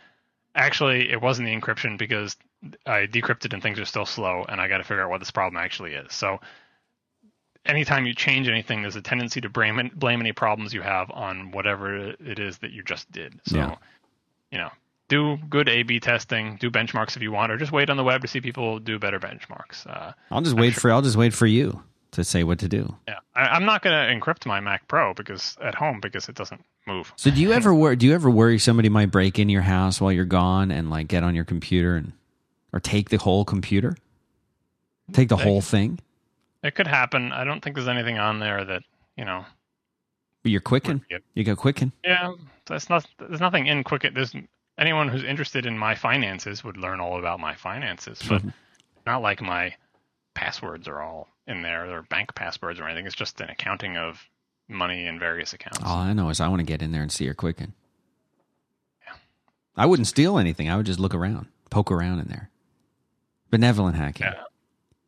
actually, 0.55 1.11
it 1.11 1.21
wasn't 1.21 1.47
the 1.47 1.61
encryption 1.61 1.99
because 1.99 2.37
I 2.87 3.07
decrypted 3.07 3.53
and 3.53 3.63
things 3.63 3.81
are 3.81 3.85
still 3.85 4.07
slow, 4.07 4.45
and 4.49 4.61
I 4.61 4.69
got 4.69 4.79
to 4.79 4.85
figure 4.85 5.03
out 5.03 5.11
what 5.11 5.19
this 5.19 5.33
problem 5.33 5.61
actually 5.61 5.95
is. 5.95 6.13
So 6.13 6.39
anytime 7.67 8.07
you 8.07 8.15
change 8.15 8.49
anything, 8.49 8.83
there's 8.83 8.97
a 8.97 9.03
tendency 9.03 9.41
to 9.41 9.49
blame 9.49 9.91
blame 9.95 10.21
any 10.21 10.33
problems 10.33 10.73
you 10.73 10.83
have 10.83 11.11
on 11.11 11.53
whatever 11.53 12.11
it 12.11 12.39
is 12.39 12.59
that 12.59 12.73
you 12.73 12.83
just 12.83 13.11
did. 13.13 13.41
So, 13.47 13.57
yeah. 13.57 13.77
you 14.51 14.59
know, 14.59 14.71
do 15.09 15.37
good 15.49 15.69
A/B 15.69 16.01
testing, 16.01 16.57
do 16.61 16.71
benchmarks 16.71 17.17
if 17.17 17.23
you 17.23 17.33
want, 17.33 17.53
or 17.53 17.57
just 17.57 17.73
wait 17.73 17.91
on 17.91 17.97
the 17.97 18.05
web 18.05 18.23
to 18.23 18.29
see 18.29 18.41
people 18.41 18.79
do 18.79 18.99
better 18.99 19.21
benchmarks. 19.21 19.87
Uh, 19.87 20.13
I'll 20.31 20.41
just 20.41 20.57
wait 20.57 20.75
sure. 20.75 20.81
for 20.81 20.93
I'll 20.93 21.03
just 21.03 21.17
wait 21.17 21.35
for 21.35 21.47
you 21.47 21.83
to 22.13 22.25
say 22.25 22.45
what 22.45 22.59
to 22.61 22.69
do. 22.69 22.95
Yeah, 23.07 23.19
I, 23.35 23.57
am 23.57 23.65
not 23.65 23.83
going 23.83 23.95
to 23.95 24.15
encrypt 24.15 24.47
my 24.47 24.61
Mac 24.61 24.89
Pro 24.89 25.15
because 25.15 25.57
at 25.61 25.75
home 25.75 26.01
because 26.01 26.29
it 26.29 26.35
doesn't 26.35 26.65
move. 26.87 27.13
So 27.17 27.31
do 27.31 27.41
you 27.41 27.53
ever 27.53 27.75
worry? 27.75 27.97
Do 27.97 28.07
you 28.07 28.15
ever 28.15 28.31
worry 28.31 28.59
somebody 28.59 28.89
might 28.89 29.11
break 29.11 29.39
in 29.39 29.49
your 29.49 29.63
house 29.63 30.01
while 30.01 30.13
you're 30.13 30.25
gone 30.25 30.71
and 30.71 30.91
like 30.91 31.09
get 31.09 31.23
on 31.23 31.35
your 31.35 31.45
computer 31.45 31.97
and 31.97 32.13
or 32.73 32.81
take 32.81 33.11
the 33.11 33.19
whole 33.19 33.45
computer, 33.45 33.97
take 35.13 35.29
the 35.29 35.37
they, 35.37 35.43
whole 35.43 35.61
thing? 35.61 35.99
It 36.63 36.75
could 36.75 36.87
happen. 36.87 37.33
I 37.33 37.45
don't 37.45 37.63
think 37.63 37.75
there's 37.75 37.89
anything 37.89 38.19
on 38.19 38.39
there 38.39 38.65
that 38.65 38.83
you 39.17 39.25
know. 39.25 39.45
But 40.43 40.53
you're 40.53 40.61
Quicken. 40.61 41.05
You 41.35 41.45
go 41.45 41.57
Quicken. 41.57 41.93
Yeah, 42.05 42.33
that's 42.67 42.89
not. 42.89 43.07
There's 43.19 43.41
nothing 43.41 43.67
in 43.67 43.85
Quicken. 43.85 44.15
There's 44.15 44.35
anyone 44.79 45.09
who's 45.09 45.25
interested 45.25 45.67
in 45.67 45.77
my 45.77 45.95
finances 45.95 46.65
would 46.65 46.77
learn 46.77 47.01
all 47.01 47.19
about 47.19 47.41
my 47.41 47.55
finances, 47.55 48.23
but 48.29 48.43
not 49.07 49.23
like 49.23 49.41
my 49.43 49.75
passwords 50.35 50.89
are 50.89 51.01
all 51.01 51.29
in 51.47 51.63
there 51.63 51.91
or 51.91 52.03
bank 52.03 52.35
passwords 52.35 52.81
or 52.81 52.85
anything. 52.85 53.07
It's 53.07 53.15
just 53.15 53.41
an 53.41 53.51
accounting 53.51 53.97
of 53.97 54.21
money 54.69 55.07
in 55.07 55.19
various 55.19 55.53
accounts. 55.53 55.81
All 55.85 55.99
I 55.99 56.13
know 56.13 56.29
is 56.31 56.41
I 56.41 56.49
want 56.49 56.61
to 56.61 56.67
get 56.67 56.83
in 56.83 56.93
there 56.93 57.03
and 57.03 57.11
see 57.13 57.25
your 57.25 57.35
Quicken. 57.35 57.75
Yeah. 59.07 59.15
I 59.77 59.87
wouldn't 59.87 60.07
steal 60.09 60.39
anything. 60.39 60.71
I 60.71 60.77
would 60.77 60.87
just 60.87 61.01
look 61.01 61.15
around, 61.15 61.49
poke 61.71 61.91
around 61.91 62.21
in 62.21 62.29
there. 62.29 62.51
Benevolent 63.51 63.97
hacking. 63.97 64.27
Yeah. 64.27 64.45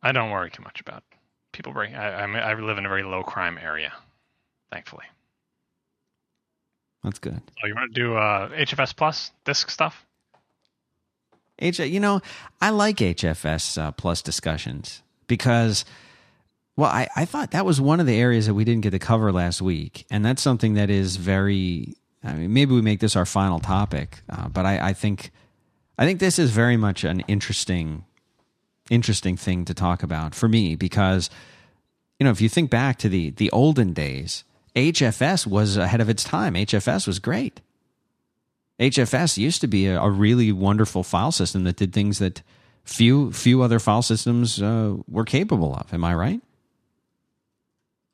I 0.01 0.11
don't 0.11 0.31
worry 0.31 0.51
too 0.51 0.63
much 0.63 0.81
about 0.81 1.03
people 1.53 1.71
bring. 1.71 1.95
I, 1.95 2.23
I, 2.23 2.51
I 2.51 2.53
live 2.55 2.77
in 2.77 2.85
a 2.85 2.89
very 2.89 3.03
low 3.03 3.23
crime 3.23 3.57
area, 3.61 3.93
thankfully. 4.71 5.05
That's 7.03 7.19
good. 7.19 7.41
So 7.61 7.67
you 7.67 7.75
want 7.75 7.93
to 7.93 8.01
do 8.01 8.15
uh, 8.15 8.49
HFS 8.49 8.95
Plus 8.95 9.31
disk 9.45 9.69
stuff? 9.69 10.05
H, 11.59 11.79
you 11.79 11.99
know, 11.99 12.21
I 12.61 12.71
like 12.71 12.97
HFS 12.97 13.81
uh, 13.81 13.91
Plus 13.91 14.21
discussions 14.21 15.03
because, 15.27 15.85
well, 16.75 16.89
I, 16.89 17.07
I 17.15 17.25
thought 17.25 17.51
that 17.51 17.65
was 17.65 17.79
one 17.79 17.99
of 17.99 18.05
the 18.05 18.19
areas 18.19 18.47
that 18.47 18.53
we 18.53 18.63
didn't 18.63 18.81
get 18.81 18.91
to 18.91 18.99
cover 18.99 19.31
last 19.31 19.61
week, 19.61 20.05
and 20.09 20.25
that's 20.25 20.41
something 20.41 20.73
that 20.73 20.89
is 20.89 21.15
very. 21.17 21.95
I 22.25 22.33
mean, 22.33 22.53
maybe 22.53 22.73
we 22.73 22.81
make 22.81 23.01
this 23.01 23.17
our 23.17 23.25
final 23.25 23.59
topic, 23.59 24.21
uh, 24.29 24.47
but 24.47 24.65
I, 24.65 24.79
I 24.79 24.93
think, 24.93 25.31
I 25.97 26.05
think 26.05 26.21
this 26.21 26.39
is 26.39 26.51
very 26.51 26.77
much 26.77 27.03
an 27.03 27.19
interesting 27.27 28.05
interesting 28.93 29.35
thing 29.35 29.65
to 29.65 29.73
talk 29.73 30.03
about 30.03 30.35
for 30.35 30.47
me 30.47 30.75
because 30.75 31.29
you 32.19 32.23
know 32.23 32.31
if 32.31 32.41
you 32.41 32.49
think 32.49 32.69
back 32.69 32.97
to 32.99 33.09
the 33.09 33.31
the 33.31 33.49
olden 33.51 33.93
days 33.93 34.43
HFS 34.75 35.45
was 35.45 35.77
ahead 35.77 36.01
of 36.01 36.09
its 36.09 36.23
time. 36.23 36.55
HFS 36.55 37.05
was 37.05 37.19
great. 37.19 37.61
HFS 38.79 39.37
used 39.37 39.61
to 39.61 39.67
be 39.67 39.85
a, 39.85 40.01
a 40.01 40.09
really 40.09 40.51
wonderful 40.51 41.03
file 41.03 41.31
system 41.31 41.63
that 41.65 41.75
did 41.75 41.93
things 41.93 42.19
that 42.19 42.41
few 42.83 43.31
few 43.31 43.61
other 43.61 43.79
file 43.79 44.01
systems 44.01 44.61
uh, 44.61 44.95
were 45.07 45.25
capable 45.25 45.75
of. 45.75 45.93
Am 45.93 46.03
I 46.03 46.15
right? 46.15 46.41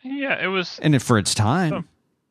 Yeah 0.03 0.41
it 0.41 0.47
was 0.47 0.79
and 0.79 1.01
for 1.01 1.17
its 1.17 1.33
time. 1.33 1.69
So, 1.69 1.83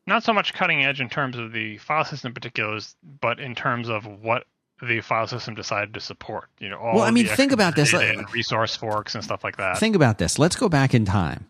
not 0.05 0.23
so 0.23 0.33
much 0.33 0.53
cutting 0.53 0.83
edge 0.83 1.01
in 1.01 1.09
terms 1.09 1.37
of 1.37 1.51
the 1.51 1.77
file 1.77 2.05
system 2.05 2.29
in 2.29 2.33
particular 2.33 2.79
but 3.19 3.39
in 3.39 3.55
terms 3.55 3.89
of 3.89 4.05
what 4.05 4.45
the 4.81 5.01
file 5.01 5.27
system 5.27 5.55
decided 5.55 5.93
to 5.93 5.99
support. 5.99 6.49
You 6.59 6.69
know, 6.69 6.77
all 6.77 6.95
well, 6.95 7.03
I 7.03 7.11
mean, 7.11 7.25
think 7.25 7.51
about 7.51 7.75
this: 7.75 7.93
resource 8.33 8.75
forks 8.75 9.15
and 9.15 9.23
stuff 9.23 9.43
like 9.43 9.57
that. 9.57 9.77
Think 9.77 9.95
about 9.95 10.17
this. 10.17 10.39
Let's 10.39 10.55
go 10.55 10.69
back 10.69 10.93
in 10.93 11.05
time. 11.05 11.49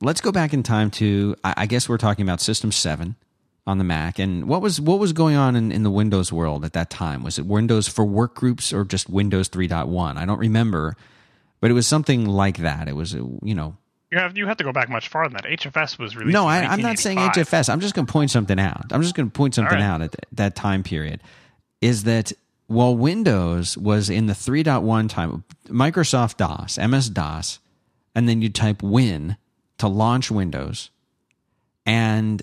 Let's 0.00 0.20
go 0.20 0.32
back 0.32 0.54
in 0.54 0.62
time 0.62 0.90
to 0.92 1.36
I 1.44 1.66
guess 1.66 1.88
we're 1.88 1.98
talking 1.98 2.22
about 2.22 2.40
System 2.40 2.72
Seven 2.72 3.16
on 3.66 3.78
the 3.78 3.84
Mac, 3.84 4.18
and 4.18 4.48
what 4.48 4.62
was 4.62 4.80
what 4.80 4.98
was 4.98 5.12
going 5.12 5.36
on 5.36 5.56
in, 5.56 5.70
in 5.70 5.82
the 5.82 5.90
Windows 5.90 6.32
world 6.32 6.64
at 6.64 6.72
that 6.72 6.90
time? 6.90 7.22
Was 7.22 7.38
it 7.38 7.46
Windows 7.46 7.86
for 7.86 8.04
work 8.04 8.34
groups 8.34 8.72
or 8.72 8.84
just 8.84 9.10
Windows 9.10 9.48
3.1? 9.48 10.16
I 10.16 10.24
don't 10.24 10.38
remember, 10.38 10.96
but 11.60 11.70
it 11.70 11.74
was 11.74 11.86
something 11.86 12.26
like 12.26 12.58
that. 12.58 12.88
It 12.88 12.96
was 12.96 13.12
you 13.14 13.54
know. 13.54 13.76
You 14.10 14.18
have 14.18 14.36
you 14.36 14.46
have 14.46 14.56
to 14.56 14.64
go 14.64 14.72
back 14.72 14.88
much 14.88 15.08
farther 15.08 15.36
than 15.36 15.50
that. 15.50 15.60
HFS 15.60 15.98
was 15.98 16.16
released. 16.16 16.32
No, 16.32 16.46
I, 16.46 16.74
am 16.74 16.80
not 16.80 16.98
saying 16.98 17.18
HFS. 17.18 17.68
I'm 17.68 17.80
just 17.80 17.94
going 17.94 18.06
to 18.06 18.12
point 18.12 18.30
something 18.32 18.58
out. 18.58 18.86
I'm 18.90 19.02
just 19.02 19.14
going 19.14 19.30
to 19.30 19.32
point 19.32 19.54
something 19.54 19.78
right. 19.78 19.84
out 19.84 20.02
at 20.02 20.16
that 20.32 20.56
time 20.56 20.82
period 20.82 21.22
is 21.80 22.04
that 22.04 22.32
while 22.70 22.96
Windows 22.96 23.76
was 23.76 24.08
in 24.08 24.26
the 24.26 24.32
3.1 24.32 25.08
time, 25.08 25.42
Microsoft 25.66 26.36
DOS, 26.36 26.78
MS 26.78 27.10
DOS, 27.10 27.58
and 28.14 28.28
then 28.28 28.40
you 28.40 28.48
type 28.48 28.80
Win 28.80 29.36
to 29.78 29.88
launch 29.88 30.30
Windows, 30.30 30.90
and 31.84 32.40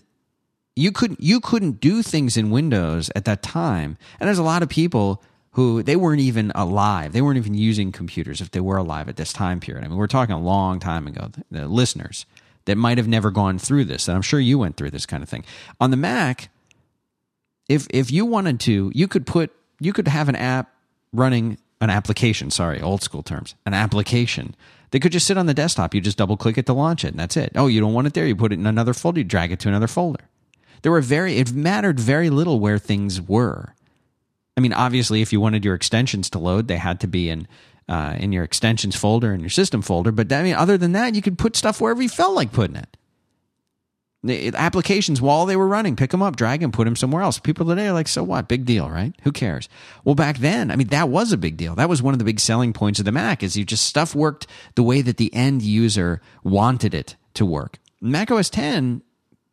you 0.76 0.92
couldn't 0.92 1.22
you 1.22 1.40
couldn't 1.40 1.80
do 1.80 2.04
things 2.04 2.36
in 2.36 2.52
Windows 2.52 3.10
at 3.16 3.24
that 3.24 3.42
time. 3.42 3.98
And 4.20 4.28
there's 4.28 4.38
a 4.38 4.44
lot 4.44 4.64
of 4.64 4.68
people 4.68 5.24
who 5.52 5.82
they 5.82 5.96
weren't 5.96 6.20
even 6.20 6.52
alive. 6.56 7.14
They 7.14 7.22
weren't 7.22 7.38
even 7.38 7.54
using 7.54 7.94
computers 7.94 8.42
if 8.42 8.52
they 8.52 8.60
were 8.60 8.78
alive 8.78 9.08
at 9.08 9.16
this 9.16 9.32
time 9.32 9.62
period. 9.62 9.86
I 9.86 9.88
mean, 9.88 9.98
we're 9.98 10.08
talking 10.08 10.36
a 10.36 10.40
long 10.40 10.82
time 10.82 11.08
ago. 11.08 11.32
The 11.50 11.70
listeners 11.70 12.26
that 12.66 12.76
might 12.76 12.98
have 12.98 13.08
never 13.08 13.32
gone 13.32 13.60
through 13.60 13.86
this, 13.86 14.10
and 14.10 14.16
I'm 14.18 14.22
sure 14.22 14.42
you 14.42 14.60
went 14.60 14.76
through 14.76 14.92
this 14.92 15.06
kind 15.06 15.24
of 15.24 15.30
thing. 15.30 15.46
On 15.80 15.90
the 15.90 15.96
Mac, 15.96 16.50
if 17.70 17.88
if 17.92 18.12
you 18.12 18.26
wanted 18.26 18.60
to, 18.62 18.92
you 18.94 19.08
could 19.08 19.26
put 19.26 19.54
you 19.80 19.94
could 19.94 20.08
have 20.08 20.30
an 20.30 20.36
app 20.36 20.74
running 21.14 21.58
an 21.80 21.90
application, 21.90 22.50
sorry, 22.50 22.82
old 22.82 23.04
school 23.04 23.24
terms, 23.24 23.56
an 23.66 23.74
application. 23.74 24.56
They 24.92 25.00
could 25.00 25.12
just 25.12 25.28
sit 25.28 25.38
on 25.38 25.46
the 25.46 25.54
desktop. 25.54 25.94
You 25.94 26.02
just 26.02 26.18
double 26.18 26.38
click 26.38 26.58
it 26.58 26.66
to 26.66 26.74
launch 26.74 27.04
it, 27.04 27.10
and 27.10 27.20
that's 27.20 27.38
it. 27.38 27.52
Oh, 27.56 27.68
you 27.68 27.80
don't 27.80 27.94
want 27.94 28.08
it 28.08 28.14
there? 28.14 28.26
You 28.26 28.36
put 28.36 28.52
it 28.52 28.60
in 28.60 28.66
another 28.66 28.94
folder, 28.94 29.20
you 29.20 29.24
drag 29.24 29.52
it 29.52 29.60
to 29.62 29.68
another 29.68 29.88
folder. 29.88 30.24
There 30.82 30.92
were 30.92 31.02
very, 31.02 31.38
it 31.38 31.54
mattered 31.54 32.00
very 32.00 32.30
little 32.30 32.60
where 32.60 32.78
things 32.78 33.22
were. 33.22 33.74
I 34.56 34.60
mean, 34.60 34.74
obviously, 34.74 35.22
if 35.22 35.32
you 35.32 35.40
wanted 35.40 35.66
your 35.66 35.76
extensions 35.76 36.30
to 36.32 36.40
load, 36.40 36.68
they 36.68 36.78
had 36.78 37.00
to 37.02 37.08
be 37.08 37.30
in 37.30 37.48
uh, 37.90 38.18
in 38.20 38.34
your 38.34 38.44
extensions 38.44 38.98
folder 38.98 39.32
and 39.32 39.42
your 39.42 39.50
system 39.50 39.82
folder. 39.82 40.12
But 40.12 40.34
I 40.34 40.44
mean, 40.44 40.56
other 40.56 40.78
than 40.78 40.92
that, 40.92 41.16
you 41.16 41.22
could 41.22 41.38
put 41.38 41.56
stuff 41.56 41.80
wherever 41.80 42.02
you 42.02 42.10
felt 42.10 42.36
like 42.36 42.52
putting 42.52 42.76
it 42.76 42.98
applications 44.30 45.22
while 45.22 45.46
they 45.46 45.56
were 45.56 45.68
running, 45.68 45.96
pick 45.96 46.12
them 46.12 46.22
up, 46.22 46.36
drag 46.36 46.62
them, 46.62 46.72
put 46.72 46.86
them 46.86 46.96
somewhere 46.96 47.22
else. 47.22 47.40
People 47.40 47.66
today 47.66 47.88
are 47.88 47.94
like, 47.94 48.08
so 48.08 48.24
what? 48.24 48.48
Big 48.48 48.66
deal, 48.66 48.90
right? 48.90 49.14
Who 49.24 49.32
cares? 49.32 49.70
Well, 50.04 50.16
back 50.16 50.38
then, 50.38 50.72
I 50.72 50.76
mean, 50.76 50.88
that 50.88 51.10
was 51.10 51.32
a 51.32 51.38
big 51.38 51.58
deal. 51.58 51.76
That 51.76 51.90
was 51.90 52.02
one 52.02 52.14
of 52.14 52.20
the 52.20 52.26
big 52.26 52.40
selling 52.40 52.74
points 52.74 53.00
of 53.00 53.06
the 53.06 53.12
Mac 53.12 53.44
is 53.44 53.58
you 53.58 53.66
just 53.66 53.86
stuff 53.86 54.16
worked 54.16 54.48
the 54.76 54.84
way 54.84 55.02
that 55.02 55.18
the 55.18 55.34
end 55.34 55.62
user 55.62 56.22
wanted 56.44 56.94
it 56.94 57.16
to 57.36 57.46
work. 57.46 57.80
Mac 58.02 58.32
OS 58.32 58.50
10, 58.50 59.02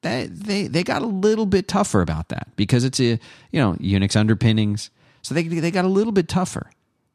they, 0.03 0.27
they, 0.27 0.67
they 0.67 0.83
got 0.83 1.03
a 1.03 1.07
little 1.07 1.47
bit 1.47 1.69
tougher 1.69 2.01
about 2.01 2.29
that 2.29 2.49
because 2.57 2.85
it's 2.85 3.01
a, 3.01 3.19
you 3.51 3.61
know, 3.61 3.75
Unix 3.75 4.17
underpinnings. 4.17 4.91
So 5.23 5.35
they, 5.35 5.43
they 5.45 5.71
got 5.71 5.85
a 5.85 5.89
little 5.89 6.13
bit 6.13 6.29
tougher 6.29 6.71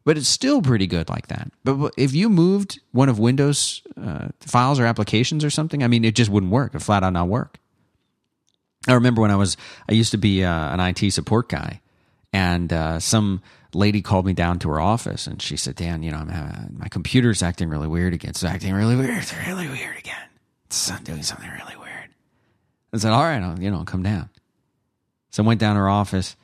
but 0.09 0.17
it's 0.17 0.27
still 0.27 0.59
pretty 0.59 0.87
good 0.87 1.07
like 1.07 1.27
that. 1.27 1.51
But 1.63 1.93
if 1.95 2.15
you 2.15 2.29
moved 2.29 2.79
one 2.93 3.09
of 3.09 3.19
Windows 3.19 3.83
uh, 3.95 4.29
files 4.39 4.79
or 4.79 4.85
applications 4.87 5.45
or 5.45 5.51
something, 5.51 5.83
I 5.83 5.87
mean, 5.87 6.03
it 6.03 6.15
just 6.15 6.31
wouldn't 6.31 6.51
work. 6.51 6.73
It 6.73 6.79
flat 6.79 7.03
out 7.03 7.13
not 7.13 7.27
work. 7.27 7.59
I 8.87 8.93
remember 8.93 9.21
when 9.21 9.29
I 9.29 9.35
was, 9.35 9.55
I 9.87 9.93
used 9.93 10.09
to 10.09 10.17
be 10.17 10.43
uh, 10.43 10.73
an 10.73 10.79
IT 10.79 11.11
support 11.11 11.47
guy, 11.47 11.81
and 12.33 12.73
uh, 12.73 12.99
some 12.99 13.43
lady 13.75 14.01
called 14.01 14.25
me 14.25 14.33
down 14.33 14.57
to 14.57 14.69
her 14.69 14.79
office, 14.79 15.27
and 15.27 15.39
she 15.39 15.55
said, 15.55 15.75
"Dan, 15.75 16.01
you 16.01 16.09
know, 16.09 16.25
having, 16.25 16.75
my 16.75 16.87
computer's 16.87 17.43
acting 17.43 17.69
really 17.69 17.87
weird 17.87 18.15
again. 18.15 18.31
It's 18.31 18.43
acting 18.43 18.73
really 18.73 18.95
weird. 18.95 19.15
It's 19.15 19.35
really 19.45 19.67
weird 19.67 19.95
again. 19.99 20.27
It's 20.65 20.89
doing 21.01 21.21
something 21.21 21.51
really 21.51 21.77
weird." 21.77 22.09
I 22.91 22.97
said, 22.97 23.11
"All 23.11 23.21
right, 23.21 23.43
I'll, 23.43 23.59
you 23.59 23.69
know, 23.69 23.83
come 23.83 24.01
down." 24.01 24.31
So 25.29 25.43
I 25.43 25.45
went 25.45 25.59
down 25.59 25.75
to 25.75 25.81
her 25.81 25.89
office 25.89 26.35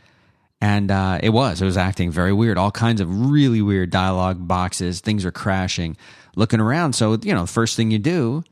and 0.62 0.89
uh, 0.91 1.20
it 1.22 1.30
was 1.30 1.62
it 1.62 1.66
was 1.66 1.78
acting 1.78 2.12
very 2.12 2.34
weird. 2.34 2.58
All 2.58 2.72
kinds 2.72 3.01
of 3.01 3.30
really 3.30 3.62
weird 3.62 3.89
dialogue 3.89 4.47
boxes. 4.47 5.01
Things 5.01 5.26
are 5.26 5.32
crashing. 5.32 5.97
Looking 6.36 6.60
around 6.60 6.93
so 6.93 7.18
you 7.22 7.34
know 7.34 7.41
the 7.41 7.51
first 7.51 7.76
thing 7.76 7.91
you 7.91 7.99
do 7.99 8.43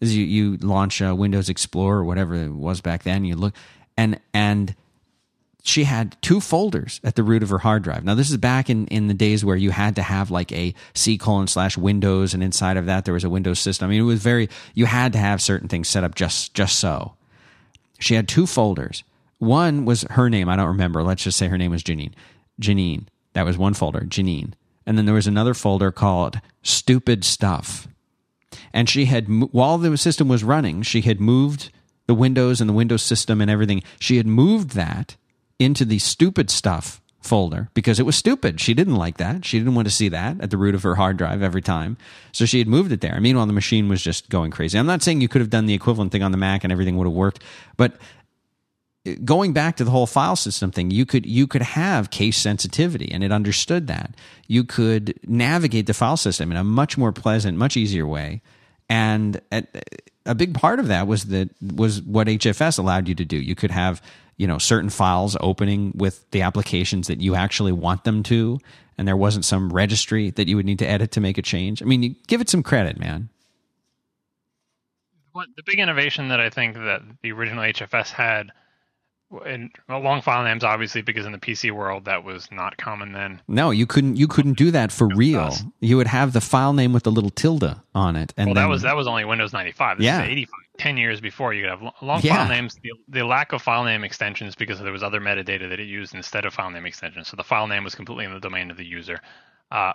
is 0.00 0.16
you, 0.16 0.24
you 0.24 0.56
launch 0.58 1.02
uh, 1.02 1.14
windows 1.14 1.48
explorer 1.48 1.98
or 1.98 2.04
whatever 2.04 2.34
it 2.34 2.52
was 2.52 2.80
back 2.80 3.02
then. 3.02 3.24
You 3.24 3.36
look 3.36 3.54
and 3.96 4.20
and 4.32 4.74
she 5.62 5.84
had 5.84 6.16
two 6.22 6.40
folders 6.40 7.00
at 7.04 7.16
the 7.16 7.22
root 7.22 7.42
of 7.42 7.50
her 7.50 7.58
hard 7.58 7.82
drive. 7.82 8.04
Now 8.04 8.14
this 8.14 8.30
is 8.30 8.36
back 8.36 8.70
in 8.70 8.86
in 8.88 9.08
the 9.08 9.14
days 9.14 9.44
where 9.44 9.56
you 9.56 9.70
had 9.70 9.96
to 9.96 10.02
have 10.02 10.30
like 10.30 10.52
a 10.52 10.74
c 10.94 11.18
colon 11.18 11.48
slash 11.48 11.76
windows 11.76 12.34
and 12.34 12.42
inside 12.42 12.76
of 12.76 12.86
that 12.86 13.04
there 13.04 13.14
was 13.14 13.24
a 13.24 13.30
windows 13.30 13.58
system. 13.58 13.86
I 13.86 13.90
mean 13.90 14.00
it 14.00 14.04
was 14.04 14.22
very 14.22 14.48
you 14.74 14.86
had 14.86 15.12
to 15.12 15.18
have 15.18 15.42
certain 15.42 15.68
things 15.68 15.88
set 15.88 16.04
up 16.04 16.14
just 16.14 16.54
just 16.54 16.78
so. 16.78 17.14
She 17.98 18.14
had 18.14 18.28
two 18.28 18.46
folders 18.46 19.02
one 19.38 19.84
was 19.84 20.02
her 20.10 20.28
name. 20.28 20.48
I 20.48 20.56
don't 20.56 20.68
remember. 20.68 21.02
Let's 21.02 21.22
just 21.22 21.38
say 21.38 21.48
her 21.48 21.58
name 21.58 21.70
was 21.70 21.82
Janine. 21.82 22.12
Janine. 22.60 23.06
That 23.34 23.44
was 23.44 23.58
one 23.58 23.74
folder, 23.74 24.00
Janine. 24.00 24.52
And 24.86 24.96
then 24.96 25.04
there 25.04 25.14
was 25.14 25.26
another 25.26 25.54
folder 25.54 25.92
called 25.92 26.40
Stupid 26.62 27.24
Stuff. 27.24 27.88
And 28.72 28.88
she 28.88 29.04
had, 29.04 29.26
while 29.52 29.78
the 29.78 29.96
system 29.96 30.28
was 30.28 30.42
running, 30.42 30.82
she 30.82 31.02
had 31.02 31.20
moved 31.20 31.70
the 32.06 32.14
Windows 32.14 32.60
and 32.60 32.68
the 32.68 32.74
Windows 32.74 33.02
system 33.02 33.40
and 33.40 33.50
everything. 33.50 33.82
She 34.00 34.16
had 34.16 34.26
moved 34.26 34.70
that 34.70 35.16
into 35.58 35.84
the 35.84 35.98
Stupid 35.98 36.50
Stuff 36.50 37.00
folder 37.20 37.68
because 37.74 38.00
it 38.00 38.06
was 38.06 38.16
stupid. 38.16 38.60
She 38.60 38.74
didn't 38.74 38.96
like 38.96 39.18
that. 39.18 39.44
She 39.44 39.58
didn't 39.58 39.74
want 39.74 39.86
to 39.88 39.94
see 39.94 40.08
that 40.08 40.40
at 40.40 40.50
the 40.50 40.56
root 40.56 40.74
of 40.74 40.82
her 40.82 40.94
hard 40.94 41.16
drive 41.16 41.42
every 41.42 41.62
time. 41.62 41.96
So 42.32 42.46
she 42.46 42.58
had 42.58 42.68
moved 42.68 42.92
it 42.92 43.00
there. 43.00 43.20
Meanwhile, 43.20 43.46
the 43.46 43.52
machine 43.52 43.88
was 43.88 44.02
just 44.02 44.28
going 44.30 44.50
crazy. 44.50 44.78
I'm 44.78 44.86
not 44.86 45.02
saying 45.02 45.20
you 45.20 45.28
could 45.28 45.40
have 45.40 45.50
done 45.50 45.66
the 45.66 45.74
equivalent 45.74 46.12
thing 46.12 46.22
on 46.22 46.32
the 46.32 46.38
Mac 46.38 46.64
and 46.64 46.72
everything 46.72 46.96
would 46.96 47.06
have 47.06 47.14
worked, 47.14 47.42
but 47.76 47.96
going 49.24 49.52
back 49.52 49.76
to 49.76 49.84
the 49.84 49.90
whole 49.90 50.06
file 50.06 50.36
system 50.36 50.70
thing, 50.70 50.90
you 50.90 51.06
could 51.06 51.26
you 51.26 51.46
could 51.46 51.62
have 51.62 52.10
case 52.10 52.36
sensitivity, 52.36 53.10
and 53.10 53.22
it 53.22 53.32
understood 53.32 53.86
that. 53.86 54.14
You 54.46 54.64
could 54.64 55.18
navigate 55.26 55.86
the 55.86 55.94
file 55.94 56.16
system 56.16 56.50
in 56.50 56.56
a 56.56 56.64
much 56.64 56.98
more 56.98 57.12
pleasant, 57.12 57.58
much 57.58 57.76
easier 57.76 58.06
way, 58.06 58.42
and 58.88 59.40
a 60.26 60.34
big 60.34 60.54
part 60.54 60.78
of 60.78 60.88
that 60.88 61.06
was 61.06 61.26
that 61.26 61.50
was 61.60 62.02
what 62.02 62.26
HFS 62.26 62.78
allowed 62.78 63.08
you 63.08 63.14
to 63.14 63.24
do. 63.24 63.36
You 63.36 63.54
could 63.54 63.70
have 63.70 64.02
you 64.36 64.46
know 64.46 64.58
certain 64.58 64.90
files 64.90 65.36
opening 65.40 65.92
with 65.94 66.30
the 66.30 66.42
applications 66.42 67.06
that 67.08 67.20
you 67.20 67.34
actually 67.34 67.72
want 67.72 68.04
them 68.04 68.22
to, 68.24 68.58
and 68.96 69.06
there 69.06 69.16
wasn't 69.16 69.44
some 69.44 69.72
registry 69.72 70.30
that 70.30 70.48
you 70.48 70.56
would 70.56 70.66
need 70.66 70.78
to 70.80 70.88
edit 70.88 71.12
to 71.12 71.20
make 71.20 71.38
a 71.38 71.42
change. 71.42 71.82
I 71.82 71.86
mean, 71.86 72.16
give 72.26 72.40
it 72.40 72.48
some 72.48 72.62
credit, 72.62 72.98
man. 72.98 73.30
What 75.32 75.48
the 75.56 75.62
big 75.64 75.78
innovation 75.78 76.28
that 76.28 76.40
I 76.40 76.50
think 76.50 76.74
that 76.74 77.02
the 77.22 77.32
original 77.32 77.62
HFS 77.62 78.10
had 78.10 78.50
and 79.44 79.70
long 79.88 80.22
file 80.22 80.42
names 80.42 80.64
obviously 80.64 81.02
because 81.02 81.26
in 81.26 81.32
the 81.32 81.38
PC 81.38 81.70
world 81.70 82.06
that 82.06 82.24
was 82.24 82.50
not 82.50 82.76
common 82.78 83.12
then. 83.12 83.40
No, 83.46 83.70
you 83.70 83.86
couldn't 83.86 84.16
you 84.16 84.26
couldn't 84.26 84.54
do 84.54 84.70
that 84.70 84.90
for 84.90 85.06
real. 85.08 85.54
You 85.80 85.96
would 85.96 86.06
have 86.06 86.32
the 86.32 86.40
file 86.40 86.72
name 86.72 86.92
with 86.92 87.02
the 87.02 87.12
little 87.12 87.30
tilde 87.30 87.76
on 87.94 88.16
it. 88.16 88.32
And 88.36 88.48
well, 88.48 88.54
then, 88.54 88.64
that 88.64 88.68
was 88.70 88.82
that 88.82 88.96
was 88.96 89.06
only 89.06 89.24
Windows 89.24 89.52
95. 89.52 89.98
This 89.98 90.04
yeah. 90.04 90.22
85. 90.22 90.52
10 90.78 90.96
years 90.96 91.20
before 91.20 91.52
you 91.52 91.62
could 91.62 91.70
have 91.70 91.92
long 92.02 92.20
yeah. 92.22 92.36
file 92.36 92.48
names 92.48 92.78
the, 92.82 92.92
the 93.08 93.24
lack 93.24 93.52
of 93.52 93.60
file 93.60 93.82
name 93.82 94.04
extensions 94.04 94.54
because 94.54 94.78
there 94.78 94.92
was 94.92 95.02
other 95.02 95.20
metadata 95.20 95.68
that 95.68 95.80
it 95.80 95.88
used 95.88 96.14
instead 96.14 96.44
of 96.44 96.54
file 96.54 96.70
name 96.70 96.86
extensions 96.86 97.26
so 97.26 97.36
the 97.36 97.42
file 97.42 97.66
name 97.66 97.82
was 97.82 97.96
completely 97.96 98.24
in 98.24 98.32
the 98.32 98.38
domain 98.38 98.70
of 98.70 98.76
the 98.76 98.84
user 98.84 99.20
uh, 99.72 99.92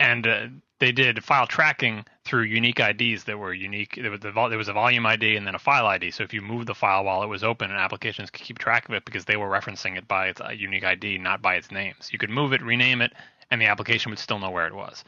and 0.00 0.26
uh, 0.26 0.46
they 0.80 0.92
did 0.92 1.24
file 1.24 1.46
tracking 1.46 2.04
through 2.24 2.42
unique 2.42 2.80
IDs 2.80 3.24
that 3.24 3.38
were 3.38 3.54
unique. 3.54 3.98
There 4.00 4.10
was, 4.10 4.20
the, 4.20 4.32
there 4.32 4.58
was 4.58 4.68
a 4.68 4.72
volume 4.72 5.06
ID 5.06 5.36
and 5.36 5.46
then 5.46 5.54
a 5.54 5.58
file 5.58 5.86
ID. 5.86 6.10
So 6.10 6.24
if 6.24 6.34
you 6.34 6.40
moved 6.40 6.66
the 6.66 6.74
file 6.74 7.04
while 7.04 7.22
it 7.22 7.28
was 7.28 7.44
open, 7.44 7.70
and 7.70 7.78
applications 7.78 8.30
could 8.30 8.42
keep 8.42 8.58
track 8.58 8.88
of 8.88 8.94
it 8.94 9.04
because 9.04 9.24
they 9.24 9.36
were 9.36 9.48
referencing 9.48 9.96
it 9.96 10.08
by 10.08 10.28
its 10.28 10.40
uh, 10.40 10.50
unique 10.50 10.84
ID, 10.84 11.18
not 11.18 11.42
by 11.42 11.54
its 11.54 11.70
name. 11.70 11.94
So 12.00 12.10
you 12.12 12.18
could 12.18 12.30
move 12.30 12.52
it, 12.52 12.62
rename 12.62 13.02
it, 13.02 13.12
and 13.50 13.60
the 13.60 13.66
application 13.66 14.10
would 14.10 14.18
still 14.18 14.38
know 14.38 14.50
where 14.50 14.66
it 14.66 14.74
was. 14.74 15.04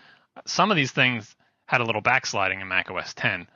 Some 0.47 0.70
of 0.70 0.76
these 0.76 0.93
things 0.93 1.34
had 1.66 1.80
a 1.80 1.84
little 1.84 2.01
backsliding 2.01 2.61
in 2.61 2.68
Mac 2.68 2.91
OS 2.91 3.12
10. 3.14 3.47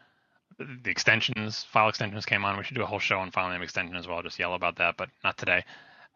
The 0.58 0.90
extensions, 0.90 1.64
file 1.64 1.88
extensions 1.88 2.26
came 2.26 2.44
on. 2.44 2.58
We 2.58 2.64
should 2.64 2.76
do 2.76 2.82
a 2.82 2.86
whole 2.86 2.98
show 2.98 3.18
on 3.18 3.30
file 3.30 3.50
name 3.50 3.62
extension 3.62 3.96
as 3.96 4.06
well. 4.06 4.18
I'll 4.18 4.22
just 4.22 4.38
yell 4.38 4.54
about 4.54 4.76
that, 4.76 4.96
but 4.96 5.08
not 5.24 5.38
today. 5.38 5.64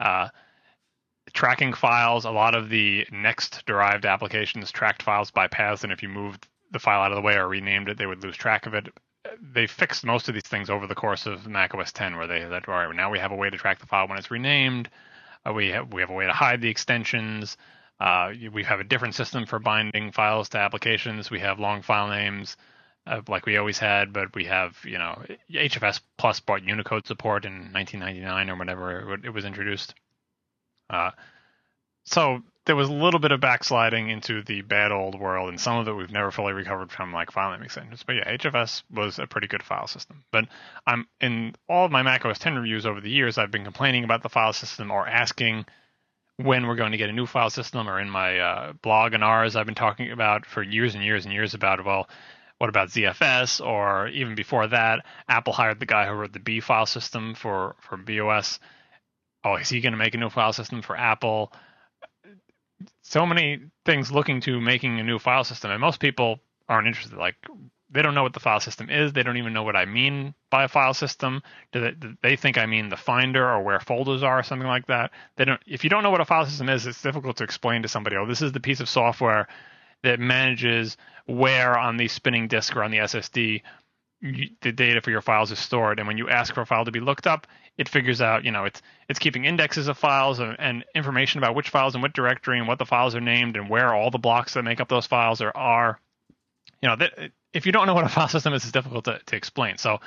Uh, 0.00 0.28
tracking 1.32 1.72
files, 1.72 2.24
a 2.24 2.30
lot 2.30 2.54
of 2.54 2.68
the 2.68 3.06
NeXT 3.12 3.64
derived 3.64 4.06
applications 4.06 4.70
tracked 4.70 5.02
files 5.02 5.30
by 5.30 5.46
paths, 5.48 5.82
and 5.82 5.92
if 5.92 6.02
you 6.02 6.08
moved 6.08 6.46
the 6.70 6.78
file 6.78 7.02
out 7.02 7.12
of 7.12 7.16
the 7.16 7.22
way 7.22 7.36
or 7.36 7.48
renamed 7.48 7.88
it, 7.88 7.98
they 7.98 8.06
would 8.06 8.22
lose 8.22 8.36
track 8.36 8.66
of 8.66 8.74
it. 8.74 8.88
They 9.40 9.66
fixed 9.66 10.04
most 10.04 10.28
of 10.28 10.34
these 10.34 10.42
things 10.42 10.68
over 10.68 10.86
the 10.86 10.94
course 10.94 11.26
of 11.26 11.46
Mac 11.46 11.74
OS 11.74 11.92
10, 11.92 12.16
where 12.16 12.26
they 12.26 12.40
said, 12.40 12.64
all 12.68 12.74
right, 12.74 12.94
now 12.94 13.10
we 13.10 13.18
have 13.18 13.32
a 13.32 13.36
way 13.36 13.48
to 13.48 13.56
track 13.56 13.78
the 13.78 13.86
file 13.86 14.06
when 14.06 14.18
it's 14.18 14.30
renamed. 14.30 14.90
Uh, 15.46 15.52
we 15.52 15.68
have 15.68 15.92
we 15.92 16.00
have 16.00 16.10
a 16.10 16.14
way 16.14 16.26
to 16.26 16.32
hide 16.32 16.60
the 16.60 16.68
extensions. 16.68 17.56
Uh, 18.00 18.32
we 18.52 18.64
have 18.64 18.80
a 18.80 18.84
different 18.84 19.14
system 19.14 19.46
for 19.46 19.58
binding 19.58 20.12
files 20.12 20.48
to 20.50 20.58
applications. 20.58 21.30
We 21.30 21.40
have 21.40 21.58
long 21.58 21.82
file 21.82 22.08
names, 22.08 22.56
uh, 23.06 23.20
like 23.28 23.46
we 23.46 23.56
always 23.56 23.78
had, 23.78 24.12
but 24.12 24.34
we 24.34 24.44
have 24.46 24.76
you 24.84 24.98
know 24.98 25.22
HFS 25.50 26.00
Plus 26.16 26.40
brought 26.40 26.64
Unicode 26.64 27.06
support 27.06 27.44
in 27.44 27.72
1999 27.72 28.50
or 28.50 28.56
whenever 28.56 29.14
it 29.24 29.32
was 29.32 29.44
introduced. 29.44 29.94
Uh, 30.90 31.10
so 32.04 32.42
there 32.66 32.76
was 32.76 32.88
a 32.88 32.92
little 32.92 33.20
bit 33.20 33.32
of 33.32 33.40
backsliding 33.40 34.08
into 34.08 34.42
the 34.42 34.62
bad 34.62 34.90
old 34.90 35.18
world, 35.18 35.50
and 35.50 35.60
some 35.60 35.76
of 35.76 35.88
it 35.88 35.92
we've 35.92 36.10
never 36.10 36.30
fully 36.30 36.52
recovered 36.52 36.90
from, 36.90 37.12
like 37.12 37.30
file 37.30 37.52
name 37.52 37.62
extensions. 37.62 38.02
But 38.02 38.16
yeah, 38.16 38.36
HFS 38.36 38.82
was 38.90 39.18
a 39.18 39.26
pretty 39.26 39.48
good 39.48 39.62
file 39.62 39.86
system. 39.86 40.24
But 40.32 40.46
I'm 40.86 41.06
in 41.20 41.54
all 41.68 41.84
of 41.84 41.92
my 41.92 42.02
Mac 42.02 42.24
OS 42.24 42.38
10 42.38 42.54
reviews 42.56 42.86
over 42.86 43.00
the 43.00 43.10
years, 43.10 43.36
I've 43.36 43.50
been 43.50 43.64
complaining 43.64 44.04
about 44.04 44.22
the 44.22 44.28
file 44.28 44.52
system 44.52 44.90
or 44.90 45.06
asking 45.06 45.66
when 46.36 46.66
we're 46.66 46.74
going 46.74 46.92
to 46.92 46.98
get 46.98 47.10
a 47.10 47.12
new 47.12 47.26
file 47.26 47.50
system. 47.50 47.88
Or 47.88 48.00
in 48.00 48.08
my 48.08 48.38
uh, 48.38 48.72
blog 48.82 49.12
and 49.12 49.24
Ars, 49.24 49.56
I've 49.56 49.66
been 49.66 49.74
talking 49.74 50.10
about 50.10 50.46
for 50.46 50.62
years 50.62 50.94
and 50.94 51.04
years 51.04 51.26
and 51.26 51.34
years 51.34 51.52
about 51.52 51.84
well, 51.84 52.08
what 52.58 52.70
about 52.70 52.88
ZFS? 52.88 53.64
Or 53.64 54.08
even 54.08 54.34
before 54.34 54.68
that, 54.68 55.04
Apple 55.28 55.52
hired 55.52 55.80
the 55.80 55.86
guy 55.86 56.06
who 56.06 56.12
wrote 56.12 56.32
the 56.32 56.40
Be 56.40 56.60
file 56.60 56.86
system 56.86 57.34
for 57.34 57.76
for 57.80 57.98
BeOS 57.98 58.58
oh, 59.44 59.56
is 59.56 59.68
he 59.68 59.80
going 59.80 59.92
to 59.92 59.98
make 59.98 60.14
a 60.14 60.18
new 60.18 60.30
file 60.30 60.52
system 60.52 60.82
for 60.82 60.96
Apple? 60.96 61.52
so 63.02 63.26
many 63.26 63.60
things 63.84 64.10
looking 64.10 64.40
to 64.40 64.60
making 64.60 64.98
a 64.98 65.04
new 65.04 65.18
file 65.18 65.44
system, 65.44 65.70
and 65.70 65.80
most 65.80 66.00
people 66.00 66.40
aren't 66.68 66.86
interested. 66.86 67.18
Like 67.18 67.36
they 67.90 68.02
don't 68.02 68.14
know 68.14 68.22
what 68.22 68.32
the 68.32 68.40
file 68.40 68.60
system 68.60 68.90
is. 68.90 69.12
They 69.12 69.22
don't 69.22 69.36
even 69.36 69.52
know 69.52 69.62
what 69.62 69.76
I 69.76 69.84
mean 69.84 70.34
by 70.50 70.64
a 70.64 70.68
file 70.68 70.94
system. 70.94 71.42
Do 71.72 71.80
they, 71.80 71.90
do 71.92 72.16
they, 72.22 72.36
think 72.36 72.58
I 72.58 72.66
mean 72.66 72.88
the 72.88 72.96
Finder 72.96 73.46
or 73.46 73.62
where 73.62 73.78
folders 73.80 74.22
are 74.22 74.38
or 74.38 74.42
something 74.42 74.66
like 74.66 74.86
that? 74.86 75.12
They 75.36 75.44
don't. 75.44 75.60
If 75.66 75.84
you 75.84 75.90
don't 75.90 76.02
know 76.02 76.10
what 76.10 76.20
a 76.20 76.24
file 76.24 76.46
system 76.46 76.68
is, 76.68 76.86
it's 76.86 77.02
difficult 77.02 77.36
to 77.38 77.44
explain 77.44 77.82
to 77.82 77.88
somebody. 77.88 78.16
Oh, 78.16 78.26
this 78.26 78.42
is 78.42 78.52
the 78.52 78.60
piece 78.60 78.80
of 78.80 78.88
software 78.88 79.48
that 80.02 80.20
manages 80.20 80.96
where 81.26 81.78
on 81.78 81.96
the 81.96 82.08
spinning 82.08 82.48
disk 82.48 82.76
or 82.76 82.82
on 82.82 82.90
the 82.90 82.98
SSD 82.98 83.62
the 84.62 84.72
data 84.72 85.00
for 85.02 85.10
your 85.10 85.20
files 85.20 85.52
is 85.52 85.58
stored. 85.58 85.98
And 85.98 86.08
when 86.08 86.16
you 86.16 86.28
ask 86.28 86.54
for 86.54 86.62
a 86.62 86.66
file 86.66 86.84
to 86.84 86.90
be 86.90 87.00
looked 87.00 87.26
up, 87.26 87.46
it 87.76 87.88
figures 87.88 88.20
out, 88.20 88.44
you 88.44 88.50
know, 88.50 88.64
it's 88.64 88.80
it's 89.08 89.18
keeping 89.18 89.44
indexes 89.44 89.88
of 89.88 89.98
files 89.98 90.38
and, 90.38 90.56
and 90.58 90.84
information 90.94 91.38
about 91.38 91.54
which 91.54 91.68
files 91.68 91.94
and 91.94 92.02
what 92.02 92.14
directory 92.14 92.58
and 92.58 92.66
what 92.66 92.78
the 92.78 92.86
files 92.86 93.14
are 93.14 93.20
named 93.20 93.56
and 93.56 93.68
where 93.68 93.92
all 93.92 94.10
the 94.10 94.18
blocks 94.18 94.54
that 94.54 94.62
make 94.62 94.80
up 94.80 94.88
those 94.88 95.06
files 95.06 95.40
are. 95.40 95.54
are. 95.54 96.00
You 96.80 96.88
know, 96.88 96.96
that, 96.96 97.30
if 97.52 97.66
you 97.66 97.72
don't 97.72 97.86
know 97.86 97.94
what 97.94 98.04
a 98.04 98.08
file 98.08 98.28
system 98.28 98.52
is, 98.54 98.62
it's 98.62 98.72
difficult 98.72 99.04
to, 99.04 99.20
to 99.26 99.36
explain. 99.36 99.78
So 99.78 100.00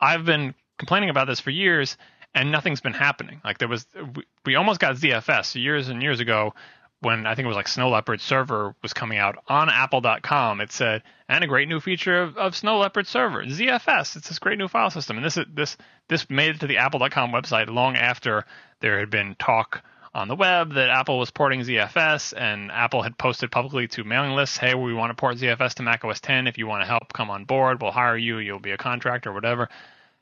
I've 0.00 0.24
been 0.24 0.54
complaining 0.78 1.10
about 1.10 1.26
this 1.26 1.40
for 1.40 1.50
years 1.50 1.96
and 2.34 2.50
nothing's 2.50 2.80
been 2.80 2.92
happening. 2.92 3.40
Like 3.44 3.58
there 3.58 3.68
was, 3.68 3.86
we, 4.16 4.24
we 4.46 4.54
almost 4.56 4.80
got 4.80 4.96
ZFS 4.96 5.60
years 5.60 5.88
and 5.88 6.02
years 6.02 6.20
ago 6.20 6.54
when 7.00 7.26
I 7.26 7.34
think 7.34 7.44
it 7.44 7.48
was 7.48 7.56
like 7.56 7.68
Snow 7.68 7.90
Leopard 7.90 8.20
server 8.20 8.74
was 8.82 8.92
coming 8.92 9.18
out 9.18 9.42
on 9.48 9.70
Apple.com, 9.70 10.60
it 10.60 10.70
said, 10.70 11.02
and 11.28 11.42
a 11.42 11.46
great 11.46 11.68
new 11.68 11.80
feature 11.80 12.22
of, 12.22 12.36
of 12.36 12.54
Snow 12.54 12.78
Leopard 12.78 13.06
server, 13.06 13.42
ZFS. 13.44 14.16
It's 14.16 14.28
this 14.28 14.38
great 14.38 14.58
new 14.58 14.68
file 14.68 14.90
system, 14.90 15.16
and 15.16 15.24
this 15.24 15.38
this 15.48 15.76
this 16.08 16.28
made 16.28 16.56
it 16.56 16.60
to 16.60 16.66
the 16.66 16.76
Apple.com 16.76 17.32
website 17.32 17.72
long 17.72 17.96
after 17.96 18.44
there 18.80 18.98
had 18.98 19.10
been 19.10 19.34
talk 19.36 19.82
on 20.12 20.28
the 20.28 20.34
web 20.34 20.74
that 20.74 20.90
Apple 20.90 21.18
was 21.18 21.30
porting 21.30 21.60
ZFS, 21.60 22.34
and 22.36 22.70
Apple 22.70 23.02
had 23.02 23.16
posted 23.16 23.50
publicly 23.50 23.88
to 23.88 24.04
mailing 24.04 24.32
lists, 24.32 24.58
"Hey, 24.58 24.74
we 24.74 24.92
want 24.92 25.10
to 25.10 25.14
port 25.14 25.36
ZFS 25.36 25.74
to 25.74 25.82
Mac 25.82 26.04
OS 26.04 26.20
10. 26.20 26.46
If 26.46 26.58
you 26.58 26.66
want 26.66 26.82
to 26.82 26.86
help, 26.86 27.12
come 27.12 27.30
on 27.30 27.44
board. 27.44 27.80
We'll 27.80 27.92
hire 27.92 28.16
you. 28.16 28.38
You'll 28.38 28.58
be 28.58 28.72
a 28.72 28.78
contractor, 28.78 29.30
or 29.30 29.34
whatever." 29.34 29.68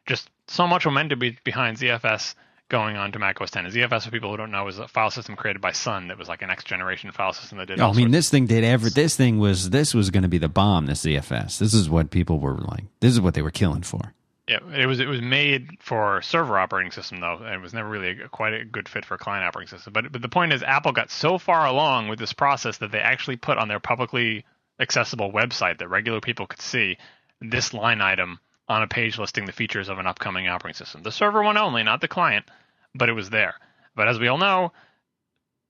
Just 0.06 0.30
so 0.46 0.66
much 0.66 0.86
momentum 0.86 1.20
behind 1.42 1.78
ZFS 1.78 2.34
going 2.68 2.96
on 2.96 3.12
to 3.12 3.18
Mac 3.18 3.40
OS 3.40 3.50
10. 3.50 3.66
ZFS, 3.66 4.04
for 4.04 4.10
people 4.10 4.30
who 4.30 4.36
don't 4.36 4.50
know, 4.50 4.68
is 4.68 4.78
a 4.78 4.88
file 4.88 5.10
system 5.10 5.36
created 5.36 5.60
by 5.60 5.72
Sun 5.72 6.08
that 6.08 6.18
was 6.18 6.28
like 6.28 6.42
a 6.42 6.46
next 6.46 6.66
generation 6.66 7.10
file 7.12 7.32
system 7.32 7.58
that 7.58 7.66
did. 7.66 7.80
Oh, 7.80 7.90
I 7.90 7.92
mean, 7.92 8.10
this 8.10 8.30
thing 8.30 8.46
did 8.46 8.64
ever. 8.64 8.90
This 8.90 9.16
thing 9.16 9.38
was 9.38 9.70
this 9.70 9.94
was 9.94 10.10
going 10.10 10.22
to 10.22 10.28
be 10.28 10.38
the 10.38 10.48
bomb. 10.48 10.86
This 10.86 11.04
ZFS. 11.04 11.58
This 11.58 11.74
is 11.74 11.88
what 11.88 12.10
people 12.10 12.38
were 12.38 12.58
like. 12.58 12.84
This 13.00 13.12
is 13.12 13.20
what 13.20 13.34
they 13.34 13.42
were 13.42 13.50
killing 13.50 13.82
for. 13.82 14.14
Yeah, 14.48 14.60
it 14.72 14.86
was 14.86 14.98
it 14.98 15.08
was 15.08 15.20
made 15.20 15.76
for 15.78 16.22
server 16.22 16.58
operating 16.58 16.90
system 16.90 17.20
though, 17.20 17.36
and 17.36 17.54
it 17.54 17.60
was 17.60 17.74
never 17.74 17.88
really 17.88 18.22
a, 18.22 18.28
quite 18.28 18.54
a 18.54 18.64
good 18.64 18.88
fit 18.88 19.04
for 19.04 19.18
client 19.18 19.44
operating 19.44 19.68
system. 19.68 19.92
But 19.92 20.10
but 20.10 20.22
the 20.22 20.28
point 20.28 20.54
is, 20.54 20.62
Apple 20.62 20.92
got 20.92 21.10
so 21.10 21.36
far 21.36 21.66
along 21.66 22.08
with 22.08 22.18
this 22.18 22.32
process 22.32 22.78
that 22.78 22.90
they 22.90 23.00
actually 23.00 23.36
put 23.36 23.58
on 23.58 23.68
their 23.68 23.80
publicly 23.80 24.46
accessible 24.80 25.30
website 25.32 25.78
that 25.78 25.88
regular 25.88 26.20
people 26.20 26.46
could 26.46 26.62
see 26.62 26.96
this 27.42 27.74
line 27.74 28.00
item 28.00 28.40
on 28.68 28.82
a 28.82 28.88
page 28.88 29.18
listing 29.18 29.46
the 29.46 29.52
features 29.52 29.88
of 29.88 29.98
an 29.98 30.06
upcoming 30.06 30.48
operating 30.48 30.76
system. 30.76 31.02
The 31.02 31.12
server 31.12 31.42
one 31.42 31.56
only, 31.56 31.82
not 31.82 32.00
the 32.00 32.08
client, 32.08 32.46
but 32.94 33.08
it 33.08 33.14
was 33.14 33.30
there. 33.30 33.54
But 33.94 34.08
as 34.08 34.18
we 34.18 34.28
all 34.28 34.38
know, 34.38 34.72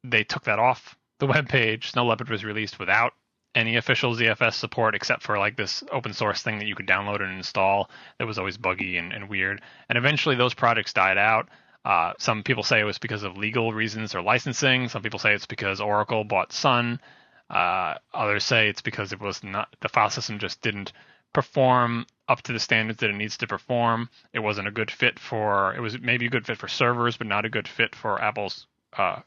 they 0.05 0.25
took 0.25 0.45
that 0.45 0.59
off 0.59 0.97
the 1.19 1.27
web 1.35 1.49
page. 1.49 1.91
Snow 1.91 2.07
Leopard 2.07 2.31
was 2.31 2.45
released 2.45 2.79
without 2.79 3.13
any 3.55 3.77
official 3.77 4.15
ZFS 4.15 4.55
support 4.55 4.95
except 4.95 5.23
for 5.23 5.39
like 5.39 5.57
this 5.57 5.83
open 5.91 6.13
source 6.13 6.43
thing 6.43 6.59
that 6.59 6.67
you 6.67 6.75
could 6.75 6.87
download 6.87 7.23
and 7.23 7.33
install 7.33 7.91
that 8.19 8.27
was 8.27 8.39
always 8.39 8.57
buggy 8.57 8.97
and, 8.97 9.13
and 9.13 9.29
weird. 9.29 9.61
And 9.89 9.97
eventually 9.97 10.37
those 10.37 10.55
projects 10.55 10.93
died 10.93 11.19
out. 11.19 11.49
Uh, 11.85 12.13
some 12.19 12.43
people 12.43 12.63
say 12.63 12.81
it 12.81 12.85
was 12.85 12.99
because 12.99 13.23
of 13.23 13.39
legal 13.39 13.73
reasons 13.73 14.15
or 14.15 14.23
licensing. 14.23 14.89
Some 14.89 15.03
people 15.03 15.19
say 15.19 15.35
it's 15.35 15.47
because 15.47 15.81
Oracle 15.81 16.25
bought 16.25 16.53
Sun. 16.53 17.01
Uh, 17.49 17.95
others 18.13 18.45
say 18.45 18.69
it's 18.69 18.83
because 18.83 19.13
it 19.13 19.21
was 19.21 19.43
not 19.43 19.75
the 19.81 19.89
file 19.89 20.11
system 20.11 20.39
just 20.39 20.61
didn't 20.61 20.93
perform 21.33 22.07
up 22.29 22.43
to 22.43 22.53
the 22.53 22.61
standards 22.61 23.01
that 23.01 23.11
it 23.11 23.17
needs 23.17 23.39
to 23.39 23.47
perform. 23.47 24.09
It 24.33 24.41
wasn't 24.41 24.69
a 24.69 24.73
good 24.73 24.91
fit 24.91 25.19
for 25.19 25.75
it 25.75 25.81
was 25.81 25.99
maybe 25.99 26.27
a 26.27 26.31
good 26.31 26.47
fit 26.47 26.59
for 26.59 26.69
servers, 26.69 27.17
but 27.17 27.27
not 27.27 27.45
a 27.45 27.51
good 27.51 27.69
fit 27.69 27.95
for 27.95 28.21
Apple's 28.21 28.67
uh, 28.97 29.21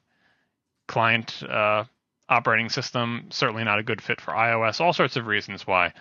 client 0.88 1.42
uh, 1.44 1.86
operating 2.30 2.70
system. 2.70 3.28
Certainly 3.30 3.64
not 3.64 3.80
a 3.80 3.84
good 3.84 4.02
fit 4.02 4.22
for 4.22 4.32
iOS. 4.32 4.80
All 4.80 4.94
sorts 4.94 5.16
of 5.16 5.28
reasons 5.28 5.66
why 5.66 5.94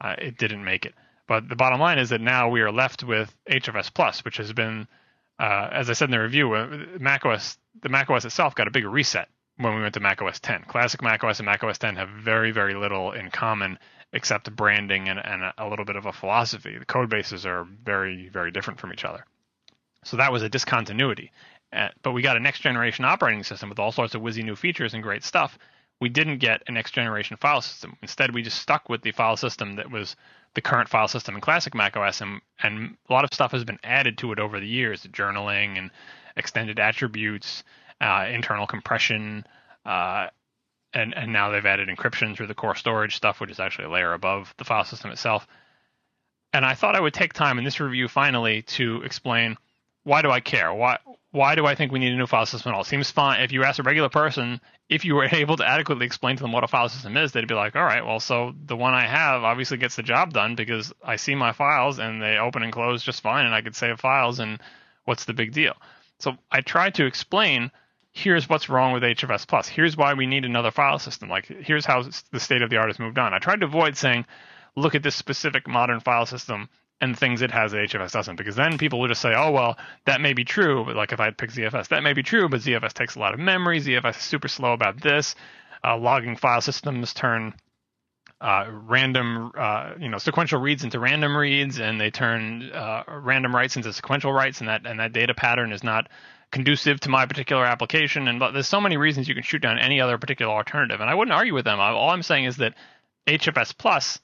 uh, 0.00 0.14
it 0.18 0.36
didn't 0.36 0.64
make 0.64 0.86
it. 0.86 0.94
But 1.26 1.48
the 1.48 1.56
bottom 1.56 1.80
line 1.80 1.98
is 1.98 2.10
that 2.10 2.20
now 2.20 2.50
we 2.50 2.60
are 2.60 2.72
left 2.72 3.02
with 3.02 3.34
HFS 3.50 3.92
Plus, 3.94 4.24
which 4.24 4.36
has 4.36 4.52
been, 4.52 4.86
uh, 5.38 5.68
as 5.72 5.88
I 5.88 5.94
said 5.94 6.06
in 6.06 6.10
the 6.10 6.20
review, 6.20 6.52
uh, 6.52 6.66
macOS 6.98 7.56
the 7.80 7.88
macOS 7.88 8.24
itself 8.24 8.54
got 8.54 8.68
a 8.68 8.70
big 8.70 8.84
reset 8.84 9.28
when 9.56 9.74
we 9.74 9.82
went 9.82 9.94
to 9.94 10.00
macOS 10.00 10.40
10. 10.40 10.64
Classic 10.64 11.02
macOS 11.02 11.38
and 11.38 11.46
macOS 11.46 11.78
10 11.78 11.96
have 11.96 12.08
very 12.08 12.50
very 12.50 12.74
little 12.74 13.12
in 13.12 13.30
common 13.30 13.78
except 14.14 14.54
branding 14.54 15.08
and, 15.08 15.18
and 15.18 15.52
a 15.58 15.68
little 15.68 15.84
bit 15.84 15.96
of 15.96 16.06
a 16.06 16.12
philosophy. 16.12 16.78
The 16.78 16.84
code 16.84 17.10
bases 17.10 17.44
are 17.44 17.66
very, 17.84 18.28
very 18.28 18.52
different 18.52 18.80
from 18.80 18.92
each 18.92 19.04
other. 19.04 19.26
So 20.04 20.16
that 20.16 20.32
was 20.32 20.42
a 20.42 20.48
discontinuity. 20.48 21.32
Uh, 21.72 21.88
but 22.02 22.12
we 22.12 22.22
got 22.22 22.36
a 22.36 22.40
next 22.40 22.60
generation 22.60 23.04
operating 23.04 23.42
system 23.42 23.68
with 23.68 23.80
all 23.80 23.90
sorts 23.90 24.14
of 24.14 24.22
whizzy 24.22 24.44
new 24.44 24.54
features 24.54 24.94
and 24.94 25.02
great 25.02 25.24
stuff. 25.24 25.58
We 26.00 26.08
didn't 26.08 26.38
get 26.38 26.62
a 26.68 26.72
next 26.72 26.92
generation 26.92 27.36
file 27.40 27.60
system. 27.60 27.96
Instead, 28.02 28.32
we 28.32 28.42
just 28.42 28.60
stuck 28.60 28.88
with 28.88 29.02
the 29.02 29.10
file 29.10 29.36
system 29.36 29.76
that 29.76 29.90
was 29.90 30.14
the 30.54 30.60
current 30.60 30.88
file 30.88 31.08
system 31.08 31.34
in 31.34 31.40
classic 31.40 31.74
macOS, 31.74 32.20
and, 32.20 32.40
and 32.62 32.96
a 33.08 33.12
lot 33.12 33.24
of 33.24 33.34
stuff 33.34 33.50
has 33.50 33.64
been 33.64 33.78
added 33.82 34.18
to 34.18 34.30
it 34.30 34.38
over 34.38 34.60
the 34.60 34.66
years 34.66 35.02
journaling 35.06 35.76
and 35.76 35.90
extended 36.36 36.78
attributes, 36.78 37.64
uh, 38.00 38.26
internal 38.30 38.66
compression, 38.66 39.44
uh, 39.84 40.28
and 40.94 41.14
and 41.14 41.32
now 41.32 41.50
they've 41.50 41.66
added 41.66 41.88
encryption 41.88 42.36
through 42.36 42.46
the 42.46 42.54
core 42.54 42.74
storage 42.74 43.16
stuff, 43.16 43.40
which 43.40 43.50
is 43.50 43.60
actually 43.60 43.86
a 43.86 43.90
layer 43.90 44.12
above 44.12 44.54
the 44.58 44.64
file 44.64 44.84
system 44.84 45.10
itself. 45.10 45.46
And 46.52 46.64
I 46.64 46.74
thought 46.74 46.94
I 46.94 47.00
would 47.00 47.14
take 47.14 47.32
time 47.32 47.58
in 47.58 47.64
this 47.64 47.80
review 47.80 48.08
finally 48.08 48.62
to 48.62 49.02
explain 49.02 49.56
why 50.04 50.22
do 50.22 50.30
I 50.30 50.40
care? 50.40 50.72
Why 50.72 50.98
why 51.30 51.56
do 51.56 51.66
I 51.66 51.74
think 51.74 51.90
we 51.90 51.98
need 51.98 52.12
a 52.12 52.16
new 52.16 52.26
file 52.26 52.46
system 52.46 52.70
at 52.70 52.74
all? 52.76 52.82
It 52.82 52.86
seems 52.86 53.10
fine 53.10 53.40
if 53.40 53.52
you 53.52 53.64
ask 53.64 53.78
a 53.78 53.82
regular 53.82 54.08
person 54.08 54.60
if 54.88 55.04
you 55.04 55.14
were 55.14 55.24
able 55.32 55.56
to 55.56 55.66
adequately 55.66 56.06
explain 56.06 56.36
to 56.36 56.42
them 56.42 56.52
what 56.52 56.64
a 56.64 56.68
file 56.68 56.88
system 56.88 57.16
is, 57.16 57.32
they'd 57.32 57.48
be 57.48 57.54
like, 57.54 57.76
all 57.76 57.84
right, 57.84 58.04
well, 58.04 58.20
so 58.20 58.54
the 58.66 58.76
one 58.76 58.94
I 58.94 59.06
have 59.06 59.42
obviously 59.42 59.78
gets 59.78 59.96
the 59.96 60.02
job 60.02 60.32
done 60.32 60.54
because 60.54 60.92
I 61.02 61.16
see 61.16 61.34
my 61.34 61.52
files 61.52 61.98
and 61.98 62.22
they 62.22 62.38
open 62.38 62.62
and 62.62 62.72
close 62.72 63.02
just 63.02 63.22
fine, 63.22 63.46
and 63.46 63.54
I 63.54 63.62
could 63.62 63.76
save 63.76 64.00
files, 64.00 64.38
and 64.38 64.60
what's 65.04 65.24
the 65.24 65.34
big 65.34 65.52
deal? 65.52 65.74
So 66.18 66.36
I 66.50 66.60
tried 66.60 66.94
to 66.96 67.06
explain 67.06 67.70
here's 68.14 68.48
what's 68.48 68.68
wrong 68.68 68.92
with 68.92 69.02
HFS 69.02 69.46
Plus. 69.46 69.68
Here's 69.68 69.96
why 69.96 70.14
we 70.14 70.26
need 70.26 70.44
another 70.44 70.70
file 70.70 71.00
system. 71.00 71.28
Like 71.28 71.46
here's 71.46 71.84
how 71.84 72.04
the 72.30 72.40
state 72.40 72.62
of 72.62 72.70
the 72.70 72.76
art 72.76 72.88
has 72.88 72.98
moved 72.98 73.18
on. 73.18 73.34
I 73.34 73.38
tried 73.38 73.60
to 73.60 73.66
avoid 73.66 73.96
saying, 73.96 74.24
look 74.76 74.94
at 74.94 75.02
this 75.02 75.16
specific 75.16 75.66
modern 75.66 76.00
file 76.00 76.24
system 76.24 76.68
and 77.00 77.18
things 77.18 77.42
it 77.42 77.50
has 77.50 77.72
that 77.72 77.90
HFS 77.90 78.12
doesn't, 78.12 78.36
because 78.36 78.54
then 78.54 78.78
people 78.78 79.00
will 79.00 79.08
just 79.08 79.20
say, 79.20 79.34
oh 79.34 79.50
well, 79.50 79.76
that 80.06 80.20
may 80.20 80.32
be 80.32 80.44
true, 80.44 80.84
but 80.84 80.94
like 80.94 81.12
if 81.12 81.18
I 81.18 81.30
picked 81.30 81.56
ZFS, 81.56 81.88
that 81.88 82.04
may 82.04 82.12
be 82.12 82.22
true, 82.22 82.48
but 82.48 82.60
ZFS 82.60 82.92
takes 82.92 83.16
a 83.16 83.18
lot 83.18 83.34
of 83.34 83.40
memory. 83.40 83.80
ZFS 83.80 84.16
is 84.16 84.22
super 84.22 84.48
slow 84.48 84.72
about 84.72 85.00
this. 85.00 85.34
Uh, 85.82 85.98
logging 85.98 86.36
file 86.36 86.60
systems 86.60 87.12
turn 87.12 87.52
uh, 88.40 88.66
random, 88.70 89.50
uh, 89.58 89.94
you 89.98 90.08
know, 90.08 90.18
sequential 90.18 90.60
reads 90.60 90.84
into 90.84 91.00
random 91.00 91.36
reads, 91.36 91.80
and 91.80 92.00
they 92.00 92.10
turn 92.10 92.70
uh, 92.72 93.02
random 93.08 93.54
writes 93.54 93.76
into 93.76 93.92
sequential 93.92 94.32
writes, 94.32 94.60
and 94.60 94.68
that 94.68 94.86
and 94.86 95.00
that 95.00 95.12
data 95.12 95.34
pattern 95.34 95.72
is 95.72 95.82
not 95.82 96.08
conducive 96.50 97.00
to 97.00 97.08
my 97.08 97.26
particular 97.26 97.64
application. 97.64 98.28
And 98.28 98.38
but 98.38 98.52
there's 98.52 98.68
so 98.68 98.80
many 98.80 98.96
reasons 98.96 99.28
you 99.28 99.34
can 99.34 99.42
shoot 99.42 99.62
down 99.62 99.78
any 99.78 100.00
other 100.00 100.18
particular 100.18 100.52
alternative. 100.52 101.00
And 101.00 101.10
I 101.10 101.14
wouldn't 101.14 101.34
argue 101.34 101.54
with 101.54 101.64
them. 101.64 101.80
All 101.80 102.10
I'm 102.10 102.22
saying 102.22 102.44
is 102.44 102.58
that 102.58 102.74
HFS 103.26 103.76
Plus 103.76 104.20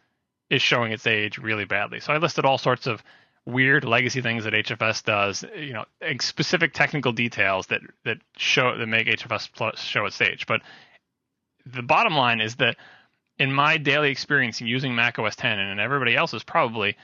is 0.48 0.62
showing 0.62 0.92
its 0.92 1.06
age 1.06 1.38
really 1.38 1.64
badly. 1.64 2.00
So 2.00 2.12
I 2.12 2.18
listed 2.18 2.44
all 2.44 2.58
sorts 2.58 2.86
of 2.86 3.02
weird 3.46 3.84
legacy 3.84 4.20
things 4.20 4.44
that 4.44 4.52
HFS 4.52 5.04
does, 5.04 5.44
you 5.56 5.72
know, 5.72 5.84
specific 6.20 6.74
technical 6.74 7.12
details 7.12 7.68
that 7.68 7.80
that 8.04 8.18
show 8.36 8.76
that 8.76 8.86
make 8.86 9.06
HFS 9.06 9.50
Plus 9.52 9.80
show 9.80 10.04
its 10.06 10.20
age. 10.20 10.46
But 10.46 10.62
the 11.66 11.82
bottom 11.82 12.14
line 12.14 12.40
is 12.40 12.56
that 12.56 12.76
in 13.38 13.52
my 13.52 13.78
daily 13.78 14.10
experience 14.10 14.60
using 14.60 14.94
Mac 14.94 15.18
OS 15.18 15.36
10 15.36 15.58
and 15.58 15.80
everybody 15.80 16.14
else's 16.14 16.42
probably, 16.42 16.96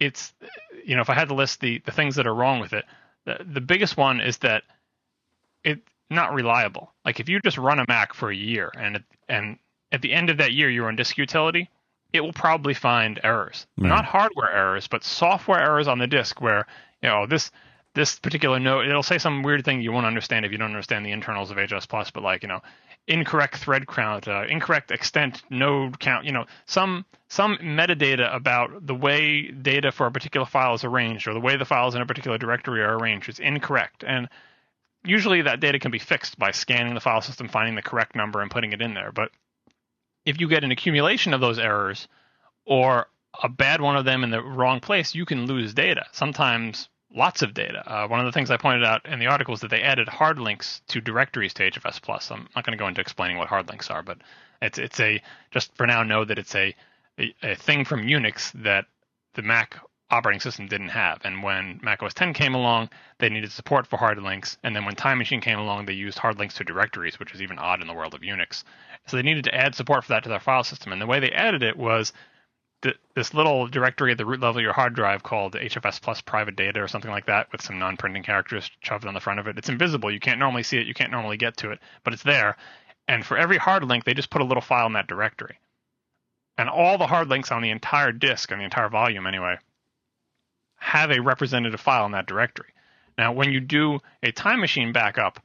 it's 0.00 0.32
you 0.84 0.96
know 0.96 1.02
if 1.02 1.10
I 1.10 1.14
had 1.14 1.28
to 1.28 1.34
list 1.34 1.60
the 1.60 1.82
the 1.84 1.92
things 1.92 2.16
that 2.16 2.26
are 2.26 2.34
wrong 2.34 2.60
with 2.60 2.72
it, 2.72 2.84
the, 3.24 3.44
the 3.52 3.60
biggest 3.60 3.96
one 3.96 4.20
is 4.20 4.38
that 4.38 4.62
it's 5.64 5.80
not 6.10 6.34
reliable. 6.34 6.92
Like 7.04 7.20
if 7.20 7.28
you 7.28 7.40
just 7.40 7.58
run 7.58 7.78
a 7.78 7.84
Mac 7.88 8.14
for 8.14 8.30
a 8.30 8.36
year 8.36 8.70
and 8.78 9.02
and 9.28 9.58
at 9.92 10.02
the 10.02 10.12
end 10.12 10.30
of 10.30 10.38
that 10.38 10.52
year 10.52 10.70
you're 10.70 10.88
on 10.88 10.96
disk 10.96 11.16
utility, 11.16 11.70
it 12.12 12.20
will 12.20 12.32
probably 12.32 12.74
find 12.74 13.20
errors. 13.24 13.66
Right. 13.76 13.88
Not 13.88 14.04
hardware 14.04 14.52
errors, 14.52 14.86
but 14.86 15.04
software 15.04 15.60
errors 15.60 15.88
on 15.88 15.98
the 15.98 16.06
disk 16.06 16.40
where, 16.40 16.66
you 17.02 17.08
know, 17.08 17.26
this 17.26 17.50
this 17.94 18.18
particular 18.18 18.58
node 18.58 18.88
it'll 18.88 19.02
say 19.02 19.18
some 19.18 19.42
weird 19.42 19.64
thing 19.64 19.80
you 19.80 19.92
won't 19.92 20.06
understand 20.06 20.44
if 20.44 20.52
you 20.52 20.58
don't 20.58 20.70
understand 20.70 21.06
the 21.06 21.12
internals 21.12 21.50
of 21.50 21.56
HFS 21.56 21.88
Plus, 21.88 22.10
but 22.10 22.22
like, 22.22 22.42
you 22.42 22.48
know, 22.48 22.60
incorrect 23.06 23.56
thread 23.56 23.86
count, 23.86 24.28
uh, 24.28 24.44
incorrect 24.48 24.90
extent 24.90 25.42
node 25.50 25.98
count, 25.98 26.24
you 26.24 26.32
know, 26.32 26.46
some 26.66 27.04
some 27.28 27.56
metadata 27.58 28.34
about 28.34 28.86
the 28.86 28.94
way 28.94 29.50
data 29.50 29.92
for 29.92 30.06
a 30.06 30.12
particular 30.12 30.46
file 30.46 30.74
is 30.74 30.84
arranged 30.84 31.26
or 31.26 31.34
the 31.34 31.40
way 31.40 31.56
the 31.56 31.64
files 31.64 31.94
in 31.94 32.02
a 32.02 32.06
particular 32.06 32.38
directory 32.38 32.80
are 32.82 32.96
arranged 32.96 33.28
is 33.28 33.38
incorrect. 33.38 34.04
And 34.06 34.28
usually 35.04 35.42
that 35.42 35.60
data 35.60 35.78
can 35.78 35.90
be 35.90 35.98
fixed 35.98 36.38
by 36.38 36.52
scanning 36.52 36.94
the 36.94 37.00
file 37.00 37.20
system, 37.20 37.48
finding 37.48 37.74
the 37.74 37.82
correct 37.82 38.14
number, 38.14 38.40
and 38.40 38.50
putting 38.50 38.72
it 38.72 38.80
in 38.80 38.94
there. 38.94 39.12
But 39.12 39.30
if 40.24 40.40
you 40.40 40.48
get 40.48 40.64
an 40.64 40.70
accumulation 40.70 41.34
of 41.34 41.40
those 41.40 41.58
errors 41.58 42.08
or 42.64 43.08
a 43.42 43.48
bad 43.48 43.80
one 43.80 43.96
of 43.96 44.04
them 44.04 44.24
in 44.24 44.30
the 44.30 44.42
wrong 44.42 44.80
place, 44.80 45.14
you 45.14 45.26
can 45.26 45.46
lose 45.46 45.74
data. 45.74 46.06
Sometimes 46.12 46.88
lots 47.14 47.42
of 47.42 47.54
data. 47.54 47.82
Uh, 47.86 48.08
one 48.08 48.20
of 48.20 48.26
the 48.26 48.32
things 48.32 48.50
I 48.50 48.56
pointed 48.56 48.84
out 48.84 49.06
in 49.06 49.18
the 49.18 49.26
article 49.26 49.54
is 49.54 49.60
that 49.60 49.70
they 49.70 49.82
added 49.82 50.08
hard 50.08 50.38
links 50.38 50.82
to 50.88 51.00
directories 51.00 51.54
to 51.54 51.70
HFS 51.70 52.02
Plus. 52.02 52.30
I'm 52.30 52.48
not 52.54 52.64
going 52.64 52.76
to 52.76 52.82
go 52.82 52.88
into 52.88 53.00
explaining 53.00 53.38
what 53.38 53.48
hard 53.48 53.68
links 53.68 53.90
are, 53.90 54.02
but 54.02 54.18
it's 54.60 54.78
it's 54.78 55.00
a 55.00 55.22
just 55.50 55.74
for 55.76 55.86
now 55.86 56.02
know 56.02 56.24
that 56.24 56.38
it's 56.38 56.54
a, 56.54 56.74
a, 57.18 57.34
a 57.42 57.54
thing 57.54 57.84
from 57.84 58.02
Unix 58.02 58.52
that 58.62 58.86
the 59.34 59.42
Mac 59.42 59.78
operating 60.10 60.40
system 60.40 60.66
didn't 60.66 60.90
have. 60.90 61.20
And 61.24 61.42
when 61.42 61.80
Mac 61.82 62.02
OS 62.02 62.14
10 62.14 62.34
came 62.34 62.54
along, 62.54 62.90
they 63.18 63.28
needed 63.28 63.50
support 63.50 63.86
for 63.86 63.96
hard 63.96 64.20
links. 64.22 64.58
And 64.62 64.74
then 64.74 64.84
when 64.84 64.94
Time 64.94 65.18
Machine 65.18 65.40
came 65.40 65.58
along, 65.58 65.86
they 65.86 65.92
used 65.92 66.18
hard 66.18 66.38
links 66.38 66.54
to 66.54 66.64
directories, 66.64 67.18
which 67.18 67.34
is 67.34 67.42
even 67.42 67.58
odd 67.58 67.80
in 67.80 67.88
the 67.88 67.94
world 67.94 68.14
of 68.14 68.20
Unix. 68.20 68.62
So 69.06 69.16
they 69.16 69.22
needed 69.22 69.44
to 69.44 69.54
add 69.54 69.74
support 69.74 70.04
for 70.04 70.10
that 70.10 70.22
to 70.24 70.28
their 70.28 70.40
file 70.40 70.64
system. 70.64 70.92
And 70.92 71.00
the 71.00 71.06
way 71.06 71.20
they 71.20 71.32
added 71.32 71.62
it 71.62 71.76
was 71.76 72.12
th- 72.84 72.98
this 73.16 73.34
little 73.34 73.66
directory 73.66 74.12
at 74.12 74.18
the 74.18 74.26
root 74.26 74.40
level 74.40 74.58
of 74.58 74.62
your 74.62 74.72
hard 74.72 74.94
drive 74.94 75.22
called 75.24 75.54
HFS 75.54 76.00
plus 76.00 76.20
private 76.20 76.54
data 76.54 76.80
or 76.80 76.86
something 76.86 77.10
like 77.10 77.26
that 77.26 77.50
with 77.50 77.62
some 77.62 77.78
non 77.80 77.96
printing 77.96 78.22
characters 78.22 78.70
shoved 78.80 79.06
on 79.06 79.14
the 79.14 79.20
front 79.20 79.40
of 79.40 79.48
it. 79.48 79.58
It's 79.58 79.68
invisible. 79.68 80.12
You 80.12 80.20
can't 80.20 80.38
normally 80.38 80.62
see 80.62 80.78
it. 80.78 80.86
You 80.86 80.94
can't 80.94 81.10
normally 81.10 81.36
get 81.36 81.56
to 81.58 81.72
it, 81.72 81.80
but 82.04 82.12
it's 82.12 82.22
there. 82.22 82.56
And 83.08 83.26
for 83.26 83.36
every 83.36 83.56
hard 83.56 83.84
link, 83.84 84.04
they 84.04 84.14
just 84.14 84.30
put 84.30 84.42
a 84.42 84.44
little 84.44 84.60
file 84.60 84.86
in 84.86 84.92
that 84.92 85.08
directory. 85.08 85.58
And 86.56 86.68
all 86.68 86.98
the 86.98 87.06
hard 87.06 87.28
links 87.28 87.50
on 87.50 87.62
the 87.62 87.70
entire 87.70 88.12
disk, 88.12 88.52
on 88.52 88.58
the 88.58 88.64
entire 88.64 88.88
volume 88.88 89.26
anyway, 89.26 89.56
have 90.76 91.10
a 91.10 91.20
representative 91.20 91.80
file 91.80 92.06
in 92.06 92.12
that 92.12 92.26
directory. 92.26 92.68
Now, 93.18 93.32
when 93.32 93.50
you 93.50 93.60
do 93.60 94.00
a 94.22 94.30
time 94.30 94.60
machine 94.60 94.92
backup, 94.92 95.40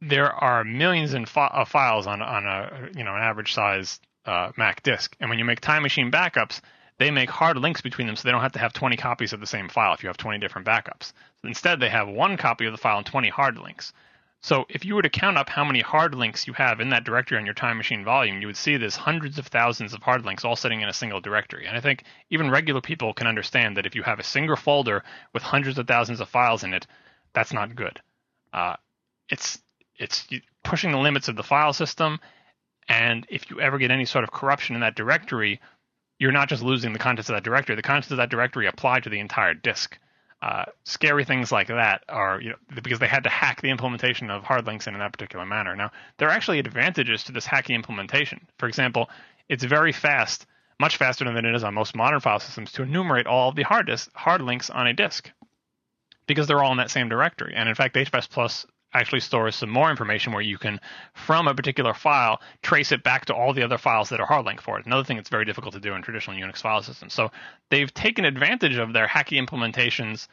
there 0.00 0.32
are 0.32 0.64
millions 0.64 1.14
of 1.14 1.68
files 1.68 2.06
on, 2.06 2.20
on 2.20 2.46
a 2.46 2.90
you 2.94 3.04
know 3.04 3.14
an 3.14 3.22
average 3.22 3.54
size 3.54 4.00
uh, 4.26 4.52
Mac 4.56 4.82
disk, 4.82 5.16
and 5.20 5.28
when 5.30 5.38
you 5.38 5.44
make 5.44 5.60
time 5.60 5.82
machine 5.82 6.10
backups, 6.10 6.60
they 6.98 7.10
make 7.10 7.30
hard 7.30 7.56
links 7.56 7.80
between 7.80 8.06
them, 8.06 8.16
so 8.16 8.22
they 8.22 8.32
don't 8.32 8.40
have 8.40 8.52
to 8.52 8.58
have 8.58 8.72
20 8.72 8.96
copies 8.96 9.32
of 9.32 9.40
the 9.40 9.46
same 9.46 9.68
file 9.68 9.94
if 9.94 10.02
you 10.02 10.08
have 10.08 10.16
20 10.16 10.38
different 10.38 10.66
backups. 10.66 11.12
Instead, 11.42 11.80
they 11.80 11.88
have 11.88 12.08
one 12.08 12.36
copy 12.36 12.66
of 12.66 12.72
the 12.72 12.78
file 12.78 12.98
and 12.98 13.06
20 13.06 13.28
hard 13.28 13.58
links. 13.58 13.92
So 14.44 14.66
if 14.68 14.84
you 14.84 14.94
were 14.94 15.02
to 15.02 15.08
count 15.08 15.38
up 15.38 15.48
how 15.48 15.64
many 15.64 15.80
hard 15.80 16.14
links 16.14 16.46
you 16.46 16.52
have 16.52 16.78
in 16.78 16.90
that 16.90 17.04
directory 17.04 17.38
on 17.38 17.46
your 17.46 17.54
time 17.54 17.78
machine 17.78 18.04
volume, 18.04 18.42
you 18.42 18.46
would 18.46 18.58
see 18.58 18.76
there's 18.76 18.94
hundreds 18.94 19.38
of 19.38 19.46
thousands 19.46 19.94
of 19.94 20.02
hard 20.02 20.26
links 20.26 20.44
all 20.44 20.54
sitting 20.54 20.82
in 20.82 20.88
a 20.88 20.92
single 20.92 21.22
directory. 21.22 21.66
And 21.66 21.76
I 21.76 21.80
think 21.80 22.04
even 22.28 22.50
regular 22.50 22.82
people 22.82 23.14
can 23.14 23.26
understand 23.26 23.78
that 23.78 23.86
if 23.86 23.94
you 23.94 24.02
have 24.02 24.18
a 24.18 24.22
single 24.22 24.56
folder 24.56 25.02
with 25.32 25.42
hundreds 25.42 25.78
of 25.78 25.86
thousands 25.86 26.20
of 26.20 26.28
files 26.28 26.62
in 26.62 26.74
it, 26.74 26.86
that's 27.32 27.54
not 27.54 27.74
good. 27.74 28.02
Uh, 28.52 28.76
it's 29.30 29.58
it's 29.96 30.28
pushing 30.62 30.90
the 30.90 30.98
limits 30.98 31.28
of 31.28 31.36
the 31.36 31.42
file 31.42 31.72
system, 31.72 32.20
and 32.88 33.26
if 33.28 33.50
you 33.50 33.60
ever 33.60 33.78
get 33.78 33.90
any 33.90 34.04
sort 34.04 34.24
of 34.24 34.30
corruption 34.30 34.74
in 34.74 34.80
that 34.80 34.94
directory, 34.94 35.60
you're 36.18 36.32
not 36.32 36.48
just 36.48 36.62
losing 36.62 36.92
the 36.92 36.98
contents 36.98 37.28
of 37.28 37.36
that 37.36 37.44
directory. 37.44 37.76
The 37.76 37.82
contents 37.82 38.10
of 38.10 38.18
that 38.18 38.30
directory 38.30 38.66
apply 38.66 39.00
to 39.00 39.10
the 39.10 39.20
entire 39.20 39.54
disk 39.54 39.98
uh, 40.44 40.66
scary 40.84 41.24
things 41.24 41.50
like 41.50 41.68
that 41.68 42.04
are 42.06 42.38
you 42.38 42.50
know 42.50 42.56
because 42.82 42.98
they 42.98 43.06
had 43.06 43.24
to 43.24 43.30
hack 43.30 43.62
the 43.62 43.70
implementation 43.70 44.28
of 44.28 44.44
hard 44.44 44.66
links 44.66 44.86
in 44.86 44.92
that 44.92 45.10
particular 45.10 45.46
manner. 45.46 45.74
Now 45.74 45.90
there 46.18 46.28
are 46.28 46.32
actually 46.32 46.58
advantages 46.58 47.24
to 47.24 47.32
this 47.32 47.46
hacking 47.46 47.74
implementation. 47.74 48.46
For 48.58 48.68
example, 48.68 49.08
it's 49.48 49.64
very 49.64 49.90
fast, 49.90 50.44
much 50.78 50.98
faster 50.98 51.24
than 51.24 51.46
it 51.46 51.54
is 51.54 51.64
on 51.64 51.72
most 51.72 51.96
modern 51.96 52.20
file 52.20 52.40
systems 52.40 52.72
to 52.72 52.82
enumerate 52.82 53.26
all 53.26 53.52
the 53.52 53.62
hard 53.62 53.86
disk, 53.86 54.10
hard 54.14 54.42
links 54.42 54.68
on 54.68 54.86
a 54.86 54.92
disk 54.92 55.30
because 56.26 56.46
they're 56.46 56.62
all 56.62 56.72
in 56.72 56.78
that 56.78 56.90
same 56.90 57.08
directory. 57.08 57.54
And 57.56 57.66
in 57.66 57.74
fact, 57.74 57.94
HFS 57.94 58.28
Plus 58.28 58.66
actually 58.94 59.20
stores 59.20 59.56
some 59.56 59.70
more 59.70 59.90
information 59.90 60.32
where 60.32 60.42
you 60.42 60.56
can, 60.56 60.80
from 61.12 61.48
a 61.48 61.54
particular 61.54 61.92
file, 61.92 62.40
trace 62.62 62.92
it 62.92 63.02
back 63.02 63.26
to 63.26 63.34
all 63.34 63.52
the 63.52 63.62
other 63.62 63.78
files 63.78 64.08
that 64.08 64.20
are 64.20 64.26
hard 64.26 64.46
linked 64.46 64.62
for 64.62 64.78
it. 64.78 64.86
Another 64.86 65.04
thing 65.04 65.16
that's 65.16 65.28
very 65.28 65.44
difficult 65.44 65.74
to 65.74 65.80
do 65.80 65.94
in 65.94 66.02
traditional 66.02 66.36
Unix 66.36 66.58
file 66.58 66.82
systems. 66.82 67.12
So 67.12 67.30
they've 67.70 67.92
taken 67.92 68.24
advantage 68.24 68.76
of 68.76 68.92
their 68.92 69.08
hacky 69.08 69.44
implementations 69.44 70.28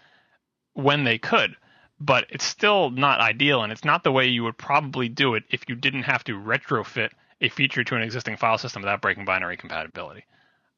when 0.74 1.04
they 1.04 1.18
could, 1.18 1.56
but 2.00 2.26
it's 2.30 2.46
still 2.46 2.90
not 2.92 3.20
ideal, 3.20 3.64
and 3.64 3.72
it's 3.72 3.84
not 3.84 4.04
the 4.04 4.12
way 4.12 4.28
you 4.28 4.44
would 4.44 4.58
probably 4.58 5.10
do 5.10 5.36
it 5.36 5.44
if 5.50 5.64
you 5.68 5.76
didn't 5.76 6.04
have 6.04 6.24
to 6.26 6.34
retrofit 6.34 7.10
a 7.42 7.50
feature 7.50 7.84
to 7.84 7.96
an 7.96 8.04
existing 8.04 8.38
file 8.38 8.58
system 8.58 8.84
without 8.84 9.02
breaking 9.02 9.26
binary 9.26 9.58
compatibility. 9.58 10.24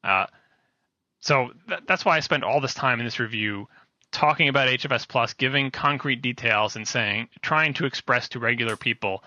Uh, 0.02 0.26
so 1.20 1.50
th- 1.68 1.80
that's 1.86 2.04
why 2.04 2.16
I 2.16 2.20
spent 2.20 2.44
all 2.44 2.60
this 2.60 2.74
time 2.74 3.00
in 3.00 3.06
this 3.06 3.20
review 3.20 3.68
talking 4.14 4.48
about 4.48 4.68
HFS 4.68 5.06
Plus, 5.06 5.34
giving 5.34 5.70
concrete 5.70 6.22
details 6.22 6.76
and 6.76 6.86
saying, 6.86 7.28
trying 7.42 7.74
to 7.74 7.84
express 7.84 8.28
to 8.30 8.38
regular 8.38 8.76
people, 8.76 9.22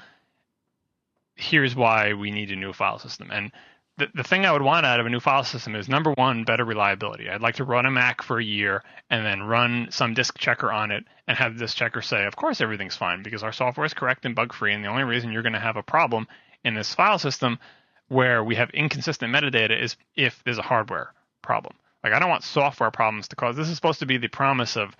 here's 1.36 1.76
why 1.76 2.14
we 2.14 2.32
need 2.32 2.52
a 2.52 2.56
new 2.56 2.74
file 2.74 2.98
system. 2.98 3.30
And 3.32 3.52
the, 3.98 4.08
the 4.16 4.24
thing 4.24 4.46
I 4.46 4.52
would 4.52 4.62
want 4.62 4.86
out 4.86 5.00
of 5.00 5.06
a 5.06 5.10
new 5.10 5.20
file 5.20 5.44
system 5.44 5.76
is 5.76 5.90
number 5.90 6.14
one, 6.14 6.46
better 6.46 6.64
reliability. 6.64 7.30
I'd 7.30 7.42
like 7.42 7.56
to 7.56 7.64
run 7.64 7.86
a 7.86 7.92
Mac 7.92 8.22
for 8.22 8.40
a 8.40 8.44
year 8.44 8.84
and 9.10 9.26
then 9.26 9.44
run 9.44 9.88
some 9.92 10.14
disk 10.14 10.38
checker 10.38 10.72
on 10.72 10.92
it 10.92 11.04
and 11.28 11.38
have 11.38 11.58
this 11.58 11.74
checker 11.74 12.02
say, 12.02 12.26
of 12.26 12.36
course 12.36 12.62
everything's 12.62 12.96
fine 12.96 13.24
because 13.24 13.44
our 13.44 13.52
software 13.52 13.86
is 13.86 13.94
correct 13.94 14.26
and 14.26 14.36
bug 14.36 14.54
free. 14.54 14.74
And 14.74 14.84
the 14.84 14.90
only 14.90 15.04
reason 15.04 15.32
you're 15.32 15.44
going 15.44 15.54
to 15.54 15.60
have 15.60 15.78
a 15.78 15.84
problem 15.84 16.28
in 16.64 16.76
this 16.76 16.96
file 16.96 17.20
system 17.20 17.60
where 18.08 18.44
we 18.44 18.56
have 18.56 18.70
inconsistent 18.70 19.34
metadata 19.34 19.80
is 19.80 19.98
if 20.16 20.42
there's 20.44 20.58
a 20.58 20.64
hardware 20.64 21.14
problem. 21.42 21.76
Like 22.04 22.14
I 22.14 22.20
don't 22.20 22.30
want 22.30 22.44
software 22.44 22.92
problems 22.92 23.28
to 23.30 23.36
cause. 23.36 23.56
This 23.56 23.70
is 23.70 23.76
supposed 23.76 24.00
to 24.00 24.06
be 24.06 24.18
the 24.18 24.28
promise 24.28 24.78
of 24.78 24.96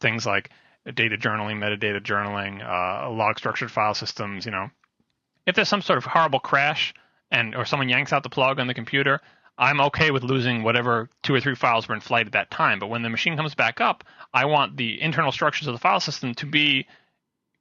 things 0.00 0.26
like 0.26 0.50
data 0.94 1.16
journaling, 1.16 1.58
metadata 1.58 2.00
journaling, 2.00 2.60
uh, 2.62 3.10
log 3.10 3.38
structured 3.38 3.70
file 3.70 3.94
systems. 3.94 4.44
You 4.44 4.52
know, 4.52 4.70
if 5.46 5.54
there's 5.54 5.68
some 5.68 5.82
sort 5.82 5.98
of 5.98 6.04
horrible 6.04 6.40
crash 6.40 6.94
and 7.30 7.54
or 7.54 7.64
someone 7.64 7.88
yanks 7.88 8.12
out 8.12 8.22
the 8.22 8.30
plug 8.30 8.60
on 8.60 8.66
the 8.66 8.74
computer, 8.74 9.20
I'm 9.58 9.80
okay 9.82 10.10
with 10.10 10.24
losing 10.24 10.62
whatever 10.62 11.08
two 11.22 11.34
or 11.34 11.40
three 11.40 11.54
files 11.54 11.88
were 11.88 11.94
in 11.94 12.00
flight 12.00 12.26
at 12.26 12.32
that 12.32 12.50
time. 12.50 12.78
But 12.78 12.88
when 12.88 13.02
the 13.02 13.10
machine 13.10 13.36
comes 13.36 13.54
back 13.54 13.80
up, 13.80 14.04
I 14.32 14.46
want 14.46 14.76
the 14.76 15.00
internal 15.00 15.32
structures 15.32 15.68
of 15.68 15.74
the 15.74 15.78
file 15.80 16.00
system 16.00 16.34
to 16.36 16.46
be 16.46 16.86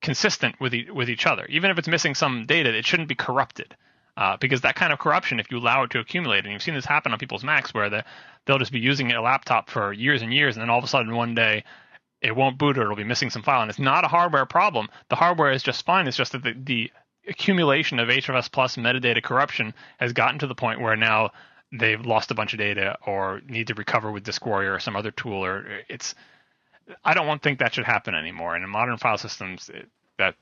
consistent 0.02 0.60
with 0.60 0.74
e- 0.74 0.90
with 0.92 1.10
each 1.10 1.28
other. 1.28 1.46
Even 1.48 1.72
if 1.72 1.78
it's 1.78 1.88
missing 1.88 2.16
some 2.16 2.46
data, 2.46 2.76
it 2.76 2.86
shouldn't 2.86 3.10
be 3.10 3.16
corrupted. 3.16 3.76
Uh, 4.18 4.36
because 4.38 4.62
that 4.62 4.76
kind 4.76 4.92
of 4.92 5.00
corruption, 5.00 5.40
if 5.40 5.50
you 5.50 5.58
allow 5.58 5.84
it 5.84 5.90
to 5.92 6.00
accumulate, 6.00 6.44
and 6.44 6.52
you've 6.52 6.62
seen 6.62 6.76
this 6.76 6.86
happen 6.86 7.14
on 7.14 7.18
people's 7.18 7.46
Macs 7.46 7.74
where 7.74 7.90
the, 7.90 8.04
they'll 8.46 8.60
just 8.60 8.72
be 8.72 8.80
using 8.80 9.12
a 9.12 9.22
laptop 9.22 9.70
for 9.70 9.94
years 9.94 10.22
and 10.22 10.34
years, 10.34 10.56
and 10.56 10.62
then 10.62 10.70
all 10.70 10.78
of 10.78 10.84
a 10.84 10.88
sudden 10.88 11.16
one 11.16 11.34
day 11.34 11.64
it 12.22 12.36
won't 12.36 12.58
boot 12.58 12.78
or 12.78 12.84
it'll 12.84 12.96
be 12.96 13.04
missing 13.04 13.30
some 13.30 13.42
file. 13.42 13.62
And 13.62 13.70
it's 13.70 13.80
not 13.80 14.06
a 14.06 14.10
hardware 14.10 14.46
problem. 14.46 14.90
The 15.10 15.16
hardware 15.16 15.52
is 15.52 15.64
just 15.64 15.86
fine. 15.86 16.08
It's 16.08 16.18
just 16.18 16.34
that 16.34 16.44
the, 16.44 16.54
the 16.54 16.92
accumulation 17.28 18.00
of 18.00 18.10
HFS 18.10 18.52
plus 18.52 18.76
metadata 18.76 19.24
corruption 19.24 19.74
has 19.98 20.14
gotten 20.14 20.40
to 20.40 20.48
the 20.48 20.56
point 20.56 20.82
where 20.82 20.96
now 20.96 21.32
they've 21.72 22.06
lost 22.06 22.32
a 22.32 22.36
bunch 22.36 22.54
of 22.54 22.60
data 22.60 22.98
or 23.06 23.42
need 23.48 23.68
to 23.68 23.74
recover 23.74 24.12
with 24.12 24.24
Disk 24.24 24.46
Warrior 24.46 24.74
or 24.74 24.80
some 24.80 24.96
other 24.96 25.12
tool. 25.12 25.44
Or 25.44 25.66
it's 25.90 26.14
I 27.04 27.14
don't 27.14 27.28
want 27.28 27.42
think 27.42 27.60
that 27.60 27.74
should 27.74 27.86
happen 27.86 28.14
anymore. 28.14 28.56
And 28.56 28.64
in 28.64 28.70
modern 28.70 28.98
file 28.98 29.18
systems, 29.18 29.70
it, 29.70 29.90
that 30.18 30.36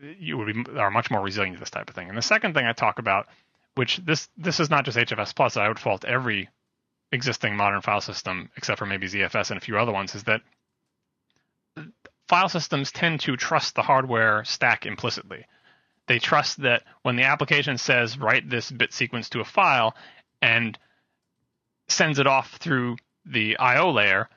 you 0.00 0.38
would 0.38 0.52
be 0.52 0.78
are 0.78 0.90
much 0.90 1.10
more 1.10 1.20
resilient 1.20 1.56
to 1.56 1.60
this 1.60 1.70
type 1.70 1.88
of 1.88 1.94
thing. 1.94 2.08
And 2.08 2.16
the 2.16 2.22
second 2.22 2.54
thing 2.54 2.66
I 2.66 2.72
talk 2.72 2.98
about, 2.98 3.26
which 3.74 3.98
this 3.98 4.28
this 4.36 4.60
is 4.60 4.70
not 4.70 4.84
just 4.84 4.98
HFS 4.98 5.34
plus, 5.34 5.56
I 5.56 5.68
would 5.68 5.78
fault 5.78 6.04
every 6.04 6.48
existing 7.10 7.56
modern 7.56 7.80
file 7.80 8.00
system 8.00 8.50
except 8.56 8.78
for 8.78 8.86
maybe 8.86 9.06
ZFS 9.06 9.50
and 9.50 9.58
a 9.58 9.64
few 9.64 9.78
other 9.78 9.92
ones, 9.92 10.14
is 10.14 10.24
that 10.24 10.42
file 12.28 12.48
systems 12.48 12.92
tend 12.92 13.20
to 13.20 13.36
trust 13.36 13.74
the 13.74 13.82
hardware 13.82 14.44
stack 14.44 14.86
implicitly. 14.86 15.46
They 16.06 16.18
trust 16.18 16.62
that 16.62 16.84
when 17.02 17.16
the 17.16 17.24
application 17.24 17.78
says 17.78 18.18
write 18.18 18.48
this 18.48 18.70
bit 18.70 18.92
sequence 18.92 19.28
to 19.30 19.40
a 19.40 19.44
file 19.44 19.94
and 20.40 20.78
sends 21.88 22.18
it 22.18 22.26
off 22.26 22.56
through 22.56 22.96
the 23.24 23.58
I/O 23.58 23.90
layer, 23.90 24.28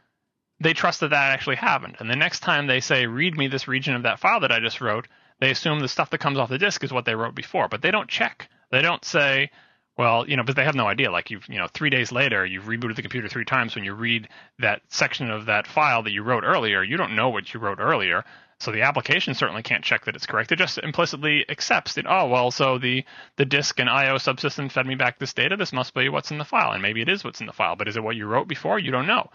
they 0.59 0.73
trust 0.73 0.99
that 0.99 1.09
that 1.09 1.31
actually 1.31 1.55
happened. 1.55 1.97
And 1.99 2.09
the 2.09 2.15
next 2.15 2.41
time 2.41 2.67
they 2.67 2.79
say 2.79 3.05
read 3.05 3.37
me 3.37 3.47
this 3.47 3.67
region 3.67 3.95
of 3.95 4.03
that 4.03 4.19
file 4.19 4.41
that 4.41 4.51
I 4.51 4.59
just 4.59 4.81
wrote, 4.81 5.07
they 5.41 5.51
assume 5.51 5.79
the 5.79 5.87
stuff 5.87 6.11
that 6.11 6.19
comes 6.19 6.37
off 6.37 6.49
the 6.49 6.57
disk 6.57 6.83
is 6.83 6.93
what 6.93 7.03
they 7.03 7.15
wrote 7.15 7.35
before, 7.35 7.67
but 7.67 7.81
they 7.81 7.91
don't 7.91 8.07
check. 8.07 8.47
They 8.71 8.81
don't 8.81 9.03
say, 9.03 9.49
well, 9.97 10.27
you 10.29 10.37
know, 10.37 10.43
but 10.43 10.55
they 10.55 10.63
have 10.63 10.75
no 10.75 10.87
idea. 10.87 11.11
Like 11.11 11.31
you've, 11.31 11.47
you 11.49 11.57
know, 11.57 11.67
three 11.67 11.89
days 11.89 12.11
later, 12.11 12.45
you've 12.45 12.65
rebooted 12.65 12.95
the 12.95 13.01
computer 13.01 13.27
three 13.27 13.43
times. 13.43 13.75
When 13.75 13.83
you 13.83 13.93
read 13.93 14.29
that 14.59 14.83
section 14.87 15.29
of 15.29 15.47
that 15.47 15.67
file 15.67 16.03
that 16.03 16.11
you 16.11 16.23
wrote 16.23 16.43
earlier, 16.45 16.83
you 16.83 16.95
don't 16.95 17.15
know 17.15 17.29
what 17.29 17.53
you 17.53 17.59
wrote 17.59 17.79
earlier. 17.79 18.23
So 18.59 18.71
the 18.71 18.83
application 18.83 19.33
certainly 19.33 19.63
can't 19.63 19.83
check 19.83 20.05
that 20.05 20.15
it's 20.15 20.27
correct. 20.27 20.51
It 20.51 20.57
just 20.57 20.77
implicitly 20.77 21.43
accepts 21.49 21.95
that, 21.95 22.05
oh, 22.07 22.27
well, 22.27 22.51
so 22.51 22.77
the, 22.77 23.03
the 23.35 23.45
disk 23.45 23.79
and 23.79 23.89
I/O 23.89 24.15
subsystem 24.15 24.71
fed 24.71 24.85
me 24.85 24.93
back 24.93 25.17
this 25.17 25.33
data. 25.33 25.57
This 25.57 25.73
must 25.73 25.95
be 25.95 26.09
what's 26.09 26.29
in 26.29 26.37
the 26.37 26.45
file, 26.45 26.71
and 26.71 26.81
maybe 26.81 27.01
it 27.01 27.09
is 27.09 27.23
what's 27.23 27.41
in 27.41 27.47
the 27.47 27.53
file. 27.53 27.75
But 27.75 27.87
is 27.87 27.97
it 27.97 28.03
what 28.03 28.15
you 28.15 28.27
wrote 28.27 28.47
before? 28.47 28.77
You 28.77 28.91
don't 28.91 29.07
know. 29.07 29.31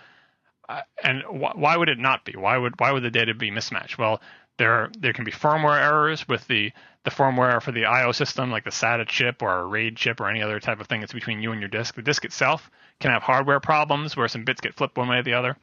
Uh, 0.69 0.83
and 1.03 1.23
wh- 1.23 1.57
why 1.57 1.77
would 1.77 1.89
it 1.89 1.99
not 1.99 2.25
be? 2.25 2.37
Why 2.37 2.57
would 2.57 2.79
why 2.79 2.93
would 2.93 3.03
the 3.03 3.11
data 3.11 3.35
be 3.35 3.51
mismatched? 3.51 3.99
Well, 3.99 4.21
there 4.59 4.91
there 4.99 5.13
can 5.13 5.25
be 5.25 5.33
firmware 5.33 5.81
errors 5.81 6.27
with 6.29 6.47
the 6.47 6.73
the 7.05 7.11
firmware 7.11 7.63
for 7.63 7.73
the 7.73 7.85
I/O 7.85 8.13
system, 8.13 8.51
like 8.51 8.65
the 8.65 8.71
SATA 8.71 9.07
chip 9.07 9.43
or 9.43 9.59
a 9.59 9.65
RAID 9.65 9.97
chip 9.97 10.21
or 10.21 10.29
any 10.29 10.43
other 10.43 10.59
type 10.59 10.81
of 10.81 10.89
thing 10.89 11.01
that's 11.01 11.13
between 11.13 11.41
you 11.41 11.53
and 11.53 11.61
your 11.61 11.69
disk. 11.69 11.95
The 11.95 12.03
disk 12.03 12.25
itself 12.25 12.71
can 13.01 13.13
have 13.13 13.23
hardware 13.23 13.61
problems 13.61 14.17
where 14.17 14.29
some 14.29 14.45
bits 14.45 14.61
get 14.61 14.75
flipped 14.75 14.97
one 14.97 15.09
way 15.09 15.19
or 15.19 15.23
the 15.23 15.35
other. 15.35 15.57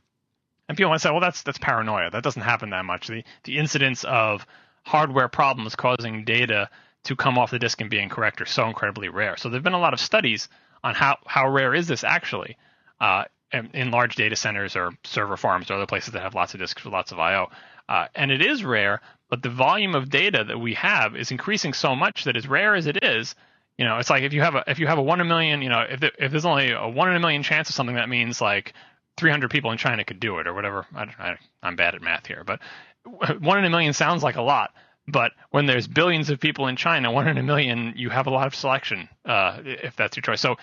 And 0.70 0.78
people 0.78 0.91
might 0.91 1.02
say, 1.02 1.11
well, 1.11 1.20
that's 1.20 1.44
that's 1.44 1.57
paranoia. 1.57 2.11
That 2.11 2.24
doesn't 2.24 2.41
happen 2.41 2.70
that 2.70 2.86
much. 2.86 3.07
The 3.07 3.24
the 3.44 3.57
incidence 3.57 4.03
of 4.03 4.45
hardware 4.84 5.28
problems 5.28 5.76
causing 5.76 6.24
data 6.24 6.70
to 7.03 7.15
come 7.15 7.38
off 7.38 7.52
the 7.52 7.60
disk 7.60 7.82
and 7.82 7.90
be 7.90 7.99
incorrect 7.99 8.41
are 8.41 8.45
so 8.45 8.68
incredibly 8.68 9.10
rare. 9.10 9.36
So 9.38 9.49
there've 9.49 9.64
been 9.64 9.74
a 9.74 9.80
lot 9.80 9.94
of 9.94 9.99
studies 9.99 10.48
on 10.84 10.95
how 10.95 11.18
how 11.26 11.49
rare 11.49 11.74
is 11.74 11.88
this 11.88 12.03
actually 12.03 12.57
uh, 13.02 13.26
in, 13.52 13.70
in, 13.74 13.91
large 13.91 14.15
data 14.15 14.36
centers 14.36 14.76
or 14.76 14.91
server 15.03 15.38
farms 15.38 15.70
or 15.70 15.76
other 15.76 15.86
places 15.86 16.14
that 16.14 16.22
have 16.22 16.36
lots 16.36 16.53
of 16.53 16.60
disks 16.60 16.84
with 16.84 16.94
lots 16.94 17.11
of 17.11 17.20
I/O. 17.20 17.49
Uh, 17.89 18.07
and 18.15 18.31
it 18.31 18.41
is 18.41 18.64
rare, 18.64 19.01
but 19.30 19.41
the 19.41 19.49
volume 19.49 19.95
of 19.95 20.10
data 20.10 20.43
that 20.43 20.57
we 20.57 20.73
have 20.76 21.15
is 21.15 21.31
increasing 21.31 21.73
so 21.73 21.95
much 21.95 22.23
that 22.23 22.38
as 22.38 22.47
rare 22.47 22.76
as 22.76 22.88
it 22.88 23.03
is, 23.03 23.35
you 23.77 23.85
know, 23.85 23.97
it's 23.97 24.10
like 24.10 24.23
if 24.23 24.34
you 24.34 24.41
have 24.41 24.55
a 24.55 24.64
if 24.68 24.80
you 24.80 24.88
have 24.88 24.99
a 24.99 25.01
one 25.01 25.19
in 25.19 25.26
a 25.26 25.30
million, 25.30 25.61
you 25.61 25.69
know, 25.69 25.81
if 25.81 25.99
there, 25.99 26.11
if 26.19 26.31
there's 26.31 26.45
only 26.45 26.72
a 26.72 26.88
one 26.88 27.10
in 27.10 27.15
a 27.15 27.19
million 27.19 27.43
chance 27.43 27.69
of 27.69 27.76
something, 27.76 27.95
that 27.95 28.10
means 28.10 28.39
like 28.39 28.73
300 29.18 29.49
people 29.49 29.72
in 29.72 29.77
China 29.77 30.03
could 30.03 30.19
do 30.19 30.38
it 30.39 30.47
or 30.47 30.53
whatever. 30.53 30.85
I, 30.95 31.03
I, 31.19 31.38
I'm 31.61 31.76
bad 31.76 31.95
at 31.95 32.01
math 32.01 32.27
here, 32.27 32.43
but 32.45 32.60
one 33.39 33.57
in 33.57 33.65
a 33.65 33.69
million 33.69 33.93
sounds 33.93 34.23
like 34.23 34.35
a 34.35 34.41
lot. 34.41 34.73
But 35.07 35.34
when 35.49 35.65
there's 35.65 35.88
billions 35.88 36.30
of 36.30 36.39
people 36.39 36.68
in 36.68 36.77
China, 36.77 37.11
one 37.11 37.27
in 37.27 37.38
a 37.38 37.43
million, 37.43 37.93
you 37.97 38.10
have 38.10 38.27
a 38.27 38.30
lot 38.30 38.47
of 38.47 38.55
selection 38.55 39.10
uh, 39.26 39.60
if 39.65 39.95
that's 39.95 40.15
your 40.15 40.22
choice. 40.22 40.39
So 40.39 40.55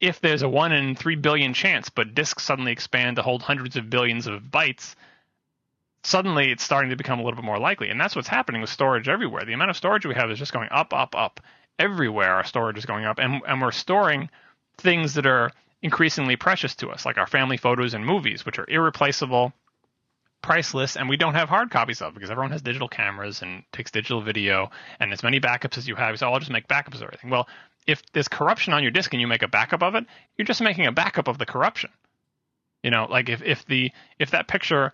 if 0.00 0.20
there's 0.20 0.42
a 0.42 0.48
one 0.48 0.72
in 0.72 0.96
three 0.96 1.14
billion 1.16 1.54
chance, 1.54 1.88
but 1.88 2.14
disks 2.14 2.42
suddenly 2.42 2.72
expand 2.72 3.16
to 3.16 3.22
hold 3.22 3.42
hundreds 3.42 3.76
of 3.76 3.90
billions 3.90 4.26
of 4.26 4.42
bytes, 4.44 4.96
suddenly 6.02 6.50
it's 6.50 6.62
starting 6.62 6.90
to 6.90 6.96
become 6.96 7.20
a 7.20 7.22
little 7.22 7.36
bit 7.36 7.44
more 7.44 7.58
likely. 7.58 7.90
And 7.90 8.00
that's 8.00 8.16
what's 8.16 8.28
happening 8.28 8.60
with 8.60 8.70
storage 8.70 9.08
everywhere. 9.08 9.44
The 9.44 9.52
amount 9.52 9.70
of 9.70 9.76
storage 9.76 10.06
we 10.06 10.14
have 10.14 10.30
is 10.30 10.38
just 10.38 10.52
going 10.52 10.68
up, 10.70 10.92
up, 10.92 11.14
up. 11.14 11.40
Everywhere 11.78 12.34
our 12.34 12.44
storage 12.44 12.78
is 12.78 12.86
going 12.86 13.04
up. 13.04 13.18
And, 13.18 13.42
and 13.46 13.60
we're 13.60 13.70
storing 13.70 14.30
things 14.78 15.14
that 15.14 15.26
are 15.26 15.50
increasingly 15.82 16.36
precious 16.36 16.74
to 16.76 16.90
us, 16.90 17.06
like 17.06 17.18
our 17.18 17.26
family 17.26 17.56
photos 17.56 17.94
and 17.94 18.04
movies, 18.04 18.44
which 18.44 18.58
are 18.58 18.66
irreplaceable, 18.68 19.52
priceless, 20.42 20.96
and 20.96 21.08
we 21.08 21.16
don't 21.16 21.34
have 21.34 21.48
hard 21.48 21.70
copies 21.70 22.02
of 22.02 22.14
because 22.14 22.30
everyone 22.30 22.52
has 22.52 22.62
digital 22.62 22.88
cameras 22.88 23.42
and 23.42 23.62
takes 23.72 23.90
digital 23.90 24.20
video 24.20 24.70
and 24.98 25.12
as 25.12 25.22
many 25.22 25.40
backups 25.40 25.78
as 25.78 25.88
you 25.88 25.94
have. 25.94 26.18
So 26.18 26.30
I'll 26.30 26.38
just 26.38 26.50
make 26.50 26.68
backups 26.68 26.96
of 26.96 27.02
everything. 27.02 27.30
Well, 27.30 27.48
if 27.86 28.02
there's 28.12 28.28
corruption 28.28 28.72
on 28.72 28.82
your 28.82 28.92
disk 28.92 29.12
and 29.12 29.20
you 29.20 29.26
make 29.26 29.42
a 29.42 29.48
backup 29.48 29.82
of 29.82 29.94
it, 29.94 30.04
you're 30.36 30.46
just 30.46 30.60
making 30.60 30.86
a 30.86 30.92
backup 30.92 31.28
of 31.28 31.38
the 31.38 31.46
corruption. 31.46 31.90
You 32.82 32.90
know, 32.90 33.06
like 33.10 33.28
if, 33.28 33.42
if 33.42 33.66
the 33.66 33.90
if 34.18 34.30
that 34.30 34.48
picture 34.48 34.92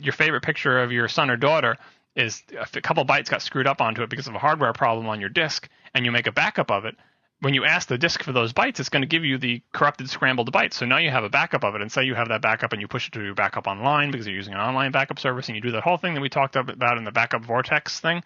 your 0.00 0.12
favorite 0.12 0.42
picture 0.42 0.82
of 0.82 0.92
your 0.92 1.08
son 1.08 1.30
or 1.30 1.36
daughter 1.36 1.76
is 2.16 2.42
a 2.58 2.80
couple 2.80 3.04
bytes 3.04 3.28
got 3.28 3.42
screwed 3.42 3.66
up 3.66 3.80
onto 3.80 4.02
it 4.02 4.10
because 4.10 4.28
of 4.28 4.34
a 4.34 4.38
hardware 4.38 4.72
problem 4.72 5.08
on 5.08 5.20
your 5.20 5.28
disk 5.28 5.68
and 5.94 6.04
you 6.04 6.12
make 6.12 6.26
a 6.26 6.32
backup 6.32 6.70
of 6.70 6.84
it, 6.84 6.96
when 7.40 7.54
you 7.54 7.64
ask 7.64 7.88
the 7.88 7.98
disk 7.98 8.22
for 8.22 8.32
those 8.32 8.52
bytes, 8.52 8.80
it's 8.80 8.88
going 8.88 9.02
to 9.02 9.08
give 9.08 9.24
you 9.24 9.36
the 9.36 9.60
corrupted 9.72 10.08
scrambled 10.08 10.50
bytes. 10.52 10.74
So 10.74 10.86
now 10.86 10.96
you 10.96 11.10
have 11.10 11.24
a 11.24 11.28
backup 11.28 11.62
of 11.62 11.74
it, 11.74 11.82
and 11.82 11.92
say 11.92 12.04
you 12.04 12.14
have 12.14 12.28
that 12.28 12.40
backup 12.40 12.72
and 12.72 12.80
you 12.80 12.88
push 12.88 13.08
it 13.08 13.12
to 13.12 13.22
your 13.22 13.34
backup 13.34 13.66
online 13.66 14.10
because 14.10 14.26
you're 14.26 14.36
using 14.36 14.54
an 14.54 14.60
online 14.60 14.92
backup 14.92 15.18
service, 15.18 15.48
and 15.48 15.56
you 15.56 15.60
do 15.60 15.72
that 15.72 15.82
whole 15.82 15.98
thing 15.98 16.14
that 16.14 16.20
we 16.20 16.30
talked 16.30 16.56
about 16.56 16.96
in 16.96 17.04
the 17.04 17.12
backup 17.12 17.44
vortex 17.44 18.00
thing. 18.00 18.22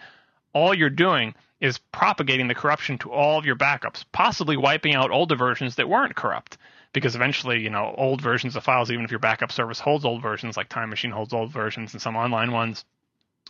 All 0.53 0.73
you're 0.73 0.91
doing 0.91 1.35
is 1.61 1.79
propagating 1.91 2.47
the 2.47 2.55
corruption 2.55 2.99
to 2.99 3.11
all 3.11 3.39
of 3.39 3.45
your 3.45 3.57
backups, 3.57 4.05
possibly 4.13 4.57
wiping 4.57 4.95
out 4.95 5.11
older 5.11 5.35
versions 5.35 5.75
that 5.77 5.89
weren't 5.89 6.15
corrupt. 6.15 6.57
Because 6.93 7.15
eventually, 7.15 7.61
you 7.61 7.71
know, 7.71 7.95
old 7.97 8.21
versions 8.21 8.57
of 8.57 8.65
files, 8.65 8.91
even 8.91 9.05
if 9.05 9.11
your 9.11 9.21
backup 9.21 9.53
service 9.53 9.79
holds 9.79 10.05
old 10.05 10.23
versions, 10.23 10.57
like 10.57 10.69
Time 10.69 10.91
Machine 10.91 11.11
holds 11.11 11.33
old 11.33 11.53
versions, 11.53 11.93
and 11.93 12.01
some 12.01 12.17
online 12.17 12.51
ones 12.53 12.85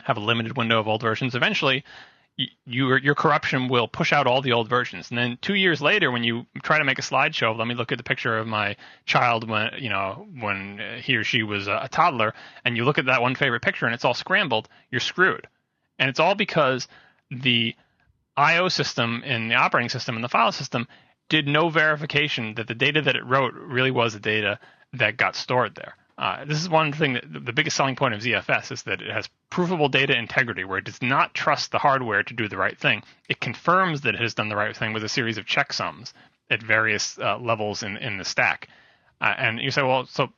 have 0.02 0.16
a 0.16 0.20
limited 0.20 0.56
window 0.56 0.80
of 0.80 0.88
old 0.88 1.00
versions, 1.00 1.34
eventually 1.34 1.84
your 2.66 2.98
your 2.98 3.14
corruption 3.16 3.68
will 3.68 3.88
push 3.88 4.12
out 4.12 4.26
all 4.26 4.40
the 4.40 4.52
old 4.52 4.68
versions, 4.68 5.10
and 5.10 5.18
then 5.18 5.38
two 5.42 5.54
years 5.54 5.82
later, 5.82 6.12
when 6.12 6.22
you 6.22 6.46
try 6.62 6.78
to 6.78 6.84
make 6.84 6.98
a 6.98 7.02
slideshow, 7.02 7.56
let 7.56 7.66
me 7.66 7.74
look 7.74 7.90
at 7.90 7.98
the 7.98 8.04
picture 8.04 8.38
of 8.38 8.46
my 8.46 8.76
child 9.06 9.48
when 9.48 9.70
you 9.78 9.88
know 9.88 10.26
when 10.38 10.80
he 11.02 11.16
or 11.16 11.24
she 11.24 11.42
was 11.42 11.66
a, 11.66 11.88
toddler, 11.90 12.34
and 12.64 12.76
you 12.76 12.84
look 12.84 12.98
at 12.98 13.06
that 13.06 13.22
one 13.22 13.34
favorite 13.34 13.62
picture 13.62 13.86
and 13.86 13.94
it's 13.94 14.04
all 14.04 14.14
scrambled, 14.14 14.68
you're 14.90 15.00
screwed, 15.00 15.48
and 15.98 16.08
it's 16.08 16.20
all 16.20 16.36
because 16.36 16.86
the 17.30 17.74
I/O 18.36 18.68
system 18.68 19.24
in 19.24 19.48
the 19.48 19.56
operating 19.56 19.88
system 19.88 20.14
and 20.14 20.22
the 20.22 20.28
file 20.28 20.52
system 20.52 20.86
did 21.28 21.46
no 21.46 21.68
verification 21.68 22.54
that 22.54 22.66
the 22.66 22.74
data 22.74 23.02
that 23.02 23.16
it 23.16 23.24
wrote 23.24 23.54
really 23.54 23.90
was 23.90 24.14
the 24.14 24.20
data 24.20 24.58
that 24.94 25.16
got 25.16 25.36
stored 25.36 25.74
there. 25.74 25.94
Uh, 26.16 26.44
this 26.44 26.60
is 26.60 26.68
one 26.68 26.92
thing 26.92 27.12
that 27.12 27.44
the 27.44 27.52
biggest 27.52 27.76
selling 27.76 27.94
point 27.94 28.12
of 28.12 28.20
ZFS 28.20 28.72
is 28.72 28.82
that 28.82 29.00
it 29.00 29.10
has 29.10 29.28
provable 29.50 29.88
data 29.88 30.18
integrity, 30.18 30.64
where 30.64 30.78
it 30.78 30.84
does 30.84 31.00
not 31.00 31.32
trust 31.32 31.70
the 31.70 31.78
hardware 31.78 32.24
to 32.24 32.34
do 32.34 32.48
the 32.48 32.56
right 32.56 32.76
thing. 32.76 33.02
It 33.28 33.40
confirms 33.40 34.00
that 34.00 34.16
it 34.16 34.20
has 34.20 34.34
done 34.34 34.48
the 34.48 34.56
right 34.56 34.76
thing 34.76 34.92
with 34.92 35.04
a 35.04 35.08
series 35.08 35.38
of 35.38 35.46
checksums 35.46 36.12
at 36.50 36.60
various 36.60 37.18
uh, 37.18 37.38
levels 37.38 37.84
in, 37.84 37.96
in 37.98 38.18
the 38.18 38.24
stack. 38.24 38.68
Uh, 39.20 39.34
and 39.38 39.60
you 39.60 39.70
say, 39.70 39.82
well, 39.82 40.06
so 40.06 40.32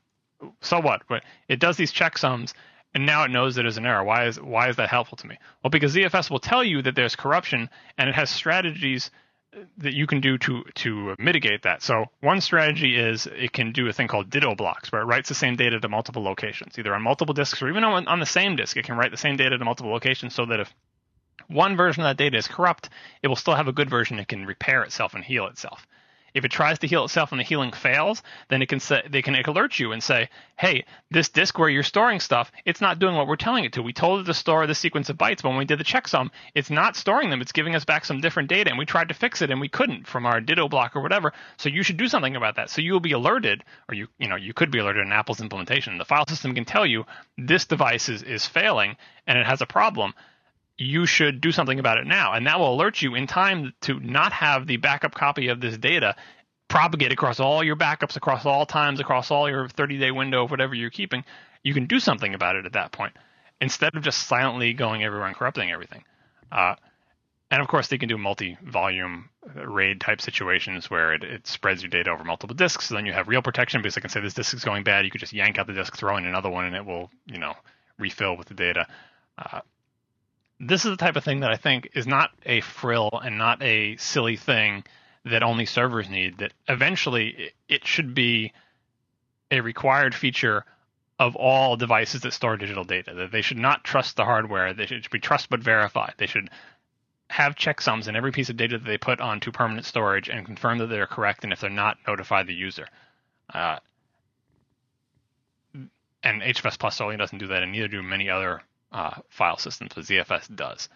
so 0.61 0.81
what? 0.81 1.03
But 1.09 1.23
it 1.49 1.61
does 1.61 1.77
these 1.77 1.93
checksums, 1.93 2.53
and 2.95 3.07
now 3.07 3.25
it 3.25 3.31
knows 3.31 3.55
that 3.55 3.63
there's 3.63 3.77
an 3.79 3.87
error. 3.87 4.05
Why 4.05 4.27
is 4.27 4.41
why 4.41 4.69
is 4.69 4.77
that 4.77 4.89
helpful 4.89 5.17
to 5.19 5.27
me? 5.27 5.39
Well, 5.63 5.71
because 5.71 5.95
ZFS 5.95 6.31
will 6.31 6.41
tell 6.41 6.65
you 6.65 6.83
that 6.83 6.95
there's 6.95 7.17
corruption, 7.17 7.71
and 7.97 8.09
it 8.09 8.15
has 8.15 8.31
strategies 8.31 9.11
that 9.79 9.95
you 9.95 10.07
can 10.07 10.21
do 10.21 10.39
to 10.39 10.65
to 10.75 11.15
mitigate 11.19 11.63
that. 11.63 11.83
So 11.83 12.07
one 12.21 12.41
strategy 12.41 12.97
is 12.97 13.27
it 13.27 13.53
can 13.53 13.73
do 13.73 13.89
a 13.89 13.93
thing 13.93 14.09
called 14.09 14.31
ditto 14.31 14.55
blocks, 14.55 14.93
where 14.93 15.03
it 15.03 15.07
writes 15.07 15.29
the 15.29 15.35
same 15.35 15.57
data 15.57 15.81
to 15.81 15.89
multiple 15.89 16.23
locations, 16.23 16.79
either 16.79 16.95
on 16.95 17.03
multiple 17.03 17.35
disks 17.35 17.61
or 17.61 17.69
even 17.69 17.85
on, 17.85 18.07
on 18.07 18.21
the 18.21 18.27
same 18.27 18.57
disk. 18.57 18.77
It 18.77 18.85
can 18.85 18.97
write 18.97 19.11
the 19.11 19.17
same 19.17 19.37
data 19.37 19.59
to 19.59 19.65
multiple 19.65 19.93
locations, 19.93 20.35
so 20.35 20.47
that 20.47 20.61
if 20.61 20.73
one 21.49 21.77
version 21.77 22.03
of 22.03 22.09
that 22.09 22.17
data 22.17 22.37
is 22.37 22.47
corrupt, 22.47 22.91
it 23.23 23.29
will 23.29 23.37
still 23.37 23.55
have 23.55 23.69
a 23.69 23.73
good 23.73 23.91
version 23.91 24.19
that 24.19 24.29
can 24.29 24.47
repair 24.47 24.83
itself 24.83 25.15
and 25.15 25.25
heal 25.25 25.47
itself. 25.47 25.87
If 26.35 26.45
it 26.45 26.51
tries 26.51 26.79
to 26.81 26.87
heal 26.87 27.05
itself 27.05 27.33
and 27.33 27.41
the 27.41 27.45
healing 27.45 27.73
fails, 27.73 28.23
then 28.49 28.63
it 28.63 28.69
can 28.69 28.81
say 28.81 29.03
they 29.09 29.23
can 29.23 29.35
alert 29.35 29.79
you 29.79 29.93
and 29.93 30.03
say, 30.03 30.29
"Hey, 30.57 30.85
this 31.11 31.29
disk 31.29 31.59
where 31.59 31.69
you're 31.69 31.83
storing 31.83 32.21
stuff, 32.21 32.53
it's 32.65 32.81
not 32.81 32.99
doing 32.99 33.17
what 33.17 33.27
we're 33.27 33.37
telling 33.37 33.65
it 33.65 33.73
to. 33.75 33.83
We 33.83 33.93
told 33.93 34.21
it 34.21 34.25
to 34.25 34.35
store 34.35 34.67
the 34.67 34.75
sequence 34.75 35.09
of 35.09 35.19
bytes, 35.19 35.43
but 35.43 35.51
when 35.51 35.59
we 35.59 35.65
did 35.65 35.79
the 35.79 35.85
checksum, 35.85 36.31
it's 36.55 36.71
not 36.71 36.97
storing 36.97 37.31
them. 37.31 37.41
It's 37.41 37.53
giving 37.53 37.75
us 37.75 37.85
back 37.85 38.05
some 38.05 38.21
different 38.21 38.49
data, 38.49 38.71
and 38.71 38.79
we 38.79 38.87
tried 38.87 39.09
to 39.09 39.15
fix 39.15 39.43
it 39.43 39.51
and 39.51 39.61
we 39.61 39.69
couldn't 39.69 40.07
from 40.07 40.27
our 40.27 40.41
ditto 40.41 40.69
block 40.69 40.97
or 40.97 41.01
whatever. 41.01 41.33
So 41.57 41.69
you 41.69 41.83
should 41.83 41.97
do 41.97 42.09
something 42.09 42.37
about 42.37 42.57
that. 42.57 42.71
So 42.71 42.83
you 42.83 42.93
will 42.93 43.01
be 43.01 43.13
alerted, 43.13 43.65
or 43.89 43.95
you 43.95 44.09
you 44.19 44.29
know 44.29 44.37
you 44.37 44.53
could 44.53 44.71
be 44.71 44.79
alerted 44.79 45.07
in 45.07 45.13
Apple's 45.13 45.41
implementation. 45.41 45.99
The 45.99 46.05
file 46.05 46.27
system 46.27 46.55
can 46.55 46.65
tell 46.65 46.87
you 46.87 47.07
this 47.37 47.65
device 47.65 48.09
is 48.09 48.23
is 48.23 48.47
failing 48.47 48.97
and 49.27 49.39
it 49.39 49.47
has 49.47 49.61
a 49.61 49.67
problem 49.67 50.15
you 50.81 51.05
should 51.05 51.43
do 51.43 51.53
something 51.53 51.79
about 51.79 51.99
it 51.99 52.07
now. 52.07 52.33
And 52.33 52.47
that 52.47 52.59
will 52.59 52.73
alert 52.73 53.03
you 53.03 53.15
in 53.15 53.27
time 53.27 53.75
to 53.83 54.01
not 54.01 54.33
have 54.33 54.67
the 54.67 54.79
backup 54.79 55.15
copy 55.15 55.49
of 55.49 55.61
this 55.61 55.77
data 55.77 56.17
propagate 56.69 57.13
across 57.13 57.39
all 57.39 57.63
your 57.63 57.77
backups, 57.77 58.17
across 58.17 58.47
all 58.47 58.65
times, 58.65 58.99
across 58.99 59.31
all 59.31 59.49
your 59.51 59.69
30 59.69 59.99
day 59.99 60.11
window 60.11 60.45
of 60.45 60.51
whatever 60.51 60.75
you're 60.75 60.89
keeping. 60.89 61.23
You 61.63 61.75
can 61.75 61.85
do 61.85 62.01
something 62.01 62.33
about 62.35 62.57
it 62.57 62.65
at 62.65 62.73
that 62.73 62.93
point 62.93 63.13
instead 63.61 63.95
of 63.95 64.03
just 64.03 64.27
silently 64.27 64.73
going 64.73 65.05
everywhere 65.05 65.27
and 65.27 65.37
corrupting 65.37 65.71
everything. 65.71 66.03
Uh, 66.51 66.77
and 67.51 67.61
of 67.61 67.69
course, 67.69 67.89
they 67.89 67.99
can 67.99 68.09
do 68.09 68.17
multi-volume 68.17 69.29
RAID 69.55 70.01
type 70.01 70.23
situations 70.23 70.89
where 70.89 71.13
it, 71.13 71.25
it, 71.25 71.47
spreads 71.47 71.83
your 71.83 71.91
data 71.91 72.11
over 72.11 72.25
multiple 72.25 72.57
disks. 72.57 72.87
So 72.87 72.95
then 72.95 73.05
you 73.05 73.13
have 73.13 73.29
real 73.29 73.43
protection 73.43 73.83
because 73.83 73.97
they 73.97 74.01
can 74.01 74.09
say 74.09 74.21
this 74.21 74.35
disk 74.35 74.55
is 74.55 74.65
going 74.65 74.85
bad. 74.85 75.05
You 75.05 75.11
could 75.11 75.21
just 75.21 75.35
yank 75.35 75.59
out 75.59 75.67
the 75.67 75.75
disk, 75.75 75.95
throw 75.95 76.17
in 76.17 76.25
another 76.25 76.49
one, 76.49 76.65
and 76.65 76.75
it 76.75 76.87
will, 76.87 77.11
you 77.27 77.39
know, 77.39 77.55
refill 77.99 78.37
with 78.37 78.49
the 78.49 78.55
data. 78.55 78.87
Uh, 79.37 79.61
this 80.61 80.85
is 80.85 80.91
the 80.91 80.97
type 80.97 81.17
of 81.17 81.25
thing 81.25 81.41
that 81.41 81.51
I 81.51 81.57
think 81.57 81.91
is 81.95 82.07
not 82.07 82.31
a 82.45 82.61
frill 82.61 83.11
and 83.25 83.39
not 83.39 83.63
a 83.63 83.97
silly 83.97 84.37
thing 84.37 84.85
that 85.25 85.43
only 85.43 85.65
servers 85.65 86.09
need. 86.09 86.39
That 86.39 86.53
eventually 86.69 87.53
it 87.69 87.87
should 87.87 88.15
be 88.15 88.53
a 89.51 89.63
required 89.63 90.15
feature 90.15 90.65
of 91.19 91.35
all 91.35 91.77
devices 91.77 92.21
that 92.23 92.35
store 92.35 92.59
digital 92.59 92.85
data. 92.85 93.15
That 93.15 93.33
they 93.33 93.41
should 93.41 93.57
not 93.57 93.85
trust 93.85 94.17
the 94.17 94.25
hardware. 94.25 94.75
They 94.75 94.87
should 94.87 95.09
be 95.11 95.19
trust 95.19 95.49
but 95.49 95.61
verify. 95.61 96.11
They 96.19 96.27
should 96.27 96.51
have 97.31 97.55
checksums 97.55 98.07
in 98.07 98.15
every 98.15 98.33
piece 98.33 98.51
of 98.51 98.57
data 98.57 98.77
that 98.77 98.85
they 98.85 98.99
put 98.99 99.21
onto 99.21 99.51
permanent 99.53 99.87
storage 99.87 100.29
and 100.29 100.45
confirm 100.45 100.79
that 100.79 100.89
they're 100.89 101.07
correct. 101.07 101.43
And 101.43 101.55
if 101.55 101.61
they're 101.61 101.71
not, 101.71 101.97
notify 102.07 102.43
the 102.43 102.55
user. 102.55 102.87
Uh, 103.53 103.79
and 106.23 106.43
HFS 106.43 106.79
Plus 106.79 106.97
certainly 106.97 107.17
doesn't 107.17 107.39
do 107.39 107.47
that, 107.47 107.63
and 107.63 107.73
neither 107.73 107.89
do 107.89 108.03
many 108.03 108.29
other 108.29 108.61
uh, 108.93 109.21
file 109.29 109.59
systems, 109.59 109.93
but 109.95 110.05
ZFS 110.05 110.55
does. 110.55 110.89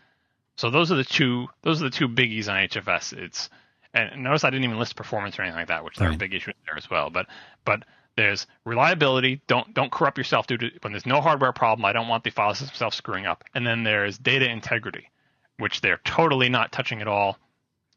So 0.57 0.71
those 0.71 0.93
are 0.93 0.97
the 0.97 1.05
two 1.05 1.49
those 1.62 1.81
are 1.81 1.85
the 1.85 1.91
two 1.91 2.09
biggies 2.09 2.49
on 2.49 2.57
HFS. 2.69 3.12
It's 3.12 3.51
and 3.93 4.23
notice 4.23 4.45
I 4.45 4.51
didn't 4.51 4.65
even 4.65 4.79
list 4.79 4.97
performance 4.97 5.39
or 5.39 5.43
anything 5.43 5.59
like 5.59 5.69
that, 5.69 5.85
which 5.85 6.01
right. 6.01 6.11
are 6.11 6.12
a 6.12 6.16
big 6.16 6.35
issue 6.35 6.53
there 6.66 6.77
as 6.77 6.89
well. 6.91 7.11
But 7.11 7.27
but 7.65 7.85
there's 8.16 8.47
reliability. 8.65 9.41
Don't 9.47 9.75
don't 9.75 9.91
corrupt 9.91 10.19
yourself 10.19 10.47
due 10.47 10.59
to 10.59 10.71
when 10.83 10.93
there's 10.93 11.07
no 11.07 11.21
hardware 11.21 11.53
problem. 11.53 11.85
I 11.85 11.93
don't 11.93 12.09
want 12.09 12.25
the 12.25 12.31
file 12.31 12.55
system 12.55 12.73
itself 12.73 12.95
screwing 12.95 13.27
up. 13.27 13.45
And 13.55 13.66
then 13.66 13.83
there's 13.83 14.19
data 14.19 14.49
integrity, 14.49 15.11
which 15.59 15.81
they're 15.81 16.01
totally 16.05 16.49
not 16.49 16.73
touching 16.73 17.01
at 17.01 17.09
all. 17.09 17.39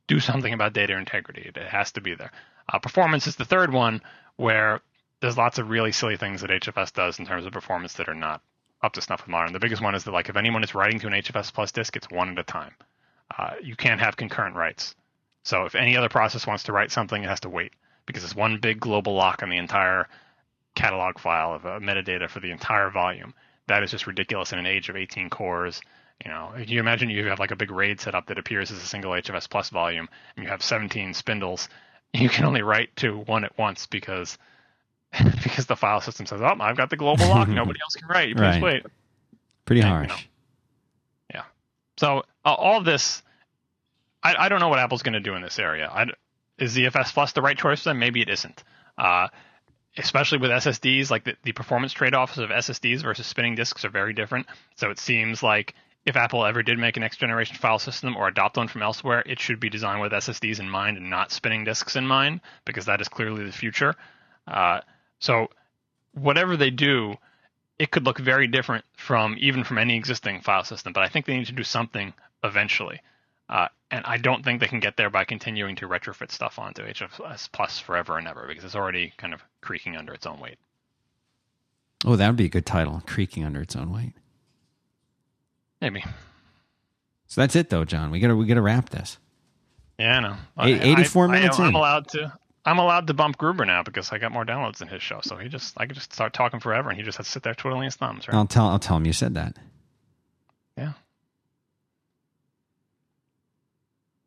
Do 0.07 0.19
something 0.19 0.53
about 0.53 0.74
data 0.74 0.98
integrity. 0.98 1.52
It 1.53 1.57
has 1.57 1.91
to 1.94 2.02
be 2.02 2.15
there. 2.15 2.32
Uh, 2.72 2.80
performance 2.80 3.28
is 3.28 3.36
the 3.36 3.45
third 3.45 3.74
one 3.74 4.02
where 4.38 4.82
there's 5.19 5.38
lots 5.38 5.57
of 5.57 5.69
really 5.69 5.91
silly 5.91 6.18
things 6.18 6.41
that 6.41 6.49
HFS 6.49 6.94
does 6.94 7.19
in 7.19 7.26
terms 7.26 7.45
of 7.45 7.52
performance 7.52 7.94
that 7.94 8.07
are 8.07 8.15
not 8.15 8.41
up 8.82 8.94
to 8.94 9.02
snuff 9.02 9.22
with 9.22 9.30
modern. 9.30 9.54
The 9.54 9.60
biggest 9.60 9.82
one 9.82 9.95
is 9.95 10.04
that 10.04 10.12
like 10.12 10.30
if 10.30 10.36
anyone 10.36 10.64
is 10.64 10.76
writing 10.76 10.99
to 10.99 11.08
an 11.08 11.14
HFS 11.14 11.54
plus 11.54 11.72
disk, 11.72 11.95
it's 11.95 12.10
one 12.10 12.30
at 12.30 12.40
a 12.40 12.44
time. 12.44 12.74
Uh, 13.38 13.54
you 13.62 13.76
can't 13.76 13.99
have 13.99 14.18
concurrent 14.18 14.56
writes. 14.56 14.95
So 15.44 15.66
if 15.66 15.76
any 15.76 15.95
other 15.95 16.10
process 16.10 16.45
wants 16.45 16.64
to 16.64 16.74
write 16.74 16.91
something, 16.91 17.24
it 17.24 17.30
has 17.30 17.40
to 17.41 17.49
wait 17.49 17.74
because 18.06 18.24
it's 18.24 18.36
one 18.36 18.60
big 18.60 18.80
global 18.80 19.14
lock 19.14 19.44
on 19.44 19.49
the 19.49 19.58
entire 19.58 20.08
catalog 20.76 21.20
file 21.20 21.54
of 21.54 21.66
uh, 21.66 21.80
metadata 21.80 22.30
for 22.30 22.40
the 22.40 22.52
entire 22.52 22.90
volume. 22.90 23.34
That 23.68 23.84
is 23.84 23.91
just 23.91 24.08
ridiculous 24.08 24.54
in 24.54 24.60
an 24.60 24.66
age 24.66 24.90
of 24.90 24.95
18 24.95 25.30
cores. 25.30 25.82
You 26.24 26.32
know, 26.32 26.52
you 26.58 26.80
imagine 26.80 27.10
you 27.10 27.28
have 27.28 27.40
like 27.40 27.52
a 27.52 27.56
big 27.56 27.72
RAID 27.72 27.99
setup 27.99 28.28
that 28.28 28.40
appears 28.40 28.72
as 28.72 28.78
a 28.78 28.86
single 28.86 29.12
HFS 29.12 29.49
plus 29.49 29.70
volume, 29.70 30.08
and 30.36 30.44
you 30.44 30.49
have 30.49 30.64
17 30.64 31.14
spindles, 31.14 31.70
you 32.14 32.30
can 32.30 32.45
only 32.45 32.62
write 32.62 32.95
to 32.98 33.18
one 33.18 33.44
at 33.44 33.58
once 33.58 33.86
because 33.86 34.38
because 35.43 35.65
the 35.65 35.75
file 35.75 36.01
system 36.01 36.25
says, 36.25 36.41
"Oh, 36.41 36.55
I've 36.59 36.77
got 36.77 36.89
the 36.89 36.97
global 36.97 37.27
lock. 37.27 37.47
Nobody 37.49 37.79
else 37.81 37.95
can 37.95 38.07
write. 38.07 38.35
Please 38.35 38.41
Right. 38.41 38.61
wait." 38.61 38.85
Pretty 39.65 39.81
you 39.81 39.88
harsh. 39.88 40.27
Yeah. 41.34 41.43
So 41.97 42.19
uh, 42.45 42.53
all 42.53 42.81
this, 42.81 43.21
I, 44.23 44.35
I 44.38 44.49
don't 44.49 44.59
know 44.59 44.69
what 44.69 44.79
Apple's 44.79 45.03
going 45.03 45.13
to 45.13 45.19
do 45.19 45.35
in 45.35 45.41
this 45.41 45.59
area. 45.59 45.89
I, 45.91 46.05
is 46.57 46.75
ZFS 46.75 47.13
Plus 47.13 47.34
the 47.34 47.41
right 47.41 47.57
choice 47.57 47.84
for 47.84 47.89
them? 47.89 47.99
Maybe 47.99 48.21
it 48.21 48.29
isn't. 48.29 48.63
Uh, 48.97 49.27
especially 49.97 50.38
with 50.38 50.51
SSDs, 50.51 51.09
like 51.11 51.23
the, 51.25 51.35
the 51.43 51.51
performance 51.51 51.91
trade-offs 51.91 52.38
of 52.38 52.49
SSDs 52.49 53.01
versus 53.03 53.27
spinning 53.27 53.55
disks 53.55 53.84
are 53.84 53.89
very 53.89 54.13
different. 54.13 54.47
So 54.75 54.89
it 54.89 54.99
seems 54.99 55.43
like 55.43 55.73
if 56.05 56.15
Apple 56.15 56.45
ever 56.45 56.63
did 56.63 56.77
make 56.79 56.95
a 56.97 56.99
next 56.99 57.17
generation 57.17 57.57
file 57.57 57.79
system 57.79 58.15
or 58.15 58.27
adopt 58.27 58.57
one 58.57 58.67
from 58.69 58.81
elsewhere, 58.84 59.21
it 59.25 59.39
should 59.39 59.59
be 59.59 59.69
designed 59.69 60.01
with 60.01 60.11
SSDs 60.13 60.59
in 60.59 60.69
mind 60.69 60.97
and 60.97 61.09
not 61.09 61.31
spinning 61.31 61.63
disks 61.65 61.95
in 61.95 62.07
mind, 62.07 62.39
because 62.65 62.85
that 62.85 63.01
is 63.01 63.07
clearly 63.09 63.43
the 63.45 63.51
future. 63.51 63.93
Uh, 64.47 64.79
so 65.19 65.49
whatever 66.14 66.57
they 66.57 66.69
do, 66.69 67.15
it 67.80 67.91
could 67.91 68.06
look 68.06 68.19
very 68.19 68.48
different 68.48 68.85
from 68.95 69.35
even 69.39 69.64
from 69.64 69.77
any 69.77 69.95
existing 69.95 70.41
file 70.41 70.64
system. 70.64 70.94
But 70.94 71.03
I 71.03 71.10
think 71.10 71.26
they 71.26 71.38
need 71.38 71.48
to 71.48 71.53
do 71.53 71.64
something 71.64 72.14
eventually. 72.44 73.02
Uh, 73.49 73.68
and 73.91 74.03
I 74.06 74.18
don't 74.18 74.44
think 74.44 74.60
they 74.60 74.68
can 74.68 74.80
get 74.81 74.98
there 74.98 75.10
by 75.10 75.23
continuing 75.23 75.76
to 75.77 75.88
retrofit 75.88 76.31
stuff 76.31 76.60
onto 76.60 76.84
HFS 76.84 77.49
Plus 77.52 77.80
forever 77.80 78.18
and 78.18 78.27
ever 78.27 78.45
because 78.48 78.64
it's 78.65 78.76
already 78.76 79.14
kind 79.18 79.34
of 79.34 79.41
creaking 79.61 79.95
under 79.95 80.14
its 80.14 80.26
own 80.26 80.39
weight. 80.39 80.57
Oh, 82.06 82.15
that 82.15 82.27
would 82.27 82.35
be 82.35 82.45
a 82.45 82.49
good 82.49 82.65
title. 82.65 83.02
Creaking 83.07 83.45
under 83.45 83.61
its 83.61 83.76
own 83.76 83.91
weight. 83.94 84.14
Maybe. 85.81 86.03
So 87.27 87.41
that's 87.41 87.56
it, 87.56 87.69
though, 87.69 87.85
John. 87.85 88.11
We 88.11 88.19
gotta 88.19 88.35
we 88.35 88.45
gotta 88.45 88.61
wrap 88.61 88.89
this. 88.89 89.18
Yeah, 89.99 90.18
I 90.18 90.19
know. 90.22 90.35
Eight- 90.60 90.81
I- 90.81 90.91
84 91.02 91.27
minutes 91.27 91.60
I. 91.60 91.65
I'm 91.68 91.76
allowed 91.76 92.07
to. 92.10 92.34
I'm 92.68 92.80
allowed 92.80 93.07
to 93.07 93.14
bump 93.14 93.38
Gruber 93.38 93.64
now 93.65 93.81
because 93.81 94.11
I 94.11 94.18
got 94.18 94.34
more 94.34 94.44
downloads 94.45 94.77
than 94.80 94.89
his 94.89 95.02
show. 95.02 95.22
So 95.23 95.38
he 95.38 95.48
just, 95.48 95.73
I 95.77 95.85
could 95.85 95.95
just 95.95 96.11
start 96.11 96.34
talking 96.34 96.60
forever, 96.60 96.89
and 96.89 96.98
he 96.98 97.03
just 97.03 97.18
has 97.18 97.26
to 97.26 97.31
sit 97.31 97.41
there 97.44 97.56
twiddling 97.56 97.84
his 97.84 97.95
thumbs. 97.95 98.27
Right? 98.27 98.35
I'll 98.35 98.45
tell 98.45 98.68
I'll 98.68 98.77
tell 98.77 98.98
him 98.98 99.06
you 99.06 99.14
said 99.14 99.35
that. 99.35 99.56
Yeah. 100.77 100.91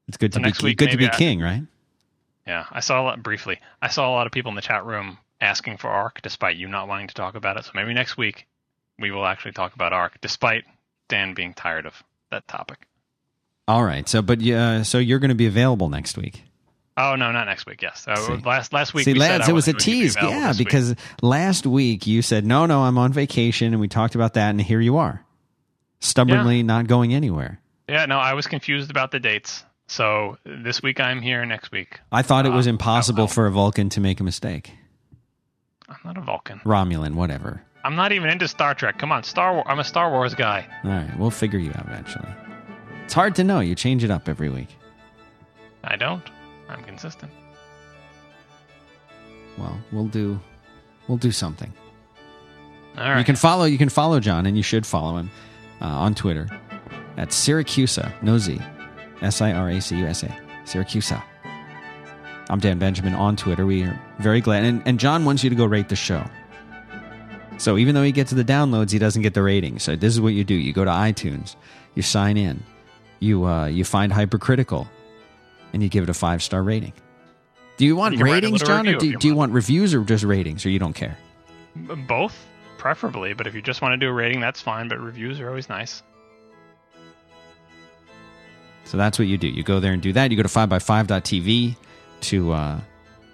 It's 0.08 0.16
good 0.16 0.32
So 0.34 0.40
to 0.40 0.50
be 0.50 0.64
week, 0.64 0.78
good 0.78 0.90
to 0.90 0.96
be 0.96 1.06
I- 1.06 1.10
king, 1.10 1.40
right? 1.40 1.62
Yeah, 2.46 2.64
I 2.72 2.80
saw 2.80 3.00
a 3.00 3.04
lot 3.04 3.22
briefly. 3.22 3.60
I 3.80 3.88
saw 3.88 4.08
a 4.08 4.12
lot 4.12 4.26
of 4.26 4.32
people 4.32 4.48
in 4.48 4.56
the 4.56 4.62
chat 4.62 4.84
room 4.84 5.18
asking 5.40 5.76
for 5.76 5.88
Arc, 5.88 6.20
despite 6.22 6.56
you 6.56 6.66
not 6.66 6.88
wanting 6.88 7.06
to 7.08 7.14
talk 7.14 7.34
about 7.34 7.56
it. 7.58 7.64
So 7.66 7.72
maybe 7.74 7.92
next 7.94 8.16
week 8.16 8.46
we 8.98 9.10
will 9.12 9.26
actually 9.26 9.52
talk 9.52 9.74
about 9.74 9.92
Arc, 9.92 10.20
despite 10.20 10.64
Dan 11.08 11.34
being 11.34 11.54
tired 11.54 11.86
of 11.86 12.02
that 12.30 12.48
topic. 12.48 12.86
All 13.68 13.84
right. 13.84 14.08
So, 14.08 14.20
but 14.22 14.40
yeah, 14.40 14.82
so 14.82 14.98
you're 14.98 15.18
going 15.20 15.28
to 15.28 15.34
be 15.36 15.46
available 15.46 15.88
next 15.90 16.16
week. 16.16 16.42
Oh 17.02 17.16
no, 17.16 17.30
not 17.32 17.44
next 17.46 17.66
week. 17.66 17.82
Yes, 17.82 18.06
uh, 18.08 18.38
last 18.44 18.72
last 18.72 18.92
week. 18.94 19.04
See, 19.04 19.12
we 19.14 19.20
said 19.20 19.38
lads, 19.38 19.48
it 19.48 19.52
was 19.52 19.68
a 19.68 19.72
going 19.72 19.78
be 19.78 19.84
tease. 19.84 20.16
Yeah, 20.20 20.48
this 20.48 20.58
week. 20.58 20.66
because 20.68 20.94
last 21.22 21.66
week 21.66 22.06
you 22.06 22.20
said 22.22 22.44
no, 22.44 22.66
no, 22.66 22.82
I'm 22.82 22.98
on 22.98 23.12
vacation, 23.12 23.72
and 23.72 23.80
we 23.80 23.88
talked 23.88 24.14
about 24.14 24.34
that, 24.34 24.50
and 24.50 24.60
here 24.60 24.80
you 24.80 24.96
are, 24.98 25.24
stubbornly 26.00 26.62
not 26.62 26.86
going 26.86 27.14
anywhere. 27.14 27.60
yeah, 27.88 28.06
no, 28.06 28.18
I 28.18 28.34
was 28.34 28.46
confused 28.46 28.90
about 28.90 29.10
the 29.12 29.20
dates. 29.20 29.64
So 29.88 30.36
this 30.44 30.82
week 30.82 31.00
I'm 31.00 31.20
here. 31.20 31.44
Next 31.46 31.72
week 31.72 31.98
I 32.12 32.22
thought 32.22 32.46
it 32.46 32.50
was 32.52 32.66
Uh, 32.66 32.70
impossible 32.70 33.26
for 33.26 33.46
a 33.46 33.50
Vulcan 33.50 33.88
to 33.90 34.00
make 34.00 34.20
a 34.20 34.24
mistake. 34.24 34.72
I'm 35.88 35.96
not 36.04 36.16
a 36.16 36.20
Vulcan. 36.20 36.60
Romulan, 36.64 37.14
whatever. 37.14 37.62
I'm 37.82 37.96
not 37.96 38.12
even 38.12 38.30
into 38.30 38.46
Star 38.46 38.74
Trek. 38.74 38.98
Come 38.98 39.10
on, 39.10 39.24
Star 39.24 39.52
Wars. 39.54 39.66
I'm 39.68 39.78
a 39.80 39.84
Star 39.84 40.10
Wars 40.10 40.34
guy. 40.34 40.66
All 40.84 40.90
right, 40.90 41.18
we'll 41.18 41.30
figure 41.30 41.58
you 41.58 41.70
out 41.70 41.86
eventually. 41.86 42.28
It's 43.04 43.14
hard 43.14 43.34
to 43.36 43.44
know. 43.44 43.58
You 43.60 43.74
change 43.74 44.04
it 44.04 44.10
up 44.10 44.28
every 44.28 44.50
week. 44.50 44.68
I 45.82 45.96
don't. 45.96 46.22
I'm 46.70 46.82
consistent. 46.84 47.32
Well, 49.58 49.78
we'll 49.92 50.06
do, 50.06 50.40
we'll 51.08 51.18
do 51.18 51.32
something. 51.32 51.72
All 52.96 53.04
right. 53.04 53.18
You 53.18 53.24
can 53.24 53.36
follow. 53.36 53.64
You 53.64 53.78
can 53.78 53.88
follow 53.88 54.20
John, 54.20 54.46
and 54.46 54.56
you 54.56 54.62
should 54.62 54.86
follow 54.86 55.16
him 55.16 55.30
uh, 55.80 55.86
on 55.86 56.14
Twitter 56.14 56.48
at 57.16 57.28
Siracusa, 57.28 58.12
no 58.22 58.38
Z, 58.38 58.60
S 59.22 59.40
I 59.40 59.52
R 59.52 59.70
A 59.70 59.80
C 59.80 59.96
U 59.98 60.06
S 60.06 60.22
A, 60.22 60.28
Siracusa. 60.64 61.22
I'm 62.48 62.58
Dan 62.58 62.78
Benjamin 62.78 63.14
on 63.14 63.36
Twitter. 63.36 63.64
We 63.64 63.84
are 63.84 64.00
very 64.18 64.40
glad, 64.40 64.64
and, 64.64 64.82
and 64.86 64.98
John 64.98 65.24
wants 65.24 65.44
you 65.44 65.50
to 65.50 65.56
go 65.56 65.66
rate 65.66 65.88
the 65.88 65.96
show. 65.96 66.24
So 67.58 67.78
even 67.78 67.94
though 67.94 68.02
he 68.02 68.12
gets 68.12 68.32
the 68.32 68.44
downloads, 68.44 68.90
he 68.90 68.98
doesn't 68.98 69.22
get 69.22 69.34
the 69.34 69.42
ratings. 69.42 69.82
So 69.82 69.94
this 69.94 70.12
is 70.12 70.20
what 70.20 70.32
you 70.32 70.42
do: 70.42 70.54
you 70.54 70.72
go 70.72 70.84
to 70.84 70.90
iTunes, 70.90 71.54
you 71.94 72.02
sign 72.02 72.36
in, 72.36 72.62
you 73.20 73.44
uh, 73.44 73.66
you 73.66 73.84
find 73.84 74.12
Hypercritical, 74.12 74.88
and 75.72 75.82
you 75.82 75.88
give 75.88 76.04
it 76.04 76.10
a 76.10 76.14
five 76.14 76.42
star 76.42 76.62
rating. 76.62 76.92
Do 77.76 77.86
you 77.86 77.96
want 77.96 78.12
You 78.12 78.18
can 78.18 78.26
write 78.26 78.44
a 78.44 78.46
ratings, 78.48 78.62
John, 78.62 78.88
or 78.88 78.98
do, 78.98 79.06
you 79.06 79.18
do 79.18 79.28
you 79.28 79.34
want. 79.34 79.52
reviews 79.52 79.94
or 79.94 80.04
just 80.04 80.24
ratings, 80.24 80.66
or 80.66 80.70
you 80.70 80.78
don't 80.78 80.92
care? 80.92 81.16
Both, 82.06 82.36
preferably. 82.78 83.32
But 83.32 83.46
if 83.46 83.54
you 83.54 83.62
just 83.62 83.80
want 83.80 83.92
to 83.92 83.96
do 83.96 84.08
a 84.08 84.12
rating, 84.12 84.40
that's 84.40 84.60
fine. 84.60 84.88
But 84.88 85.00
reviews 85.00 85.40
are 85.40 85.48
always 85.48 85.68
nice. 85.68 86.02
So 88.84 88.96
that's 88.96 89.18
what 89.18 89.28
you 89.28 89.38
do. 89.38 89.48
You 89.48 89.62
go 89.62 89.80
there 89.80 89.92
and 89.92 90.02
do 90.02 90.12
that. 90.12 90.30
You 90.30 90.36
go 90.36 90.42
to 90.42 90.48
5by5.tv 90.48 91.76
to 92.22 92.52
uh, 92.52 92.80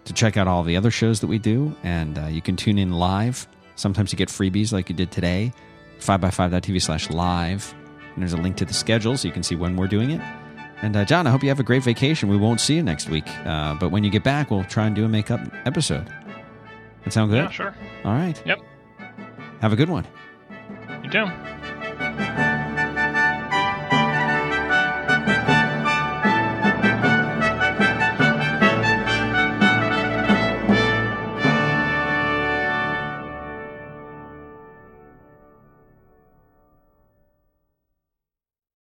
to 0.04 0.12
check 0.12 0.36
out 0.36 0.46
all 0.46 0.62
the 0.62 0.76
other 0.76 0.90
shows 0.90 1.20
that 1.20 1.26
we 1.26 1.38
do, 1.38 1.74
and 1.82 2.18
uh, 2.18 2.26
you 2.26 2.42
can 2.42 2.56
tune 2.56 2.78
in 2.78 2.92
live. 2.92 3.48
Sometimes 3.74 4.12
you 4.12 4.16
get 4.16 4.28
freebies 4.28 4.72
like 4.72 4.88
you 4.88 4.94
did 4.94 5.10
today. 5.10 5.52
5by5.tv 6.00 6.80
slash 6.82 7.10
live. 7.10 7.74
And 8.14 8.22
there's 8.22 8.32
a 8.32 8.38
link 8.38 8.56
to 8.56 8.64
the 8.64 8.72
schedule 8.74 9.16
so 9.16 9.28
you 9.28 9.32
can 9.32 9.42
see 9.42 9.56
when 9.56 9.76
we're 9.76 9.86
doing 9.86 10.10
it. 10.10 10.20
And 10.82 10.96
uh, 10.96 11.04
John, 11.04 11.26
I 11.26 11.30
hope 11.30 11.42
you 11.42 11.48
have 11.48 11.60
a 11.60 11.64
great 11.64 11.82
vacation. 11.82 12.28
We 12.28 12.36
won't 12.36 12.60
see 12.60 12.74
you 12.76 12.82
next 12.82 13.08
week, 13.08 13.28
uh, 13.46 13.74
but 13.74 13.90
when 13.90 14.04
you 14.04 14.10
get 14.10 14.22
back, 14.22 14.50
we'll 14.50 14.64
try 14.64 14.86
and 14.86 14.94
do 14.94 15.04
a 15.04 15.08
makeup 15.08 15.40
episode. 15.64 16.06
That 17.04 17.12
sound 17.12 17.30
good? 17.30 17.38
Yeah, 17.38 17.50
sure. 17.50 17.74
All 18.04 18.12
right. 18.12 18.40
Yep. 18.44 18.60
Have 19.60 19.72
a 19.72 19.76
good 19.76 19.88
one. 19.88 20.06
You 21.02 21.10
do. 21.10 21.26